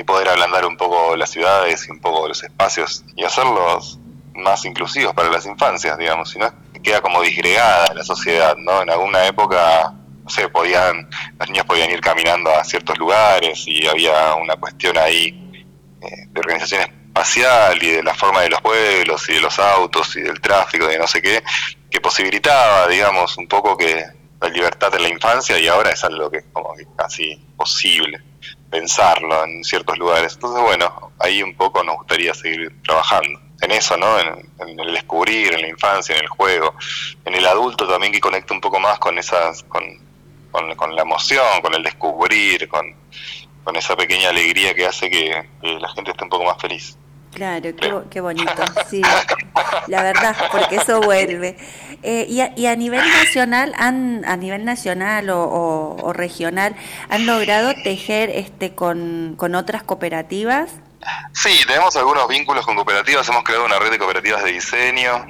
poder 0.06 0.30
ablandar 0.30 0.68
un 0.68 0.78
poco 0.78 1.16
las 1.16 1.32
ciudades 1.32 1.88
y 1.88 1.92
un 1.92 2.00
poco 2.00 2.28
los 2.28 2.44
espacios 2.44 3.04
y 3.16 3.24
hacerlos 3.24 3.98
más 4.36 4.64
inclusivos 4.64 5.16
para 5.16 5.32
las 5.32 5.48
infancias, 5.48 5.98
digamos, 5.98 6.30
si 6.30 6.38
no 6.38 6.54
queda 6.84 7.02
como 7.02 7.24
disgregada 7.24 7.92
la 7.96 8.04
sociedad, 8.04 8.56
¿no? 8.56 8.84
En 8.84 8.92
alguna 8.92 9.26
época 9.26 9.96
no 10.24 10.30
sé, 10.30 10.48
podían, 10.50 11.08
los 11.40 11.50
niños 11.50 11.66
podían 11.66 11.90
ir 11.92 12.02
caminando 12.02 12.52
a 12.52 12.64
ciertos 12.64 12.98
lugares 13.00 13.64
y 13.68 13.88
había 13.88 14.36
una 14.36 14.56
cuestión 14.56 14.98
ahí 14.98 15.45
de 16.10 16.40
organización 16.40 16.82
espacial 16.82 17.82
y 17.82 17.92
de 17.92 18.04
la 18.04 18.14
forma 18.14 18.42
de 18.42 18.50
los 18.50 18.62
pueblos 18.62 19.30
y 19.30 19.34
de 19.34 19.42
los 19.42 19.58
autos 19.58 20.16
y 20.18 20.22
del 20.22 20.42
tráfico 20.42 20.92
y 20.92 20.98
no 20.98 21.08
sé 21.08 21.22
qué, 21.22 21.44
que 21.90 22.02
posibilitaba, 22.02 22.88
digamos, 22.88 23.38
un 23.38 23.48
poco 23.48 23.78
que 23.78 24.04
la 24.42 24.50
libertad 24.50 24.94
en 24.96 25.04
la 25.04 25.10
infancia 25.10 25.58
y 25.58 25.68
ahora 25.68 25.92
es 25.92 26.04
algo 26.04 26.30
que 26.30 26.40
es 26.40 26.46
como 26.52 26.74
casi 26.96 27.36
posible 27.56 28.22
pensarlo 28.70 29.46
en 29.46 29.64
ciertos 29.64 29.98
lugares. 29.98 30.34
Entonces, 30.34 30.62
bueno, 30.62 31.12
ahí 31.20 31.42
un 31.42 31.56
poco 31.56 31.84
nos 31.84 31.96
gustaría 31.98 32.34
seguir 32.34 32.82
trabajando 32.84 33.40
en 33.62 33.72
eso, 33.72 33.96
¿no? 33.96 34.20
En, 34.20 34.80
el 34.80 34.94
descubrir, 34.94 35.54
en 35.54 35.62
la 35.62 35.70
infancia, 35.70 36.16
en 36.16 36.24
el 36.24 36.28
juego, 36.28 36.76
en 37.24 37.34
el 37.34 37.46
adulto 37.46 37.88
también 37.88 38.12
que 38.12 38.20
conecta 38.20 38.54
un 38.54 38.60
poco 38.60 38.80
más 38.80 39.00
con 39.00 39.18
esas, 39.18 39.64
con, 39.64 39.84
con 40.52 40.96
la 40.96 41.02
emoción, 41.02 41.62
con 41.62 41.74
el 41.74 41.84
descubrir, 41.84 42.68
con, 42.68 42.94
con 43.66 43.76
esa 43.76 43.98
pequeña 43.98 44.30
alegría 44.30 44.74
que 44.74 44.86
hace 44.86 45.10
que, 45.10 45.50
la 45.62 45.90
gente 45.90 46.12
esté 46.12 46.24
un 46.24 46.30
poco 46.30 46.46
más 46.46 46.62
feliz. 46.62 46.98
Claro, 47.34 47.70
qué, 48.10 48.22
bonito, 48.22 48.64
sí, 48.90 49.02
la 49.88 50.04
verdad, 50.04 50.38
porque 50.52 50.78
eso 50.78 51.02
vuelve. 51.02 51.58
Eh, 52.02 52.26
y, 52.30 52.40
a, 52.40 52.54
y, 52.56 52.68
a, 52.68 52.76
nivel 52.78 53.02
nacional, 53.02 53.74
han, 53.78 54.24
a 54.24 54.38
nivel 54.38 54.64
nacional 54.64 55.30
o, 55.32 56.14
regional, 56.14 56.76
¿han 57.10 57.26
logrado 57.26 57.74
tejer 57.84 58.30
este 58.30 58.74
con, 58.74 59.34
con 59.38 59.56
otras 59.56 59.84
cooperativas? 59.84 60.72
Sí, 61.34 61.60
tenemos 61.68 61.96
algunos 61.98 62.28
vínculos 62.28 62.66
con 62.66 62.76
cooperativas, 62.76 63.28
hemos 63.28 63.44
creado 63.44 63.66
una 63.66 63.80
red 63.80 63.92
de 63.92 63.98
cooperativas 63.98 64.44
de 64.44 64.54
diseño 64.54 65.26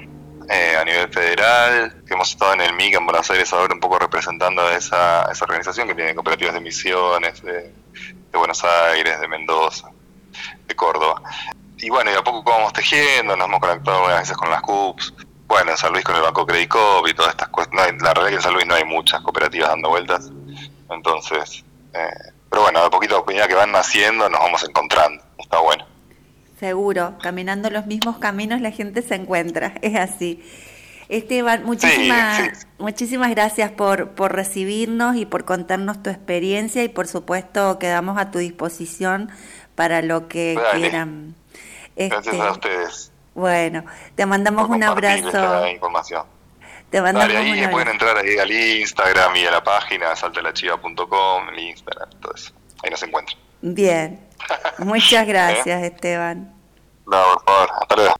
eh, 0.49 0.77
a 0.79 0.85
nivel 0.85 1.09
federal, 1.09 2.03
que 2.05 2.13
hemos 2.13 2.29
estado 2.29 2.53
en 2.53 2.61
el 2.61 2.73
MIC 2.73 2.95
en 2.95 3.05
Buenos 3.05 3.31
Aires 3.31 3.51
ahora 3.51 3.73
un 3.73 3.79
poco 3.79 3.97
representando 3.97 4.61
a 4.61 4.75
esa, 4.75 5.23
esa 5.31 5.45
organización 5.45 5.87
que 5.87 5.95
tiene 5.95 6.13
cooperativas 6.13 6.53
de 6.53 6.59
misiones, 6.59 7.41
de, 7.41 7.73
de 8.35 8.39
Buenos 8.39 8.63
Aires, 8.65 9.19
de 9.21 9.27
Mendoza, 9.29 9.89
de 10.67 10.75
Córdoba. 10.75 11.21
Y 11.77 11.89
bueno, 11.89 12.11
y 12.11 12.15
a 12.15 12.21
poco 12.21 12.43
vamos 12.43 12.73
tejiendo, 12.73 13.35
nos 13.37 13.47
hemos 13.47 13.61
conectado 13.61 14.07
a 14.07 14.19
veces 14.19 14.35
con 14.35 14.49
las 14.49 14.61
CUPS, 14.61 15.13
bueno, 15.47 15.71
en 15.71 15.77
San 15.77 15.93
Luis 15.93 16.03
con 16.03 16.17
el 16.17 16.21
Banco 16.21 16.45
Credit 16.45 16.69
y 17.07 17.13
todas 17.13 17.31
estas 17.31 17.47
cuestiones. 17.47 18.01
la 18.01 18.13
realidad 18.13 18.25
es 18.25 18.29
que 18.29 18.35
en 18.35 18.41
San 18.41 18.53
Luis 18.53 18.65
no 18.65 18.75
hay 18.75 18.83
muchas 18.83 19.21
cooperativas 19.21 19.69
dando 19.69 19.89
vueltas, 19.89 20.31
entonces, 20.89 21.63
eh, 21.93 22.33
pero 22.49 22.63
bueno, 22.63 22.79
a 22.79 22.89
poquito 22.89 23.17
a 23.25 23.47
que 23.47 23.55
van 23.55 23.71
naciendo 23.71 24.29
nos 24.29 24.41
vamos 24.41 24.63
encontrando, 24.67 25.23
está 25.37 25.59
bueno. 25.59 25.85
Seguro, 26.59 27.13
caminando 27.21 27.69
los 27.69 27.85
mismos 27.85 28.17
caminos 28.17 28.59
la 28.59 28.71
gente 28.71 29.01
se 29.01 29.15
encuentra, 29.15 29.75
es 29.81 29.95
así. 29.95 30.43
Esteban, 31.09 31.63
muchísimas, 31.63 32.67
muchísimas 32.79 33.29
gracias 33.31 33.71
por, 33.71 34.11
por 34.11 34.33
recibirnos 34.33 35.15
y 35.15 35.25
por 35.25 35.45
contarnos 35.45 36.01
tu 36.01 36.09
experiencia 36.09 36.83
y 36.83 36.89
por 36.89 37.07
supuesto 37.07 37.77
quedamos 37.79 38.17
a 38.17 38.31
tu 38.31 38.39
disposición 38.39 39.29
para 39.75 40.01
lo 40.01 40.27
que 40.27 40.59
quieran. 40.73 41.35
gracias 41.95 42.27
a 42.27 42.37
este, 42.37 42.51
ustedes. 42.51 43.11
Bueno, 43.35 43.83
te 44.15 44.25
mandamos 44.25 44.69
un 44.69 44.83
abrazo. 44.83 45.67
Información. 45.67 46.23
Te 46.89 47.01
mandamos 47.01 47.35
un 47.35 47.49
abrazo. 47.49 47.71
pueden 47.71 47.87
entrar 47.89 48.17
ahí 48.17 48.37
al 48.37 48.51
Instagram 48.51 49.35
y 49.35 49.45
a 49.45 49.51
la 49.51 49.63
página 49.63 50.15
saltelachiva.com, 50.15 51.49
el 51.49 51.59
Instagram, 51.59 52.09
todo 52.21 52.33
eso. 52.33 52.53
Ahí 52.83 52.89
nos 52.89 53.03
encuentran. 53.03 53.37
Bien. 53.61 54.19
Muchas 54.79 55.27
gracias, 55.27 55.83
¿Eh? 55.83 55.87
Esteban. 55.87 56.53
No, 57.05 57.23
por 57.33 57.43
favor. 57.45 57.69
Hasta 57.81 57.95
luego. 57.95 58.15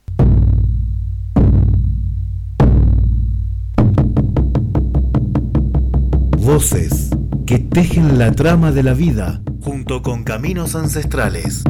Voces 6.45 7.09
que 7.47 7.57
tejen 7.57 8.19
la 8.19 8.31
trama 8.31 8.71
de 8.71 8.83
la 8.83 8.93
vida 8.93 9.41
junto 9.61 10.03
con 10.03 10.23
caminos 10.23 10.75
ancestrales. 10.75 11.63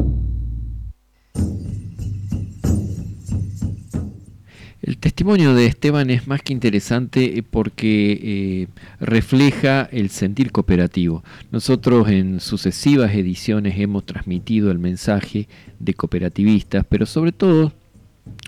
El 4.82 4.98
testimonio 4.98 5.54
de 5.54 5.64
Esteban 5.64 6.10
es 6.10 6.28
más 6.28 6.42
que 6.42 6.52
interesante 6.52 7.38
eh, 7.38 7.42
porque 7.42 8.20
eh, 8.22 8.68
refleja 9.00 9.88
el 9.92 10.10
sentir 10.10 10.52
cooperativo. 10.52 11.24
Nosotros 11.50 12.10
en 12.10 12.40
sucesivas 12.40 13.14
ediciones 13.14 13.78
hemos 13.78 14.04
transmitido 14.04 14.70
el 14.70 14.78
mensaje 14.78 15.48
de 15.78 15.94
cooperativistas, 15.94 16.84
pero 16.86 17.06
sobre 17.06 17.32
todo 17.32 17.72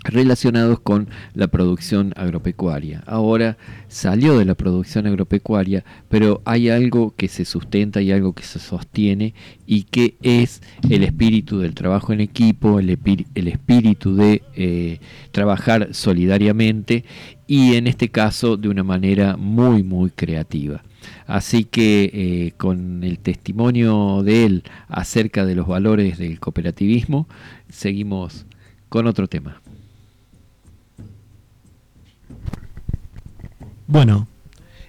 relacionados 0.04 0.80
con 0.80 1.08
la 1.34 1.48
producción 1.48 2.12
agropecuaria. 2.16 3.02
Ahora 3.06 3.56
salió 3.88 4.38
de 4.38 4.44
la 4.44 4.54
producción 4.54 5.06
agropecuaria, 5.06 5.84
pero 6.08 6.40
hay 6.44 6.68
algo 6.68 7.14
que 7.16 7.28
se 7.28 7.44
sustenta 7.44 8.00
y 8.00 8.12
algo 8.12 8.32
que 8.32 8.44
se 8.44 8.58
sostiene 8.58 9.34
y 9.66 9.84
que 9.84 10.16
es 10.22 10.62
el 10.88 11.02
espíritu 11.02 11.58
del 11.58 11.74
trabajo 11.74 12.12
en 12.12 12.20
equipo, 12.20 12.78
el, 12.78 12.90
espíritu 13.34 14.14
de 14.14 14.42
eh, 14.54 15.00
trabajar 15.32 15.88
solidariamente 15.92 17.04
y 17.46 17.74
en 17.74 17.86
este 17.86 18.10
caso 18.10 18.56
de 18.56 18.68
una 18.68 18.84
manera 18.84 19.36
muy, 19.36 19.82
muy 19.82 20.10
creativa. 20.10 20.82
Así 21.26 21.64
que 21.64 22.10
eh, 22.12 22.52
con 22.56 23.04
el 23.04 23.18
testimonio 23.18 24.22
de 24.22 24.44
él 24.44 24.62
acerca 24.88 25.44
de 25.44 25.54
los 25.54 25.66
valores 25.66 26.18
del 26.18 26.40
cooperativismo, 26.40 27.28
seguimos 27.68 28.46
con 28.88 29.06
otro 29.06 29.28
tema. 29.28 29.60
Bueno, 33.88 34.28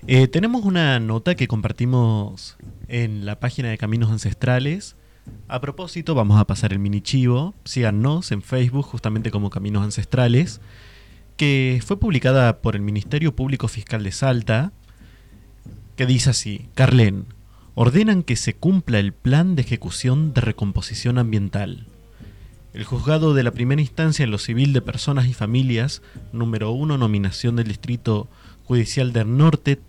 eh, 0.08 0.28
tenemos 0.28 0.66
una 0.66 1.00
nota 1.00 1.36
que 1.36 1.48
compartimos 1.48 2.58
en 2.90 3.26
la 3.26 3.40
página 3.40 3.70
de 3.70 3.78
Caminos 3.78 4.12
Ancestrales. 4.12 4.98
A 5.48 5.62
propósito, 5.62 6.16
vamos 6.16 6.38
a 6.38 6.46
pasar 6.46 6.74
el 6.74 6.80
mini 6.80 7.00
chivo. 7.00 7.56
Síganos 7.64 8.34
en 8.34 8.42
Facebook, 8.42 8.84
justamente 8.84 9.32
como 9.32 9.50
Caminos 9.52 9.86
Ancestrales, 9.86 10.60
que 11.38 11.82
fue 11.86 11.98
publicada 11.98 12.58
por 12.58 12.76
el 12.76 12.82
Ministerio 12.82 13.34
Público 13.34 13.70
Fiscal 13.70 14.04
de 14.04 14.12
Salta, 14.12 14.74
que 15.96 16.06
dice 16.06 16.32
así: 16.32 16.68
Carlen, 16.76 17.26
ordenan 17.76 18.22
que 18.22 18.36
se 18.36 18.54
cumpla 18.54 19.00
el 19.00 19.14
plan 19.14 19.56
de 19.56 19.62
ejecución 19.62 20.34
de 20.34 20.42
recomposición 20.42 21.18
ambiental. 21.20 21.88
El 22.74 22.84
juzgado 22.84 23.34
de 23.34 23.44
la 23.44 23.52
primera 23.52 23.80
instancia 23.80 24.24
en 24.24 24.32
lo 24.32 24.40
civil 24.40 24.74
de 24.74 24.82
personas 24.82 25.28
y 25.28 25.34
familias, 25.34 26.02
número 26.34 26.72
1, 26.72 26.98
nominación 26.98 27.56
del 27.56 27.70
distrito 27.70 28.28
Judicial 28.70 29.14
del 29.14 29.36
Norte, 29.36 29.80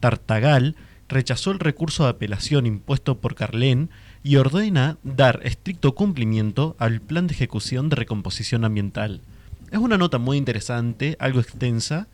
Tartagal, 0.00 0.74
rechazó 1.10 1.50
el 1.50 1.58
recurso 1.58 2.04
de 2.04 2.08
apelación 2.08 2.64
impuesto 2.64 3.18
por 3.18 3.34
Carlén 3.34 3.90
y 4.22 4.36
ordena 4.36 4.96
dar 5.02 5.40
estricto 5.42 5.94
cumplimiento 5.94 6.74
al 6.78 7.02
plan 7.02 7.26
de 7.26 7.34
ejecución 7.34 7.90
de 7.90 7.96
recomposición 7.96 8.64
ambiental. 8.64 9.20
Es 9.70 9.78
una 9.78 9.98
nota 9.98 10.16
muy 10.16 10.38
interesante, 10.38 11.18
algo 11.20 11.38
extensa, 11.38 12.08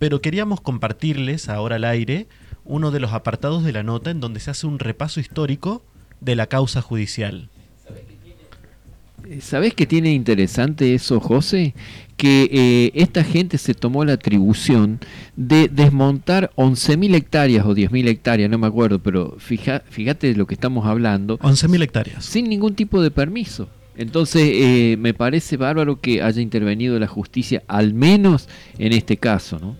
pero 0.00 0.20
queríamos 0.20 0.60
compartirles 0.60 1.48
ahora 1.48 1.76
al 1.76 1.84
aire 1.84 2.26
uno 2.64 2.90
de 2.90 2.98
los 2.98 3.12
apartados 3.12 3.62
de 3.62 3.70
la 3.70 3.84
nota 3.84 4.10
en 4.10 4.18
donde 4.18 4.40
se 4.40 4.50
hace 4.50 4.66
un 4.66 4.80
repaso 4.80 5.20
histórico 5.20 5.84
de 6.20 6.34
la 6.34 6.48
causa 6.48 6.82
judicial. 6.82 7.48
¿Sabés 9.38 9.74
qué 9.74 9.86
tiene 9.86 10.12
interesante 10.12 10.92
eso, 10.92 11.20
José? 11.20 11.74
Que 12.16 12.48
eh, 12.50 12.90
esta 12.94 13.22
gente 13.22 13.58
se 13.58 13.74
tomó 13.74 14.04
la 14.04 14.14
atribución 14.14 14.98
de 15.36 15.68
desmontar 15.68 16.50
11.000 16.56 17.14
hectáreas 17.14 17.64
o 17.64 17.74
10.000 17.74 18.08
hectáreas, 18.08 18.50
no 18.50 18.58
me 18.58 18.66
acuerdo, 18.66 18.98
pero 18.98 19.36
fija, 19.38 19.84
fíjate 19.88 20.26
de 20.26 20.34
lo 20.34 20.46
que 20.46 20.54
estamos 20.54 20.84
hablando. 20.84 21.38
11.000 21.38 21.82
hectáreas. 21.82 22.24
Sin 22.24 22.48
ningún 22.48 22.74
tipo 22.74 23.00
de 23.00 23.12
permiso. 23.12 23.68
Entonces, 23.96 24.50
eh, 24.52 24.96
me 24.98 25.14
parece 25.14 25.56
bárbaro 25.56 26.00
que 26.00 26.22
haya 26.22 26.42
intervenido 26.42 26.98
la 26.98 27.06
justicia, 27.06 27.62
al 27.68 27.94
menos 27.94 28.48
en 28.78 28.92
este 28.92 29.16
caso, 29.16 29.58
¿no? 29.60 29.76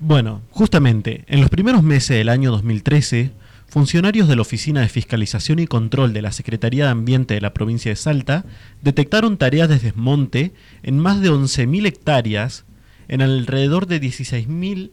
Bueno, 0.00 0.42
justamente, 0.50 1.24
en 1.28 1.40
los 1.40 1.50
primeros 1.50 1.82
meses 1.82 2.16
del 2.16 2.28
año 2.28 2.50
2013, 2.50 3.30
funcionarios 3.68 4.28
de 4.28 4.36
la 4.36 4.42
Oficina 4.42 4.80
de 4.80 4.88
Fiscalización 4.88 5.58
y 5.58 5.66
Control 5.66 6.12
de 6.12 6.22
la 6.22 6.32
Secretaría 6.32 6.86
de 6.86 6.90
Ambiente 6.90 7.34
de 7.34 7.40
la 7.40 7.52
provincia 7.52 7.90
de 7.90 7.96
Salta 7.96 8.44
detectaron 8.82 9.36
tareas 9.36 9.68
de 9.68 9.78
desmonte 9.78 10.52
en 10.82 10.98
más 10.98 11.20
de 11.20 11.30
11.000 11.30 11.86
hectáreas, 11.86 12.64
en 13.08 13.22
alrededor 13.22 13.86
de 13.86 14.00
16.000 14.00 14.90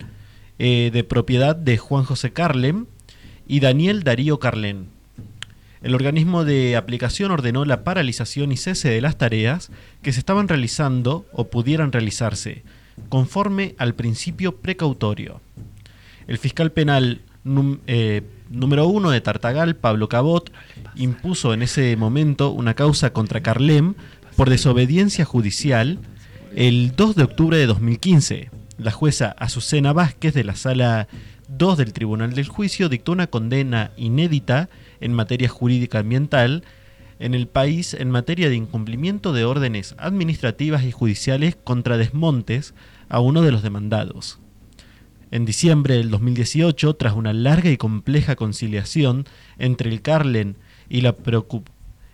eh, 0.60 0.89
de 0.93 1.03
propiedad 1.03 1.56
de 1.56 1.77
Juan 1.77 2.03
José 2.03 2.34
Carlem 2.34 2.85
y 3.47 3.61
Daniel 3.61 4.03
Darío 4.03 4.39
Carlén. 4.39 4.88
El 5.81 5.93
organismo 5.93 6.43
de 6.45 6.76
aplicación 6.76 7.31
ordenó 7.31 7.64
la 7.64 7.84
paralización 7.84 8.52
y 8.52 8.57
cese 8.57 8.89
de 8.89 9.02
las 9.02 9.18
tareas 9.18 9.72
que 10.02 10.11
se 10.11 10.19
estaban 10.19 10.47
realizando 10.47 11.26
o 11.31 11.47
pudieran 11.47 11.91
realizarse, 11.91 12.64
conforme 13.10 13.76
al 13.77 13.93
principio 13.93 14.57
precautorio. 14.57 15.41
El 16.27 16.39
fiscal 16.39 16.72
penal 16.72 17.22
eh, 17.85 18.23
número 18.56 18.88
uno 18.88 19.11
de 19.11 19.22
Tartagal, 19.22 19.76
Pablo 19.76 20.10
Cabot, 20.10 20.52
impuso 20.95 21.53
en 21.53 21.61
ese 21.61 21.95
momento 21.98 22.52
una 22.52 22.73
causa 22.73 23.11
contra 23.11 23.41
Carlem 23.41 23.95
por 24.36 24.49
desobediencia 24.49 25.26
judicial 25.26 25.99
el 26.56 26.95
2 26.95 27.15
de 27.15 27.23
octubre 27.23 27.57
de 27.57 27.68
2015. 27.68 28.49
La 28.77 28.91
jueza 28.91 29.36
Azucena 29.38 29.94
Vázquez 29.94 30.34
de 30.34 30.44
la 30.44 30.56
Sala 30.56 31.07
2 31.49 31.77
del 31.77 31.94
Tribunal 31.94 32.34
del 32.34 32.48
Juicio 32.48 32.90
dictó 32.90 33.11
una 33.11 33.27
condena 33.27 33.91
inédita 33.98 34.69
en 34.99 35.14
materia 35.14 35.49
jurídica 35.49 35.99
ambiental 35.99 36.64
en 37.19 37.34
el 37.34 37.48
país 37.48 37.94
en 37.94 38.10
materia 38.10 38.49
de 38.49 38.56
incumplimiento 38.56 39.32
de 39.32 39.45
órdenes 39.45 39.95
administrativas 39.98 40.84
y 40.84 40.91
judiciales 40.91 41.56
contra 41.56 41.98
desmontes 41.98 42.73
a 43.07 43.19
uno 43.19 43.41
de 43.41 43.52
los 43.52 43.64
demandados. 43.64 44.40
En 45.36 45.44
diciembre 45.44 45.95
del 45.95 46.12
2018, 46.12 46.95
tras 46.95 47.14
una 47.14 47.34
larga 47.34 47.70
y 47.70 47.76
compleja 47.76 48.38
conciliación 48.38 49.26
entre 49.57 49.90
el 49.90 50.02
Carlen 50.02 50.56
y 50.88 51.02
la 51.02 51.14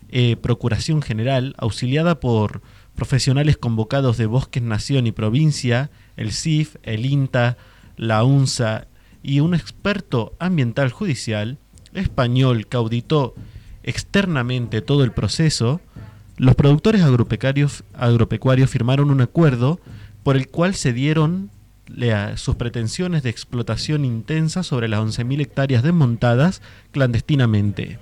eh, 0.10 0.36
Procuración 0.38 1.04
General, 1.04 1.54
auxiliada 1.60 2.20
por 2.20 2.64
profesionales 2.96 3.58
convocados 3.58 4.18
de 4.18 4.26
Bosques 4.26 4.64
Nación 4.64 5.06
y 5.06 5.12
Provincia, 5.12 5.92
el 6.18 6.32
CIF, 6.32 6.78
el 6.82 7.06
INTA, 7.06 7.58
la 7.96 8.24
UNSA 8.24 8.88
y 9.22 9.40
un 9.42 9.54
experto 9.54 10.34
ambiental 10.40 10.90
judicial 10.90 11.60
español 11.94 12.66
que 12.66 12.78
auditó 12.78 13.36
externamente 13.84 14.82
todo 14.82 15.04
el 15.04 15.12
proceso, 15.12 15.80
los 16.38 16.56
productores 16.56 17.04
agropecuarios, 17.04 17.84
agropecuarios 17.94 18.72
firmaron 18.72 19.12
un 19.12 19.22
acuerdo 19.22 19.80
por 20.24 20.38
el 20.38 20.48
cual 20.48 20.74
se 20.74 20.92
dieron 20.92 21.52
sus 22.36 22.56
pretensiones 22.56 23.24
de 23.24 23.30
explotación 23.30 24.06
intensa 24.06 24.64
sobre 24.64 24.88
las 24.88 25.00
11.000 25.00 25.42
hectáreas 25.42 25.84
desmontadas 25.84 26.62
clandestinamente, 26.92 28.00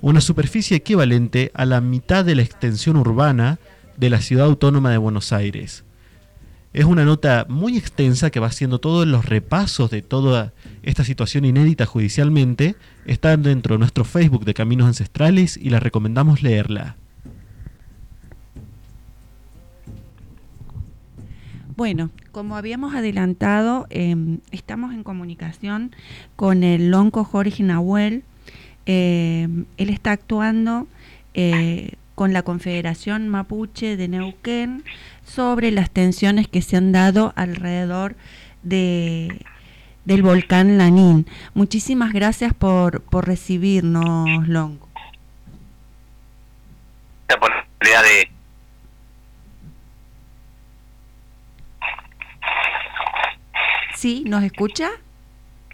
una 0.00 0.20
superficie 0.20 0.76
equivalente 0.76 1.50
a 1.54 1.64
la 1.64 1.80
mitad 1.80 2.24
de 2.24 2.34
la 2.34 2.42
extensión 2.42 2.96
urbana 2.96 3.58
de 3.96 4.10
la 4.10 4.20
ciudad 4.20 4.46
autónoma 4.46 4.90
de 4.90 4.98
Buenos 4.98 5.32
Aires. 5.32 5.84
Es 6.72 6.84
una 6.84 7.04
nota 7.04 7.46
muy 7.48 7.76
extensa 7.76 8.30
que 8.30 8.40
va 8.40 8.48
haciendo 8.48 8.78
todos 8.78 9.06
los 9.06 9.24
repasos 9.24 9.90
de 9.90 10.02
toda 10.02 10.52
esta 10.82 11.02
situación 11.02 11.44
inédita 11.44 11.86
judicialmente. 11.86 12.76
Está 13.06 13.36
dentro 13.36 13.74
de 13.74 13.78
nuestro 13.78 14.04
Facebook 14.04 14.44
de 14.44 14.54
Caminos 14.54 14.86
Ancestrales 14.86 15.56
y 15.56 15.70
la 15.70 15.80
recomendamos 15.80 16.42
leerla. 16.42 16.96
Bueno, 21.74 22.10
como 22.38 22.54
habíamos 22.54 22.94
adelantado, 22.94 23.88
em, 23.90 24.38
estamos 24.52 24.94
en 24.94 25.02
comunicación 25.02 25.90
con 26.36 26.62
el 26.62 26.88
lonco 26.88 27.24
Jorge 27.24 27.64
Nahuel. 27.64 28.22
Em, 28.86 29.64
él 29.76 29.90
está 29.90 30.12
actuando 30.12 30.86
eh, 31.34 31.94
con 32.14 32.32
la 32.32 32.44
Confederación 32.44 33.28
Mapuche 33.28 33.96
de 33.96 34.06
Neuquén 34.06 34.84
sobre 35.26 35.72
las 35.72 35.90
tensiones 35.90 36.46
que 36.46 36.62
se 36.62 36.76
han 36.76 36.92
dado 36.92 37.32
alrededor 37.34 38.14
de, 38.62 39.44
del 40.04 40.22
volcán 40.22 40.78
Lanín. 40.78 41.26
Muchísimas 41.54 42.12
gracias 42.12 42.54
por, 42.54 43.02
por 43.02 43.26
recibirnos, 43.26 44.46
Lonco. 44.46 44.88
La 47.80 48.02
de 48.02 48.37
Sí, 53.98 54.22
¿nos 54.24 54.44
escucha? 54.44 54.90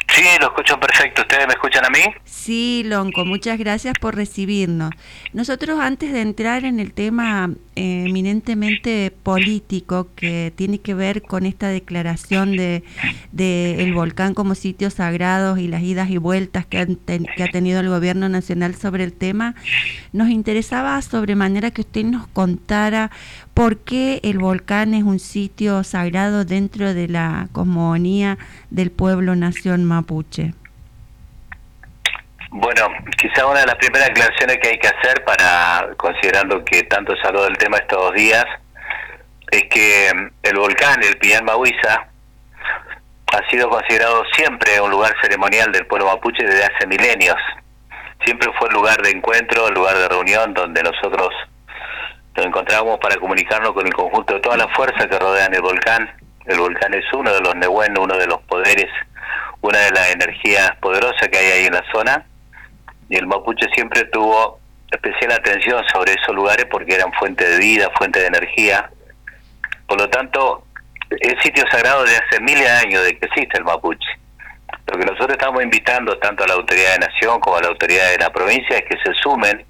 Sí, 0.09 0.25
lo 0.41 0.47
escucho 0.47 0.81
perfecto. 0.81 1.21
¿Ustedes 1.21 1.47
me 1.47 1.53
escuchan 1.53 1.85
a 1.85 1.91
mí? 1.91 2.01
Sí, 2.25 2.83
Lonco, 2.87 3.27
muchas 3.27 3.59
gracias 3.59 3.93
por 4.01 4.17
recibirnos. 4.17 4.93
Nosotros 5.35 5.79
antes 5.79 6.11
de 6.11 6.23
entrar 6.23 6.65
en 6.65 6.81
el 6.81 6.95
tema 6.95 7.51
eh, 7.77 8.05
eminentemente 8.07 9.13
político 9.23 10.09
que 10.17 10.55
tiene 10.57 10.79
que 10.79 10.95
ver 10.95 11.21
con 11.21 11.45
esta 11.45 11.69
declaración 11.69 12.57
de, 12.57 12.83
el 13.37 13.93
volcán 13.93 14.33
como 14.33 14.55
sitio 14.55 14.89
sagrado 14.89 15.59
y 15.59 15.69
las 15.69 15.83
idas 15.83 16.09
y 16.09 16.17
vueltas 16.17 16.65
que, 16.65 16.97
que 17.07 17.43
ha 17.43 17.49
tenido 17.49 17.81
el 17.81 17.91
gobierno 17.91 18.31
nacional 18.31 18.75
sobre 18.75 19.05
el 19.05 19.13
tema, 19.13 19.55
nos 20.13 20.31
interesaba 20.31 21.03
sobremanera 21.03 21.73
que 21.73 21.83
usted 21.83 22.05
nos 22.05 22.27
contara 22.29 23.11
por 23.55 23.79
qué 23.79 24.21
el 24.25 24.39
volcán 24.39 24.95
es 24.95 25.05
un 25.05 25.21
sitio 25.21 25.85
sagrado 25.85 26.45
dentro 26.45 26.93
de 26.93 27.09
la 27.09 27.47
cosmogonía 27.53 28.37
del 28.71 28.91
pueblo 28.91 29.37
nación 29.37 29.85
mapuche. 29.85 30.53
Bueno, 32.51 32.89
quizá 33.17 33.47
una 33.47 33.61
de 33.61 33.67
las 33.67 33.77
primeras 33.77 34.11
aclaraciones 34.11 34.59
que 34.63 34.69
hay 34.69 34.79
que 34.79 34.89
hacer 34.89 35.25
para, 35.25 35.89
considerando 35.97 36.65
que 36.65 36.83
tanto 36.85 37.15
se 37.17 37.27
habló 37.27 37.45
del 37.45 37.57
tema 37.57 37.79
estos 37.79 37.99
dos 37.99 38.15
días, 38.15 38.45
es 39.51 39.65
que 39.71 40.13
mm, 40.15 40.31
el 40.43 40.59
volcán, 40.59 41.03
el 41.03 41.17
Pian 41.19 41.45
Mahuiza, 41.45 42.07
ha 43.33 43.51
sido 43.51 43.69
considerado 43.69 44.23
siempre 44.37 44.81
un 44.81 44.91
lugar 44.91 45.15
ceremonial 45.21 45.73
del 45.73 45.87
pueblo 45.87 46.07
mapuche 46.07 46.45
desde 46.45 46.65
hace 46.65 46.87
milenios. 46.87 47.37
Siempre 48.25 48.51
fue 48.59 48.69
el 48.69 48.75
lugar 48.75 49.03
de 49.03 49.11
encuentro, 49.11 49.69
el 49.69 49.75
lugar 49.75 49.97
de 49.97 50.09
reunión 50.09 50.55
donde 50.55 50.83
nosotros 50.83 51.31
nos 52.37 52.47
encontramos 52.47 52.99
para 52.99 53.17
comunicarnos 53.17 53.73
con 53.73 53.87
el 53.87 53.95
conjunto 53.95 54.35
de 54.35 54.41
todas 54.41 54.59
las 54.59 54.73
fuerzas 54.75 55.07
que 55.07 55.19
rodean 55.19 55.55
el 55.55 55.63
volcán. 55.63 56.11
El 56.47 56.59
volcán 56.59 56.93
es 56.95 57.05
uno 57.13 57.33
de 57.33 57.41
los 57.41 57.55
Nehuen, 57.55 57.97
uno 57.97 58.17
de 58.19 58.27
los 58.27 58.41
poderes, 58.43 58.91
una 59.61 59.79
de 59.79 59.91
las 59.93 60.11
energías 60.13 60.75
poderosas 60.81 61.29
que 61.29 61.39
hay 61.39 61.47
ahí 61.47 61.67
en 61.67 61.75
la 61.75 61.85
zona. 61.93 62.27
Y 63.09 63.17
el 63.17 63.27
mapuche 63.27 63.67
siempre 63.75 64.05
tuvo 64.07 64.59
especial 64.91 65.33
atención 65.33 65.83
sobre 65.93 66.13
esos 66.13 66.35
lugares 66.35 66.67
porque 66.71 66.95
eran 66.95 67.13
fuente 67.13 67.49
de 67.49 67.59
vida, 67.59 67.91
fuente 67.97 68.21
de 68.21 68.27
energía. 68.27 68.91
Por 69.87 70.01
lo 70.01 70.09
tanto, 70.11 70.65
es 71.11 71.35
sitio 71.43 71.65
sagrado 71.71 72.05
de 72.05 72.17
hace 72.17 72.41
miles 72.41 72.65
de 72.65 72.71
años 72.71 73.05
de 73.05 73.17
que 73.17 73.27
existe 73.27 73.59
el 73.59 73.65
mapuche. 73.65 74.09
Lo 74.87 74.99
que 74.99 75.07
nosotros 75.07 75.33
estamos 75.33 75.63
invitando 75.63 76.19
tanto 76.19 76.45
a 76.45 76.49
la 76.49 76.55
autoridad 76.55 76.95
de 76.95 77.07
nación 77.07 77.41
como 77.41 77.57
a 77.57 77.63
la 77.63 77.69
autoridad 77.69 78.11
de 78.11 78.19
la 78.19 78.31
provincia 78.31 78.77
es 78.77 78.85
que 78.85 78.99
se 79.03 79.15
sumen 79.23 79.65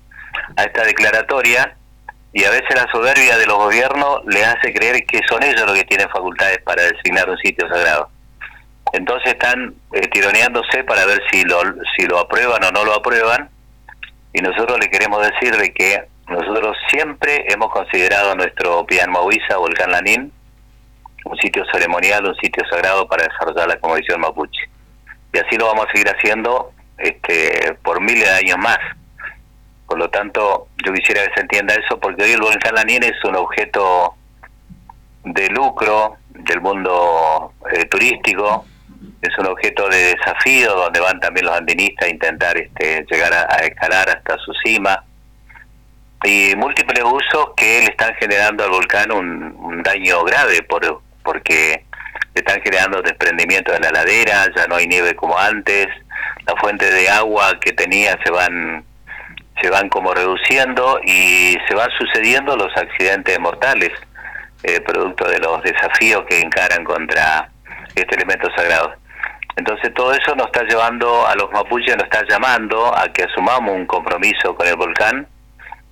a 0.56 0.62
esta 0.64 0.82
declaratoria 0.84 1.76
y 2.34 2.44
a 2.44 2.50
veces 2.50 2.74
la 2.74 2.90
soberbia 2.90 3.38
de 3.38 3.46
los 3.46 3.56
gobiernos 3.56 4.22
le 4.26 4.44
hace 4.44 4.74
creer 4.74 5.06
que 5.06 5.20
son 5.28 5.40
ellos 5.44 5.64
los 5.66 5.78
que 5.78 5.84
tienen 5.84 6.08
facultades 6.08 6.58
para 6.64 6.82
designar 6.82 7.30
un 7.30 7.38
sitio 7.38 7.68
sagrado. 7.68 8.10
Entonces 8.92 9.32
están 9.32 9.74
eh, 9.92 10.08
tironeándose 10.08 10.82
para 10.82 11.06
ver 11.06 11.22
si 11.30 11.44
lo, 11.44 11.60
si 11.96 12.06
lo 12.06 12.18
aprueban 12.18 12.62
o 12.64 12.72
no 12.72 12.84
lo 12.84 12.92
aprueban 12.92 13.48
y 14.32 14.42
nosotros 14.42 14.78
le 14.80 14.90
queremos 14.90 15.22
decir 15.22 15.56
de 15.56 15.72
que 15.72 16.08
nosotros 16.28 16.76
siempre 16.90 17.44
hemos 17.52 17.70
considerado 17.70 18.34
nuestro 18.34 18.84
Pian 18.84 19.12
Mahuiza, 19.12 19.56
Volcán 19.56 19.92
Lanín, 19.92 20.32
un 21.24 21.36
sitio 21.38 21.64
ceremonial, 21.72 22.26
un 22.26 22.34
sitio 22.36 22.64
sagrado 22.68 23.06
para 23.06 23.28
desarrollar 23.28 23.68
la 23.68 23.78
convención 23.78 24.20
mapuche. 24.20 24.68
Y 25.32 25.38
así 25.38 25.56
lo 25.56 25.66
vamos 25.66 25.86
a 25.86 25.92
seguir 25.92 26.08
haciendo 26.08 26.72
este, 26.98 27.74
por 27.84 28.00
miles 28.00 28.28
de 28.28 28.34
años 28.34 28.58
más. 28.58 28.78
Por 29.86 29.98
lo 29.98 30.08
tanto, 30.08 30.68
yo 30.84 30.92
quisiera 30.92 31.24
que 31.26 31.34
se 31.34 31.40
entienda 31.40 31.74
eso, 31.74 31.98
porque 32.00 32.24
hoy 32.24 32.32
el 32.32 32.40
volcán 32.40 32.74
Lanín 32.74 33.02
es 33.02 33.22
un 33.24 33.36
objeto 33.36 34.14
de 35.24 35.48
lucro 35.48 36.16
del 36.30 36.60
mundo 36.60 37.52
eh, 37.72 37.84
turístico, 37.86 38.64
es 39.20 39.38
un 39.38 39.46
objeto 39.46 39.88
de 39.88 40.14
desafío 40.14 40.74
donde 40.74 41.00
van 41.00 41.20
también 41.20 41.46
los 41.46 41.56
andinistas 41.56 42.08
a 42.08 42.10
intentar 42.10 42.56
este, 42.56 43.04
llegar 43.10 43.32
a, 43.32 43.56
escalar 43.58 44.08
hasta 44.08 44.36
su 44.38 44.52
cima. 44.64 45.04
Y 46.24 46.54
múltiples 46.56 47.04
usos 47.04 47.50
que 47.56 47.80
le 47.80 47.84
están 47.84 48.14
generando 48.14 48.64
al 48.64 48.70
volcán 48.70 49.12
un, 49.12 49.54
un 49.58 49.82
daño 49.82 50.24
grave 50.24 50.62
por, 50.62 51.02
porque 51.22 51.84
le 52.34 52.40
están 52.40 52.60
generando 52.62 53.02
desprendimiento 53.02 53.72
de 53.72 53.80
la 53.80 53.90
ladera, 53.90 54.46
ya 54.56 54.66
no 54.66 54.76
hay 54.76 54.86
nieve 54.86 55.14
como 55.14 55.38
antes, 55.38 55.86
las 56.46 56.58
fuentes 56.60 56.92
de 56.92 57.08
agua 57.08 57.58
que 57.60 57.72
tenía 57.72 58.18
se 58.24 58.30
van 58.30 58.84
se 59.60 59.70
van 59.70 59.88
como 59.88 60.12
reduciendo 60.12 61.00
y 61.04 61.56
se 61.68 61.74
van 61.74 61.90
sucediendo 61.98 62.56
los 62.56 62.74
accidentes 62.76 63.38
mortales 63.38 63.90
eh, 64.62 64.80
producto 64.80 65.28
de 65.28 65.38
los 65.38 65.62
desafíos 65.62 66.24
que 66.28 66.40
encaran 66.40 66.84
contra 66.84 67.50
este 67.94 68.16
elemento 68.16 68.48
sagrado. 68.56 68.94
Entonces 69.56 69.92
todo 69.94 70.12
eso 70.12 70.34
nos 70.34 70.46
está 70.46 70.64
llevando 70.64 71.26
a 71.26 71.34
los 71.36 71.50
mapuches, 71.52 71.96
nos 71.96 72.04
está 72.04 72.24
llamando 72.28 72.96
a 72.96 73.08
que 73.12 73.24
asumamos 73.24 73.74
un 73.74 73.86
compromiso 73.86 74.54
con 74.54 74.66
el 74.66 74.76
volcán 74.76 75.28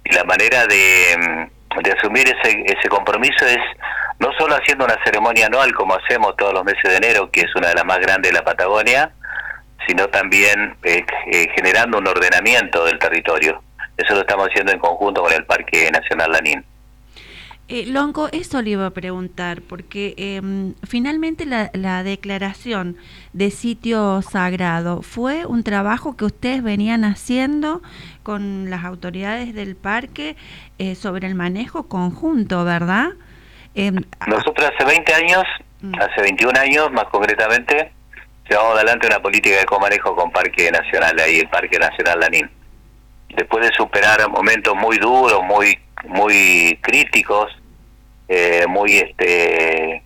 y 0.04 0.14
la 0.14 0.24
manera 0.24 0.66
de, 0.66 1.48
de 1.82 1.92
asumir 1.92 2.26
ese, 2.26 2.64
ese 2.66 2.88
compromiso 2.88 3.46
es 3.46 3.60
no 4.18 4.32
solo 4.38 4.56
haciendo 4.56 4.84
una 4.84 4.96
ceremonia 5.04 5.46
anual 5.46 5.72
como 5.74 5.94
hacemos 5.94 6.36
todos 6.36 6.52
los 6.52 6.64
meses 6.64 6.82
de 6.82 6.96
enero, 6.96 7.30
que 7.30 7.42
es 7.42 7.54
una 7.54 7.68
de 7.68 7.74
las 7.74 7.84
más 7.84 7.98
grandes 7.98 8.32
de 8.32 8.38
la 8.38 8.44
Patagonia, 8.44 9.12
sino 9.86 10.08
también 10.08 10.76
eh, 10.82 11.04
eh, 11.32 11.48
generando 11.54 11.98
un 11.98 12.06
ordenamiento 12.06 12.84
del 12.84 12.98
territorio. 12.98 13.62
Eso 13.96 14.14
lo 14.14 14.20
estamos 14.20 14.48
haciendo 14.48 14.72
en 14.72 14.78
conjunto 14.78 15.22
con 15.22 15.32
el 15.32 15.44
Parque 15.44 15.90
Nacional 15.90 16.32
Lanín. 16.32 16.64
Eh, 17.68 17.86
Longo, 17.86 18.28
eso 18.32 18.60
le 18.60 18.70
iba 18.70 18.84
a 18.84 18.90
preguntar, 18.90 19.62
porque 19.62 20.14
eh, 20.18 20.42
finalmente 20.86 21.46
la, 21.46 21.70
la, 21.72 22.02
declaración 22.02 22.98
de 23.32 23.50
sitio 23.50 24.20
sagrado 24.20 25.00
fue 25.00 25.46
un 25.46 25.62
trabajo 25.62 26.16
que 26.16 26.26
ustedes 26.26 26.62
venían 26.62 27.04
haciendo 27.04 27.80
con 28.24 28.68
las 28.68 28.84
autoridades 28.84 29.54
del 29.54 29.76
parque 29.76 30.36
eh, 30.78 30.94
sobre 30.96 31.26
el 31.28 31.34
manejo 31.34 31.88
conjunto, 31.88 32.64
¿verdad? 32.64 33.12
Nosotros 34.26 34.70
hace 34.74 34.84
20 34.84 35.14
años, 35.14 35.44
mm. 35.80 35.94
hace 35.94 36.20
21 36.20 36.60
años 36.60 36.92
más 36.92 37.04
concretamente, 37.04 37.92
llevamos 38.52 38.76
adelante 38.76 39.06
una 39.06 39.20
política 39.20 39.56
de 39.56 39.64
comanejo 39.64 40.14
con 40.14 40.30
Parque 40.30 40.70
Nacional, 40.70 41.18
ahí 41.18 41.40
el 41.40 41.48
Parque 41.48 41.78
Nacional 41.78 42.20
Lanín. 42.20 42.50
Después 43.30 43.66
de 43.66 43.74
superar 43.74 44.28
momentos 44.28 44.74
muy 44.76 44.98
duros, 44.98 45.42
muy 45.42 45.78
muy 46.04 46.78
críticos, 46.82 47.50
eh, 48.28 48.66
muy 48.68 48.98
este 48.98 50.02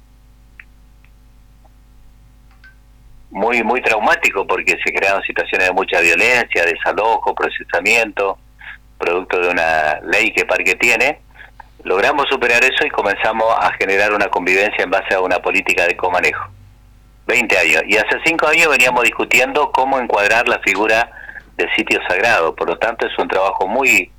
muy 3.31 3.65
muy 3.65 3.83
traumático 3.83 4.47
porque 4.47 4.77
se 4.85 4.93
crearon 4.93 5.23
situaciones 5.23 5.67
de 5.67 5.75
mucha 5.75 6.01
violencia, 6.01 6.65
desalojo, 6.65 7.35
procesamiento, 7.35 8.39
producto 8.97 9.41
de 9.41 9.49
una 9.49 10.01
ley 10.03 10.31
que 10.31 10.45
Parque 10.45 10.77
tiene. 10.77 11.19
Logramos 11.83 12.27
superar 12.31 12.63
eso 12.63 12.87
y 12.87 12.91
comenzamos 12.91 13.53
a 13.59 13.73
generar 13.73 14.13
una 14.13 14.29
convivencia 14.29 14.85
en 14.85 14.91
base 14.91 15.15
a 15.15 15.21
una 15.21 15.39
política 15.41 15.85
de 15.85 15.97
comanejo. 15.97 16.56
20 17.27 17.59
años. 17.59 17.83
Y 17.89 17.97
hace 17.97 18.19
5 18.25 18.47
años 18.47 18.69
veníamos 18.71 19.03
discutiendo 19.05 19.71
cómo 19.73 19.99
encuadrar 19.99 20.49
la 20.49 20.59
figura 20.61 21.11
de 21.57 21.69
sitio 21.77 22.01
sagrado. 22.09 22.55
Por 22.55 22.69
lo 22.69 22.79
tanto, 22.79 23.07
es 23.07 23.19
un 23.19 23.29
trabajo 23.29 23.67
muy, 23.67 24.11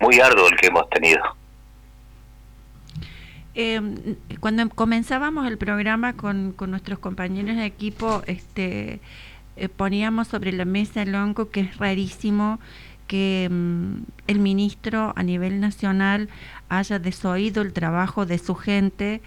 muy 0.00 0.20
arduo 0.20 0.48
el 0.48 0.56
que 0.56 0.66
hemos 0.66 0.88
tenido. 0.90 1.22
Eh, 3.54 4.16
cuando 4.40 4.68
comenzábamos 4.70 5.46
el 5.46 5.58
programa 5.58 6.14
con, 6.14 6.52
con, 6.52 6.70
nuestros 6.70 6.98
compañeros 6.98 7.56
de 7.56 7.66
equipo, 7.66 8.22
este, 8.26 9.00
eh, 9.56 9.68
poníamos 9.68 10.28
sobre 10.28 10.52
la 10.52 10.64
mesa 10.64 11.02
el 11.02 11.14
onco 11.14 11.50
que 11.50 11.60
es 11.60 11.76
rarísimo 11.76 12.58
que 13.06 13.48
um, 13.50 14.04
el 14.26 14.38
ministro 14.38 15.12
a 15.16 15.22
nivel 15.22 15.60
nacional 15.60 16.30
haya 16.70 16.98
desoído 16.98 17.60
el 17.60 17.74
trabajo 17.74 18.24
de 18.24 18.38
su 18.38 18.54
gente 18.54 19.20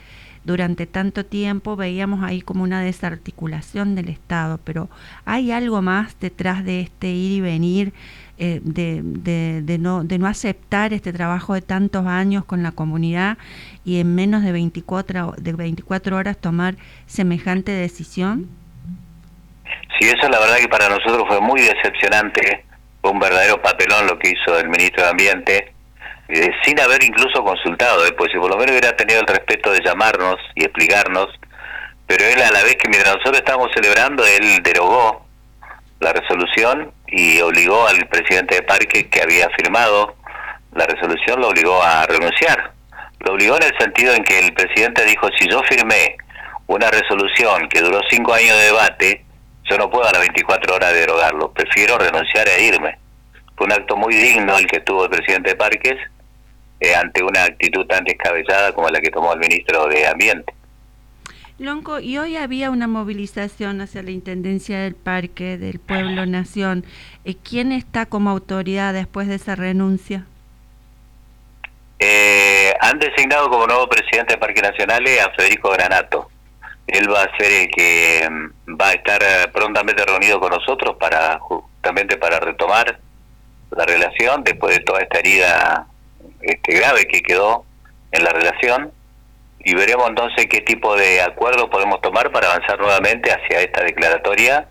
durante 0.45 0.85
tanto 0.85 1.25
tiempo. 1.25 1.75
Veíamos 1.75 2.23
ahí 2.23 2.41
como 2.41 2.63
una 2.63 2.81
desarticulación 2.81 3.95
del 3.95 4.09
Estado, 4.09 4.59
pero 4.63 4.89
hay 5.25 5.51
algo 5.51 5.81
más 5.81 6.19
detrás 6.19 6.63
de 6.63 6.81
este 6.81 7.07
ir 7.07 7.31
y 7.31 7.41
venir 7.41 7.93
eh, 8.37 8.59
de, 8.63 9.01
de, 9.01 9.61
de, 9.61 9.77
no, 9.77 10.03
de 10.03 10.17
no 10.17 10.27
aceptar 10.27 10.93
este 10.93 11.13
trabajo 11.13 11.53
de 11.53 11.61
tantos 11.61 12.05
años 12.05 12.43
con 12.43 12.63
la 12.63 12.71
comunidad 12.71 13.37
y 13.85 13.99
en 13.99 14.13
menos 14.13 14.43
de 14.43 14.51
24, 14.51 15.35
de 15.37 15.53
24 15.53 16.17
horas 16.17 16.37
tomar 16.37 16.75
semejante 17.07 17.71
decisión? 17.71 18.49
Sí, 19.97 20.07
eso 20.07 20.27
la 20.29 20.39
verdad 20.39 20.57
que 20.57 20.67
para 20.67 20.89
nosotros 20.89 21.23
fue 21.27 21.39
muy 21.39 21.61
decepcionante, 21.61 22.65
fue 23.01 23.11
un 23.11 23.19
verdadero 23.19 23.61
papelón 23.61 24.07
lo 24.07 24.19
que 24.19 24.31
hizo 24.31 24.59
el 24.59 24.67
ministro 24.67 25.03
de 25.03 25.09
Ambiente, 25.09 25.74
eh, 26.27 26.51
sin 26.63 26.79
haber 26.79 27.03
incluso 27.03 27.43
consultado, 27.43 28.03
después 28.03 28.31
si 28.31 28.39
por 28.39 28.49
lo 28.49 28.57
menos 28.57 28.71
hubiera 28.71 28.95
tenido 28.95 29.21
el 29.21 29.27
respeto 29.27 29.71
de 29.71 29.81
llamarnos 29.83 30.37
y 30.55 30.63
explicarnos, 30.63 31.27
pero 32.07 32.25
él 32.25 32.41
a 32.41 32.51
la 32.51 32.63
vez 32.63 32.75
que 32.77 32.89
mientras 32.89 33.15
nosotros 33.15 33.37
estábamos 33.37 33.69
celebrando, 33.73 34.25
él 34.25 34.61
derogó 34.63 35.25
la 35.99 36.13
resolución 36.13 36.91
y 37.07 37.39
obligó 37.41 37.87
al 37.87 38.07
presidente 38.07 38.55
de 38.55 38.61
parque 38.63 39.09
que 39.09 39.21
había 39.21 39.49
firmado 39.51 40.15
la 40.73 40.85
resolución, 40.85 41.41
lo 41.41 41.49
obligó 41.49 41.81
a 41.81 42.05
renunciar. 42.05 42.73
Lo 43.19 43.33
obligó 43.33 43.57
en 43.57 43.63
el 43.63 43.77
sentido 43.79 44.13
en 44.13 44.23
que 44.23 44.39
el 44.39 44.53
presidente 44.53 45.05
dijo, 45.05 45.27
si 45.39 45.47
yo 45.49 45.61
firmé 45.63 46.17
una 46.67 46.91
resolución 46.91 47.69
que 47.69 47.81
duró 47.81 48.01
cinco 48.09 48.33
años 48.33 48.57
de 48.57 48.65
debate, 48.65 49.25
yo 49.69 49.77
no 49.77 49.89
puedo 49.89 50.07
a 50.07 50.11
las 50.11 50.21
24 50.21 50.75
horas 50.75 50.93
derogarlo, 50.93 51.51
prefiero 51.51 51.97
renunciar 51.97 52.47
e 52.47 52.63
irme. 52.63 52.97
Fue 53.55 53.65
un 53.65 53.73
acto 53.73 53.95
muy 53.95 54.13
digno 54.13 54.57
el 54.57 54.67
que 54.67 54.81
tuvo 54.81 55.05
el 55.05 55.09
presidente 55.09 55.51
de 55.51 55.55
Parques 55.55 55.97
eh, 56.79 56.95
ante 56.95 57.23
una 57.23 57.43
actitud 57.43 57.85
tan 57.85 58.03
descabellada 58.03 58.73
como 58.73 58.89
la 58.89 59.01
que 59.01 59.11
tomó 59.11 59.33
el 59.33 59.39
ministro 59.39 59.87
de 59.87 60.07
Ambiente. 60.07 60.53
Lonco, 61.57 62.01
y 62.01 62.17
hoy 62.17 62.35
había 62.35 62.69
una 62.69 62.87
movilización 62.87 63.79
hacia 63.79 64.03
la 64.03 64.11
Intendencia 64.11 64.79
del 64.79 64.93
Parque 64.93 65.57
del 65.57 65.79
Pueblo 65.79 66.25
Nación. 66.25 66.83
Eh, 67.23 67.35
¿Quién 67.41 67.71
está 67.71 68.05
como 68.05 68.29
autoridad 68.29 68.93
después 68.93 69.29
de 69.29 69.35
esa 69.35 69.55
renuncia? 69.55 70.25
Eh, 71.99 72.73
han 72.81 72.99
designado 72.99 73.49
como 73.49 73.67
nuevo 73.67 73.87
presidente 73.87 74.33
de 74.33 74.37
Parque 74.37 74.61
Nacional 74.61 75.05
a 75.23 75.31
Federico 75.31 75.69
Granato. 75.69 76.29
Él 76.87 77.09
va 77.09 77.23
a 77.23 77.37
ser 77.37 77.51
el 77.51 77.69
que 77.71 78.29
mm, 78.29 78.75
va 78.79 78.89
a 78.89 78.93
estar 78.93 79.23
eh, 79.23 79.47
prontamente 79.53 80.03
reunido 80.03 80.41
con 80.41 80.51
nosotros 80.51 80.97
para 80.99 81.39
justamente 81.39 82.17
para 82.17 82.39
retomar 82.41 82.99
la 83.71 83.85
relación 83.85 84.43
después 84.43 84.77
de 84.77 84.83
toda 84.83 84.99
esta 84.99 85.19
herida 85.19 85.87
este, 86.45 86.75
grave 86.75 87.07
que 87.07 87.21
quedó 87.21 87.65
en 88.11 88.23
la 88.23 88.31
relación 88.31 88.91
y 89.59 89.73
veremos 89.73 90.07
entonces 90.09 90.45
qué 90.47 90.61
tipo 90.61 90.95
de 90.95 91.21
acuerdo 91.21 91.69
podemos 91.69 91.99
tomar 92.01 92.31
para 92.31 92.51
avanzar 92.51 92.79
nuevamente 92.79 93.31
hacia 93.31 93.61
esta 93.61 93.83
declaratoria, 93.83 94.67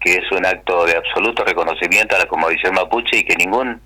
que 0.00 0.14
es 0.14 0.32
un 0.32 0.44
acto 0.44 0.84
de 0.84 0.96
absoluto 0.96 1.44
reconocimiento 1.44 2.16
a 2.16 2.18
la 2.18 2.26
Conmovisión 2.26 2.74
Mapuche 2.74 3.18
y 3.18 3.24
que 3.24 3.36
ningún 3.36 3.80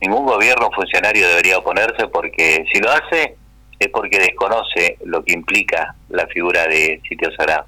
ningún 0.00 0.26
gobierno 0.26 0.70
funcionario 0.74 1.26
debería 1.28 1.58
oponerse 1.58 2.08
porque 2.08 2.64
si 2.72 2.80
lo 2.80 2.90
hace 2.90 3.36
es 3.78 3.88
porque 3.88 4.18
desconoce 4.18 4.98
lo 5.04 5.22
que 5.24 5.32
implica 5.32 5.94
la 6.08 6.26
figura 6.26 6.66
de 6.66 7.00
sitio 7.08 7.30
sagrado. 7.36 7.66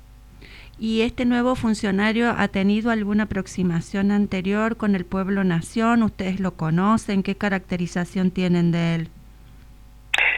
¿Y 0.80 1.02
este 1.02 1.24
nuevo 1.24 1.56
funcionario 1.56 2.32
ha 2.38 2.46
tenido 2.46 2.92
alguna 2.92 3.24
aproximación 3.24 4.12
anterior 4.12 4.76
con 4.76 4.94
el 4.94 5.04
pueblo 5.04 5.42
nación? 5.42 6.04
¿Ustedes 6.04 6.38
lo 6.38 6.52
conocen? 6.52 7.24
¿Qué 7.24 7.36
caracterización 7.36 8.30
tienen 8.30 8.70
de 8.70 8.94
él? 8.94 9.08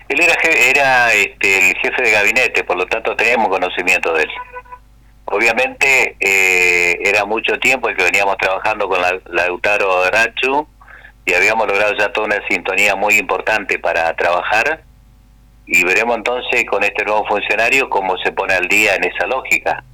Él 0.09 0.21
era, 0.21 0.35
era 0.71 1.13
este, 1.13 1.71
el 1.71 1.77
jefe 1.77 2.03
de 2.03 2.11
gabinete, 2.11 2.65
por 2.65 2.79
lo 2.79 2.87
tanto 2.87 3.15
teníamos 3.17 3.49
conocimiento 3.49 4.15
de 4.15 4.23
él. 4.23 4.31
Obviamente 5.27 6.17
eh, 6.19 6.99
era 7.05 7.27
mucho 7.27 7.59
tiempo 7.59 7.89
el 7.89 7.97
que 7.97 8.05
veníamos 8.05 8.37
trabajando 8.39 8.89
con 8.89 9.01
la, 9.01 9.21
Lautaro 9.27 10.11
Rachu 10.11 10.67
y 11.27 11.35
habíamos 11.35 11.69
logrado 11.69 11.93
ya 11.99 12.11
toda 12.13 12.27
una 12.27 12.41
sintonía 12.49 12.97
muy 12.97 13.15
importante 13.15 13.79
para 13.79 14.13
trabajar 14.17 14.83
y 15.67 15.85
veremos 15.85 16.17
entonces 16.17 16.65
con 16.65 16.83
este 16.83 17.05
nuevo 17.05 17.27
funcionario 17.27 17.91
cómo 17.91 18.17
se 18.25 18.33
pone 18.33 18.55
al 18.55 18.67
día 18.69 18.97
en 18.97 19.05
esa 19.05 19.27
lógica. 19.27 19.85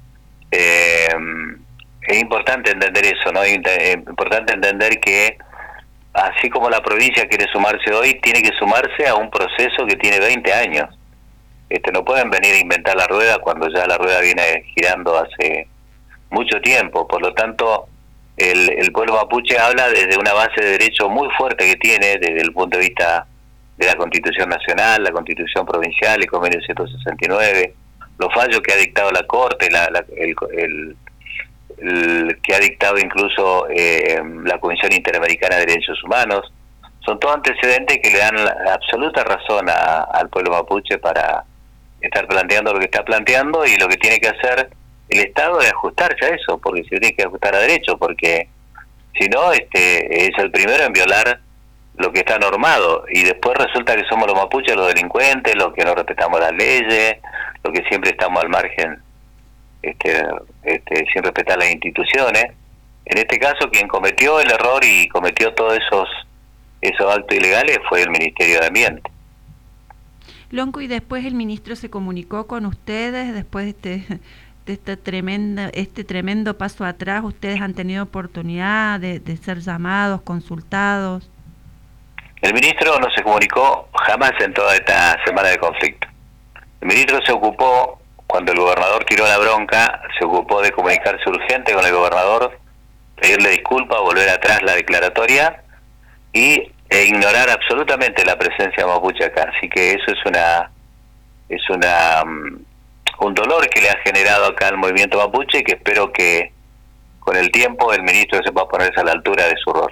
Eh, 0.51 1.07
es 2.01 2.21
importante 2.21 2.71
entender 2.71 3.05
eso, 3.05 3.31
¿no? 3.33 3.43
Es 3.43 3.53
importante 3.53 4.53
entender 4.53 4.99
que 4.99 5.37
así 6.13 6.49
como 6.49 6.69
la 6.69 6.81
provincia 6.81 7.27
quiere 7.27 7.45
sumarse 7.51 7.93
hoy, 7.93 8.19
tiene 8.21 8.41
que 8.41 8.51
sumarse 8.57 9.07
a 9.07 9.15
un 9.15 9.29
proceso 9.29 9.85
que 9.85 9.95
tiene 9.97 10.19
20 10.19 10.53
años. 10.53 10.97
Este, 11.69 11.91
no 11.91 12.05
pueden 12.05 12.29
venir 12.29 12.55
a 12.55 12.59
inventar 12.59 12.95
la 12.95 13.07
rueda 13.07 13.39
cuando 13.39 13.67
ya 13.69 13.85
la 13.85 13.97
rueda 13.97 14.21
viene 14.21 14.63
girando 14.73 15.17
hace 15.17 15.67
mucho 16.29 16.61
tiempo. 16.61 17.07
Por 17.07 17.21
lo 17.21 17.33
tanto, 17.33 17.87
el, 18.37 18.69
el 18.71 18.91
pueblo 18.91 19.15
mapuche 19.15 19.59
habla 19.59 19.89
desde 19.89 20.17
una 20.17 20.33
base 20.33 20.61
de 20.61 20.71
derecho 20.71 21.09
muy 21.09 21.27
fuerte 21.37 21.65
que 21.65 21.75
tiene 21.75 22.17
desde 22.19 22.41
el 22.41 22.53
punto 22.53 22.77
de 22.77 22.85
vista 22.85 23.27
de 23.77 23.85
la 23.85 23.95
Constitución 23.95 24.49
Nacional, 24.49 25.03
la 25.03 25.11
Constitución 25.11 25.65
Provincial, 25.65 26.19
el 26.19 26.27
Convenio 26.27 26.61
169, 26.61 27.73
los 28.17 28.33
fallos 28.33 28.61
que 28.61 28.73
ha 28.73 28.77
dictado 28.77 29.11
la 29.11 29.23
Corte, 29.23 29.69
la, 29.69 29.89
el, 30.15 30.95
que 32.41 32.55
ha 32.55 32.59
dictado 32.59 32.97
incluso 32.97 33.67
eh, 33.69 34.19
la 34.43 34.59
Comisión 34.59 34.91
Interamericana 34.93 35.57
de 35.57 35.65
Derechos 35.65 36.03
Humanos, 36.03 36.51
son 37.05 37.19
todos 37.19 37.35
antecedentes 37.35 37.99
que 38.01 38.09
le 38.09 38.17
dan 38.17 38.35
la 38.35 38.73
absoluta 38.73 39.23
razón 39.23 39.67
al 39.69 40.29
pueblo 40.29 40.51
mapuche 40.51 40.97
para 40.97 41.43
estar 42.01 42.27
planteando 42.27 42.73
lo 42.73 42.79
que 42.79 42.85
está 42.85 43.03
planteando 43.05 43.65
y 43.65 43.77
lo 43.77 43.87
que 43.87 43.97
tiene 43.97 44.19
que 44.19 44.27
hacer 44.27 44.69
el 45.09 45.19
Estado 45.19 45.61
es 45.61 45.71
ajustarse 45.71 46.25
a 46.25 46.35
eso, 46.35 46.57
porque 46.57 46.83
se 46.83 46.97
tiene 46.97 47.15
que 47.15 47.23
ajustar 47.23 47.55
a 47.55 47.59
derecho, 47.59 47.97
porque 47.97 48.49
si 49.17 49.27
no, 49.29 49.51
este 49.53 50.25
es 50.25 50.31
el 50.37 50.51
primero 50.51 50.83
en 50.83 50.93
violar 50.93 51.39
lo 51.97 52.11
que 52.11 52.19
está 52.19 52.37
normado 52.37 53.05
y 53.11 53.23
después 53.23 53.57
resulta 53.57 53.95
que 53.95 54.03
somos 54.09 54.27
los 54.27 54.35
mapuches 54.35 54.75
los 54.75 54.87
delincuentes, 54.87 55.55
los 55.55 55.73
que 55.73 55.83
no 55.83 55.95
respetamos 55.95 56.39
las 56.39 56.53
leyes, 56.53 57.17
los 57.63 57.73
que 57.73 57.83
siempre 57.89 58.11
estamos 58.11 58.43
al 58.43 58.49
margen 58.49 59.01
este, 59.81 60.23
este, 60.63 61.05
sin 61.11 61.23
respetar 61.23 61.57
las 61.57 61.71
instituciones. 61.71 62.45
En 63.05 63.17
este 63.17 63.39
caso, 63.39 63.69
quien 63.71 63.87
cometió 63.87 64.39
el 64.39 64.51
error 64.51 64.83
y 64.83 65.07
cometió 65.09 65.53
todos 65.53 65.77
esos, 65.77 66.09
esos 66.81 67.15
actos 67.15 67.37
ilegales 67.37 67.79
fue 67.87 68.01
el 68.01 68.09
Ministerio 68.09 68.59
de 68.59 68.67
Ambiente. 68.67 69.11
Lonco, 70.49 70.81
y 70.81 70.87
después 70.87 71.25
el 71.25 71.33
ministro 71.33 71.75
se 71.75 71.89
comunicó 71.89 72.47
con 72.47 72.65
ustedes, 72.65 73.33
después 73.33 73.65
de 73.65 73.95
este, 73.95 74.19
de 74.65 74.97
tremenda, 74.97 75.69
este 75.73 76.03
tremendo 76.03 76.57
paso 76.57 76.85
atrás, 76.85 77.23
ustedes 77.23 77.61
han 77.61 77.73
tenido 77.73 78.03
oportunidad 78.03 78.99
de, 78.99 79.19
de 79.19 79.37
ser 79.37 79.59
llamados, 79.59 80.21
consultados. 80.21 81.29
El 82.41 82.53
ministro 82.53 82.99
no 82.99 83.09
se 83.11 83.23
comunicó 83.23 83.89
jamás 83.93 84.31
en 84.39 84.53
toda 84.53 84.75
esta 84.75 85.17
semana 85.25 85.49
de 85.49 85.57
conflicto. 85.57 86.07
El 86.81 86.87
ministro 86.87 87.19
se 87.25 87.31
ocupó 87.31 87.99
cuando 88.27 88.51
el 88.51 88.59
gobernador 88.59 89.03
tiró 89.05 89.25
la 89.25 89.37
bronca, 89.37 90.01
se 90.17 90.25
ocupó 90.25 90.61
de 90.61 90.71
comunicarse 90.71 91.27
urgente 91.29 91.73
con 91.73 91.85
el 91.85 91.93
gobernador, 91.93 92.59
pedirle 93.15 93.49
disculpas, 93.49 93.99
volver 94.01 94.29
atrás 94.29 94.61
la 94.63 94.75
declaratoria 94.75 95.63
y 96.33 96.71
e 96.89 97.03
ignorar 97.03 97.49
absolutamente 97.49 98.23
la 98.23 98.37
presencia 98.37 98.85
mapuche 98.85 99.25
acá. 99.25 99.51
Así 99.55 99.67
que 99.69 99.93
eso 99.93 100.05
es 100.07 100.25
una 100.25 100.71
es 101.49 101.69
una 101.69 102.23
mm, 102.25 102.65
un 103.19 103.33
dolor 103.33 103.67
que 103.69 103.81
le 103.81 103.89
ha 103.89 103.97
generado 104.03 104.45
acá 104.45 104.67
al 104.67 104.77
movimiento 104.77 105.17
mapuche 105.17 105.59
y 105.59 105.63
que 105.63 105.73
espero 105.73 106.11
que 106.11 106.51
con 107.19 107.35
el 107.35 107.51
tiempo 107.51 107.91
el 107.93 108.03
ministro 108.03 108.41
sepa 108.43 108.67
ponerse 108.67 108.99
a 109.01 109.03
la 109.03 109.13
altura 109.13 109.45
de 109.47 109.55
su 109.57 109.73
rol. 109.73 109.89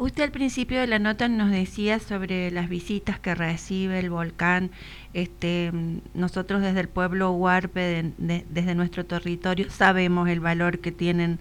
Usted 0.00 0.22
al 0.22 0.30
principio 0.30 0.80
de 0.80 0.86
la 0.86 0.98
nota 0.98 1.28
nos 1.28 1.50
decía 1.50 1.98
sobre 1.98 2.50
las 2.50 2.70
visitas 2.70 3.20
que 3.20 3.34
recibe 3.34 3.98
el 3.98 4.08
volcán. 4.08 4.70
Este, 5.12 5.72
nosotros 6.14 6.62
desde 6.62 6.80
el 6.80 6.88
pueblo 6.88 7.32
Huarpe, 7.32 8.10
desde 8.16 8.74
nuestro 8.74 9.04
territorio, 9.04 9.70
sabemos 9.70 10.30
el 10.30 10.40
valor 10.40 10.78
que 10.78 10.90
tienen 10.90 11.38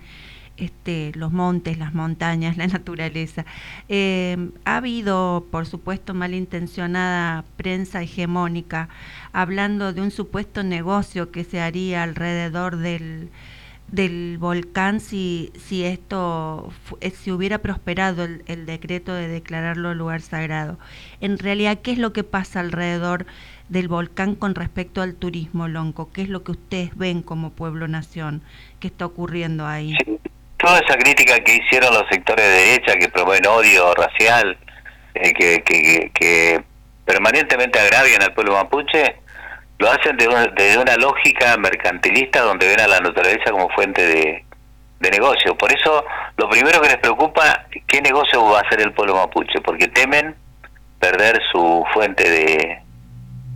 este, 0.57 1.13
los 1.15 1.31
montes, 1.31 1.77
las 1.77 1.93
montañas, 1.93 2.57
la 2.57 2.67
naturaleza. 2.77 3.45
Eh, 3.87 4.49
ha 4.65 4.75
habido, 4.75 5.47
por 5.51 5.65
supuesto, 5.65 6.13
malintencionada 6.13 7.45
prensa 7.55 8.01
hegemónica 8.01 8.89
hablando 9.31 9.93
de 9.93 10.01
un 10.01 10.11
supuesto 10.11 10.63
negocio 10.63 11.31
que 11.31 11.45
se 11.45 11.61
haría 11.61 12.03
alrededor 12.03 12.75
del 12.75 13.29
del 13.91 14.37
volcán 14.37 14.99
si, 14.99 15.51
si 15.57 15.83
esto 15.83 16.71
eh, 17.01 17.11
si 17.11 17.31
hubiera 17.31 17.59
prosperado 17.59 18.23
el, 18.23 18.65
decreto 18.65 19.13
de 19.13 19.27
declararlo 19.27 19.93
lugar 19.93 20.21
sagrado. 20.21 20.77
En 21.21 21.37
realidad, 21.37 21.79
¿qué 21.81 21.91
es 21.91 21.97
lo 21.97 22.13
que 22.13 22.23
pasa 22.23 22.59
alrededor 22.59 23.25
del 23.69 23.87
volcán 23.87 24.35
con 24.35 24.55
respecto 24.55 25.01
al 25.01 25.15
turismo, 25.15 25.67
Lonco? 25.67 26.11
¿Qué 26.11 26.21
es 26.21 26.29
lo 26.29 26.43
que 26.43 26.51
ustedes 26.51 26.95
ven 26.97 27.21
como 27.21 27.51
pueblo 27.51 27.87
nación 27.87 28.41
que 28.79 28.87
está 28.87 29.05
ocurriendo 29.05 29.65
ahí? 29.65 29.95
Toda 30.57 30.79
esa 30.79 30.97
crítica 30.97 31.39
que 31.39 31.55
hicieron 31.55 31.93
los 31.93 32.03
sectores 32.11 32.45
de 32.45 32.51
derecha 32.51 32.93
que 32.99 33.09
promueven 33.09 33.47
odio 33.47 33.93
racial, 33.95 34.57
eh, 35.15 35.33
que, 35.33 35.63
que, 35.63 36.11
que 36.13 36.63
permanentemente 37.05 37.79
agravian 37.79 38.21
al 38.21 38.33
pueblo 38.33 38.53
mapuche, 38.53 39.15
lo 39.79 39.89
hacen 39.89 40.17
desde 40.17 40.77
una 40.77 40.95
lógica 40.97 41.55
mercantilista 41.57 42.41
donde 42.41 42.67
ven 42.67 42.81
a 42.81 42.87
la 42.87 42.99
naturaleza 42.99 43.51
como 43.51 43.69
fuente 43.69 44.05
de, 44.05 44.45
negocio. 45.11 45.57
Por 45.57 45.71
eso 45.71 46.03
lo 46.35 46.49
primero 46.49 46.81
que 46.81 46.89
les 46.89 46.97
preocupa 46.97 47.65
qué 47.87 48.01
negocio 48.01 48.43
va 48.43 48.59
a 48.59 48.61
hacer 48.61 48.81
el 48.81 48.91
pueblo 48.91 49.15
mapuche, 49.15 49.61
porque 49.61 49.87
temen 49.87 50.35
perder 50.99 51.39
su 51.51 51.85
fuente 51.93 52.29
de, 52.29 52.81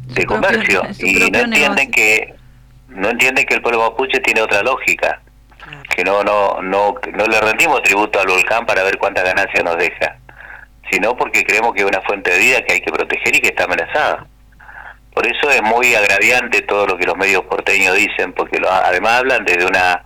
de 0.08 0.26
comercio 0.26 0.82
y 1.00 1.30
no 1.30 1.40
entienden 1.40 1.92
que 1.92 2.34
no 2.88 3.10
entienden 3.10 3.46
que 3.46 3.56
el 3.56 3.62
pueblo 3.62 3.82
mapuche 3.82 4.22
tiene 4.22 4.42
otra 4.42 4.64
lógica, 4.64 5.22
que 5.94 6.06
no 6.06 6.24
no 6.24 6.62
no 6.62 6.96
no 7.14 7.26
le 7.26 7.42
rendimos 7.42 7.84
tributo 7.84 8.22
al 8.22 8.28
volcán 8.28 8.66
para 8.66 8.84
ver 8.84 8.98
cuánta 8.98 9.22
ganancia 9.22 9.62
nos 9.64 9.78
deja, 9.78 10.16
sino 10.90 11.18
porque 11.18 11.44
creemos 11.44 11.74
que 11.74 11.82
es 11.82 11.86
una 11.86 12.02
fuente 12.02 12.32
de 12.32 12.40
vida 12.40 12.62
que 12.62 12.74
hay 12.76 12.82
que 12.82 12.92
proteger 12.92 13.36
y 13.36 13.42
que 13.42 13.50
está 13.50 13.66
amenazada. 13.66 14.26
Por 15.14 15.28
eso 15.28 15.50
es 15.50 15.62
muy 15.62 15.94
agraviante 15.94 16.62
todo 16.62 16.88
lo 16.88 16.98
que 16.98 17.06
los 17.06 17.16
medios 17.16 17.44
porteños 17.44 17.96
dicen, 17.96 18.34
porque 18.34 18.60
lo, 18.60 18.72
además 18.72 19.20
hablan 19.20 19.46
desde 19.46 19.66
una 19.66 20.06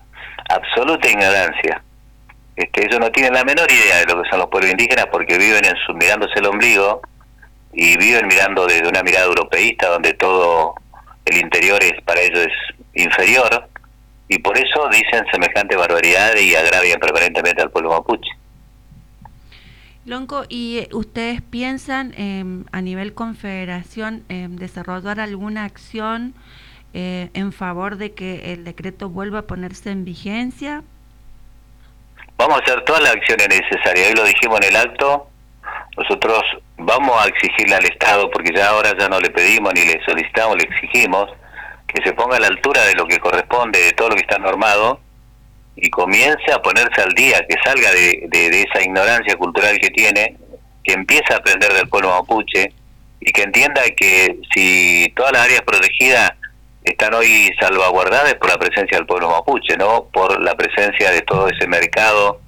absoluta 0.49 1.09
ignorancia. 1.09 1.81
Este, 2.55 2.85
ellos 2.85 2.99
no 2.99 3.11
tienen 3.11 3.33
la 3.33 3.43
menor 3.43 3.71
idea 3.71 3.99
de 3.99 4.05
lo 4.05 4.21
que 4.21 4.29
son 4.29 4.39
los 4.39 4.49
pueblos 4.49 4.71
indígenas 4.71 5.05
porque 5.11 5.37
viven 5.37 5.63
en 5.63 5.75
su, 5.85 5.93
mirándose 5.93 6.39
el 6.39 6.47
ombligo 6.47 7.01
y 7.71 7.95
viven 7.97 8.27
mirando 8.27 8.65
desde 8.65 8.87
una 8.87 9.03
mirada 9.03 9.25
europeísta 9.25 9.87
donde 9.89 10.13
todo 10.13 10.73
el 11.25 11.37
interior 11.37 11.81
es 11.83 12.01
para 12.03 12.21
ellos 12.21 12.47
es 12.47 13.03
inferior 13.03 13.69
y 14.27 14.39
por 14.39 14.57
eso 14.57 14.89
dicen 14.89 15.23
semejante 15.31 15.75
barbaridad 15.75 16.35
y 16.35 16.55
agravian 16.55 16.99
permanentemente 16.99 17.61
al 17.61 17.69
pueblo 17.69 17.91
mapuche. 17.91 18.29
Lonco, 20.07 20.45
¿y 20.47 20.77
eh, 20.79 20.89
ustedes 20.93 21.41
piensan 21.41 22.13
em, 22.15 22.63
a 22.71 22.79
nivel 22.79 23.13
confederación 23.13 24.23
eh, 24.29 24.47
desarrollar 24.49 25.19
alguna 25.19 25.65
acción 25.65 26.33
eh, 26.93 27.29
en 27.33 27.51
favor 27.51 27.97
de 27.97 28.13
que 28.13 28.53
el 28.53 28.63
decreto 28.63 29.09
vuelva 29.09 29.39
a 29.39 29.41
ponerse 29.41 29.91
en 29.91 30.05
vigencia? 30.05 30.81
Vamos 32.37 32.57
a 32.57 32.63
hacer 32.63 32.85
todas 32.85 33.01
las 33.03 33.17
acciones 33.17 33.49
necesarias. 33.49 34.07
Hoy 34.07 34.13
lo 34.15 34.23
dijimos 34.23 34.61
en 34.61 34.69
el 34.69 34.75
acto. 34.77 35.27
Nosotros 35.97 36.41
vamos 36.77 37.13
a 37.21 37.27
exigirle 37.27 37.75
al 37.75 37.83
Estado, 37.83 38.31
porque 38.31 38.53
ya 38.55 38.69
ahora 38.69 38.93
ya 38.97 39.09
no 39.09 39.19
le 39.19 39.29
pedimos 39.29 39.73
ni 39.73 39.81
le 39.81 40.01
solicitamos, 40.05 40.55
le 40.55 40.63
exigimos 40.63 41.25
que 41.85 42.01
se 42.05 42.13
ponga 42.13 42.37
a 42.37 42.39
la 42.39 42.47
altura 42.47 42.85
de 42.85 42.95
lo 42.95 43.05
que 43.07 43.19
corresponde, 43.19 43.81
de 43.81 43.91
todo 43.91 44.07
lo 44.07 44.15
que 44.15 44.21
está 44.21 44.37
normado, 44.37 45.01
y 45.77 45.89
comience 45.89 46.51
a 46.51 46.61
ponerse 46.61 47.01
al 47.01 47.13
día, 47.13 47.45
que 47.47 47.55
salga 47.63 47.91
de, 47.91 48.65
esa 48.67 48.83
ignorancia 48.83 49.35
cultural 49.35 49.77
que 49.79 49.89
tiene, 49.91 50.35
que 50.83 50.93
empiece 50.93 51.31
a 51.33 51.37
aprender 51.37 51.71
del 51.73 51.87
pueblo 51.87 52.09
mapuche, 52.09 52.73
y 53.19 53.31
que 53.31 53.43
entienda 53.43 53.81
que 53.95 54.39
si 54.53 55.11
todas 55.15 55.33
las 55.33 55.45
áreas 55.45 55.61
protegidas 55.61 56.31
están 56.83 57.13
hoy 57.13 57.51
salvaguardadas 57.59 58.35
por 58.35 58.49
la 58.49 58.57
presencia 58.57 58.97
del 58.97 59.05
pueblo 59.05 59.29
mapuche, 59.29 59.77
no 59.77 60.07
por 60.11 60.41
la 60.41 60.55
presencia 60.55 61.11
de 61.11 61.21
todo 61.21 61.47
ese 61.47 61.67
mercado, 61.67 62.41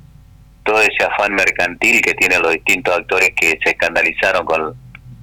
todo 0.64 0.82
ese 0.82 1.04
afán 1.04 1.34
mercantil 1.34 2.02
que 2.02 2.14
tienen 2.14 2.42
los 2.42 2.54
distintos 2.54 2.98
actores 2.98 3.32
que 3.36 3.60
se 3.64 3.72
escandalizaron 3.72 4.46
con, 4.46 4.76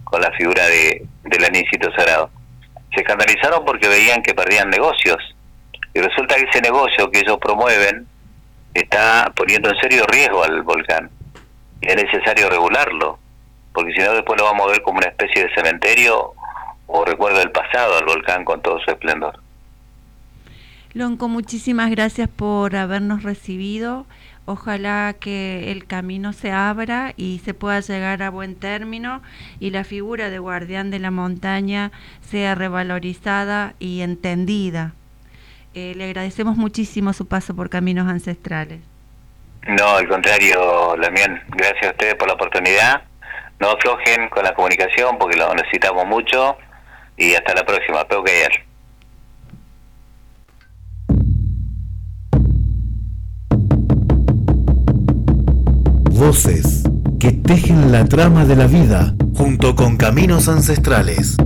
con 0.05 0.21
la 0.21 0.31
figura 0.33 0.67
de, 0.67 1.05
del 1.25 1.45
anicito 1.45 1.91
sagrado. 1.97 2.31
Se 2.95 3.01
escandalizaron 3.01 3.65
porque 3.65 3.89
veían 3.89 4.23
que 4.23 4.35
perdían 4.35 4.71
negocios 4.71 5.36
y 5.97 5.99
resulta 5.99 6.35
que 6.35 6.45
ese 6.45 6.61
negocio 6.61 7.11
que 7.11 7.21
ellos 7.21 7.39
promueven 7.39 8.07
está 8.75 9.33
poniendo 9.35 9.71
en 9.71 9.81
serio 9.81 10.05
riesgo 10.07 10.45
al 10.45 10.63
volcán 10.63 11.09
y 11.81 11.89
es 11.89 11.97
necesario 11.97 12.51
regularlo 12.51 13.19
porque 13.73 13.93
si 13.95 14.01
no 14.01 14.13
después 14.13 14.39
lo 14.39 14.45
vamos 14.45 14.67
a 14.67 14.71
ver 14.73 14.83
como 14.83 14.99
una 14.99 15.09
especie 15.09 15.45
de 15.45 15.55
cementerio 15.55 16.35
o 16.87 17.05
recuerdo 17.07 17.39
del 17.39 17.51
pasado 17.51 17.97
al 17.97 18.05
volcán 18.05 18.45
con 18.45 18.61
todo 18.61 18.79
su 18.81 18.91
esplendor. 18.91 19.41
Lonco, 20.93 21.29
muchísimas 21.29 21.91
gracias 21.91 22.29
por 22.29 22.77
habernos 22.77 23.23
recibido. 23.23 24.07
Ojalá 24.45 25.15
que 25.19 25.73
el 25.73 25.87
camino 25.87 26.33
se 26.33 26.53
abra 26.53 27.15
y 27.17 27.41
se 27.45 27.55
pueda 27.55 27.81
llegar 27.81 28.23
a 28.23 28.31
buen 28.31 28.55
término 28.55 29.23
y 29.61 29.71
la 29.71 29.85
figura 29.85 30.29
de 30.29 30.39
guardián 30.39 30.91
de 30.91 30.99
la 30.99 31.11
montaña 31.11 31.91
sea 32.21 32.55
revalorizada 32.55 33.75
y 33.79 34.03
entendida. 34.03 34.93
Eh, 35.79 35.93
le 35.95 36.05
agradecemos 36.05 36.57
muchísimo 36.57 37.13
su 37.13 37.29
paso 37.29 37.55
por 37.55 37.69
Caminos 37.69 38.09
Ancestrales. 38.09 38.81
No, 39.69 39.97
al 39.97 40.09
contrario, 40.09 40.97
Lamien, 40.97 41.39
gracias 41.49 41.89
a 41.89 41.91
ustedes 41.91 42.15
por 42.15 42.29
la 42.29 42.33
oportunidad. 42.33 43.03
No 43.61 43.73
aflojen 43.73 44.31
con 44.31 44.43
la 44.43 44.55
comunicación 44.55 45.19
porque 45.19 45.37
lo 45.37 45.55
necesitamos 45.55 46.07
mucho 46.07 46.57
y 47.19 47.35
hasta 47.35 47.53
la 47.53 47.67
próxima. 47.67 47.99
Espero 47.99 48.25
que 48.25 48.33
ayer. 48.33 48.65
Voces 56.11 56.85
que 57.21 57.33
tejen 57.33 57.93
la 57.93 58.07
trama 58.07 58.47
de 58.47 58.57
la 58.57 58.67
vida 58.67 59.15
junto 59.35 59.77
con 59.77 59.99
caminos 59.99 60.49
ancestrales. 60.49 61.37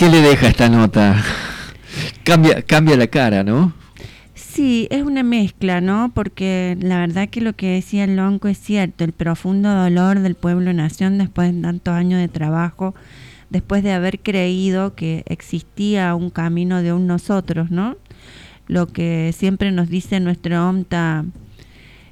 ¿Qué, 0.00 0.08
le 0.08 0.22
deja 0.22 0.48
esta 0.48 0.70
nota? 0.70 1.22
Cambia, 2.24 2.62
cambia 2.62 2.96
la 2.96 3.08
cara, 3.08 3.44
¿no? 3.44 3.74
Sí, 4.32 4.88
es 4.90 5.02
una 5.02 5.22
mezcla, 5.22 5.82
¿no? 5.82 6.10
Porque 6.14 6.74
la 6.80 7.00
verdad 7.00 7.28
que 7.28 7.42
lo 7.42 7.52
que 7.52 7.72
decía 7.72 8.04
el 8.04 8.16
Lonco 8.16 8.48
es 8.48 8.56
cierto, 8.56 9.04
el 9.04 9.12
profundo 9.12 9.68
dolor 9.68 10.20
del 10.20 10.36
pueblo-nación 10.36 11.18
después 11.18 11.54
de 11.54 11.60
tantos 11.60 11.92
años 11.92 12.18
de 12.18 12.28
trabajo, 12.28 12.94
después 13.50 13.82
de 13.82 13.92
haber 13.92 14.20
creído 14.20 14.94
que 14.94 15.22
existía 15.26 16.14
un 16.14 16.30
camino 16.30 16.80
de 16.80 16.94
un 16.94 17.06
nosotros, 17.06 17.70
¿no? 17.70 17.98
Lo 18.68 18.86
que 18.86 19.34
siempre 19.36 19.70
nos 19.70 19.90
dice 19.90 20.18
nuestro 20.18 20.66
OMTA 20.66 21.26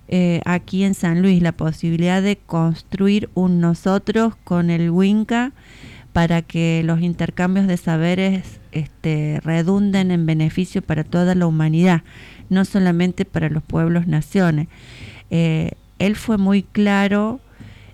eh, 0.09 0.43
aquí 0.45 0.85
en 0.85 0.93
San 0.93 1.23
Luis, 1.23 1.41
la 1.41 1.53
posibilidad 1.53 2.21
de 2.21 2.37
construir 2.37 3.31
un 3.33 3.63
nosotros 3.63 4.35
con 4.45 4.69
el 4.69 4.91
Winca 4.91 5.53
para 6.13 6.43
que 6.43 6.83
los 6.85 7.01
intercambios 7.01 7.67
de 7.67 7.77
saberes 7.77 8.61
este, 8.73 9.41
redunden 9.43 10.11
en 10.11 10.27
beneficio 10.27 10.83
para 10.83 11.05
toda 11.05 11.35
la 11.35 11.47
humanidad, 11.47 12.03
no 12.49 12.65
solamente 12.65 13.25
para 13.25 13.49
los 13.49 13.63
pueblos 13.63 14.07
naciones. 14.07 14.69
Eh, 15.31 15.73
él 15.99 16.17
fue 16.17 16.39
muy 16.39 16.63
claro 16.63 17.41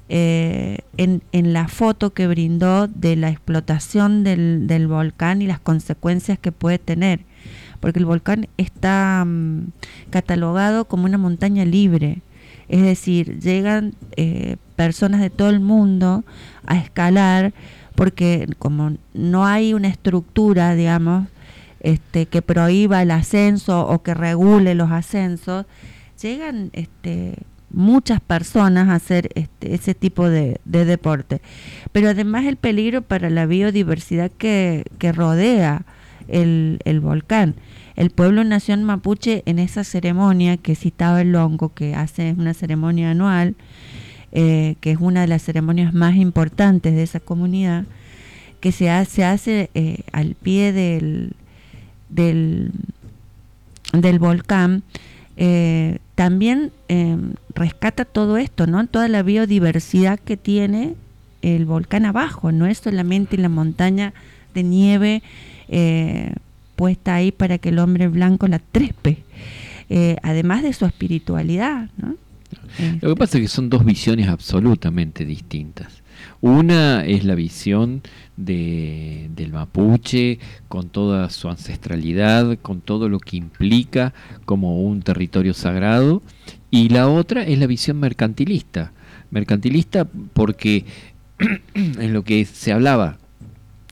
eh, 0.09 0.79
en, 0.99 1.23
la 1.53 1.67
foto 1.69 2.13
que 2.13 2.27
brindó 2.27 2.89
de 2.89 3.17
la 3.17 3.31
explotación 3.31 4.23
del, 4.23 4.87
volcán 4.87 5.41
y 5.41 5.47
las 5.47 5.61
consecuencias 5.61 6.39
que 6.39 6.53
puede 6.53 6.79
tener, 6.79 7.21
porque 7.81 8.01
el 8.01 8.05
volcán 8.05 8.47
está 8.59 9.25
mm, 9.27 9.69
catalogado 10.11 10.85
como 10.85 11.07
una 11.07 11.17
montaña 11.17 11.65
libre, 11.65 12.19
es 12.69 12.83
decir, 12.83 13.41
llegan 13.41 13.95
eh, 14.17 14.57
personas 14.77 15.21
de 15.21 15.31
todo 15.31 15.49
el 15.51 15.61
mundo 15.61 16.25
a 16.67 16.77
escalar 16.77 17.55
porque 17.95 18.49
como 18.59 18.97
no 19.13 19.47
hay 19.47 19.75
una 19.75 19.89
estructura, 19.89 20.75
digamos, 20.75 21.29
este, 21.81 22.27
que 22.27 22.43
prohíba 22.43 23.03
el 23.03 23.11
ascenso 23.11 23.87
o 23.87 24.03
que 24.03 24.15
regule 24.15 24.75
los 24.75 24.91
ascensos, 24.91 25.67
llegan 26.21 26.71
este, 26.73 27.37
muchas 27.75 28.21
personas 28.21 28.89
a 28.89 28.95
hacer 28.95 29.31
este, 29.35 29.75
ese 29.75 29.95
tipo 29.95 30.29
de, 30.29 30.61
deporte. 30.65 31.43
Pero 31.93 32.09
además 32.09 32.47
el 32.47 32.57
peligro 32.57 33.03
para 33.03 33.29
la 33.31 33.47
biodiversidad 33.47 34.31
que, 34.31 34.85
rodea 35.15 35.85
el, 36.29 36.79
volcán. 37.03 37.55
El 37.97 38.11
pueblo 38.11 38.43
nación 38.45 38.83
mapuche 38.83 39.43
en 39.47 39.59
esa 39.59 39.85
ceremonia 39.85 40.57
que 40.57 40.75
citaba 40.75 41.21
el 41.21 41.33
Longo, 41.33 41.75
que 41.75 41.95
hace 41.95 42.35
una 42.37 42.55
ceremonia 42.55 43.11
anual, 43.11 43.55
eh, 44.37 44.75
que 44.81 44.91
es 44.91 44.99
una 45.01 45.21
de 45.21 45.29
las 45.29 45.45
ceremonias 45.45 45.95
más 45.95 46.17
importantes 46.17 46.93
de 46.93 47.05
esa 47.05 47.21
comunidad, 47.21 47.85
que 48.59 48.73
se 48.73 48.91
hace, 48.91 49.71
eh, 49.75 49.99
al 50.11 50.35
pie 50.35 50.73
del, 50.73 51.35
del, 52.09 52.73
volcán, 54.19 54.83
eh, 55.37 55.99
también 56.17 56.73
rescata 57.55 58.05
todo 58.05 58.37
esto, 58.37 58.67
¿no? 58.67 58.85
Toda 58.89 59.07
la 59.07 59.23
biodiversidad 59.23 60.19
que 60.19 60.37
tiene 60.37 60.97
el 61.43 61.65
volcán 61.65 62.05
abajo, 62.05 62.51
no 62.51 62.67
es 62.67 62.79
solamente 62.79 63.39
la 63.39 63.49
montaña 63.49 64.15
de 64.53 64.65
nieve 64.65 65.23
puesta 66.75 67.15
ahí 67.15 67.31
para 67.31 67.59
que 67.59 67.69
el 67.69 67.79
hombre 67.79 68.09
blanco 68.09 68.49
la 68.49 68.59
trepe, 68.59 69.23
además 70.23 70.65
de 70.65 70.73
su 70.73 70.87
espiritualidad, 70.87 71.89
¿no? 71.99 72.17
Lo 73.01 73.11
que 73.11 73.17
pasa 73.17 73.39
es 73.39 73.43
que 73.43 73.49
son 73.49 73.71
dos 73.71 73.85
visiones 73.85 74.29
absolutamente 74.29 75.25
distintas. 75.25 76.03
Una 76.41 77.05
es 77.05 77.25
la 77.25 77.35
visión 77.35 78.03
de, 78.37 79.31
del 79.35 79.53
mapuche 79.53 80.39
con 80.69 80.89
toda 80.89 81.31
su 81.31 81.49
ancestralidad, 81.49 82.59
con 82.61 82.81
todo 82.81 83.09
lo 83.09 83.19
que 83.19 83.37
implica 83.37 84.13
como 84.45 84.83
un 84.83 85.03
territorio 85.03 85.55
sagrado, 85.55 86.23
y 86.71 86.89
la 86.89 87.09
otra 87.09 87.45
es 87.45 87.59
la 87.59 87.67
visión 87.67 87.99
mercantilista. 87.99 88.93
Mercantilista 89.31 90.05
porque 90.05 90.85
en 91.75 92.13
lo 92.13 92.25
que 92.25 92.45
se 92.45 92.73
hablaba 92.73 93.19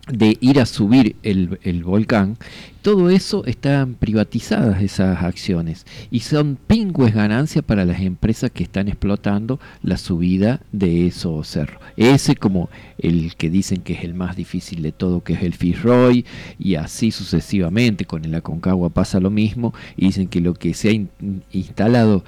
de 0.08 0.36
ir 0.40 0.60
a 0.60 0.66
subir 0.66 1.16
el, 1.22 1.58
el, 1.62 1.84
volcán, 1.84 2.36
todo 2.82 3.10
eso 3.10 3.44
están 3.46 3.94
privatizadas 3.94 4.82
esas 4.82 5.22
acciones 5.22 5.86
y 6.10 6.20
son 6.20 6.58
pingües 6.66 7.14
ganancias 7.14 7.64
para 7.64 7.84
las 7.84 8.00
empresas 8.00 8.50
que 8.50 8.64
están 8.64 8.88
explotando 8.88 9.60
la 9.82 9.96
subida 9.96 10.60
de 10.72 11.06
esos 11.06 11.46
cerros. 11.46 11.80
Ese 11.96 12.34
como 12.34 12.68
el 12.98 13.36
que 13.36 13.50
dicen 13.50 13.82
que 13.82 13.94
es 13.94 14.02
el 14.02 14.14
más 14.14 14.34
difícil 14.34 14.82
de 14.82 14.90
todo, 14.90 15.22
que 15.22 15.34
es 15.34 15.42
el 15.42 15.54
Fitzroy, 15.54 16.26
y 16.58 16.74
así 16.74 17.12
sucesivamente, 17.12 18.04
con 18.04 18.24
el 18.24 18.34
Aconcagua 18.34 18.90
pasa 18.90 19.20
lo 19.20 19.30
mismo, 19.30 19.72
y 19.96 20.06
dicen 20.06 20.28
que 20.28 20.40
lo 20.40 20.54
que 20.54 20.74
se 20.74 20.88
ha 20.90 21.26
instalado 21.52 22.24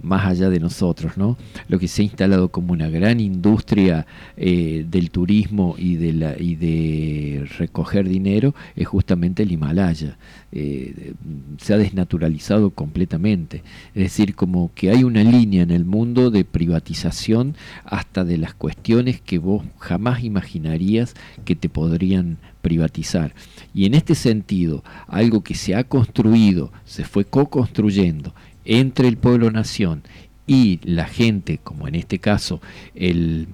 más 0.00 0.26
allá 0.26 0.48
de 0.48 0.60
nosotros, 0.60 1.16
¿no? 1.16 1.36
Lo 1.68 1.78
que 1.78 1.88
se 1.88 2.02
ha 2.02 2.04
instalado 2.04 2.50
como 2.50 2.72
una 2.72 2.88
gran 2.88 3.20
industria 3.20 4.06
eh, 4.36 4.84
del 4.88 5.10
turismo 5.10 5.74
y 5.78 5.96
de, 5.96 6.12
la, 6.12 6.38
y 6.38 6.54
de 6.54 7.48
recoger 7.58 8.08
dinero 8.08 8.54
es 8.76 8.86
justamente 8.86 9.42
el 9.42 9.52
Himalaya. 9.52 10.16
Eh, 10.52 11.14
se 11.58 11.74
ha 11.74 11.78
desnaturalizado 11.78 12.70
completamente. 12.70 13.62
Es 13.94 14.02
decir, 14.02 14.34
como 14.34 14.70
que 14.74 14.90
hay 14.90 15.04
una 15.04 15.22
línea 15.22 15.62
en 15.62 15.70
el 15.70 15.84
mundo 15.84 16.30
de 16.30 16.44
privatización 16.44 17.56
hasta 17.84 18.24
de 18.24 18.38
las 18.38 18.54
cuestiones 18.54 19.20
que 19.20 19.38
vos 19.38 19.64
jamás 19.78 20.22
imaginarías 20.24 21.14
que 21.44 21.56
te 21.56 21.68
podrían 21.68 22.38
privatizar. 22.62 23.34
Y 23.74 23.86
en 23.86 23.94
este 23.94 24.14
sentido, 24.14 24.82
algo 25.06 25.42
que 25.42 25.54
se 25.54 25.74
ha 25.74 25.84
construido, 25.84 26.72
se 26.84 27.04
fue 27.04 27.24
co-construyendo 27.24 28.34
entre 28.68 29.08
el 29.08 29.16
pueblo-nación 29.16 30.02
y 30.46 30.78
la 30.84 31.06
gente, 31.06 31.58
como 31.58 31.88
en 31.88 31.96
este 31.96 32.20
caso 32.20 32.60
el, 32.94 33.48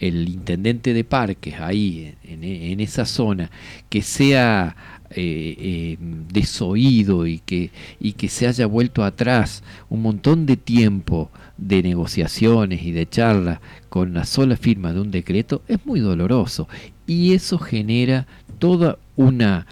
intendente 0.00 0.94
de 0.94 1.02
parques 1.02 1.54
ahí 1.58 2.14
en, 2.22 2.78
esa 2.78 3.04
zona, 3.04 3.50
que 3.88 4.02
sea 4.02 4.76
eh, 5.10 5.56
eh, 5.58 5.96
desoído 6.32 7.26
y 7.26 7.40
que, 7.40 7.72
y 7.98 8.12
que 8.12 8.28
se 8.28 8.46
haya 8.46 8.66
vuelto 8.66 9.02
atrás 9.02 9.64
un 9.88 10.02
montón 10.02 10.46
de 10.46 10.56
tiempo 10.56 11.30
de 11.56 11.82
negociaciones 11.82 12.82
y 12.82 12.92
de 12.92 13.08
charlas 13.08 13.58
con 13.88 14.14
la 14.14 14.24
sola 14.24 14.56
firma 14.56 14.92
de 14.92 15.00
un 15.00 15.10
decreto 15.10 15.62
es 15.66 15.84
muy 15.84 15.98
doloroso. 15.98 16.68
Y 17.06 17.32
eso 17.32 17.58
genera 17.58 18.26
toda 18.58 18.98
una 19.16 19.66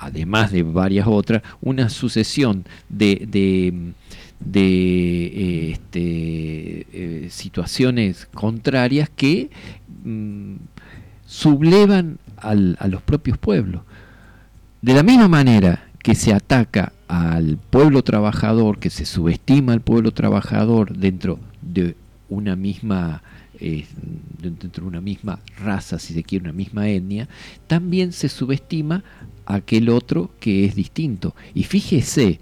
además 0.00 0.50
de 0.50 0.62
varias 0.62 1.06
otras 1.06 1.42
una 1.60 1.90
sucesión 1.90 2.64
de, 2.88 3.92
de, 4.40 5.70
este, 5.72 6.86
eh, 6.92 7.28
situaciones 7.30 8.26
contrarias 8.32 9.10
que 9.10 9.50
mm, 10.04 10.54
sublevan 11.26 12.18
a 12.38 12.54
los 12.54 13.02
propios 13.02 13.36
pueblos. 13.36 13.82
De 14.80 14.94
la 14.94 15.02
misma 15.02 15.28
manera 15.28 15.90
que 16.02 16.14
se 16.14 16.32
ataca 16.32 16.94
al 17.06 17.58
pueblo 17.58 18.02
trabajador, 18.02 18.78
que 18.78 18.88
se 18.88 19.04
subestima 19.04 19.74
al 19.74 19.82
pueblo 19.82 20.12
trabajador 20.12 20.96
dentro 20.96 21.38
de 21.60 21.96
una 22.30 22.56
misma 22.56 23.22
eh, 23.62 23.84
dentro 24.40 24.84
de 24.84 24.88
una 24.88 25.02
misma 25.02 25.38
raza, 25.58 25.98
si 25.98 26.14
se 26.14 26.22
quiere, 26.22 26.44
una 26.44 26.54
misma 26.54 26.88
etnia, 26.88 27.28
también 27.66 28.12
se 28.12 28.30
subestima 28.30 29.04
aquel 29.46 29.88
otro 29.88 30.30
que 30.40 30.64
es 30.64 30.74
distinto. 30.74 31.34
Y 31.54 31.64
fíjese 31.64 32.40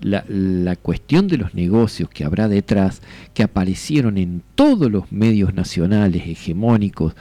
la, 0.00 0.24
la 0.28 0.76
cuestión 0.76 1.28
de 1.28 1.38
los 1.38 1.54
negocios 1.54 2.08
que 2.08 2.24
habrá 2.24 2.48
detrás, 2.48 3.02
que 3.34 3.42
aparecieron 3.42 4.18
en 4.18 4.42
todos 4.54 4.90
los 4.90 5.10
medios 5.12 5.54
nacionales 5.54 6.26
hegemónicos, 6.26 7.14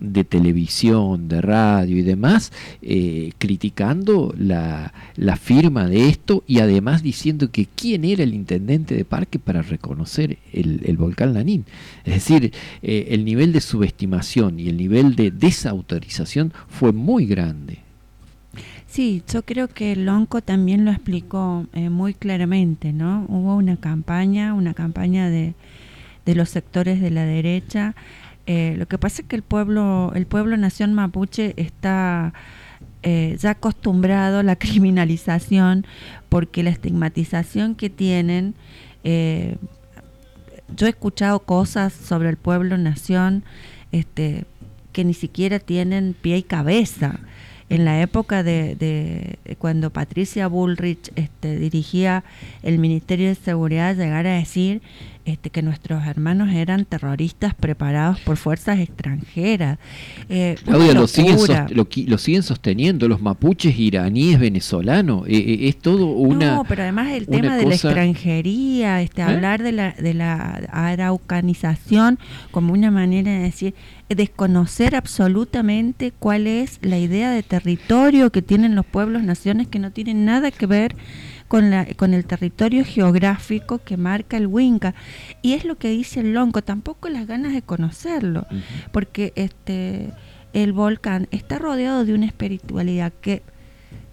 de 0.00 0.24
televisión, 0.24 1.28
de 1.28 1.40
radio 1.40 1.96
y 1.96 2.02
demás, 2.02 2.52
eh, 2.82 3.32
criticando 3.38 4.34
la, 4.36 4.92
firma 5.40 5.86
de 5.88 6.08
esto 6.08 6.42
y 6.46 6.60
además 6.60 7.02
diciendo 7.02 7.50
que 7.50 7.66
quién 7.66 8.04
era 8.04 8.22
el 8.22 8.34
intendente 8.34 8.94
de 8.94 9.04
parque 9.04 9.38
para 9.38 9.62
reconocer 9.62 10.38
el, 10.52 10.96
volcán 10.96 11.34
Lanín. 11.34 11.64
Es 12.04 12.14
decir, 12.14 12.52
eh, 12.82 13.08
el 13.10 13.24
nivel 13.24 13.52
de 13.52 13.60
subestimación 13.60 14.58
y 14.60 14.68
el 14.68 14.76
nivel 14.76 15.16
de 15.16 15.30
desautorización 15.30 16.52
fue 16.68 16.92
muy 16.92 17.26
grande. 17.26 17.83
Sí, 18.94 19.24
yo 19.26 19.42
creo 19.42 19.66
que 19.66 19.96
Lonco 19.96 20.40
también 20.40 20.84
lo 20.84 20.92
explicó 20.92 21.66
eh, 21.72 21.90
muy 21.90 22.14
claramente, 22.14 22.92
¿no? 22.92 23.26
Hubo 23.28 23.56
una 23.56 23.76
campaña, 23.76 24.54
una 24.54 24.72
campaña 24.72 25.28
de, 25.28 25.54
de 26.24 26.34
los 26.36 26.48
sectores 26.48 27.00
de 27.00 27.10
la 27.10 27.24
derecha, 27.24 27.96
eh, 28.46 28.74
lo 28.78 28.86
que 28.86 28.98
pasa 28.98 29.22
es 29.22 29.28
que 29.28 29.36
el 29.36 29.42
pueblo, 29.42 30.12
el 30.14 30.26
pueblo 30.26 30.56
nación 30.56 30.92
mapuche 30.92 31.54
está 31.56 32.34
eh, 33.02 33.36
ya 33.40 33.50
acostumbrado 33.50 34.40
a 34.40 34.42
la 34.42 34.56
criminalización 34.64 35.86
porque 36.28 36.62
la 36.62 36.70
estigmatización 36.70 37.74
que 37.74 37.90
tienen, 37.90 38.54
eh, 39.02 39.56
yo 40.76 40.86
he 40.86 40.90
escuchado 40.90 41.40
cosas 41.40 41.92
sobre 41.92 42.28
el 42.28 42.36
pueblo 42.36 42.76
nación 42.76 43.44
este, 43.92 44.44
que 44.92 45.04
ni 45.04 45.14
siquiera 45.14 45.58
tienen 45.58 46.14
pie 46.14 46.38
y 46.38 46.42
cabeza. 46.42 47.18
En 47.70 47.84
la 47.84 48.00
época 48.00 48.42
de, 48.42 48.74
de 48.74 49.56
cuando 49.56 49.90
Patricia 49.90 50.48
Bullrich 50.48 51.10
este, 51.16 51.58
dirigía 51.58 52.24
el 52.62 52.78
Ministerio 52.78 53.28
de 53.28 53.34
Seguridad, 53.34 53.96
llegar 53.96 54.26
a 54.26 54.34
decir 54.34 54.82
este, 55.24 55.48
que 55.48 55.62
nuestros 55.62 56.06
hermanos 56.06 56.52
eran 56.52 56.84
terroristas 56.84 57.54
preparados 57.54 58.20
por 58.20 58.36
fuerzas 58.36 58.78
extranjeras. 58.78 59.78
Eh, 60.28 60.56
Claudia, 60.64 60.92
lo 60.92 61.06
siguen, 61.06 61.38
lo, 61.70 62.18
siguen, 62.18 62.42
sosteniendo 62.42 63.08
los 63.08 63.22
mapuches 63.22 63.78
iraníes 63.78 64.38
venezolanos. 64.38 65.26
Eh, 65.26 65.36
eh, 65.36 65.68
es 65.68 65.78
todo 65.78 66.08
una. 66.08 66.56
No, 66.56 66.64
pero 66.64 66.82
además 66.82 67.10
el 67.12 67.26
tema 67.26 67.56
de 67.56 67.64
la 67.64 67.74
extranjería, 67.74 69.00
este, 69.00 69.22
¿Eh? 69.22 69.24
hablar 69.24 69.62
de 69.62 69.72
la, 69.72 69.92
de 69.92 70.12
la 70.12 70.68
araucanización 70.70 72.18
como 72.50 72.74
una 72.74 72.90
manera 72.90 73.32
de 73.32 73.38
decir 73.38 73.74
desconocer 74.10 74.94
absolutamente 74.94 76.12
cuál 76.18 76.46
es 76.46 76.78
la 76.82 76.98
idea 76.98 77.30
de 77.30 77.42
territorio 77.42 78.30
que 78.30 78.42
tienen 78.42 78.74
los 78.74 78.84
pueblos, 78.84 79.22
naciones 79.22 79.66
que 79.68 79.78
no 79.78 79.90
tienen 79.90 80.24
nada 80.24 80.50
que 80.50 80.66
ver 80.66 80.94
con, 81.54 81.70
la, 81.70 81.86
con 81.94 82.14
el 82.14 82.24
territorio 82.24 82.84
geográfico 82.84 83.78
que 83.78 83.96
marca 83.96 84.36
el 84.36 84.48
Winca. 84.48 84.92
Y 85.40 85.52
es 85.52 85.64
lo 85.64 85.76
que 85.76 85.88
dice 85.88 86.18
el 86.18 86.32
Lonco, 86.32 86.62
tampoco 86.62 87.08
las 87.08 87.28
ganas 87.28 87.52
de 87.52 87.62
conocerlo, 87.62 88.44
porque 88.90 89.32
este 89.36 90.10
el 90.52 90.72
volcán 90.72 91.28
está 91.30 91.60
rodeado 91.60 92.04
de 92.04 92.12
una 92.12 92.26
espiritualidad 92.26 93.12
que 93.20 93.42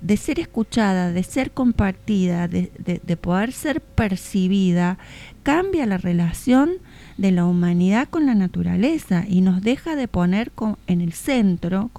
de 0.01 0.17
ser 0.17 0.39
escuchada, 0.39 1.11
de 1.11 1.23
ser 1.23 1.49
compartida, 1.51 2.47
de, 2.47 2.71
de, 2.79 3.17
poder 3.17 3.51
ser 3.53 3.81
percibida, 3.81 4.99
cambia 5.41 5.87
la 5.87 5.97
relación 5.97 6.73
de 7.17 7.31
la 7.31 7.45
humanidad 7.45 8.07
con 8.07 8.27
la 8.27 8.35
naturaleza 8.35 9.25
y 9.27 9.41
nos 9.41 9.61
deja 9.61 9.95
de 9.95 10.07
poner 10.07 10.51
en 10.85 11.01
el 11.01 11.13
centro 11.13 11.89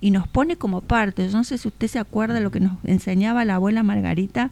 y 0.00 0.10
nos 0.10 0.28
pone 0.28 0.56
como 0.56 0.80
parte. 0.80 1.26
Yo 1.28 1.36
no 1.36 1.44
sé 1.44 1.58
si 1.58 1.68
usted 1.68 1.88
se 1.88 1.98
acuerda 1.98 2.34
de 2.34 2.40
lo 2.40 2.50
que 2.50 2.60
nos 2.60 2.72
enseñaba 2.84 3.44
la 3.44 3.56
abuela 3.56 3.82
Margarita 3.82 4.50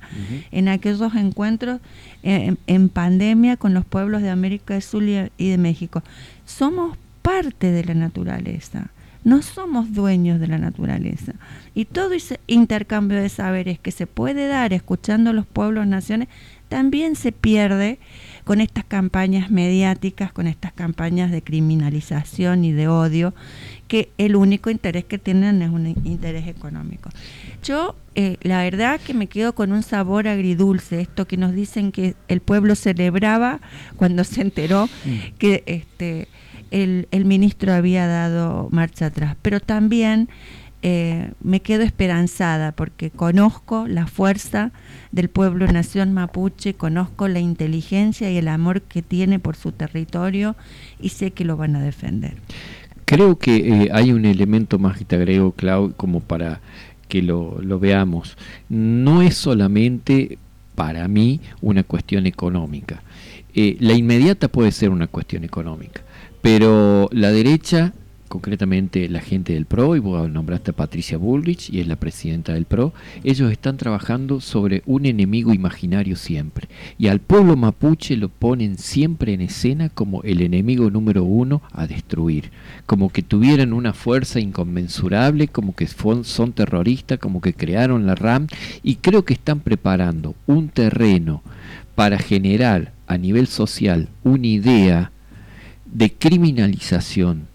en 0.50 0.68
aquellos 0.68 1.14
encuentros 1.14 1.80
eh, 2.22 2.56
en, 2.66 2.88
pandemia 2.88 3.56
con 3.56 3.74
los 3.74 3.84
pueblos 3.84 4.22
de 4.22 4.30
América 4.30 4.74
del 4.74 4.82
Sur 4.82 5.02
y 5.04 5.50
de 5.50 5.58
México. 5.58 6.02
Somos 6.44 6.96
parte 7.22 7.70
de 7.70 7.84
la 7.84 7.94
naturaleza. 7.94 8.90
No 9.24 9.42
somos 9.42 9.92
dueños 9.92 10.38
de 10.38 10.46
la 10.46 10.58
naturaleza. 10.58 11.32
Y 11.74 11.84
todo 11.84 12.12
ese 12.12 12.38
intercambio 12.46 13.20
de 13.20 13.28
saberes 13.28 13.80
que 13.80 13.90
se 13.90 14.06
puede 14.06 14.46
dar 14.46 14.72
escuchando 14.72 15.30
a 15.30 15.32
los 15.32 15.46
pueblos, 15.46 15.86
naciones, 15.88 16.28
también 16.68 17.16
se 17.16 17.32
pierde 17.32 17.98
con 18.46 18.60
estas 18.60 18.84
campañas 18.84 19.50
mediáticas, 19.50 20.30
con 20.30 20.46
estas 20.46 20.72
campañas 20.72 21.32
de 21.32 21.42
criminalización 21.42 22.64
y 22.64 22.70
de 22.70 22.86
odio 22.86 23.34
que 23.88 24.10
el 24.18 24.36
único 24.36 24.70
interés 24.70 25.04
que 25.04 25.18
tienen 25.18 25.62
es 25.62 25.70
un 25.70 25.88
interés 26.04 26.46
económico. 26.46 27.10
Yo, 27.64 27.96
eh, 28.14 28.36
la 28.42 28.62
verdad 28.62 29.00
que 29.00 29.14
me 29.14 29.26
quedo 29.26 29.52
con 29.56 29.72
un 29.72 29.82
sabor 29.82 30.28
agridulce, 30.28 31.00
esto 31.00 31.26
que 31.26 31.36
nos 31.36 31.54
dicen 31.54 31.90
que 31.90 32.14
el 32.28 32.40
pueblo 32.40 32.76
celebraba 32.76 33.58
cuando 33.96 34.22
se 34.22 34.42
enteró 34.42 34.86
mm. 34.86 35.38
que 35.38 35.64
este, 35.66 36.28
el, 36.70 37.08
el 37.10 37.24
ministro 37.24 37.72
había 37.72 38.06
dado 38.06 38.68
marcha 38.70 39.06
atrás, 39.06 39.34
pero 39.42 39.58
también 39.58 40.28
eh, 40.88 41.32
me 41.42 41.62
quedo 41.62 41.82
esperanzada 41.82 42.70
porque 42.70 43.10
conozco 43.10 43.88
la 43.88 44.06
fuerza 44.06 44.70
del 45.10 45.28
pueblo 45.28 45.66
nación 45.66 46.12
mapuche, 46.12 46.74
conozco 46.74 47.26
la 47.26 47.40
inteligencia 47.40 48.30
y 48.30 48.36
el 48.36 48.46
amor 48.46 48.82
que 48.82 49.02
tiene 49.02 49.40
por 49.40 49.56
su 49.56 49.72
territorio 49.72 50.54
y 51.00 51.08
sé 51.08 51.32
que 51.32 51.44
lo 51.44 51.56
van 51.56 51.74
a 51.74 51.82
defender. 51.82 52.36
Creo 53.04 53.36
que 53.36 53.56
eh, 53.56 53.88
hay 53.92 54.12
un 54.12 54.26
elemento 54.26 54.78
más 54.78 54.96
que 54.96 55.04
te 55.04 55.16
agrego, 55.16 55.50
Clau, 55.50 55.92
como 55.96 56.20
para 56.20 56.60
que 57.08 57.20
lo, 57.20 57.58
veamos. 57.80 58.38
No 58.68 59.22
es 59.22 59.34
solamente 59.34 60.38
para 60.76 61.08
mí 61.08 61.40
una 61.62 61.82
cuestión 61.82 62.26
económica. 62.26 63.02
Eh, 63.54 63.76
la 63.80 63.94
inmediata 63.94 64.46
puede 64.46 64.70
ser 64.70 64.90
una 64.90 65.08
cuestión 65.08 65.42
económica, 65.42 66.02
pero 66.42 67.08
la 67.10 67.32
derecha 67.32 67.92
concretamente 68.28 69.08
la 69.08 69.20
gente 69.20 69.54
del 69.54 69.66
PRO, 69.66 69.96
y 69.96 70.00
vos 70.00 70.28
nombraste 70.30 70.70
a 70.70 70.74
Patricia 70.74 71.18
Bullrich, 71.18 71.70
y 71.70 71.80
es 71.80 71.86
la 71.86 71.96
presidenta 71.96 72.54
del 72.54 72.64
PRO, 72.64 72.92
ellos 73.24 73.50
están 73.50 73.76
trabajando 73.76 74.40
sobre 74.40 74.82
un 74.86 75.06
enemigo 75.06 75.52
imaginario 75.52 76.16
siempre. 76.16 76.68
Y 76.98 77.08
al 77.08 77.20
pueblo 77.20 77.56
mapuche 77.56 78.16
lo 78.16 78.28
ponen 78.28 78.78
siempre 78.78 79.32
en 79.32 79.40
escena 79.40 79.88
como 79.88 80.22
el 80.22 80.42
enemigo 80.42 80.90
número 80.90 81.24
uno 81.24 81.62
a 81.72 81.86
destruir. 81.86 82.50
Como 82.86 83.10
que 83.10 83.22
tuvieran 83.22 83.72
una 83.72 83.92
fuerza 83.92 84.40
inconmensurable, 84.40 85.48
como 85.48 85.74
que 85.74 85.86
son 85.86 86.52
terroristas, 86.52 87.18
como 87.18 87.40
que 87.40 87.54
crearon 87.54 88.06
la 88.06 88.14
RAM, 88.14 88.46
y 88.82 88.96
creo 88.96 89.24
que 89.24 89.34
están 89.34 89.60
preparando 89.60 90.34
un 90.46 90.68
terreno 90.68 91.42
para 91.94 92.18
generar 92.18 92.92
a 93.06 93.16
nivel 93.18 93.46
social 93.46 94.08
una 94.22 94.46
idea 94.46 95.12
de 95.86 96.12
criminalización 96.12 97.48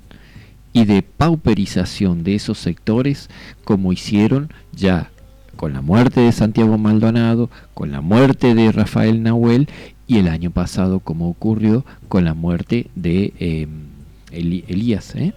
y 0.73 0.85
de 0.85 1.01
pauperización 1.01 2.23
de 2.23 2.35
esos 2.35 2.57
sectores 2.57 3.29
como 3.63 3.93
hicieron 3.93 4.51
ya 4.71 5.11
con 5.55 5.73
la 5.73 5.81
muerte 5.81 6.21
de 6.21 6.31
Santiago 6.31 6.77
Maldonado, 6.77 7.49
con 7.73 7.91
la 7.91 8.01
muerte 8.01 8.55
de 8.55 8.71
Rafael 8.71 9.21
Nahuel 9.21 9.67
y 10.07 10.17
el 10.17 10.27
año 10.27 10.51
pasado 10.51 10.99
como 10.99 11.29
ocurrió 11.29 11.85
con 12.07 12.25
la 12.25 12.33
muerte 12.33 12.89
de 12.95 13.33
eh, 13.39 13.67
Elías. 14.31 15.15
¿eh? 15.15 15.33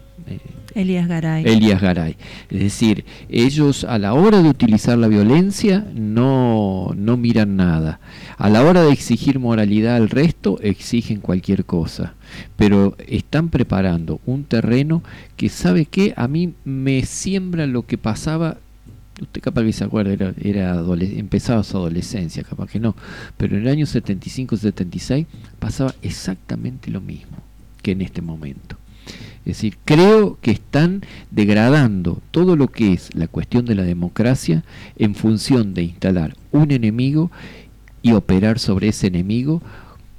Elías 0.75 1.09
Garay. 1.09 1.45
Elías 1.47 1.81
Garay. 1.81 2.17
Es 2.51 2.59
decir, 2.59 3.05
ellos 3.29 3.85
a 3.85 3.99
la 3.99 4.15
hora 4.15 4.43
de 4.43 4.49
utilizar 4.49 4.99
la 4.99 5.09
violencia 5.09 5.87
no, 5.95 6.93
no 6.97 7.17
miran 7.17 7.57
nada. 7.57 8.01
A 8.37 8.51
la 8.51 8.63
hora 8.65 8.83
de 8.83 8.93
exigir 8.93 9.39
moralidad 9.39 9.97
al 9.97 10.11
resto, 10.11 10.59
exigen 10.61 11.21
cualquier 11.21 11.65
cosa. 11.65 12.15
Pero 12.57 12.97
están 13.07 13.51
preparando 13.51 14.21
un 14.27 14.45
terreno 14.45 15.03
que, 15.37 15.49
¿sabe 15.49 15.87
qué? 15.87 16.13
A 16.17 16.27
mí 16.27 16.55
me 16.65 17.05
siembra 17.05 17.67
lo 17.67 17.87
que 17.87 17.99
pasaba 17.99 18.59
usted 19.21 19.41
capaz 19.41 19.63
que 19.63 19.73
se 19.73 19.85
acuerda, 19.85 20.13
era, 20.13 20.35
era 20.43 20.85
empezaba 21.01 21.63
su 21.63 21.77
adolescencia, 21.77 22.43
capaz 22.43 22.69
que 22.69 22.81
no, 22.81 22.97
pero 23.37 23.57
en 23.57 23.63
el 23.63 23.69
año 23.69 23.87
75-76 23.87 25.27
pasaba 25.61 25.95
exactamente 26.03 26.91
lo 26.91 27.01
mismo 27.01 27.37
que 27.81 27.93
en 27.93 28.03
este 28.03 28.23
momento. 28.23 28.77
Es 29.45 29.59
decir, 29.59 29.77
creo 29.85 30.39
que 30.41 30.51
están 30.51 31.03
degradando 31.31 32.23
todo 32.31 32.57
lo 32.57 32.69
que 32.69 32.95
es 32.95 33.15
la 33.15 33.29
cuestión 33.29 33.67
de 33.67 33.75
la 33.75 33.83
democracia 33.83 34.65
en 34.97 35.15
función 35.15 35.75
de 35.75 35.83
instalar 35.83 36.35
un 36.51 36.71
enemigo 36.71 37.31
y 38.01 38.13
operar 38.13 38.59
sobre 38.59 38.89
ese 38.89 39.09
enemigo 39.09 39.61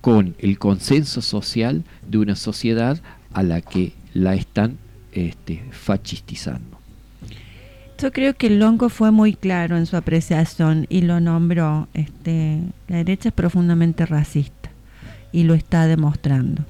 con 0.02 0.36
el 0.38 0.60
consenso 0.60 1.24
social 1.24 1.84
de 2.08 2.20
una 2.20 2.36
sociedad 2.36 3.02
a 3.34 3.42
la 3.42 3.62
que 3.62 3.94
la 4.14 4.36
están 4.36 4.78
este, 5.12 5.64
fascistizando. 5.72 6.78
Yo 7.98 8.12
creo 8.12 8.36
que 8.36 8.50
Longo 8.50 8.90
fue 8.90 9.10
muy 9.12 9.34
claro 9.34 9.78
en 9.78 9.86
su 9.86 9.98
apreciación 9.98 10.86
y 10.90 11.02
lo 11.02 11.20
nombró. 11.20 11.88
Este, 11.94 12.62
la 12.88 12.98
derecha 12.98 13.30
es 13.30 13.34
profundamente 13.34 14.06
racista 14.06 14.70
y 15.32 15.44
lo 15.44 15.54
está 15.54 15.88
demostrando. 15.88 16.64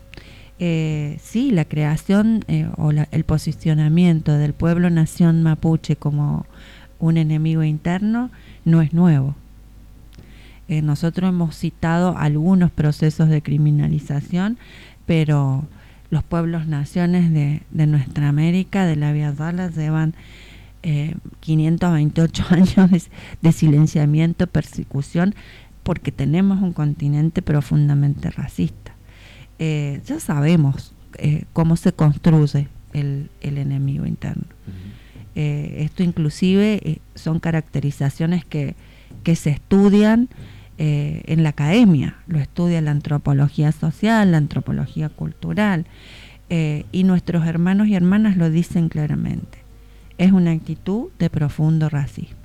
Eh, 0.57 1.17
sí, 1.21 1.51
la 1.51 1.65
creación 1.65 2.45
eh, 2.47 2.69
o 2.77 2.91
el 2.91 3.23
posicionamiento 3.25 4.33
del 4.33 4.53
pueblo 4.53 4.89
nación 4.89 5.43
mapuche 5.43 5.97
como 5.97 6.45
un 6.99 7.17
enemigo 7.17 7.63
interno 7.63 8.29
no 8.63 8.81
es 8.81 8.93
nuevo. 8.93 9.35
Eh, 10.69 10.81
nosotros 10.81 11.29
hemos 11.29 11.57
citado 11.57 12.17
algunos 12.17 12.71
procesos 12.71 13.27
de 13.29 13.41
criminalización, 13.41 14.57
pero 15.05 15.65
los 16.09 16.23
pueblos 16.23 16.67
naciones 16.67 17.31
de, 17.33 17.61
nuestra 17.85 18.29
América, 18.29 18.85
de 18.85 18.95
la 18.95 19.11
Vía 19.11 19.33
Dallas, 19.33 19.75
llevan 19.75 20.13
528 21.41 22.45
años 22.49 22.91
de, 22.91 23.01
de 23.41 23.51
silenciamiento, 23.51 24.47
persecución, 24.47 25.35
porque 25.83 26.11
tenemos 26.11 26.61
un 26.61 26.73
continente 26.73 27.41
profundamente 27.41 28.31
racista. 28.31 28.84
Eh, 29.59 30.01
ya 30.05 30.19
sabemos 30.19 30.93
eh, 31.17 31.45
cómo 31.53 31.75
se 31.75 31.93
construye 31.93 32.67
el, 32.93 33.29
enemigo 33.41 34.05
interno. 34.05 34.45
Eh, 35.35 35.77
esto 35.79 36.03
inclusive 36.03 37.01
son 37.13 37.39
caracterizaciones 37.39 38.45
que, 38.45 38.75
que 39.23 39.35
se 39.35 39.49
estudian 39.51 40.29
en 40.77 41.43
la 41.43 41.49
academia, 41.49 42.17
lo 42.27 42.37
estudia 42.37 42.81
la 42.81 42.91
antropología 42.91 43.71
social, 43.71 44.31
la 44.31 44.37
antropología 44.37 45.07
cultural, 45.07 45.85
y 46.49 47.03
nuestros 47.05 47.47
hermanos 47.47 47.87
y 47.87 47.95
hermanas 47.95 48.35
lo 48.35 48.49
dicen 48.49 48.89
claramente. 48.89 49.59
Es 50.17 50.33
una 50.33 50.51
actitud 50.51 51.11
de 51.17 51.29
profundo 51.29 51.87
racismo. 51.87 52.37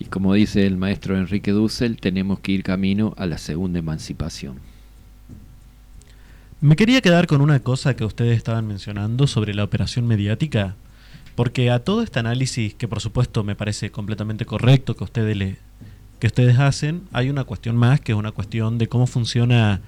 Y 0.00 0.06
como 0.06 0.34
dice 0.34 0.66
el 0.66 0.76
maestro 0.76 1.16
Enrique 1.16 1.52
Dussel, 1.52 1.96
tenemos 1.96 2.40
que 2.40 2.52
ir 2.52 2.64
camino 2.64 3.14
a 3.16 3.26
la 3.26 3.38
segunda 3.38 3.78
emancipación. 3.78 4.58
Me 6.64 6.76
quería 6.76 7.02
quedar 7.02 7.26
con 7.26 7.42
una 7.42 7.60
cosa 7.60 7.94
que 7.94 8.06
ustedes 8.06 8.38
estaban 8.38 8.66
mencionando 8.66 9.26
sobre 9.26 9.52
la 9.52 9.64
operación 9.64 10.06
mediática, 10.06 10.76
porque 11.34 11.70
a 11.70 11.80
todo 11.84 12.00
este 12.00 12.20
análisis, 12.20 12.72
que 12.72 12.88
por 12.88 13.02
supuesto 13.02 13.44
me 13.44 13.54
parece 13.54 13.90
completamente 13.90 14.46
correcto 14.46 14.96
que 14.96 15.04
ustedes, 15.04 15.36
le, 15.36 15.58
que 16.20 16.26
ustedes 16.26 16.58
hacen, 16.58 17.02
hay 17.12 17.28
una 17.28 17.44
cuestión 17.44 17.76
más, 17.76 18.00
que 18.00 18.12
es 18.12 18.18
una 18.18 18.32
cuestión 18.32 18.78
de 18.78 18.88
cómo 18.88 19.06
funciona 19.06 19.82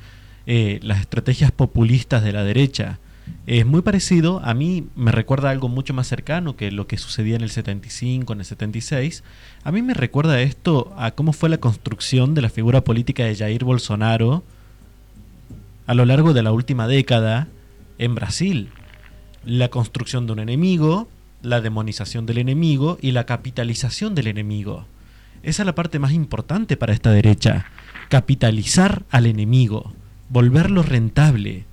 eh, 0.44 0.78
las 0.82 1.00
estrategias 1.00 1.50
populistas 1.50 2.22
de 2.22 2.32
la 2.32 2.44
derecha. 2.44 2.98
Es 3.46 3.64
muy 3.64 3.80
parecido, 3.80 4.42
a 4.44 4.52
mí 4.52 4.86
me 4.96 5.12
recuerda 5.12 5.48
algo 5.48 5.70
mucho 5.70 5.94
más 5.94 6.06
cercano 6.08 6.56
que 6.56 6.70
lo 6.70 6.86
que 6.86 6.98
sucedía 6.98 7.36
en 7.36 7.42
el 7.42 7.50
75, 7.50 8.34
en 8.34 8.40
el 8.40 8.44
76. 8.44 9.24
A 9.64 9.72
mí 9.72 9.80
me 9.80 9.94
recuerda 9.94 10.42
esto 10.42 10.94
a 10.98 11.12
cómo 11.12 11.32
fue 11.32 11.48
la 11.48 11.56
construcción 11.56 12.34
de 12.34 12.42
la 12.42 12.50
figura 12.50 12.84
política 12.84 13.24
de 13.24 13.34
Jair 13.34 13.64
Bolsonaro, 13.64 14.44
a 15.86 15.94
lo 15.94 16.04
largo 16.04 16.34
de 16.34 16.42
la 16.42 16.52
última 16.52 16.88
década 16.88 17.48
en 17.98 18.14
Brasil. 18.14 18.70
La 19.44 19.68
construcción 19.68 20.26
de 20.26 20.32
un 20.32 20.40
enemigo, 20.40 21.08
la 21.42 21.60
demonización 21.60 22.26
del 22.26 22.38
enemigo 22.38 22.98
y 23.00 23.12
la 23.12 23.24
capitalización 23.24 24.14
del 24.14 24.26
enemigo. 24.26 24.86
Esa 25.42 25.62
es 25.62 25.66
la 25.66 25.74
parte 25.74 25.98
más 25.98 26.12
importante 26.12 26.76
para 26.76 26.92
esta 26.92 27.12
derecha. 27.12 27.66
Capitalizar 28.08 29.04
al 29.10 29.26
enemigo, 29.26 29.92
volverlo 30.28 30.82
rentable. 30.82 31.64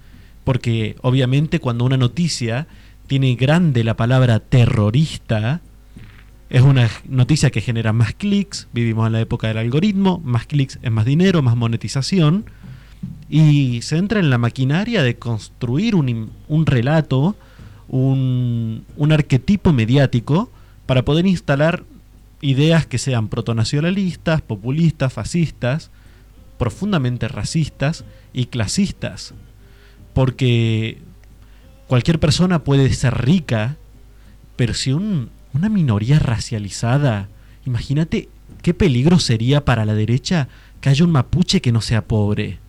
Porque 0.44 0.96
obviamente 1.02 1.60
cuando 1.60 1.86
una 1.86 1.98
noticia 1.98 2.68
tiene 3.08 3.36
grande 3.36 3.84
la 3.84 3.96
palabra 3.96 4.40
terrorista, 4.40 5.62
es 6.50 6.62
una 6.62 6.88
noticia 7.08 7.50
que 7.50 7.62
genera 7.62 7.94
más 7.94 8.14
clics, 8.14 8.68
vivimos 8.74 9.08
en 9.08 9.14
la 9.14 9.22
época 9.22 9.48
del 9.48 9.58
algoritmo, 9.58 10.22
más 10.24 10.46
clics 10.46 10.78
es 10.84 10.92
más 10.92 11.06
dinero, 11.06 11.42
más 11.42 11.56
monetización, 11.56 12.46
y 13.34 13.82
se 13.82 13.98
entra 13.98 14.20
en 14.20 14.30
la 14.30 14.38
maquinaria 14.38 15.02
de 15.02 15.16
construir 15.16 15.96
un, 15.96 16.30
un 16.48 16.66
relato, 16.68 17.36
un, 17.88 18.86
arquetipo 19.10 19.74
mediático 19.74 20.52
para 20.86 21.04
poder 21.04 21.26
instalar 21.26 21.84
ideas 22.42 22.86
que 22.86 23.00
sean 23.00 23.30
protonacionalistas, 23.30 24.42
populistas, 24.44 25.14
fascistas, 25.14 25.90
profundamente 26.60 27.28
racistas 27.28 28.06
y 28.34 28.46
clasistas. 28.46 29.34
Porque 30.14 31.00
cualquier 31.88 32.20
persona 32.20 32.64
puede 32.64 32.94
ser 32.94 33.16
rica, 33.18 33.78
pero 34.58 34.76
si 34.76 34.94
un, 34.94 35.32
una 35.54 35.70
minoría 35.70 36.20
racializada, 36.20 37.30
imagínate 37.66 38.30
qué 38.62 38.76
peligro 38.76 39.18
sería 39.18 39.66
para 39.66 39.86
la 39.86 39.96
derecha 39.96 40.50
que 40.82 40.90
haya 40.90 41.04
un 41.04 41.12
mapuche 41.12 41.62
que 41.62 41.72
no 41.72 41.82
sea 41.82 42.06
pobre 42.06 42.62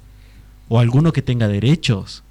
o 0.68 0.80
alguno 0.80 1.12
que 1.12 1.22
tenga 1.22 1.48
derechos. 1.48 2.22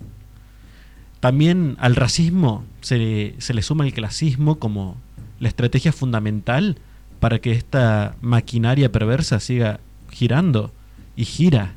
También 1.19 1.77
al 1.79 1.95
racismo 1.95 2.65
se, 2.81 3.35
se 3.37 3.53
le 3.53 3.61
suma 3.61 3.85
el 3.85 3.93
clasismo 3.93 4.59
como 4.59 4.97
la 5.39 5.47
estrategia 5.47 5.93
fundamental 5.93 6.77
para 7.19 7.39
que 7.39 7.51
esta 7.51 8.15
maquinaria 8.21 8.91
perversa 8.91 9.39
siga 9.39 9.79
girando 10.11 10.71
y 11.15 11.25
gira. 11.25 11.75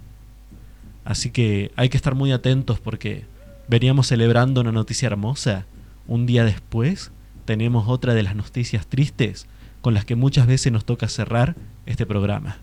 Así 1.04 1.30
que 1.30 1.70
hay 1.76 1.88
que 1.88 1.96
estar 1.96 2.14
muy 2.14 2.32
atentos 2.32 2.80
porque 2.80 3.24
veníamos 3.68 4.08
celebrando 4.08 4.60
una 4.60 4.72
noticia 4.72 5.06
hermosa. 5.06 5.66
Un 6.08 6.26
día 6.26 6.44
después 6.44 7.12
tenemos 7.44 7.88
otra 7.88 8.14
de 8.14 8.24
las 8.24 8.34
noticias 8.34 8.86
tristes 8.86 9.46
con 9.80 9.94
las 9.94 10.04
que 10.04 10.16
muchas 10.16 10.48
veces 10.48 10.72
nos 10.72 10.84
toca 10.84 11.08
cerrar 11.08 11.54
este 11.86 12.06
programa. 12.06 12.58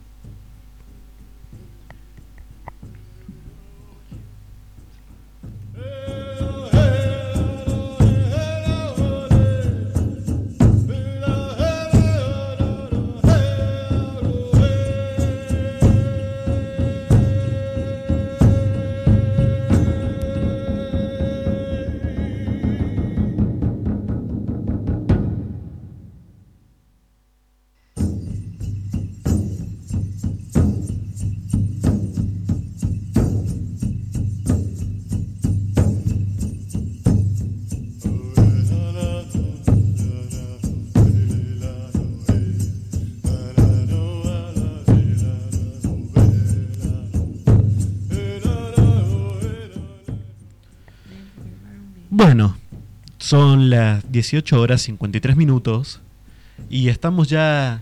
Son 53.33 53.71
las 53.71 54.11
18 54.11 54.61
horas 54.61 54.83
53 54.83 55.35
minutos 55.35 56.01
y 56.69 56.89
estamos 56.89 57.29
ya 57.29 57.81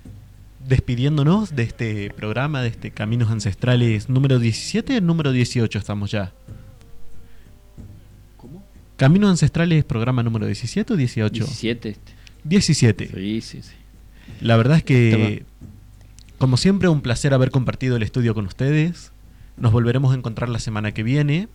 despidiéndonos 0.65 1.57
de 1.57 1.63
este 1.63 2.09
programa, 2.11 2.61
de 2.61 2.69
este 2.69 2.91
Caminos 2.91 3.29
Ancestrales 3.29 4.07
número 4.07 4.39
17, 4.39 5.01
número 5.01 5.33
18 5.33 5.77
estamos 5.77 6.09
ya. 6.09 6.31
¿Cómo? 8.37 8.63
Caminos 8.95 9.29
Ancestrales 9.29 9.83
programa 9.83 10.23
número 10.23 10.45
17 10.45 10.93
o 10.93 10.95
18? 10.95 11.43
17. 11.43 11.95
17. 12.45 13.07
Sí, 13.13 13.41
sí, 13.41 13.61
sí. 13.61 13.73
La 14.39 14.55
verdad 14.55 14.77
es 14.77 14.85
que, 14.85 15.43
como 16.37 16.55
siempre, 16.55 16.87
un 16.87 17.01
placer 17.01 17.33
haber 17.33 17.51
compartido 17.51 17.97
el 17.97 18.03
estudio 18.03 18.33
con 18.33 18.45
ustedes. 18.45 19.11
Nos 19.57 19.73
volveremos 19.73 20.13
a 20.13 20.17
encontrar 20.17 20.47
la 20.47 20.59
semana 20.59 20.93
que 20.93 21.03
viene 21.03 21.49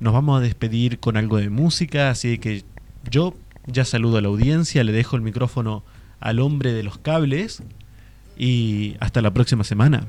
nos 0.00 0.12
vamos 0.12 0.38
a 0.38 0.40
despedir 0.40 0.98
con 0.98 1.16
algo 1.16 1.38
de 1.38 1.50
música, 1.50 2.10
así 2.10 2.38
que 2.38 2.64
yo 3.10 3.34
ya 3.66 3.84
saludo 3.84 4.18
a 4.18 4.20
la 4.20 4.28
audiencia, 4.28 4.84
le 4.84 4.92
dejo 4.92 5.16
el 5.16 5.22
micrófono 5.22 5.84
al 6.20 6.40
hombre 6.40 6.72
de 6.72 6.82
los 6.82 6.98
cables 6.98 7.62
y 8.36 8.96
hasta 9.00 9.22
la 9.22 9.32
próxima 9.32 9.64
semana. 9.64 10.06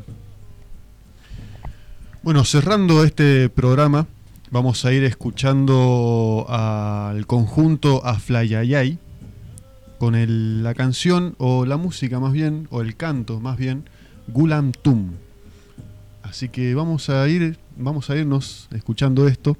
Bueno, 2.24 2.44
cerrando 2.44 3.03
este 3.03 3.49
programa, 3.49 4.07
vamos 4.52 4.84
a 4.86 4.91
ir 4.91 5.03
escuchando 5.03 6.45
al 6.49 7.26
conjunto 7.26 8.06
a 8.06 8.19
Flyayay 8.19 8.99
con 9.98 10.64
la 10.64 10.74
canción 10.74 11.36
o 11.38 11.65
la 11.65 11.78
música 11.78 12.19
más 12.19 12.34
bien, 12.34 12.68
o 12.69 12.82
el 12.82 12.95
canto 12.95 13.40
más 13.40 13.57
bien, 13.57 13.90
Gulam 14.28 14.72
Tum. 14.72 15.14
Así 16.22 16.49
que 16.49 16.76
vamos 16.76 17.10
a 17.10 17.28
ir, 17.28 17.57
vamos 17.78 18.10
a 18.10 18.15
irnos 18.15 18.68
escuchando 18.74 19.28
esto 19.28 19.57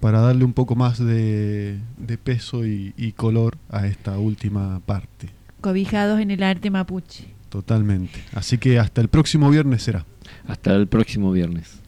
para 0.00 0.20
darle 0.20 0.44
un 0.44 0.54
poco 0.54 0.74
más 0.74 0.98
de, 0.98 1.78
de 1.98 2.18
peso 2.18 2.66
y, 2.66 2.94
y, 2.96 3.12
color 3.12 3.58
a 3.68 3.86
esta 3.86 4.18
última 4.18 4.80
parte. 4.80 5.28
Cobijados 5.60 6.20
en 6.20 6.30
el 6.30 6.42
arte 6.42 6.70
mapuche. 6.70 7.26
Totalmente. 7.50 8.22
Así 8.32 8.58
que 8.58 8.78
hasta 8.78 9.00
el 9.00 9.08
próximo 9.08 9.50
viernes 9.50 9.82
será. 9.82 10.06
Hasta 10.46 10.74
el 10.74 10.86
próximo 10.86 11.32
viernes. 11.32 11.79